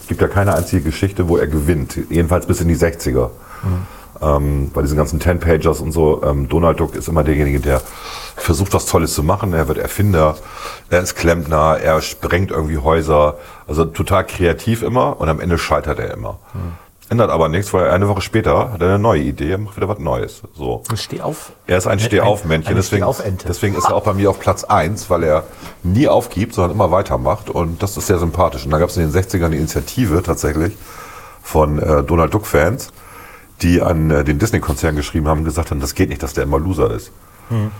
Es 0.00 0.08
gibt 0.08 0.20
ja 0.20 0.28
keine 0.28 0.54
einzige 0.54 0.82
Geschichte, 0.82 1.28
wo 1.28 1.36
er 1.36 1.46
gewinnt. 1.46 1.98
Jedenfalls 2.10 2.46
bis 2.46 2.60
in 2.60 2.68
die 2.68 2.76
60er. 2.76 3.30
Ähm, 4.20 4.70
bei 4.72 4.82
diesen 4.82 4.96
ganzen 4.96 5.20
Ten-Pagers 5.20 5.80
und 5.80 5.92
so, 5.92 6.22
ähm, 6.24 6.48
Donald 6.48 6.80
Duck 6.80 6.94
ist 6.94 7.08
immer 7.08 7.24
derjenige, 7.24 7.60
der 7.60 7.80
versucht, 8.36 8.74
was 8.74 8.86
Tolles 8.86 9.14
zu 9.14 9.22
machen. 9.22 9.52
Er 9.52 9.68
wird 9.68 9.78
Erfinder, 9.78 10.36
er 10.90 11.00
ist 11.00 11.14
Klempner, 11.14 11.78
er 11.82 12.00
sprengt 12.02 12.50
irgendwie 12.50 12.78
Häuser. 12.78 13.36
Also 13.66 13.84
total 13.84 14.24
kreativ 14.26 14.82
immer 14.82 15.20
und 15.20 15.28
am 15.28 15.40
Ende 15.40 15.58
scheitert 15.58 15.98
er 15.98 16.12
immer. 16.12 16.38
Ändert 17.10 17.30
aber 17.30 17.48
nichts, 17.48 17.72
weil 17.72 17.90
eine 17.90 18.06
Woche 18.06 18.20
später 18.20 18.70
hat 18.72 18.82
er 18.82 18.88
eine 18.88 18.98
neue 18.98 19.22
Idee, 19.22 19.52
er 19.52 19.58
macht 19.58 19.76
wieder 19.76 19.88
was 19.88 19.98
Neues. 19.98 20.42
So. 20.54 20.82
Steh 20.94 21.22
auf. 21.22 21.52
Er 21.66 21.78
ist 21.78 21.86
ein 21.86 21.98
Stehaufmännchen, 21.98 22.74
deswegen, 22.74 23.00
Stehaufente. 23.00 23.46
deswegen 23.48 23.76
ist 23.76 23.84
er 23.84 23.94
auch 23.94 24.04
bei 24.04 24.12
mir 24.12 24.28
auf 24.28 24.38
Platz 24.38 24.64
1, 24.64 25.08
weil 25.08 25.22
er 25.24 25.44
nie 25.82 26.06
aufgibt, 26.06 26.54
sondern 26.54 26.72
immer 26.72 26.90
weitermacht 26.90 27.48
und 27.48 27.82
das 27.82 27.96
ist 27.96 28.08
sehr 28.08 28.18
sympathisch. 28.18 28.66
Und 28.66 28.72
da 28.72 28.78
gab 28.78 28.90
es 28.90 28.96
in 28.98 29.10
den 29.10 29.22
60ern 29.22 29.46
eine 29.46 29.56
Initiative 29.56 30.22
tatsächlich 30.22 30.76
von 31.42 31.78
äh, 31.78 32.02
Donald 32.02 32.34
Duck-Fans, 32.34 32.92
die 33.62 33.82
an 33.82 34.10
äh, 34.10 34.24
den 34.24 34.38
Disney-Konzern 34.38 34.96
geschrieben 34.96 35.28
haben 35.28 35.38
und 35.38 35.44
gesagt 35.44 35.70
haben, 35.70 35.80
das 35.80 35.94
geht 35.94 36.08
nicht, 36.08 36.22
dass 36.22 36.34
der 36.34 36.44
immer 36.44 36.58
Loser 36.58 36.90
ist. 36.90 37.10
Hm. 37.48 37.70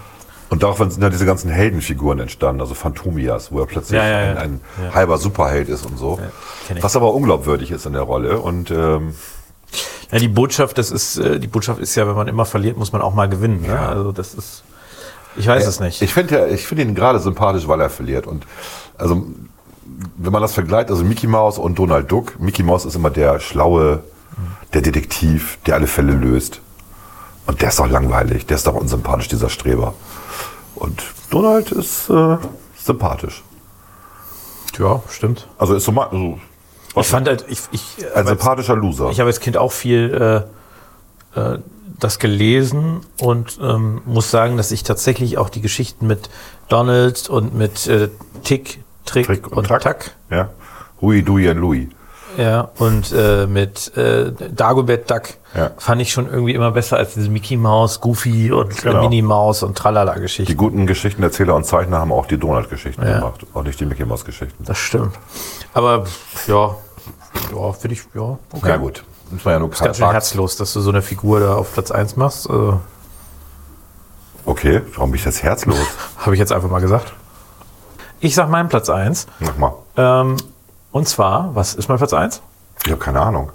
Und 0.51 0.63
daraufhin 0.63 0.91
sind 0.91 1.03
ja 1.03 1.11
diese 1.11 1.27
ganzen 1.27 1.51
Heldenfiguren 1.51 2.19
entstanden, 2.21 2.63
also 2.63 2.75
Phantomias, 2.75 3.53
wo 3.53 3.61
er 3.61 3.67
plötzlich 3.67 3.99
Ja, 3.99 4.07
ja, 4.09 4.25
ja. 4.27 4.37
ein, 4.37 4.61
ein 4.83 4.95
halber 4.95 5.19
Superheld 5.19 5.69
ist 5.69 5.85
und 5.85 5.99
so. 5.99 6.19
Was 6.81 6.97
aber 6.97 7.13
unglaubwürdig 7.13 7.71
ist 7.71 7.85
in 7.85 7.93
der 7.93 8.03
Rolle. 8.03 8.39
Und 8.39 8.71
ähm, 8.71 9.15
Ja, 10.11 10.19
die 10.19 10.29
Botschaft, 10.29 10.79
das 10.79 10.91
ist, 10.91 11.19
äh, 11.19 11.39
die 11.39 11.49
Botschaft 11.49 11.81
ist 11.81 11.95
ja, 11.97 12.09
wenn 12.09 12.15
man 12.15 12.29
immer 12.29 12.47
verliert, 12.47 12.79
muss 12.79 12.93
man 12.93 13.03
auch 13.03 13.13
mal 13.15 13.29
gewinnen. 13.29 13.63
Ne? 13.67 13.79
Also 13.79 14.11
das 14.11 14.33
ist, 14.33 14.63
ich 15.37 15.47
weiß 15.47 15.67
es 15.67 15.81
nicht. 15.81 16.01
Ich 16.01 16.15
finde 16.15 16.35
ja, 16.39 16.47
ich 16.47 16.67
finde 16.67 16.83
ihn 16.85 16.95
gerade 16.95 17.19
sympathisch, 17.21 17.69
weil 17.69 17.81
er 17.81 17.91
verliert. 17.91 18.27
Und 18.27 18.47
also, 18.97 19.27
wenn 20.17 20.33
man 20.33 20.41
das 20.41 20.55
vergleicht, 20.55 20.91
also 20.91 21.05
Mickey 21.05 21.27
Mouse 21.27 21.59
und 21.59 21.79
Donald 21.79 22.11
Duck, 22.11 22.41
Mickey 22.41 22.63
Mouse 22.63 22.87
ist 22.87 22.97
immer 22.97 23.11
der 23.11 23.39
schlaue, 23.39 24.03
der 24.75 24.83
Detektiv, 24.83 25.59
der 25.67 25.75
alle 25.77 25.87
Fälle 25.87 26.13
löst. 26.13 26.61
Und 27.47 27.63
der 27.63 27.71
ist 27.71 27.79
doch 27.79 27.89
langweilig, 27.89 28.47
der 28.47 28.57
ist 28.57 28.67
doch 28.67 28.75
unsympathisch, 28.75 29.29
dieser 29.29 29.49
Streber. 29.49 29.95
Und 30.75 31.03
Donald 31.31 31.73
ist 31.73 32.11
äh, 32.11 32.37
sympathisch. 32.77 33.43
ja, 34.79 35.03
stimmt. 35.09 35.49
Also 35.59 35.75
ist 35.75 35.85
so 35.85 35.93
mal 35.93 36.09
so, 36.13 36.39
Ich 37.01 37.07
fand 37.07 37.27
halt, 37.27 37.47
ich, 37.49 37.61
ich, 37.71 38.07
ein 38.15 38.27
sympathischer 38.27 38.77
Loser. 38.77 39.11
ich 39.11 39.19
habe 39.21 39.29
als 39.29 39.41
Kind 39.41 39.57
auch 39.57 39.73
viel 39.73 40.45
äh, 41.35 41.41
äh, 41.41 41.59
das 41.99 42.19
gelesen 42.19 43.01
und 43.21 43.59
ähm, 43.61 44.03
muss 44.05 44.31
sagen, 44.31 44.57
dass 44.57 44.71
ich 44.71 44.83
tatsächlich 44.83 45.37
auch 45.39 45.49
die 45.49 45.61
Geschichten 45.61 46.07
mit 46.07 46.31
Donald 46.69 47.29
und 47.29 47.55
mit 47.55 47.87
äh, 47.89 48.09
Tick, 48.45 48.85
Trick, 49.05 49.27
Trick 49.27 49.51
und, 49.51 49.67
Tack, 49.67 50.13
Ja. 50.31 50.51
Hui, 51.01 51.23
Dui 51.23 51.49
und 51.49 51.59
Louis. 51.59 51.89
Ja, 52.39 52.71
und 52.79 53.13
äh, 53.13 53.47
mit 53.47 53.95
äh, 53.97 54.33
Dagobert 54.51 55.11
Duck 55.11 55.23
Ja. 55.55 55.73
fand 55.77 56.01
ich 56.01 56.13
schon 56.13 56.27
irgendwie 56.31 56.55
immer 56.55 56.71
besser 56.71 56.97
als 56.97 57.13
diese 57.15 57.29
Mickey 57.29 57.57
Mouse, 57.57 58.01
Goofy 58.01 58.51
und 58.53 58.75
Genau. 58.83 59.03
Minnie 59.03 59.21
Maus 59.23 59.63
und 59.63 59.77
Die 59.77 59.83
Tralala-Geschichten. 59.83 60.57
guten 60.57 60.87
Geschichtenerzähler 60.87 61.55
und 61.55 61.65
Zeichner 61.67 61.99
haben 61.99 62.13
auch 62.13 62.27
die 62.27 62.39
Donald-Geschichten 62.39 63.03
Ja. 63.05 63.19
gemacht, 63.19 63.45
auch 63.53 63.63
nicht 63.65 63.79
die 63.81 63.85
Mickey 63.87 64.05
Mouse-Geschichten. 64.07 64.65
Das 64.65 64.79
stimmt. 64.79 65.15
Aber 65.75 66.05
ja, 66.47 66.75
ja, 67.55 67.73
finde 67.73 67.95
ich, 67.95 68.03
ja, 68.15 68.39
okay. 68.53 68.69
Ja 68.69 68.77
gut, 68.77 69.05
muss 69.31 69.45
man 69.45 69.55
ja 69.55 69.59
nur 69.61 69.71
Ist 69.73 69.83
ganz 69.83 69.97
schön 69.99 70.11
herzlos, 70.11 70.57
dass 70.57 70.73
du 70.73 70.81
so 70.81 70.91
eine 70.91 71.03
Figur 71.03 71.41
da 71.41 71.55
auf 71.57 71.73
Platz 71.75 71.91
1 71.91 72.17
machst. 72.17 72.49
Äh, 72.49 72.73
Okay, 74.45 74.81
warum 74.95 75.11
bin 75.11 75.19
ich 75.19 75.27
jetzt 75.27 75.43
herzlos? 75.43 75.77
Habe 76.19 76.35
ich 76.35 76.39
jetzt 76.39 76.53
einfach 76.53 76.71
mal 76.71 76.81
gesagt. 76.81 77.13
Ich 78.21 78.35
sag 78.35 78.49
meinen 78.49 78.69
Platz 78.71 78.89
1. 78.89 79.27
Mach 79.41 79.59
mal. 79.59 79.73
Ähm, 79.97 80.37
und 80.99 81.09
zwar, 81.09 81.55
was 81.55 81.75
ist 81.75 81.89
mein 81.89 81.97
Platz 81.97 82.13
1? 82.13 82.43
Ich 82.85 82.91
habe 82.91 83.01
keine 83.01 83.21
Ahnung. 83.21 83.53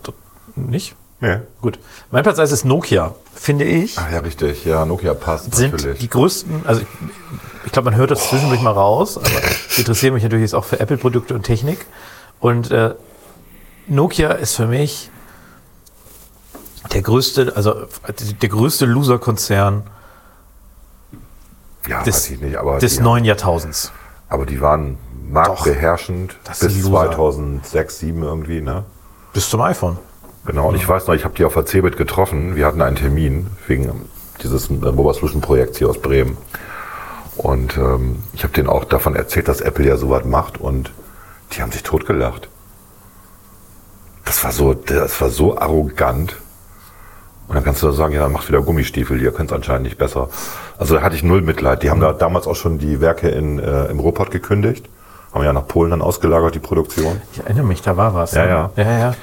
Nicht? 0.55 0.95
Nee. 1.19 1.39
Gut. 1.61 1.77
Mein 2.09 2.23
Platz 2.23 2.39
1 2.39 2.51
ist 2.51 2.65
Nokia. 2.65 3.13
Finde 3.35 3.65
ich, 3.65 3.97
Ach 3.97 4.09
ja, 4.11 4.19
richtig. 4.19 4.63
Ja, 4.65 4.85
Nokia 4.85 5.13
passt 5.13 5.53
sind 5.53 5.73
natürlich. 5.73 5.99
die 5.99 6.09
größten, 6.09 6.65
also 6.65 6.81
ich, 6.81 6.87
ich 7.65 7.71
glaube, 7.73 7.91
man 7.91 7.99
hört 7.99 8.11
das 8.11 8.29
zwischendurch 8.29 8.61
mal 8.61 8.71
raus, 8.71 9.17
aber 9.17 9.27
ich 9.69 9.79
interessiere 9.79 10.13
mich 10.13 10.23
natürlich 10.23 10.43
jetzt 10.43 10.53
auch 10.53 10.63
für 10.63 10.79
Apple-Produkte 10.79 11.33
und 11.33 11.43
Technik. 11.43 11.85
Und 12.39 12.71
äh, 12.71 12.95
Nokia 13.87 14.31
ist 14.31 14.55
für 14.55 14.67
mich 14.67 15.11
der 16.93 17.01
größte, 17.01 17.53
also 17.55 17.87
der 18.41 18.49
größte 18.49 18.85
Loser-Konzern 18.85 19.83
ja, 21.87 22.03
des, 22.03 22.15
weiß 22.15 22.29
ich 22.31 22.41
nicht, 22.41 22.55
aber, 22.55 22.79
des 22.79 23.01
neuen 23.01 23.25
Jahrtausends. 23.25 23.91
aber 24.29 24.45
die 24.45 24.61
waren 24.61 24.97
marktbeherrschend 25.33 26.37
sind 26.51 26.73
bis 26.73 26.83
Loser. 26.83 27.11
2006, 27.11 27.99
2007 27.99 28.23
irgendwie, 28.23 28.61
ne? 28.61 28.83
Bis 29.33 29.49
zum 29.49 29.61
iPhone. 29.61 29.97
Genau, 30.45 30.69
und 30.69 30.75
ich 30.75 30.87
weiß 30.87 31.07
noch, 31.07 31.15
ich 31.15 31.23
habe 31.23 31.35
die 31.35 31.45
auf 31.45 31.53
der 31.53 31.65
CeBIT 31.65 31.97
getroffen. 31.97 32.55
Wir 32.55 32.65
hatten 32.65 32.81
einen 32.81 32.95
Termin 32.95 33.47
wegen 33.67 34.09
dieses 34.41 34.69
äh, 34.69 34.73
Mobile 34.73 35.13
Solution 35.13 35.41
Projekts 35.41 35.77
hier 35.77 35.89
aus 35.89 35.99
Bremen. 35.99 36.37
Und 37.37 37.77
ähm, 37.77 38.23
ich 38.33 38.43
habe 38.43 38.53
denen 38.53 38.69
auch 38.69 38.83
davon 38.83 39.15
erzählt, 39.15 39.47
dass 39.47 39.61
Apple 39.61 39.85
ja 39.85 39.97
sowas 39.97 40.25
macht 40.25 40.59
und 40.59 40.91
die 41.53 41.61
haben 41.61 41.71
sich 41.71 41.83
totgelacht. 41.83 42.49
Das 44.25 44.43
war 44.43 44.51
so, 44.51 44.73
das 44.73 45.19
war 45.19 45.29
so 45.29 45.57
arrogant. 45.57 46.37
Und 47.47 47.55
dann 47.55 47.63
kannst 47.63 47.83
du 47.83 47.91
sagen, 47.91 48.13
ja, 48.13 48.21
dann 48.21 48.31
macht 48.31 48.47
wieder 48.47 48.61
Gummistiefel, 48.61 49.21
ihr 49.21 49.31
könnt 49.31 49.51
es 49.51 49.55
anscheinend 49.55 49.83
nicht 49.83 49.97
besser. 49.97 50.29
Also 50.77 50.95
da 50.95 51.01
hatte 51.01 51.15
ich 51.15 51.23
null 51.23 51.41
Mitleid. 51.41 51.83
Die 51.83 51.89
haben 51.89 51.99
da 51.99 52.13
damals 52.13 52.47
auch 52.47 52.55
schon 52.55 52.77
die 52.77 53.01
Werke 53.01 53.29
in, 53.29 53.59
äh, 53.59 53.85
im 53.85 53.99
Ruhrpott 53.99 54.31
gekündigt. 54.31 54.89
Haben 55.33 55.43
ja 55.43 55.53
nach 55.53 55.67
Polen 55.67 55.91
dann 55.91 56.01
ausgelagert, 56.01 56.53
die 56.55 56.59
Produktion. 56.59 57.21
Ich 57.33 57.39
erinnere 57.39 57.65
mich, 57.65 57.81
da 57.81 57.97
war 57.97 58.13
was. 58.13 58.33
Ja, 58.33 58.43
ne? 58.45 58.49
ja. 58.49 58.83
ja, 58.83 58.99
ja. 58.99 59.15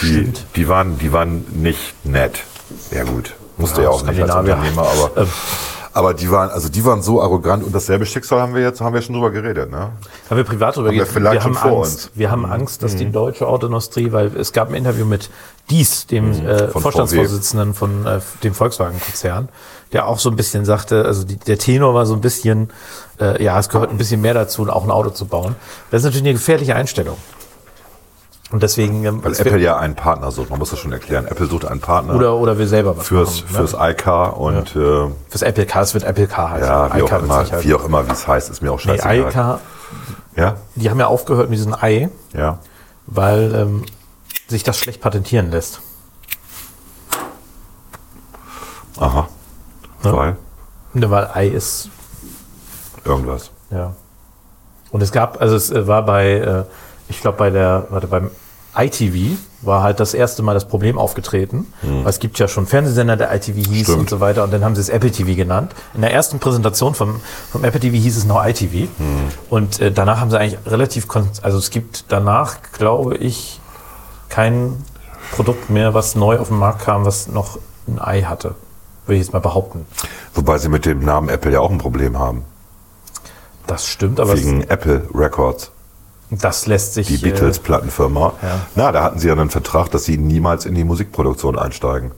Die, 0.00 0.06
Stimmt. 0.06 0.46
die, 0.56 0.68
waren, 0.68 0.98
die 0.98 1.12
waren 1.12 1.44
nicht 1.50 1.94
nett. 2.04 2.44
Ja 2.90 3.04
gut, 3.04 3.34
musste 3.58 3.82
Ja, 3.82 3.88
ja, 3.88 3.90
auch 3.90 4.02
nicht 4.02 4.22
als. 4.22 4.34
Unternehmer, 4.34 4.82
aber, 4.82 5.20
Ähm. 5.22 5.28
aber 5.92 6.14
die 6.14 6.30
waren, 6.30 6.48
also 6.50 6.68
die 6.70 6.82
waren 6.84 7.02
so 7.02 7.20
arrogant 7.20 7.62
und 7.64 7.74
dasselbe 7.74 8.06
Schicksal 8.06 8.40
haben 8.40 8.54
wir 8.54 8.62
jetzt, 8.62 8.80
haben 8.80 8.94
wir 8.94 9.02
schon 9.02 9.14
drüber 9.16 9.30
geredet, 9.30 9.70
ne? 9.70 9.90
Haben 10.30 10.36
wir 10.36 10.44
privat 10.44 10.76
drüber 10.76 10.90
wir 10.90 11.04
geredet. 11.04 11.12
vielleicht 11.12 11.34
Wir 11.34 11.40
schon 11.42 11.56
haben 11.56 11.68
vor 11.70 11.78
Angst. 11.82 12.06
uns. 12.06 12.10
Wir 12.14 12.30
haben 12.30 12.46
Angst, 12.46 12.82
dass 12.82 12.96
die 12.96 13.10
deutsche 13.10 13.46
Autoindustrie, 13.46 14.12
weil 14.12 14.34
es 14.36 14.52
gab 14.52 14.68
ein 14.70 14.74
Interview 14.76 15.04
mit 15.04 15.28
Dies, 15.68 16.06
dem 16.06 16.32
äh, 16.46 16.68
Von 16.68 16.80
Vorstandsvorsitzenden 16.82 17.74
von 17.74 18.06
äh, 18.06 18.20
dem 18.42 18.54
Volkswagen-Konzern, 18.54 19.48
der 19.92 20.06
auch 20.06 20.18
so 20.18 20.30
ein 20.30 20.36
bisschen 20.36 20.64
sagte, 20.64 21.04
also 21.04 21.24
die, 21.24 21.36
der 21.36 21.58
Tenor 21.58 21.94
war 21.94 22.06
so 22.06 22.14
ein 22.14 22.20
bisschen, 22.20 22.70
äh, 23.20 23.42
ja, 23.42 23.58
es 23.58 23.68
gehört 23.68 23.90
ein 23.90 23.98
bisschen 23.98 24.20
mehr 24.20 24.34
dazu, 24.34 24.68
auch 24.68 24.84
ein 24.84 24.90
Auto 24.90 25.10
zu 25.10 25.26
bauen. 25.26 25.56
Das 25.90 26.00
ist 26.00 26.04
natürlich 26.04 26.24
eine 26.24 26.32
gefährliche 26.34 26.74
Einstellung. 26.76 27.16
Und 28.52 28.64
deswegen, 28.64 29.04
ähm, 29.04 29.22
Weil 29.22 29.32
Apple 29.38 29.58
ja 29.58 29.76
einen 29.78 29.94
Partner 29.94 30.32
sucht, 30.32 30.50
man 30.50 30.58
muss 30.58 30.70
das 30.70 30.80
schon 30.80 30.90
erklären. 30.92 31.24
Apple 31.26 31.46
sucht 31.46 31.64
einen 31.66 31.80
Partner 31.80 32.14
oder, 32.16 32.34
oder 32.34 32.58
wir 32.58 32.66
selber 32.66 32.96
was 32.96 33.06
fürs, 33.06 33.42
machen, 33.42 33.52
ne? 33.52 33.58
fürs 33.68 33.76
iCar 33.78 34.36
und 34.38 34.74
äh, 34.74 35.08
Fürs 35.28 35.42
Apple 35.42 35.66
Car, 35.66 35.82
es 35.82 35.94
wird 35.94 36.02
Apple 36.02 36.26
Car 36.26 36.50
heißen. 36.50 36.66
ja, 36.68 36.94
wie 36.96 37.02
auch, 37.02 37.06
iCar 37.06 37.20
wird 37.20 37.30
immer, 37.30 37.36
halt- 37.50 37.64
wie 37.64 37.74
auch 37.74 37.84
immer, 37.84 38.06
wie 38.08 38.12
es 38.12 38.26
heißt, 38.26 38.50
ist 38.50 38.60
mir 38.60 38.72
auch 38.72 38.84
Nee, 38.84 38.98
scheißegal. 38.98 39.28
iCar, 39.30 39.60
Ja, 40.36 40.56
die 40.74 40.90
haben 40.90 40.98
ja 40.98 41.06
aufgehört 41.06 41.48
mit 41.48 41.58
diesem 41.60 41.76
i, 41.80 42.08
ja. 42.32 42.58
weil 43.06 43.54
ähm, 43.54 43.84
sich 44.48 44.64
das 44.64 44.78
schlecht 44.78 45.00
patentieren 45.00 45.52
lässt. 45.52 45.80
Aha. 48.98 49.28
Ja. 50.04 50.12
Weil 50.16 50.36
Ne, 50.92 51.08
weil 51.10 51.30
i 51.36 51.46
ist 51.48 51.88
irgendwas. 53.04 53.50
Ja. 53.70 53.94
Und 54.90 55.02
es 55.02 55.12
gab, 55.12 55.40
also 55.40 55.54
es 55.54 55.70
äh, 55.70 55.86
war 55.86 56.04
bei, 56.04 56.32
äh, 56.32 56.64
ich 57.08 57.20
glaube 57.20 57.38
bei 57.38 57.50
der, 57.50 57.86
warte, 57.90 58.08
beim 58.08 58.30
ITV 58.76 59.38
war 59.62 59.82
halt 59.82 60.00
das 60.00 60.14
erste 60.14 60.42
Mal 60.42 60.54
das 60.54 60.66
Problem 60.66 60.98
aufgetreten. 60.98 61.72
Weil 61.82 62.06
es 62.08 62.18
gibt 62.18 62.38
ja 62.38 62.48
schon 62.48 62.66
Fernsehsender, 62.66 63.16
der 63.16 63.32
ITV 63.34 63.56
hieß 63.56 63.66
Hm. 63.68 63.82
Stimmt. 63.84 63.98
und 63.98 64.10
so 64.10 64.20
weiter. 64.20 64.42
Und 64.44 64.52
dann 64.52 64.64
haben 64.64 64.74
sie 64.74 64.80
es 64.80 64.88
Apple 64.88 65.10
TV 65.10 65.36
genannt. 65.36 65.72
In 65.94 66.00
der 66.00 66.12
ersten 66.12 66.38
Präsentation 66.40 66.94
vom, 66.94 67.20
vom 67.52 67.62
Apple 67.64 67.80
TV 67.80 67.94
hieß 67.96 68.16
es 68.16 68.24
noch 68.24 68.44
ITV. 68.44 68.72
Hm. 68.72 68.88
Und 69.50 69.80
äh, 69.80 69.92
danach 69.92 70.18
haben 70.20 70.30
sie 70.30 70.38
eigentlich 70.40 70.58
relativ, 70.66 71.06
also 71.42 71.58
es 71.58 71.70
gibt 71.70 72.06
danach, 72.08 72.56
glaube 72.72 73.16
ich, 73.16 73.60
kein 74.28 74.84
Produkt 75.32 75.68
mehr, 75.70 75.94
was 75.94 76.14
neu 76.16 76.38
auf 76.38 76.48
den 76.48 76.58
Markt 76.58 76.82
kam, 76.82 77.04
was 77.04 77.28
noch 77.28 77.58
ein 77.86 78.00
Ei 78.00 78.22
hatte. 78.22 78.54
Würde 79.10 79.16
ich 79.18 79.26
jetzt 79.26 79.32
mal 79.32 79.40
behaupten. 79.40 79.86
Wobei 80.34 80.58
sie 80.58 80.68
mit 80.68 80.86
dem 80.86 81.04
Namen 81.04 81.28
Apple 81.30 81.50
ja 81.50 81.58
auch 81.58 81.70
ein 81.72 81.78
Problem 81.78 82.16
haben. 82.16 82.44
Das 83.66 83.84
stimmt, 83.84 84.20
aber 84.20 84.36
Wegen 84.36 84.62
Apple 84.62 85.08
Records, 85.12 85.72
das 86.30 86.66
lässt 86.66 86.94
sich. 86.94 87.08
die 87.08 87.16
äh, 87.16 87.18
Beatles-Plattenfirma. 87.18 88.34
ja. 88.40 88.60
Na, 88.76 88.92
da 88.92 89.02
hatten 89.02 89.18
sie 89.18 89.26
ja 89.26 89.32
einen 89.34 89.50
Vertrag, 89.50 89.90
dass 89.90 90.04
sie 90.04 90.16
niemals 90.16 90.64
in 90.64 90.76
die 90.76 90.84
Musikproduktion 90.84 91.58
einsteigen. 91.58 92.12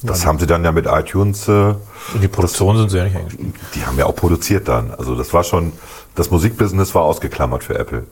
Das 0.00 0.24
haben 0.24 0.38
sie 0.38 0.46
dann 0.46 0.62
ja 0.62 0.70
mit 0.70 0.86
iTunes, 0.86 1.48
äh, 1.48 1.70
In 2.14 2.20
die 2.20 2.28
Produktion 2.28 2.76
sind 2.76 2.90
sie 2.90 2.98
ja 2.98 3.04
nicht 3.04 3.16
eingestiegen. 3.16 3.52
die 3.74 3.84
haben 3.84 3.98
ja 3.98 4.06
auch 4.06 4.14
produziert 4.14 4.68
dann. 4.68 4.94
Also 4.96 5.16
das 5.16 5.34
war 5.34 5.42
schon, 5.42 5.72
das 6.14 6.30
Musikbusiness 6.30 6.94
war 6.94 7.02
ausgeklammert 7.02 7.64
für 7.64 7.76
Apple. 7.76 8.04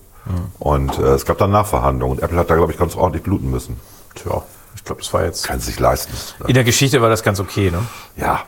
Und 0.59 0.99
äh, 0.99 1.03
es 1.15 1.25
gab 1.25 1.39
dann 1.39 1.53
Nachverhandlungen. 1.53 2.17
Und 2.19 2.25
Apple 2.25 2.37
hat 2.37 2.51
da, 2.51 2.57
glaube 2.57 2.73
ich, 2.73 2.79
ganz 2.79 2.97
ordentlich 2.97 3.23
bluten 3.23 3.49
müssen. 3.49 3.77
Tja, 4.17 4.43
ich 4.77 4.85
glaube, 4.85 5.01
das 5.03 5.13
war 5.13 5.25
jetzt. 5.25 5.45
Kann 5.47 5.59
sich 5.61 5.79
leisten. 5.81 6.13
In 6.47 6.55
der 6.55 6.65
Geschichte 6.65 7.01
war 7.03 7.09
das 7.09 7.23
ganz 7.23 7.41
okay, 7.41 7.71
ne? 7.71 7.79
Ja, 8.17 8.43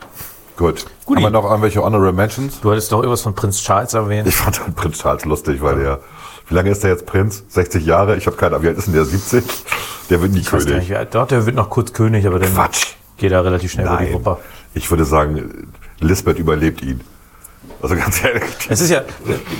gut. 0.56 0.84
Guti. 1.04 1.22
Haben 1.22 1.32
wir 1.32 1.40
noch 1.40 1.44
irgendwelche 1.48 1.82
Honorable 1.82 2.12
Mentions? 2.12 2.60
Du 2.60 2.70
hattest 2.70 2.92
doch 2.92 2.98
irgendwas 2.98 3.22
von 3.22 3.34
Prinz 3.34 3.60
Charles 3.62 3.94
erwähnt. 3.94 4.28
Ich 4.28 4.36
fand 4.36 4.60
halt 4.60 4.76
Prinz 4.76 4.98
Charles 4.98 5.24
lustig, 5.24 5.60
weil 5.62 5.76
der, 5.80 6.00
wie 6.48 6.54
lange 6.54 6.70
ist 6.70 6.82
der 6.84 6.90
jetzt 6.90 7.06
Prinz? 7.06 7.42
60 7.48 7.84
Jahre? 7.84 8.16
Ich 8.16 8.26
habe 8.26 8.36
keine 8.36 8.54
Ahnung, 8.56 8.64
wie 8.64 8.68
alt 8.68 8.78
ist 8.78 8.86
denn 8.86 8.94
der? 8.94 9.04
70? 9.04 9.44
Der 10.10 10.20
wird 10.22 10.32
nie 10.32 10.40
Ich 10.40 10.52
weiß 10.52 10.66
König. 10.66 10.94
alt- 10.96 11.14
Doch, 11.14 11.26
der 11.26 11.44
wird 11.46 11.56
noch 11.56 11.70
kurz 11.70 11.92
König, 11.92 12.26
aber 12.26 12.38
dann 12.38 12.52
Quatsch. 12.54 12.86
geht 13.16 13.32
er 13.32 13.44
relativ 13.44 13.72
schnell 13.72 13.86
über 13.86 13.96
die 13.98 14.04
Nein. 14.04 14.14
Wupper. 14.14 14.38
Ich 14.74 14.90
würde 14.90 15.04
sagen, 15.04 15.72
Lisbeth 16.00 16.38
überlebt 16.38 16.82
ihn. 16.82 17.00
Also 17.82 17.94
ganz 17.96 18.22
ehrlich. 18.24 18.42
Es 18.68 18.80
ist 18.80 18.90
ja, 18.90 19.02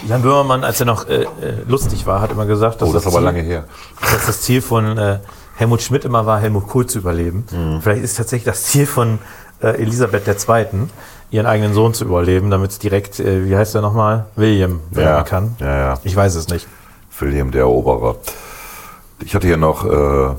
Jan 0.08 0.22
Böhmermann, 0.22 0.64
als 0.64 0.80
er 0.80 0.86
noch 0.86 1.06
äh, 1.08 1.22
äh, 1.22 1.26
lustig 1.68 2.04
war, 2.06 2.20
hat 2.20 2.32
immer 2.32 2.46
gesagt, 2.46 2.80
dass, 2.82 2.88
Oh, 2.88 2.92
das 2.92 3.02
ist 3.02 3.06
aber 3.08 3.16
Ziel, 3.18 3.24
lange 3.24 3.42
her. 3.42 3.64
dass 4.00 4.26
das 4.26 4.40
Ziel 4.42 4.60
von 4.62 4.96
äh, 4.98 5.18
Helmut 5.58 5.82
Schmidt 5.82 6.04
immer 6.04 6.24
war, 6.24 6.38
Helmut 6.40 6.68
Kohl 6.68 6.86
zu 6.86 6.98
überleben. 6.98 7.44
Mhm. 7.50 7.80
Vielleicht 7.82 8.02
ist 8.02 8.16
tatsächlich 8.16 8.44
das 8.46 8.62
Ziel 8.64 8.86
von 8.86 9.18
äh, 9.60 9.68
Elisabeth 9.82 10.26
II., 10.28 10.66
ihren 11.30 11.46
eigenen 11.46 11.74
Sohn 11.74 11.92
zu 11.94 12.04
überleben, 12.04 12.50
damit 12.50 12.70
es 12.70 12.78
direkt, 12.78 13.18
äh, 13.20 13.44
wie 13.48 13.56
heißt 13.56 13.74
er 13.74 13.80
nochmal, 13.82 14.26
William 14.36 14.80
werden 14.90 15.08
Ja, 15.08 15.22
kann. 15.24 15.56
ja, 15.58 15.76
ja. 15.76 15.98
Ich 16.04 16.14
weiß 16.16 16.36
es 16.36 16.48
nicht. 16.48 16.66
William 17.18 17.50
der 17.50 17.62
Eroberer. 17.62 18.16
Ich 19.20 19.34
hatte 19.34 19.46
hier 19.48 19.56
noch 19.56 19.84
äh, 19.84 20.34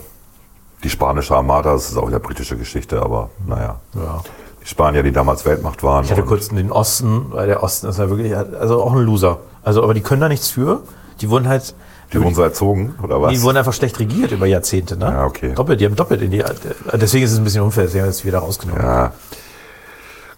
die 0.84 0.90
spanische 0.90 1.36
Armada, 1.36 1.74
das 1.74 1.90
ist 1.92 1.98
auch 1.98 2.08
wieder 2.08 2.20
britische 2.20 2.56
Geschichte, 2.58 3.02
aber 3.02 3.30
naja. 3.46 3.76
Ja. 3.96 4.24
Die 4.64 4.68
Spanier, 4.68 5.04
die 5.04 5.12
damals 5.12 5.46
Weltmacht 5.46 5.84
waren. 5.84 6.06
Ich 6.06 6.12
hatte 6.12 6.24
kurz 6.24 6.48
den 6.48 6.72
Osten, 6.72 7.26
weil 7.32 7.48
der 7.48 7.62
Osten 7.62 7.88
ist 7.88 8.00
ja 8.00 8.10
wirklich, 8.10 8.36
also 8.36 8.82
auch 8.82 8.94
ein 8.94 9.00
Loser. 9.04 9.40
Also, 9.64 9.84
aber 9.84 9.94
die 9.94 10.02
können 10.02 10.22
da 10.22 10.30
nichts 10.30 10.50
für. 10.50 10.82
Die 11.22 11.30
wurden 11.30 11.48
halt, 11.50 11.76
die 12.14 12.22
wurden 12.22 12.36
so 12.36 12.42
erzogen, 12.42 12.96
oder 13.04 13.22
was? 13.22 13.32
die 13.32 13.42
wurden 13.42 13.58
einfach 13.58 13.74
schlecht 13.74 14.00
regiert 14.00 14.32
über 14.32 14.46
Jahrzehnte, 14.46 14.98
ne? 14.98 15.06
Ja, 15.06 15.26
okay. 15.26 15.54
Doppelt, 15.54 15.80
die 15.80 15.86
haben 15.86 15.96
doppelt 15.96 16.22
in 16.22 16.32
die, 16.32 16.44
deswegen 16.94 17.24
ist 17.26 17.32
es 17.32 17.38
ein 17.38 17.44
bisschen 17.44 17.62
unfair, 17.62 17.88
sie 17.88 18.02
haben 18.02 18.10
es 18.10 18.26
wieder 18.26 18.40
rausgenommen. 18.40 18.84
Ja. 18.84 19.14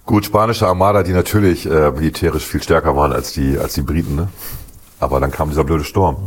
Gut, 0.05 0.26
spanische 0.26 0.67
Armada, 0.67 1.03
die 1.03 1.13
natürlich 1.13 1.65
äh, 1.65 1.91
militärisch 1.91 2.43
viel 2.43 2.61
stärker 2.61 2.95
waren 2.97 3.13
als 3.13 3.34
die, 3.34 3.57
als 3.57 3.74
die 3.74 3.82
Briten, 3.82 4.15
ne? 4.15 4.28
Aber 4.99 5.19
dann 5.19 5.32
kam 5.32 5.49
dieser 5.49 5.63
blöde 5.63 5.84
Sturm. 5.84 6.17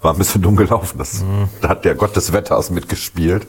War 0.00 0.12
ein 0.12 0.18
bisschen 0.18 0.40
dumm 0.40 0.56
gelaufen. 0.56 0.96
Das, 0.96 1.22
Da 1.60 1.68
hat 1.68 1.84
der 1.84 1.94
Gott 1.94 2.16
des 2.16 2.32
Wetters 2.32 2.70
mitgespielt. 2.70 3.46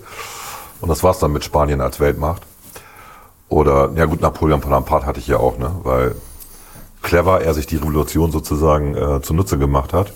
Und 0.82 0.90
das 0.90 1.02
war's 1.02 1.20
dann 1.20 1.32
mit 1.32 1.46
Spanien 1.46 1.80
als 1.80 2.02
Weltmacht. 2.02 2.42
Oder, 3.48 3.92
ja 3.96 4.06
gut, 4.06 4.20
Napoleon 4.20 4.60
Bonaparte 4.60 5.06
hatte 5.06 5.20
ich 5.20 5.28
ja 5.28 5.38
auch, 5.38 5.58
ne? 5.58 5.72
Weil 5.84 6.16
clever 7.02 7.42
er 7.42 7.54
sich 7.54 7.68
die 7.68 7.78
Revolution 7.78 8.32
sozusagen 8.32 8.96
äh, 8.96 9.22
zunutze 9.22 9.58
gemacht 9.58 9.94
hat. 9.94 10.12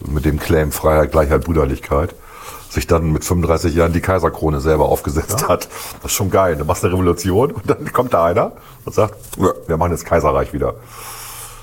Mit 0.00 0.24
dem 0.24 0.38
Claim 0.38 0.72
Freiheit, 0.72 1.12
Gleichheit, 1.12 1.44
Brüderlichkeit. 1.44 2.14
Sich 2.70 2.86
dann 2.86 3.12
mit 3.12 3.24
35 3.24 3.74
Jahren 3.74 3.92
die 3.92 4.00
Kaiserkrone 4.00 4.60
selber 4.60 4.88
aufgesetzt 4.90 5.48
hat. 5.48 5.68
Das 6.02 6.12
ist 6.12 6.16
schon 6.16 6.30
geil. 6.30 6.56
Du 6.56 6.64
machst 6.64 6.84
eine 6.84 6.92
Revolution 6.92 7.50
und 7.52 7.68
dann 7.68 7.92
kommt 7.92 8.12
da 8.12 8.26
einer 8.26 8.52
und 8.84 8.94
sagt, 8.94 9.38
"Nö, 9.38 9.50
wir 9.66 9.76
machen 9.78 9.92
jetzt 9.92 10.04
Kaiserreich 10.04 10.52
wieder. 10.52 10.74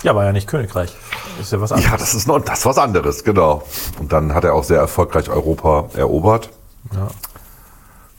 Ja, 0.03 0.15
war 0.15 0.25
ja 0.25 0.31
nicht 0.31 0.47
Königreich. 0.47 0.95
Ist 1.39 1.51
ja 1.51 1.61
was 1.61 1.71
anderes. 1.71 1.91
Ja, 1.91 1.97
das 1.97 2.13
ist 2.13 2.27
noch 2.27 2.39
das 2.39 2.59
ist 2.59 2.65
was 2.65 2.77
anderes, 2.77 3.23
genau. 3.23 3.63
Und 3.99 4.13
dann 4.13 4.33
hat 4.33 4.43
er 4.43 4.53
auch 4.53 4.63
sehr 4.63 4.79
erfolgreich 4.79 5.29
Europa 5.29 5.89
erobert. 5.95 6.49
Ja. 6.93 7.07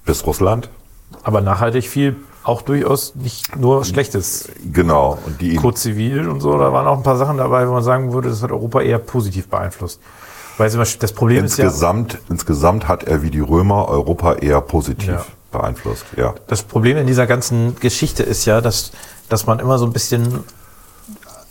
Bis 0.05 0.25
Russland. 0.27 0.69
Aber 1.23 1.41
nachhaltig 1.41 1.89
viel 1.89 2.17
auch 2.47 2.63
durchaus 2.63 3.15
nicht 3.17 3.57
nur 3.57 3.85
Schlechtes. 3.85 4.49
Genau. 4.73 5.19
Und 5.27 5.41
die 5.41 5.57
Code 5.57 5.77
Zivil 5.77 6.29
und 6.29 6.41
so, 6.41 6.57
da 6.59 6.73
waren 6.73 6.87
auch 6.87 6.97
ein 6.97 7.03
paar 7.03 7.17
Sachen 7.17 7.39
dabei, 7.39 7.67
wo 7.69 7.73
man 7.73 7.83
sagen 7.83 8.13
würde, 8.13 8.29
das 8.29 8.43
hat 8.43 8.53
Europa 8.53 8.81
eher 8.81 8.99
positiv 8.99 9.49
beeinflusst. 9.49 10.01
Weil 10.59 10.71
zum 10.71 10.79
Beispiel 10.81 11.01
das 11.01 11.13
Problem 11.13 11.45
ist 11.45 11.59
ja, 11.59 11.65
insgesamt, 11.65 12.19
insgesamt 12.31 12.89
hat 12.89 13.05
er 13.05 13.23
wie 13.23 13.31
die 13.31 13.41
Römer 13.41 13.89
Europa 13.89 14.35
eher 14.35 14.61
positiv 14.61 15.09
Ja. 15.09 15.25
beeinflusst. 15.53 16.05
Ja. 16.17 16.35
das 16.47 16.63
Problem 16.63 16.97
in 16.97 17.07
dieser 17.07 17.27
ganzen 17.27 17.77
Geschichte 17.81 18.23
ist 18.23 18.45
ja, 18.47 18.61
dass, 18.61 18.93
dass 19.29 19.47
man 19.47 19.59
immer 19.59 19.79
so 19.79 19.85
ein 19.85 19.93
bisschen 19.93 20.45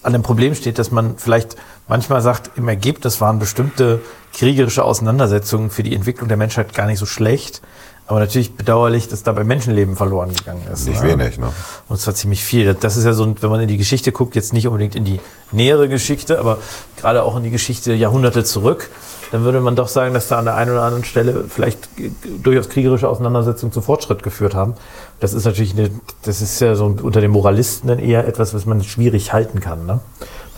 an 0.02 0.14
dem 0.14 0.24
Problem 0.24 0.56
steht, 0.56 0.80
dass 0.80 0.92
man 0.92 1.18
vielleicht 1.18 1.56
manchmal 1.88 2.22
sagt, 2.22 2.52
im 2.58 2.68
Ergebnis 2.68 3.22
waren 3.22 3.38
bestimmte 3.40 4.02
kriegerische 4.34 4.84
Auseinandersetzungen 4.84 5.70
für 5.70 5.84
die 5.84 5.96
Entwicklung 5.96 6.28
der 6.28 6.38
Menschheit 6.38 6.74
gar 6.74 6.86
nicht 6.88 7.00
so 7.00 7.06
schlecht. 7.06 7.62
Aber 8.08 8.20
natürlich 8.20 8.56
bedauerlich, 8.56 9.08
dass 9.08 9.24
dabei 9.24 9.44
Menschenleben 9.44 9.96
verloren 9.96 10.32
gegangen 10.32 10.62
ist. 10.72 10.88
Nicht 10.88 11.02
ne? 11.02 11.18
wenig, 11.18 11.40
ne? 11.40 11.52
Und 11.90 12.00
zwar 12.00 12.14
ziemlich 12.14 12.44
viel. 12.44 12.76
Das 12.76 12.98
ist 12.98 13.04
ja 13.04 13.14
so, 13.14 13.24
ein- 13.24 13.36
wenn 13.42 13.50
man 13.50 13.62
in 13.62 13.68
die 13.68 13.78
Geschichte 13.78 14.12
guckt, 14.12 14.36
jetzt 14.36 14.54
nicht 14.54 14.68
unbedingt 14.68 14.96
in 14.96 15.06
die 15.06 15.20
nähere 15.52 15.90
Geschichte, 15.90 16.38
aber 16.40 16.60
gerade 17.06 17.22
auch 17.24 17.38
in 17.38 17.44
die 17.44 17.52
Geschichte 17.52 17.94
Jahrhunderte 17.94 18.44
zurück, 18.44 18.90
dann 19.32 19.44
würde 19.44 19.62
man 19.62 19.76
doch 19.76 19.88
sagen, 19.90 20.16
dass 20.16 20.28
da 20.28 20.40
an 20.40 20.46
der 20.46 20.56
einen 20.56 20.72
oder 20.72 20.82
anderen 20.82 21.04
Stelle 21.04 21.46
vielleicht 21.48 21.88
durchaus 22.44 22.68
kriegerische 22.68 23.08
Auseinandersetzungen 23.08 23.72
zu 23.72 23.82
Fortschritt 23.82 24.24
geführt 24.24 24.56
haben. 24.56 24.74
Das 25.20 25.34
ist 25.34 25.46
natürlich 25.46 25.74
eine, 25.78 25.92
das 26.24 26.42
ist 26.42 26.60
ja 26.62 26.74
so 26.74 26.86
unter 26.86 27.22
den 27.22 27.30
Moralisten 27.30 27.88
dann 27.90 28.00
eher 28.00 28.28
etwas, 28.28 28.56
was 28.56 28.66
man 28.66 28.84
schwierig 28.84 29.34
halten 29.34 29.60
kann. 29.60 29.86
Ne? 29.86 30.00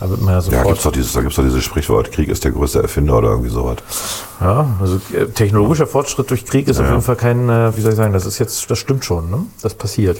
Da 0.00 0.08
wird 0.08 0.22
man 0.22 0.30
ja 0.30 0.34
Ja, 0.36 0.40
sofort. 0.40 0.66
gibt's 0.68 0.82
doch 0.84 0.92
dieses, 0.92 1.12
da 1.12 1.20
gibt's 1.20 1.36
doch 1.36 1.44
dieses 1.44 1.62
Sprichwort, 1.62 2.12
Krieg 2.12 2.30
ist 2.30 2.44
der 2.44 2.52
größte 2.52 2.80
Erfinder 2.80 3.18
oder 3.18 3.28
irgendwie 3.28 3.50
sowas. 3.50 3.76
Ja, 4.40 4.66
also 4.80 4.98
äh, 5.12 5.26
technologischer 5.26 5.86
Fortschritt 5.86 6.30
durch 6.30 6.46
Krieg 6.46 6.66
ist 6.66 6.80
auf 6.80 6.88
jeden 6.88 7.02
Fall 7.02 7.16
kein, 7.16 7.48
äh, 7.50 7.76
wie 7.76 7.82
soll 7.82 7.90
ich 7.90 7.96
sagen, 7.98 8.14
das 8.14 8.24
ist 8.24 8.38
jetzt, 8.38 8.70
das 8.70 8.78
stimmt 8.78 9.04
schon, 9.04 9.28
ne? 9.30 9.40
Das 9.60 9.74
passiert. 9.74 10.18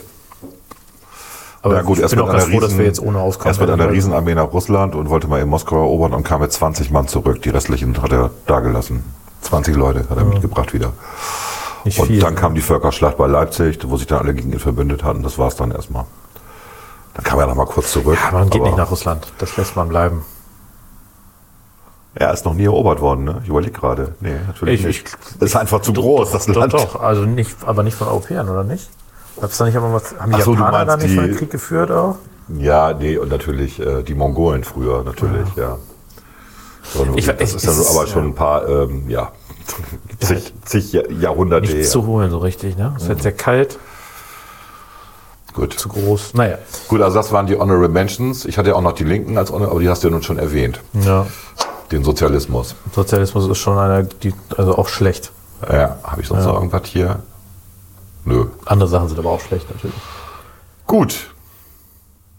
Aber 1.63 1.75
ja 1.75 1.83
gut, 1.83 1.97
ich 1.99 2.03
erst 2.03 2.15
bin 2.15 2.21
mit 2.21 2.29
auch 2.29 2.35
einer 2.35 2.43
ganz 2.43 2.53
froh, 2.53 2.61
dass 2.61 2.79
wir 2.79 2.85
jetzt 2.85 3.01
ohne 3.01 3.19
auskommen. 3.19 3.49
erst 3.49 3.61
mit 3.61 3.69
einer 3.71 3.91
Riesenarmee 3.91 4.35
nach 4.35 4.53
Russland 4.53 4.95
und 4.95 5.11
wollte 5.11 5.27
mal 5.27 5.41
in 5.41 5.49
Moskau 5.49 5.77
erobern 5.77 6.13
und 6.15 6.23
kam 6.23 6.41
mit 6.41 6.53
20 6.53 6.91
Mann 6.91 7.09
zurück. 7.09 7.43
Die 7.43 7.51
restlichen 7.51 8.01
hat 8.01 8.13
er 8.13 8.31
da 8.47 8.61
gelassen. 8.61 9.03
20 9.43 9.75
Leute 9.77 10.07
hat 10.09 10.17
er 10.19 10.25
mitgebracht 10.25 10.73
wieder. 10.73 10.93
Nicht 11.85 11.99
Und 11.99 12.07
viel, 12.09 12.21
dann 12.21 12.35
ne? 12.35 12.41
kam 12.41 12.55
die 12.55 12.61
Völkerschlacht 12.61 13.17
bei 13.17 13.27
Leipzig, 13.27 13.79
wo 13.87 13.97
sich 13.97 14.07
dann 14.07 14.19
alle 14.21 14.35
gegen 14.35 14.53
ihn 14.53 14.59
verbündet 14.59 15.03
hatten. 15.05 15.23
Das 15.23 15.39
war's 15.39 15.57
dann 15.57 15.71
erstmal. 15.73 16.05
Dann 17.15 17.25
kam 17.25 17.39
er 17.41 17.47
noch 17.47 17.55
mal 17.57 17.67
kurz 17.67 17.91
zurück. 17.93 18.19
Ja, 18.25 18.31
man 18.33 18.51
geht 18.51 18.63
nicht 18.63 18.77
nach 18.77 18.91
Russland. 18.91 19.33
Das 19.39 19.57
lässt 19.57 19.75
man 19.75 19.89
bleiben. 19.89 20.23
Er 22.15 22.33
ist 22.33 22.45
noch 22.45 22.55
nie 22.55 22.65
erobert 22.65 23.01
worden, 23.01 23.25
ne? 23.25 23.41
Ich 23.45 23.49
überlege 23.49 23.73
gerade. 23.73 24.15
Nee, 24.21 24.35
natürlich 24.47 24.81
Ich- 24.81 24.87
nicht. 24.87 25.17
ich- 25.37 25.43
ist 25.43 25.57
einfach 25.57 25.83
zu 25.83 25.93
groß, 25.93 26.31
das 26.33 26.47
Doch, 26.47 26.57
Land. 26.57 26.73
doch, 26.73 27.01
also 27.01 27.23
nicht, 27.23 27.57
aber 27.65 27.83
nicht 27.83 27.97
von 27.97 28.09
Europäern, 28.09 28.49
oder 28.49 28.65
nicht? 28.65 28.89
Gab's 29.41 29.59
da 29.59 29.65
nicht 29.65 29.77
aber 29.77 29.93
was, 29.93 30.15
haben 30.19 30.31
die 30.33 30.37
Ach 30.39 30.45
so, 30.45 30.55
du 30.55 30.61
Japaner 30.61 30.85
da 30.85 30.93
meinst 30.93 31.07
nicht 31.07 31.17
mal 31.17 31.23
die- 31.23 31.29
einen 31.31 31.39
Krieg 31.39 31.51
geführt 31.51 31.91
auch? 31.91 32.17
Ja, 32.57 32.93
nee, 32.95 33.17
und 33.19 33.31
natürlich 33.31 33.79
äh, 33.79 34.03
die 34.03 34.15
Mongolen 34.15 34.65
früher, 34.65 35.03
natürlich, 35.05 35.55
ja. 35.57 35.77
So, 36.95 37.07
Ich- 37.17 37.27
das 37.27 37.37
ich- 37.41 37.57
ist 37.57 37.65
ja 37.67 37.71
ist, 37.73 37.91
aber 37.97 38.07
schon 38.07 38.25
ein 38.29 38.35
paar, 38.35 38.67
ähm, 38.69 39.09
ja, 39.09 39.33
zig, 40.21 40.55
zig 40.65 40.93
Jahr- 40.93 41.11
Jahrhunderte 41.11 41.67
Nichts 41.67 41.77
her. 41.87 41.91
zu 41.91 42.07
holen, 42.07 42.31
so 42.31 42.39
richtig, 42.39 42.77
ne? 42.79 42.95
Es 42.97 43.07
wird 43.09 43.23
sehr 43.23 43.33
kalt, 43.33 43.79
Gut. 45.55 45.75
zu 45.75 45.89
groß. 45.89 46.35
Naja. 46.35 46.59
Gut, 46.89 47.01
also 47.03 47.17
das 47.17 47.33
waren 47.33 47.47
die 47.47 47.57
Honorable 47.57 47.89
Mentions. 47.89 48.45
Ich 48.45 48.59
hatte 48.59 48.71
ja 48.71 48.75
auch 48.77 48.81
noch 48.83 48.93
die 48.93 49.05
Linken 49.05 49.37
als 49.39 49.51
Honor, 49.51 49.71
aber 49.71 49.81
die 49.81 49.89
hast 49.89 50.03
du 50.05 50.09
ja 50.09 50.13
nun 50.13 50.23
schon 50.23 50.39
erwähnt. 50.39 50.81
Ja. 50.95 51.27
Den 51.91 52.05
Sozialismus. 52.05 52.75
Sozialismus 52.95 53.49
ist 53.49 53.59
schon 53.59 53.77
einer, 53.79 54.03
die, 54.05 54.35
also 54.57 54.77
auch 54.77 54.89
schlecht. 54.89 55.33
Ja, 55.71 55.99
habe 56.05 56.21
ich 56.23 56.29
sonst 56.29 56.45
noch 56.45 56.55
irgendwas 56.55 56.83
hier? 56.87 57.21
Nö. 58.29 58.47
Andere 58.67 58.89
Sachen 58.89 59.09
sind 59.09 59.19
aber 59.19 59.31
auch 59.31 59.41
schlecht, 59.41 59.69
natürlich. 59.71 59.97
Gut, 60.87 61.31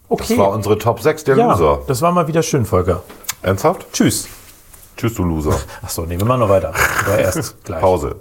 Okay. 0.08 0.24
das 0.28 0.38
war 0.38 0.50
unsere 0.50 0.76
Top 0.78 1.00
6 1.00 1.22
der 1.24 1.36
ja, 1.36 1.52
Loser. 1.52 1.82
das 1.86 2.02
war 2.02 2.10
mal 2.10 2.26
wieder 2.26 2.42
schön, 2.42 2.64
Volker. 2.66 3.02
Ernsthaft? 3.42 3.86
Tschüss. 3.92 4.28
Tschüss, 4.96 5.14
du 5.14 5.22
Loser. 5.24 5.56
Achso, 5.82 6.02
nee, 6.02 6.18
wir 6.18 6.24
machen 6.26 6.40
noch 6.40 6.48
weiter. 6.48 6.72
Aber 7.06 7.18
erst 7.18 7.62
gleich. 7.64 7.80
Pause. 7.80 8.16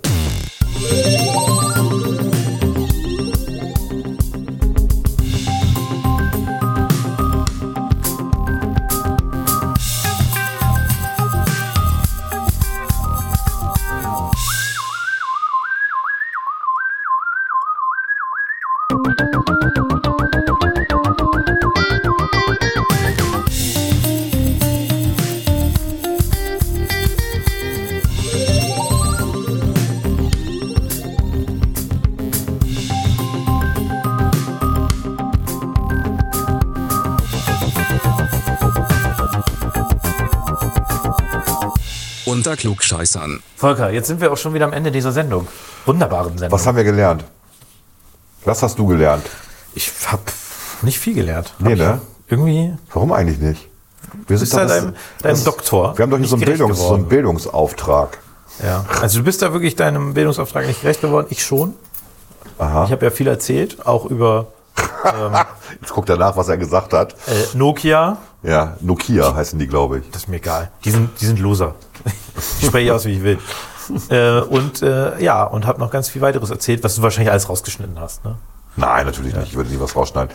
Klugscheißern. 42.60 43.41
Volker, 43.56 43.90
jetzt 43.90 44.07
sind 44.07 44.22
wir 44.22 44.31
auch 44.31 44.38
schon 44.38 44.53
wieder 44.53 44.65
am 44.65 44.73
Ende 44.73 44.91
dieser 44.91 45.11
Sendung. 45.11 45.48
Wunderbaren 45.86 46.38
Sendung. 46.38 46.57
Was 46.57 46.68
haben 46.68 46.77
wir 46.77 46.84
gelernt? 46.84 47.23
Was 48.45 48.61
hast 48.64 48.77
du 48.77 48.86
gelernt? 48.88 49.26
ich 49.76 49.91
habe 50.07 50.23
nicht 50.81 50.99
viel 50.99 51.14
gelernt. 51.14 51.53
Nee, 51.60 51.76
ne? 51.76 52.02
Irgendwie 52.27 52.73
Warum 52.94 53.11
eigentlich 53.11 53.40
nicht? 53.40 53.68
Wir 54.27 54.38
bist 54.38 54.53
ja 54.53 54.65
deinem, 54.65 54.95
deinem 55.22 55.44
Doktor. 55.44 55.98
Wir 55.98 56.03
haben 56.03 56.11
doch 56.11 56.18
hier 56.18 56.22
nicht 56.22 56.30
so 56.30 56.36
einen, 56.36 56.45
Bildungs, 56.45 56.80
so 56.80 56.94
einen 56.94 57.07
Bildungsauftrag. 57.07 58.18
Ja. 58.64 58.86
Also 59.02 59.19
du 59.19 59.26
bist 59.26 59.41
da 59.41 59.53
wirklich 59.53 59.76
deinem 59.76 60.14
Bildungsauftrag 60.14 60.68
nicht 60.68 60.81
gerecht 60.81 61.02
geworden. 61.02 61.27
Ich 61.30 61.44
schon. 61.44 61.76
Aha. 62.57 62.86
Ich 62.86 62.91
habe 62.91 63.06
ja 63.06 63.11
viel 63.11 63.27
erzählt, 63.27 63.86
auch 63.86 64.06
über 64.06 64.48
Jetzt 65.81 65.93
guckt 65.93 66.10
er 66.10 66.18
nach, 66.18 66.35
was 66.38 66.47
er 66.49 66.57
gesagt 66.57 66.93
hat. 66.93 67.14
äh, 67.27 67.57
Nokia. 67.57 68.18
Ja, 68.43 68.77
Nokia 68.81 69.34
heißen 69.35 69.60
die, 69.60 69.68
glaube 69.68 69.99
ich. 69.99 70.10
Das 70.11 70.23
ist 70.23 70.27
mir 70.30 70.38
egal. 70.38 70.72
Die 70.85 70.91
sind, 70.91 71.10
die 71.22 71.26
sind 71.26 71.39
Loser. 71.39 71.76
Ich 72.61 72.68
spreche 72.68 72.93
aus, 72.93 73.06
wie 73.06 73.14
ich 73.14 73.23
will. 73.23 73.38
Äh, 74.10 74.41
und 74.41 74.81
äh, 74.81 75.22
ja, 75.22 75.43
und 75.43 75.65
habe 75.65 75.80
noch 75.80 75.91
ganz 75.91 76.10
viel 76.10 76.22
weiteres 76.22 76.49
erzählt, 76.49 76.84
was 76.84 76.95
du 76.95 77.01
wahrscheinlich 77.01 77.31
alles 77.31 77.49
rausgeschnitten 77.49 77.99
hast. 77.99 78.23
Ne? 78.23 78.35
Nein, 78.76 79.06
natürlich 79.06 79.35
nicht. 79.35 79.47
Ich 79.47 79.56
würde 79.56 79.69
nie 79.72 79.80
was 79.80 79.95
rausschneiden. 79.95 80.34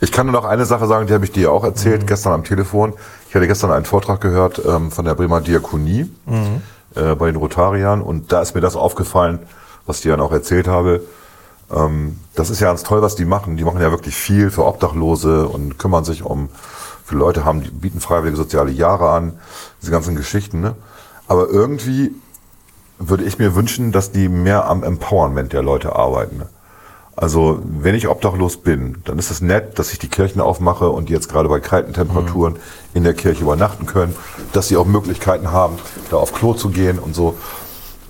Ich 0.00 0.12
kann 0.12 0.26
nur 0.26 0.32
noch 0.32 0.44
eine 0.44 0.64
Sache 0.64 0.86
sagen, 0.86 1.06
die 1.08 1.12
habe 1.12 1.24
ich 1.24 1.32
dir 1.32 1.52
auch 1.52 1.64
erzählt, 1.64 2.06
gestern 2.06 2.32
am 2.32 2.44
Telefon. 2.44 2.94
Ich 3.28 3.34
hatte 3.34 3.46
gestern 3.46 3.70
einen 3.72 3.84
Vortrag 3.84 4.20
gehört 4.20 4.62
ähm, 4.64 4.90
von 4.90 5.04
der 5.04 5.14
Bremer 5.14 5.40
Diakonie 5.40 6.10
äh, 6.94 7.14
bei 7.16 7.26
den 7.26 7.36
Rotariern 7.36 8.00
und 8.00 8.32
da 8.32 8.40
ist 8.40 8.54
mir 8.54 8.60
das 8.60 8.76
aufgefallen, 8.76 9.40
was 9.84 9.96
ich 9.96 10.02
dir 10.02 10.12
dann 10.12 10.20
auch 10.20 10.32
erzählt 10.32 10.68
habe. 10.68 11.00
Ähm, 11.72 12.18
das 12.34 12.50
ist 12.50 12.60
ja 12.60 12.68
ganz 12.68 12.82
toll, 12.82 13.02
was 13.02 13.14
die 13.14 13.24
machen. 13.24 13.56
Die 13.56 13.64
machen 13.64 13.80
ja 13.80 13.90
wirklich 13.90 14.14
viel 14.14 14.50
für 14.50 14.64
Obdachlose 14.64 15.48
und 15.48 15.78
kümmern 15.78 16.04
sich 16.04 16.22
um, 16.22 16.48
für 17.04 17.16
Leute 17.16 17.44
haben, 17.44 17.62
die 17.62 17.70
bieten 17.70 18.00
freiwillige 18.00 18.36
soziale 18.36 18.70
Jahre 18.70 19.10
an, 19.10 19.34
diese 19.80 19.90
ganzen 19.90 20.14
Geschichten. 20.14 20.60
Ne? 20.60 20.74
Aber 21.28 21.48
irgendwie 21.48 22.12
würde 22.98 23.24
ich 23.24 23.38
mir 23.38 23.54
wünschen, 23.54 23.92
dass 23.92 24.12
die 24.12 24.28
mehr 24.28 24.66
am 24.66 24.82
Empowerment 24.82 25.52
der 25.52 25.62
Leute 25.62 25.96
arbeiten. 25.96 26.38
Ne? 26.38 26.48
Also, 27.14 27.60
wenn 27.64 27.94
ich 27.94 28.08
obdachlos 28.08 28.56
bin, 28.56 29.02
dann 29.04 29.18
ist 29.18 29.30
es 29.30 29.42
nett, 29.42 29.78
dass 29.78 29.92
ich 29.92 29.98
die 29.98 30.08
Kirchen 30.08 30.40
aufmache 30.40 30.88
und 30.88 31.10
die 31.10 31.12
jetzt 31.12 31.28
gerade 31.28 31.48
bei 31.48 31.60
kalten 31.60 31.92
Temperaturen 31.92 32.56
in 32.94 33.04
der 33.04 33.12
Kirche 33.12 33.42
übernachten 33.42 33.84
können, 33.84 34.16
dass 34.54 34.68
sie 34.68 34.78
auch 34.78 34.86
Möglichkeiten 34.86 35.52
haben, 35.52 35.76
da 36.10 36.16
auf 36.16 36.32
Klo 36.32 36.54
zu 36.54 36.70
gehen 36.70 36.98
und 36.98 37.14
so 37.14 37.36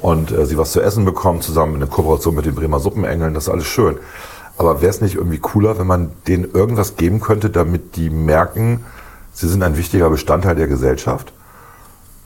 und 0.03 0.33
äh, 0.33 0.45
sie 0.47 0.59
was 0.59 0.73
zu 0.73 0.83
essen 0.83 1.05
bekommen, 1.05 1.41
zusammen 1.41 1.75
in 1.75 1.81
der 1.81 1.89
Kooperation 1.89 2.35
mit 2.35 2.45
den 2.45 2.55
Bremer 2.55 2.81
Suppenengeln, 2.81 3.35
das 3.35 3.45
ist 3.45 3.49
alles 3.49 3.67
schön. 3.67 3.99
Aber 4.59 4.83
wäre 4.83 4.91
es 4.91 5.01
nicht 5.01 5.15
irgendwie 5.15 5.39
cooler, 5.39 5.79
wenn 5.79 5.87
man 5.87 6.11
denen 6.27 6.51
irgendwas 6.53 6.97
geben 6.97 7.21
könnte, 7.21 7.49
damit 7.49 7.97
die 7.97 8.11
merken, 8.11 8.85
sie 9.33 9.49
sind 9.49 9.63
ein 9.63 9.77
wichtiger 9.77 10.11
Bestandteil 10.11 10.57
der 10.57 10.69
Gesellschaft? 10.69 11.33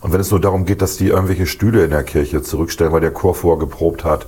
Und 0.01 0.13
wenn 0.13 0.21
es 0.21 0.31
nur 0.31 0.41
darum 0.41 0.65
geht, 0.65 0.83
dass 0.83 0.97
die 0.97 1.09
irgendwelche 1.09 1.47
Stühle 1.47 1.85
in 1.85 1.91
der 1.91 2.03
Kirche 2.03 2.43
zurückstellen, 2.43 2.93
weil 2.93 3.01
der 3.01 3.13
Chor 3.13 3.35
vorher 3.35 3.61
geprobt 3.61 4.05
hat 4.05 4.27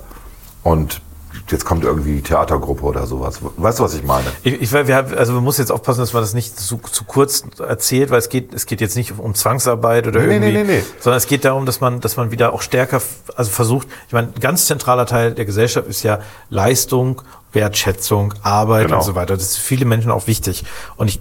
und 0.63 1.01
jetzt 1.49 1.65
kommt 1.65 1.83
irgendwie 1.83 2.15
die 2.17 2.21
Theatergruppe 2.21 2.83
oder 2.83 3.07
sowas. 3.07 3.39
Weißt 3.57 3.79
du, 3.79 3.83
was 3.83 3.93
ich 3.93 4.03
meine? 4.03 4.25
Ich, 4.43 4.61
ich, 4.61 4.71
wir 4.71 4.95
haben- 4.95 5.17
also 5.17 5.33
man 5.33 5.43
muss 5.43 5.57
jetzt 5.57 5.71
aufpassen, 5.71 5.99
dass 6.01 6.13
man 6.13 6.21
das 6.21 6.33
nicht 6.33 6.59
zu, 6.59 6.79
zu 6.91 7.03
kurz 7.05 7.43
erzählt, 7.59 8.09
weil 8.11 8.19
es 8.19 8.29
geht, 8.29 8.53
es 8.53 8.65
geht 8.65 8.81
jetzt 8.81 8.95
nicht 8.95 9.13
um 9.17 9.33
Zwangsarbeit 9.35 10.07
oder 10.07 10.19
Nee, 10.21 10.27
nee, 10.27 10.33
irgendwie, 10.35 10.51
nee, 10.51 10.63
nee, 10.63 10.77
nee. 10.79 10.83
sondern 10.99 11.17
es 11.17 11.27
geht 11.27 11.45
darum, 11.45 11.65
dass 11.65 11.81
man, 11.81 11.99
dass 12.01 12.17
man 12.17 12.31
wieder 12.31 12.53
auch 12.53 12.61
stärker, 12.61 13.01
also 13.35 13.51
versucht, 13.51 13.87
ich 14.07 14.13
meine, 14.13 14.27
ein 14.27 14.39
ganz 14.39 14.65
zentraler 14.65 15.05
Teil 15.05 15.33
der 15.33 15.45
Gesellschaft 15.45 15.87
ist 15.87 16.03
ja 16.03 16.19
Leistung, 16.49 17.21
Wertschätzung, 17.53 18.33
Arbeit 18.43 18.85
Genau. 18.87 18.97
und 18.99 19.03
so 19.03 19.15
weiter. 19.15 19.35
Das 19.35 19.43
ist 19.43 19.57
für 19.57 19.63
viele 19.69 19.85
Menschen 19.85 20.11
auch 20.11 20.27
wichtig. 20.27 20.63
Und 20.97 21.07
ich, 21.07 21.19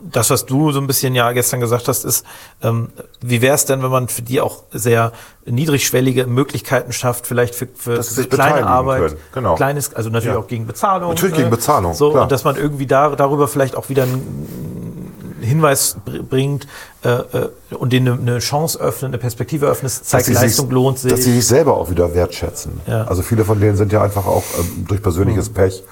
das, 0.00 0.30
was 0.30 0.46
du 0.46 0.70
so 0.72 0.80
ein 0.80 0.86
bisschen 0.86 1.14
ja 1.14 1.32
gestern 1.32 1.60
gesagt 1.60 1.88
hast, 1.88 2.04
ist, 2.04 2.24
ähm, 2.62 2.88
wie 3.20 3.42
wäre 3.42 3.54
es 3.54 3.64
denn, 3.64 3.82
wenn 3.82 3.90
man 3.90 4.08
für 4.08 4.22
die 4.22 4.40
auch 4.40 4.62
sehr 4.72 5.12
niedrigschwellige 5.44 6.26
Möglichkeiten 6.26 6.92
schafft, 6.92 7.26
vielleicht 7.26 7.54
für, 7.54 7.66
für, 7.74 8.02
für 8.02 8.24
kleine 8.26 8.66
Arbeit, 8.66 9.16
genau. 9.32 9.54
kleines, 9.56 9.94
also 9.94 10.10
natürlich 10.10 10.34
Ja. 10.36 10.40
auch 10.40 10.46
gegen 10.46 10.66
Bezahlung. 10.66 11.08
Natürlich 11.10 11.34
gegen 11.36 11.50
ne? 11.50 11.56
Bezahlung, 11.56 11.94
So, 11.94 12.10
klar. 12.10 12.22
und 12.24 12.32
dass 12.32 12.44
man 12.44 12.56
irgendwie 12.56 12.86
da, 12.86 13.10
darüber 13.16 13.48
vielleicht 13.48 13.74
auch 13.76 13.88
wieder 13.88 14.04
einen 14.04 15.36
Hinweis 15.40 15.96
br- 16.04 16.22
bringt 16.22 16.66
äh, 17.04 17.08
äh, 17.10 17.48
und 17.76 17.92
denen 17.92 18.20
eine, 18.20 18.38
Chance 18.40 18.78
öffnet, 18.80 19.10
eine 19.10 19.18
Perspektive 19.18 19.66
öffnet, 19.66 19.90
zeigt, 19.92 20.28
Leistung 20.28 20.66
sich, 20.66 20.74
lohnt 20.74 20.98
sich. 20.98 21.10
Dass 21.12 21.24
sie 21.24 21.32
sich 21.32 21.46
selber 21.46 21.76
auch 21.76 21.90
wieder 21.90 22.14
wertschätzen. 22.14 22.80
Ja. 22.86 23.04
Also 23.04 23.22
viele 23.22 23.44
von 23.44 23.60
denen 23.60 23.76
sind 23.76 23.92
ja 23.92 24.02
einfach 24.02 24.26
auch 24.26 24.42
ähm, 24.58 24.84
durch 24.88 25.02
persönliches 25.02 25.48
Pech. 25.48 25.82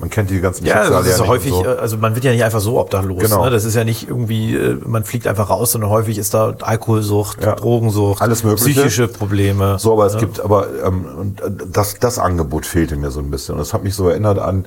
Man 0.00 0.10
kennt 0.10 0.28
die 0.30 0.40
ganzen 0.40 0.66
ja, 0.66 0.90
das 0.90 1.06
ist 1.06 1.20
nicht 1.20 1.28
häufig, 1.28 1.52
so. 1.52 1.64
äh, 1.64 1.68
also 1.68 1.96
man 1.96 2.14
wird 2.16 2.24
ja 2.24 2.32
nicht 2.32 2.42
einfach 2.42 2.60
so 2.60 2.80
obdachlos. 2.80 3.22
Genau. 3.22 3.44
Ne? 3.44 3.50
Das 3.50 3.64
ist 3.64 3.74
ja 3.76 3.84
nicht 3.84 4.08
irgendwie, 4.08 4.54
äh, 4.56 4.76
man 4.84 5.04
fliegt 5.04 5.26
einfach 5.28 5.50
raus, 5.50 5.70
sondern 5.72 5.88
häufig 5.90 6.18
ist 6.18 6.34
da 6.34 6.54
Alkoholsucht, 6.62 7.42
Ja. 7.44 7.54
Drogensucht, 7.54 8.20
Alles 8.20 8.42
Mögliche. 8.42 8.72
psychische 8.80 9.06
Probleme. 9.08 9.78
So, 9.78 9.92
aber 9.92 10.06
es 10.06 10.16
gibt, 10.18 10.40
aber 10.40 10.66
ähm, 10.84 11.36
äh, 11.40 11.50
das, 11.70 11.94
das 12.00 12.18
Angebot 12.18 12.66
fehlte 12.66 12.96
mir 12.96 13.12
so 13.12 13.20
ein 13.20 13.30
bisschen. 13.30 13.54
Und 13.54 13.60
das 13.60 13.72
hat 13.72 13.84
mich 13.84 13.94
so 13.94 14.08
erinnert 14.08 14.38
an, 14.40 14.66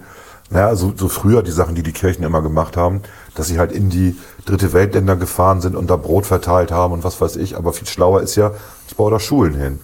naja, 0.49 0.73
so, 0.77 0.93
so 0.95 1.09
früher 1.09 1.43
die 1.43 1.51
Sachen, 1.51 1.75
die 1.75 1.83
die 1.83 1.91
Kirchen 1.91 2.23
immer 2.23 2.41
gemacht 2.41 2.77
haben, 2.77 3.01
dass 3.35 3.47
sie 3.47 3.59
halt 3.59 3.73
in 3.73 3.89
die 3.89 4.15
dritte 4.45 4.71
Weltländer 4.71 5.17
gefahren 5.17 5.59
sind 5.59 5.75
und 5.75 5.89
da 5.89 5.97
Brot 5.97 6.25
verteilt 6.25 6.71
haben 6.71 6.93
und 6.93 7.03
was 7.03 7.19
weiß 7.19 7.35
ich. 7.35 7.57
Aber 7.57 7.73
viel 7.73 7.87
schlauer 7.87 8.21
ist 8.21 8.37
ja, 8.37 8.51
ich 8.87 8.95
baue 8.95 9.11
da 9.11 9.19
Schulen 9.19 9.55
hin. 9.55 9.79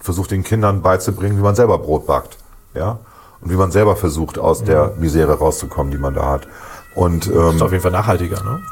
Versucht 0.00 0.32
den 0.32 0.44
Kindern 0.44 0.82
beizubringen, 0.82 1.38
wie 1.38 1.42
man 1.42 1.54
selber 1.54 1.78
Brot 1.78 2.06
backt. 2.06 2.36
Ja? 2.74 2.98
Und 3.42 3.50
wie 3.50 3.56
man 3.56 3.70
selber 3.70 3.96
versucht, 3.96 4.38
aus 4.38 4.64
der 4.64 4.94
Misere 4.98 5.38
rauszukommen, 5.38 5.90
die 5.90 5.98
man 5.98 6.14
da 6.14 6.28
hat. 6.28 6.48
Und 6.94 7.26
ähm, 7.26 7.56
ist 7.56 7.62
auf 7.62 7.72
jeden 7.72 7.82
Fall 7.82 7.92
nachhaltiger, 7.92 8.42
ne? 8.42 8.62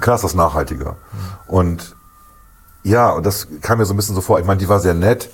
klar 0.00 0.16
ist 0.16 0.24
das 0.24 0.34
nachhaltiger. 0.34 0.96
Und 1.46 1.96
ja, 2.82 3.10
und 3.10 3.24
das 3.24 3.48
kam 3.62 3.78
mir 3.78 3.86
so 3.86 3.94
ein 3.94 3.96
bisschen 3.96 4.14
so 4.14 4.20
vor. 4.20 4.38
Ich 4.38 4.46
meine, 4.46 4.58
die 4.58 4.68
war 4.68 4.80
sehr 4.80 4.94
nett, 4.94 5.30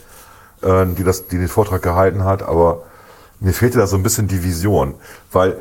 äh, 0.62 0.86
die, 0.86 1.04
das, 1.04 1.26
die 1.26 1.38
den 1.38 1.48
Vortrag 1.48 1.82
gehalten 1.82 2.24
hat, 2.24 2.42
aber 2.42 2.82
mir 3.40 3.52
fehlte 3.52 3.78
da 3.78 3.86
so 3.86 3.96
ein 3.96 4.02
bisschen 4.02 4.28
die 4.28 4.44
Vision. 4.44 4.94
Weil, 5.32 5.58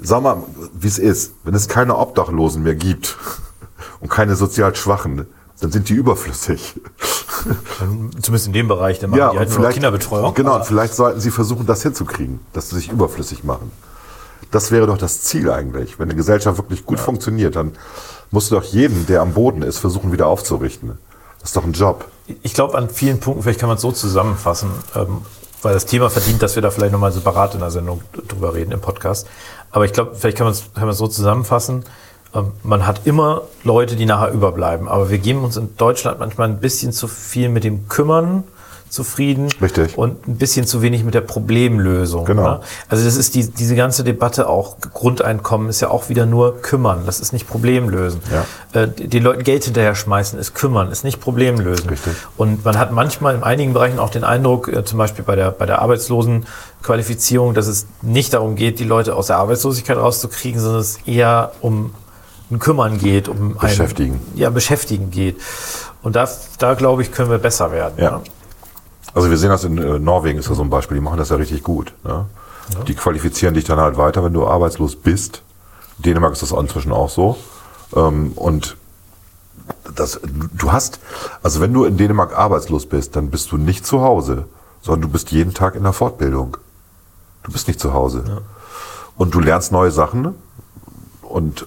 sag 0.00 0.22
mal, 0.22 0.42
wie 0.72 0.88
es 0.88 0.98
ist, 0.98 1.34
wenn 1.44 1.54
es 1.54 1.68
keine 1.68 1.96
Obdachlosen 1.96 2.62
mehr 2.62 2.74
gibt 2.74 3.16
und 4.00 4.08
keine 4.10 4.34
sozial 4.34 4.74
Schwachen, 4.74 5.26
dann 5.62 5.70
sind 5.70 5.88
die 5.88 5.94
überflüssig. 5.94 6.74
Zumindest 8.20 8.46
in 8.48 8.52
dem 8.52 8.66
Bereich, 8.66 8.98
dann 8.98 9.10
machen 9.10 9.30
die 9.32 9.38
halt 9.38 9.58
noch 9.58 9.70
Kinderbetreuung. 9.70 10.34
Genau, 10.34 10.56
und 10.56 10.66
vielleicht 10.66 10.94
sollten 10.94 11.20
sie 11.20 11.30
versuchen, 11.30 11.66
das 11.66 11.82
hinzukriegen, 11.82 12.40
dass 12.52 12.70
sie 12.70 12.76
sich 12.76 12.90
überflüssig 12.90 13.44
machen. 13.44 13.70
Das 14.50 14.72
wäre 14.72 14.86
doch 14.88 14.98
das 14.98 15.22
Ziel 15.22 15.50
eigentlich. 15.50 15.98
Wenn 15.98 16.08
eine 16.08 16.16
Gesellschaft 16.16 16.58
wirklich 16.58 16.84
gut 16.84 16.98
funktioniert, 16.98 17.54
dann 17.54 17.72
musst 18.32 18.50
du 18.50 18.56
doch 18.56 18.64
jeden, 18.64 19.06
der 19.06 19.22
am 19.22 19.34
Boden 19.34 19.62
ist, 19.62 19.78
versuchen 19.78 20.10
wieder 20.10 20.26
aufzurichten. 20.26 20.98
Das 21.40 21.50
ist 21.50 21.56
doch 21.56 21.64
ein 21.64 21.72
Job. 21.72 22.06
Ich 22.42 22.54
glaube, 22.54 22.76
an 22.76 22.90
vielen 22.90 23.20
Punkten, 23.20 23.44
vielleicht 23.44 23.60
kann 23.60 23.68
man 23.68 23.76
es 23.76 23.82
so 23.82 23.92
zusammenfassen, 23.92 24.70
ähm, 24.96 25.22
weil 25.62 25.74
das 25.74 25.86
Thema 25.86 26.10
verdient, 26.10 26.42
dass 26.42 26.56
wir 26.56 26.62
da 26.62 26.72
vielleicht 26.72 26.92
nochmal 26.92 27.12
separat 27.12 27.54
in 27.54 27.60
der 27.60 27.70
Sendung 27.70 28.02
drüber 28.28 28.54
reden, 28.54 28.72
im 28.72 28.80
Podcast. 28.80 29.28
Aber 29.70 29.84
ich 29.84 29.92
glaube, 29.92 30.16
vielleicht 30.16 30.36
kann 30.36 30.46
man 30.46 30.52
es 30.54 30.64
kann 30.74 30.82
man 30.82 30.90
es 30.90 30.98
so 30.98 31.06
zusammenfassen. 31.06 31.84
Ähm, 32.34 32.52
man 32.62 32.86
hat 32.86 33.02
immer 33.04 33.42
Leute, 33.64 33.96
die 33.96 34.06
nachher 34.06 34.32
überbleiben. 34.32 34.88
Aber 34.88 35.10
wir 35.10 35.18
geben 35.18 35.44
uns 35.44 35.56
in 35.56 35.76
Deutschland 35.76 36.18
manchmal 36.18 36.48
ein 36.48 36.60
bisschen 36.60 36.92
zu 36.92 37.08
viel 37.08 37.48
mit 37.48 37.64
dem 37.64 37.88
Kümmern 37.88 38.44
zufrieden. 38.92 39.48
Richtig. 39.60 39.96
Und 39.96 40.28
ein 40.28 40.36
bisschen 40.36 40.66
zu 40.66 40.82
wenig 40.82 41.02
mit 41.02 41.14
der 41.14 41.22
Problemlösung. 41.22 42.26
Genau. 42.26 42.42
Ne? 42.42 42.60
Also 42.88 43.04
das 43.04 43.16
ist 43.16 43.34
die, 43.34 43.50
diese 43.50 43.74
ganze 43.74 44.04
Debatte 44.04 44.48
auch, 44.48 44.76
Grundeinkommen 44.92 45.70
ist 45.70 45.80
ja 45.80 45.88
auch 45.88 46.10
wieder 46.10 46.26
nur 46.26 46.60
kümmern. 46.60 47.04
Das 47.06 47.18
ist 47.18 47.32
nicht 47.32 47.48
Problemlösen. 47.48 48.20
Ja. 48.30 48.82
Äh, 48.82 48.88
den 48.88 49.22
Leuten 49.22 49.44
Geld 49.44 49.64
hinterher 49.64 49.94
schmeißen 49.94 50.38
ist 50.38 50.54
kümmern, 50.54 50.92
ist 50.92 51.04
nicht 51.04 51.20
Problemlösen. 51.20 51.88
Richtig. 51.88 52.12
Und 52.36 52.64
man 52.66 52.78
hat 52.78 52.92
manchmal 52.92 53.34
in 53.34 53.42
einigen 53.42 53.72
Bereichen 53.72 53.98
auch 53.98 54.10
den 54.10 54.24
Eindruck, 54.24 54.68
äh, 54.68 54.84
zum 54.84 54.98
Beispiel 54.98 55.24
bei 55.24 55.36
der, 55.36 55.52
bei 55.52 55.64
der 55.64 55.80
Arbeitslosenqualifizierung, 55.80 57.54
dass 57.54 57.68
es 57.68 57.86
nicht 58.02 58.34
darum 58.34 58.56
geht, 58.56 58.78
die 58.78 58.84
Leute 58.84 59.16
aus 59.16 59.28
der 59.28 59.38
Arbeitslosigkeit 59.38 59.96
rauszukriegen, 59.96 60.60
sondern 60.60 60.82
es 60.82 60.98
eher 61.06 61.52
um 61.62 61.94
Kümmern 62.58 62.98
geht, 62.98 63.28
um 63.28 63.52
ein, 63.52 63.58
Beschäftigen. 63.58 64.20
Ja, 64.34 64.50
beschäftigen 64.50 65.10
geht. 65.10 65.40
Und 66.02 66.16
da, 66.16 66.28
da 66.58 66.74
glaube 66.74 67.02
ich, 67.02 67.12
können 67.12 67.30
wir 67.30 67.38
besser 67.38 67.70
werden. 67.72 67.94
Ja. 67.96 68.10
ne? 68.12 68.20
Also 69.14 69.30
wir 69.30 69.36
sehen 69.36 69.50
das 69.50 69.64
in 69.64 69.78
äh, 69.78 69.98
Norwegen 69.98 70.38
ist 70.38 70.48
ja 70.48 70.54
so 70.54 70.62
ein 70.62 70.70
Beispiel, 70.70 70.96
die 70.96 71.02
machen 71.02 71.18
das 71.18 71.28
ja 71.28 71.36
richtig 71.36 71.62
gut. 71.62 71.92
Ne? 72.04 72.26
Die 72.86 72.94
qualifizieren 72.94 73.54
dich 73.54 73.64
dann 73.64 73.78
halt 73.78 73.96
weiter, 73.96 74.24
wenn 74.24 74.32
du 74.32 74.46
arbeitslos 74.46 74.96
bist. 74.96 75.42
In 75.98 76.04
Dänemark 76.04 76.32
ist 76.32 76.42
das 76.42 76.52
inzwischen 76.52 76.92
auch 76.92 77.10
so. 77.10 77.36
Ähm, 77.94 78.32
und 78.36 78.76
das, 79.94 80.20
du 80.24 80.72
hast, 80.72 81.00
also 81.42 81.60
wenn 81.60 81.72
du 81.72 81.84
in 81.84 81.96
Dänemark 81.96 82.36
arbeitslos 82.36 82.86
bist, 82.86 83.16
dann 83.16 83.30
bist 83.30 83.52
du 83.52 83.58
nicht 83.58 83.86
zu 83.86 84.00
Hause, 84.00 84.46
sondern 84.80 85.02
du 85.02 85.08
bist 85.08 85.30
jeden 85.32 85.54
Tag 85.54 85.74
in 85.74 85.82
der 85.82 85.92
Fortbildung. 85.92 86.56
Du 87.42 87.52
bist 87.52 87.68
nicht 87.68 87.80
zu 87.80 87.92
Hause. 87.92 88.42
Und 89.16 89.34
du 89.34 89.40
lernst 89.40 89.72
neue 89.72 89.90
Sachen 89.90 90.34
und 91.22 91.66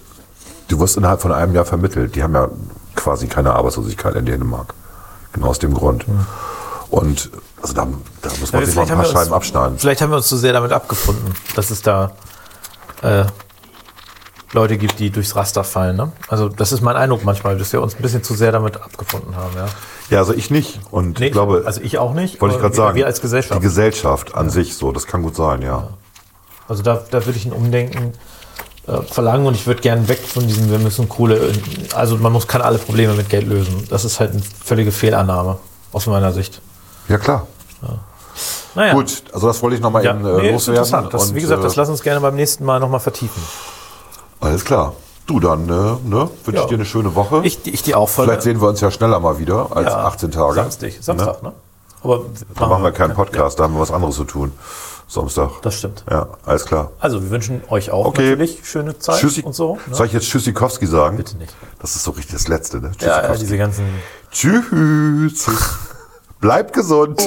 du 0.68 0.80
wirst 0.80 0.98
innerhalb 0.98 1.22
von 1.22 1.32
einem 1.32 1.54
Jahr 1.54 1.66
vermittelt. 1.66 2.16
Die 2.16 2.24
haben 2.24 2.34
ja 2.34 2.50
quasi 2.96 3.28
keine 3.28 3.54
Arbeitslosigkeit 3.54 4.16
in 4.16 4.26
Dänemark. 4.26 4.74
Genau 5.34 5.48
aus 5.48 5.60
dem 5.60 5.74
Grund. 5.74 6.06
Und 6.90 7.30
also 7.62 7.74
da, 7.74 7.88
da 8.22 8.30
muss 8.40 8.52
man 8.54 8.62
Ja, 8.62 8.66
sich 8.68 8.76
mal 8.76 8.82
ein 8.84 8.88
paar 8.90 9.06
Scheiben 9.06 9.18
uns, 9.20 9.32
abschneiden. 9.32 9.78
vielleicht 9.80 10.02
haben 10.02 10.12
wir 10.12 10.18
uns 10.18 10.28
zu 10.28 10.38
sehr 10.38 10.54
damit 10.54 10.72
abgefunden, 10.72 11.34
dass 11.56 11.72
es 11.72 11.82
da 11.82 12.12
äh, 13.02 13.26
Leute 14.54 14.78
gibt, 14.78 15.00
die 15.00 15.10
durchs 15.10 15.36
Raster 15.36 15.64
fallen. 15.66 15.98
Ne? 15.98 16.12
Also 16.30 16.48
das 16.48 16.72
ist 16.72 16.82
mein 16.82 16.96
Eindruck 16.96 17.26
manchmal, 17.26 17.58
dass 17.58 17.74
wir 17.74 17.82
uns 17.82 17.96
ein 17.96 18.02
bisschen 18.02 18.24
zu 18.24 18.36
sehr 18.36 18.52
damit 18.54 18.78
abgefunden 18.82 19.36
haben. 19.36 19.54
Ja. 19.56 19.66
Ja, 20.10 20.20
also 20.20 20.34
ich 20.34 20.52
nicht. 20.52 20.80
Und 20.92 21.20
Nee, 21.20 21.28
ich 21.28 21.32
glaube, 21.34 21.64
also 21.66 21.82
ich 21.82 21.98
auch 21.98 22.14
nicht. 22.14 22.40
wollte 22.40 22.56
ich 22.56 22.62
gerade 22.62 22.76
sagen, 22.76 22.96
Wir 22.96 23.08
als 23.08 23.20
Gesellschaft. 23.22 23.60
die 23.60 23.64
Gesellschaft 23.64 24.36
an 24.36 24.50
sich 24.50 24.78
so, 24.78 24.92
das 24.92 25.08
kann 25.08 25.24
gut 25.24 25.36
sein, 25.36 25.62
ja. 25.64 25.90
Also 26.70 26.84
da, 26.84 27.04
da 27.12 27.26
würde 27.26 27.38
ich 27.38 27.46
ein 27.46 27.52
Umdenken 27.52 28.14
äh, 28.88 29.02
verlangen 29.02 29.46
und 29.48 29.56
ich 29.56 29.66
würde 29.68 29.82
gerne 29.82 30.08
weg 30.08 30.20
von 30.20 30.46
diesem, 30.48 30.70
wir 30.70 30.80
müssen 30.80 31.10
Kohle, 31.10 31.52
also 31.96 32.18
man 32.18 32.32
muss, 32.34 32.48
kann 32.48 32.62
alle 32.62 32.78
Probleme 32.78 33.14
mit 33.14 33.30
Geld 33.30 33.48
lösen. 33.48 33.86
Das 33.90 34.06
ist 34.06 34.20
halt 34.20 34.32
eine 34.32 34.42
völlige 34.64 34.92
Fehlannahme 34.92 35.58
aus 35.92 36.06
meiner 36.08 36.32
Sicht. 36.34 36.62
Ja, 37.08 37.18
klar. 37.18 37.48
Naja. 38.76 38.94
Gut, 38.94 39.24
also 39.32 39.48
das 39.48 39.62
wollte 39.62 39.78
ich 39.78 39.82
nochmal 39.82 40.04
Ja, 40.04 40.12
eben 40.12 40.22
nee, 40.24 40.30
äh, 40.30 40.48
ist 40.48 40.68
loswerden. 40.68 40.84
interessant. 40.84 41.14
Das, 41.14 41.30
Und, 41.30 41.36
wie 41.36 41.42
gesagt, 41.42 41.64
das 41.64 41.74
äh, 41.76 41.80
lass 41.80 41.88
uns 41.90 42.02
gerne 42.02 42.20
beim 42.20 42.36
nächsten 42.36 42.66
Mal 42.66 42.80
nochmal 42.82 43.00
vertiefen. 43.00 43.42
Alles 44.42 44.66
klar. 44.66 44.94
Du, 45.26 45.40
dann 45.40 45.64
äh, 45.70 45.72
ne, 45.72 46.30
wünsche 46.44 46.58
Ja. 46.58 46.62
ich 46.64 46.68
dir 46.70 46.76
eine 46.76 46.86
schöne 46.86 47.16
Woche. 47.16 47.40
Ich, 47.44 47.66
ich 47.66 47.82
die 47.84 47.96
auch 47.96 48.10
voll. 48.10 48.26
Vielleicht 48.26 48.42
sehen 48.42 48.62
wir 48.62 48.68
uns 48.68 48.82
ja 48.82 48.92
schneller 48.92 49.20
mal 49.22 49.40
wieder 49.40 49.70
als 49.76 49.88
Ja, 49.88 50.04
18 50.06 50.32
Tage. 50.32 50.56
Samstag, 50.56 50.92
Samstag, 51.00 51.42
ne? 51.44 51.54
Aber 52.04 52.22
Da 52.60 52.68
machen 52.68 52.84
wir 52.84 52.92
keinen 52.92 53.16
Podcast, 53.16 53.58
da 53.60 53.64
haben 53.64 53.74
wir 53.76 53.80
was 53.80 53.92
anderes 53.92 54.16
zu 54.16 54.26
tun. 54.26 54.52
Samstag. 55.08 55.62
Das 55.62 55.76
stimmt. 55.78 56.04
Ja, 56.10 56.28
alles 56.46 56.66
klar. 56.66 56.92
Also 57.00 57.22
wir 57.22 57.30
wünschen 57.30 57.62
euch 57.70 57.92
auch 57.92 58.06
Okay. 58.08 58.32
natürlich 58.32 58.60
schöne 58.68 58.98
Zeit 58.98 59.20
Tschüssi. 59.20 59.42
und 59.44 59.54
so. 59.54 59.78
Ne? 59.88 59.96
Soll 59.96 60.08
ich 60.08 60.14
jetzt 60.14 60.28
Tschüssikowski 60.28 60.88
sagen? 60.88 61.18
Bitte 61.18 61.38
nicht. 61.38 61.54
Das 61.80 61.96
ist 61.96 62.04
so 62.04 62.12
richtig 62.12 62.34
das 62.36 62.48
Letzte, 62.48 62.82
ne? 62.82 62.92
Ja, 63.00 63.22
ja, 63.24 63.36
diese 63.36 63.58
ganzen. 63.58 63.86
Tschüss. 64.32 65.48
Bleibt 66.42 66.74
gesund. 66.74 67.22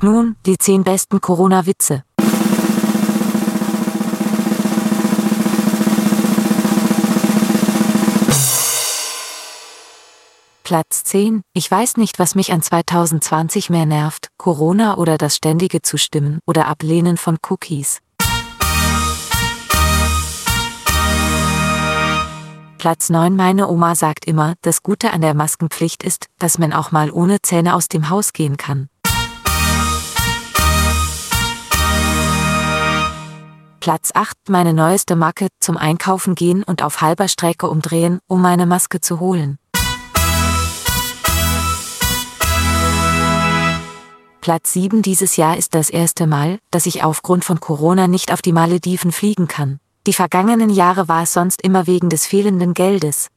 Und 0.00 0.04
nun 0.04 0.36
die 0.46 0.56
10 0.56 0.84
besten 0.84 1.20
Corona-Witze. 1.20 2.04
Platz 10.62 11.02
10. 11.04 11.42
Ich 11.52 11.70
weiß 11.70 11.96
nicht, 11.96 12.18
was 12.18 12.34
mich 12.34 12.52
an 12.52 12.62
2020 12.62 13.70
mehr 13.70 13.86
nervt, 13.86 14.28
Corona 14.38 14.96
oder 14.96 15.18
das 15.18 15.36
ständige 15.36 15.82
Zustimmen 15.82 16.38
oder 16.46 16.68
Ablehnen 16.68 17.16
von 17.16 17.38
Cookies. 17.48 17.98
Platz 22.78 23.10
9. 23.10 23.36
Meine 23.36 23.68
Oma 23.68 23.94
sagt 23.94 24.24
immer, 24.26 24.54
das 24.62 24.82
Gute 24.82 25.12
an 25.12 25.20
der 25.20 25.34
Maskenpflicht 25.34 26.02
ist, 26.02 26.26
dass 26.38 26.56
man 26.56 26.72
auch 26.72 26.92
mal 26.92 27.10
ohne 27.10 27.42
Zähne 27.42 27.74
aus 27.74 27.88
dem 27.88 28.08
Haus 28.08 28.32
gehen 28.32 28.56
kann. 28.56 28.88
Platz 33.80 34.10
8. 34.12 34.50
Meine 34.50 34.74
neueste 34.74 35.16
Macke, 35.16 35.48
zum 35.58 35.78
Einkaufen 35.78 36.34
gehen 36.34 36.62
und 36.62 36.82
auf 36.82 37.00
halber 37.00 37.28
Strecke 37.28 37.66
umdrehen, 37.66 38.20
um 38.26 38.42
meine 38.42 38.66
Maske 38.66 39.00
zu 39.00 39.20
holen. 39.20 39.56
Platz 44.42 44.74
7 44.74 45.00
dieses 45.00 45.36
Jahr 45.36 45.56
ist 45.56 45.74
das 45.74 45.88
erste 45.88 46.26
Mal, 46.26 46.58
dass 46.70 46.84
ich 46.84 47.02
aufgrund 47.02 47.42
von 47.42 47.58
Corona 47.58 48.06
nicht 48.06 48.34
auf 48.34 48.42
die 48.42 48.52
Malediven 48.52 49.12
fliegen 49.12 49.48
kann. 49.48 49.80
Die 50.06 50.12
vergangenen 50.12 50.68
Jahre 50.68 51.08
war 51.08 51.22
es 51.22 51.32
sonst 51.32 51.62
immer 51.62 51.86
wegen 51.86 52.10
des 52.10 52.26
fehlenden 52.26 52.74
Geldes. 52.74 53.28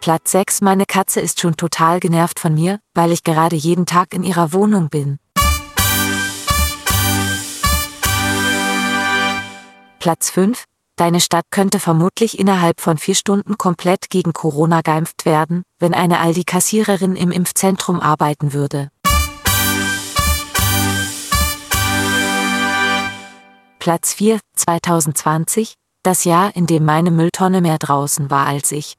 Platz 0.00 0.32
6 0.32 0.62
Meine 0.62 0.84
Katze 0.86 1.20
ist 1.20 1.40
schon 1.40 1.56
total 1.56 2.00
genervt 2.00 2.40
von 2.40 2.54
mir, 2.54 2.80
weil 2.94 3.12
ich 3.12 3.22
gerade 3.22 3.54
jeden 3.54 3.86
Tag 3.86 4.14
in 4.14 4.24
ihrer 4.24 4.52
Wohnung 4.52 4.88
bin. 4.88 5.20
Platz 10.06 10.30
5 10.30 10.66
Deine 10.94 11.20
Stadt 11.20 11.46
könnte 11.50 11.80
vermutlich 11.80 12.38
innerhalb 12.38 12.80
von 12.80 12.96
vier 12.96 13.16
Stunden 13.16 13.58
komplett 13.58 14.08
gegen 14.08 14.32
Corona 14.32 14.80
geimpft 14.82 15.24
werden, 15.24 15.64
wenn 15.80 15.94
eine 15.94 16.20
Aldi-Kassiererin 16.20 17.16
im 17.16 17.32
Impfzentrum 17.32 17.98
arbeiten 17.98 18.52
würde. 18.52 18.88
Platz 23.80 24.12
4, 24.12 24.38
2020, 24.54 25.74
das 26.04 26.22
Jahr, 26.22 26.54
in 26.54 26.68
dem 26.68 26.84
meine 26.84 27.10
Mülltonne 27.10 27.60
mehr 27.60 27.78
draußen 27.78 28.30
war 28.30 28.46
als 28.46 28.70
ich. 28.70 28.94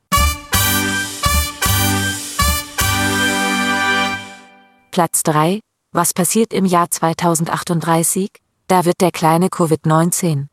Platz 4.91 5.23
3, 5.23 5.61
Was 5.93 6.13
passiert 6.13 6.51
im 6.51 6.65
Jahr 6.65 6.91
2038? 6.91 8.29
Da 8.67 8.83
wird 8.83 8.99
der 8.99 9.13
kleine 9.13 9.47
Covid-19. 9.47 10.47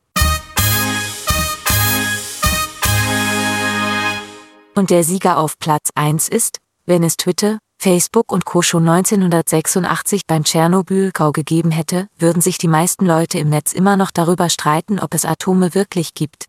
Und 4.76 4.90
der 4.90 5.05
Sieger 5.05 5.38
auf 5.38 5.59
Platz 5.60 5.90
1 5.94 6.28
ist, 6.28 6.59
wenn 6.84 7.05
es 7.05 7.16
Twitter, 7.16 7.59
Facebook 7.78 8.32
und 8.32 8.44
Co. 8.44 8.60
schon 8.60 8.88
1986 8.88 10.22
beim 10.26 10.42
Tschernobyl-Gau 10.42 11.30
gegeben 11.30 11.70
hätte, 11.70 12.09
würden 12.18 12.42
sich 12.42 12.59
die 12.59 12.66
meisten 12.66 13.06
Leute 13.06 13.38
im 13.38 13.51
Netz 13.51 13.72
immer 13.72 13.96
noch 13.96 14.10
darüber 14.10 14.51
streiten, 14.51 14.98
ob 14.98 15.14
es 15.14 15.24
Atome 15.24 15.74
wirklich 15.74 16.14
gibt. 16.14 16.46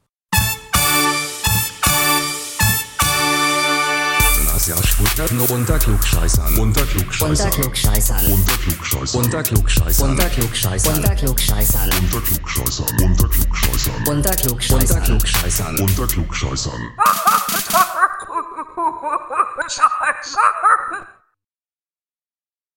Jahr 4.68 4.82
Stuttgart 4.84 5.32
nur 5.32 5.50
unter 5.52 5.78
Klugscheißern. 5.78 6.58
Unter 6.58 6.86
Klugscheißern. 6.86 7.52
Unter 7.52 7.62
Klugscheißern. 7.62 8.26
Unter 8.26 8.58
Klugscheißern. 8.58 9.22
Unter 9.22 9.44
Klugscheißern. 9.44 10.10
Unter 10.10 10.30
Klugscheißern. 10.30 10.96
Unter 10.96 11.16
Klugscheißern. 11.16 11.90
Unter 11.92 12.16
Klugscheißern. 12.16 13.00
Unter 13.04 13.28
Klugscheißern. 13.28 13.96
Unter 14.08 14.12
Unter 14.12 14.36
Klugscheißern. 14.36 15.04
Klugscheißern. 15.04 15.80
Unter 15.80 16.08
Klugscheißern. 16.08 16.82
Scheiße. 19.68 20.38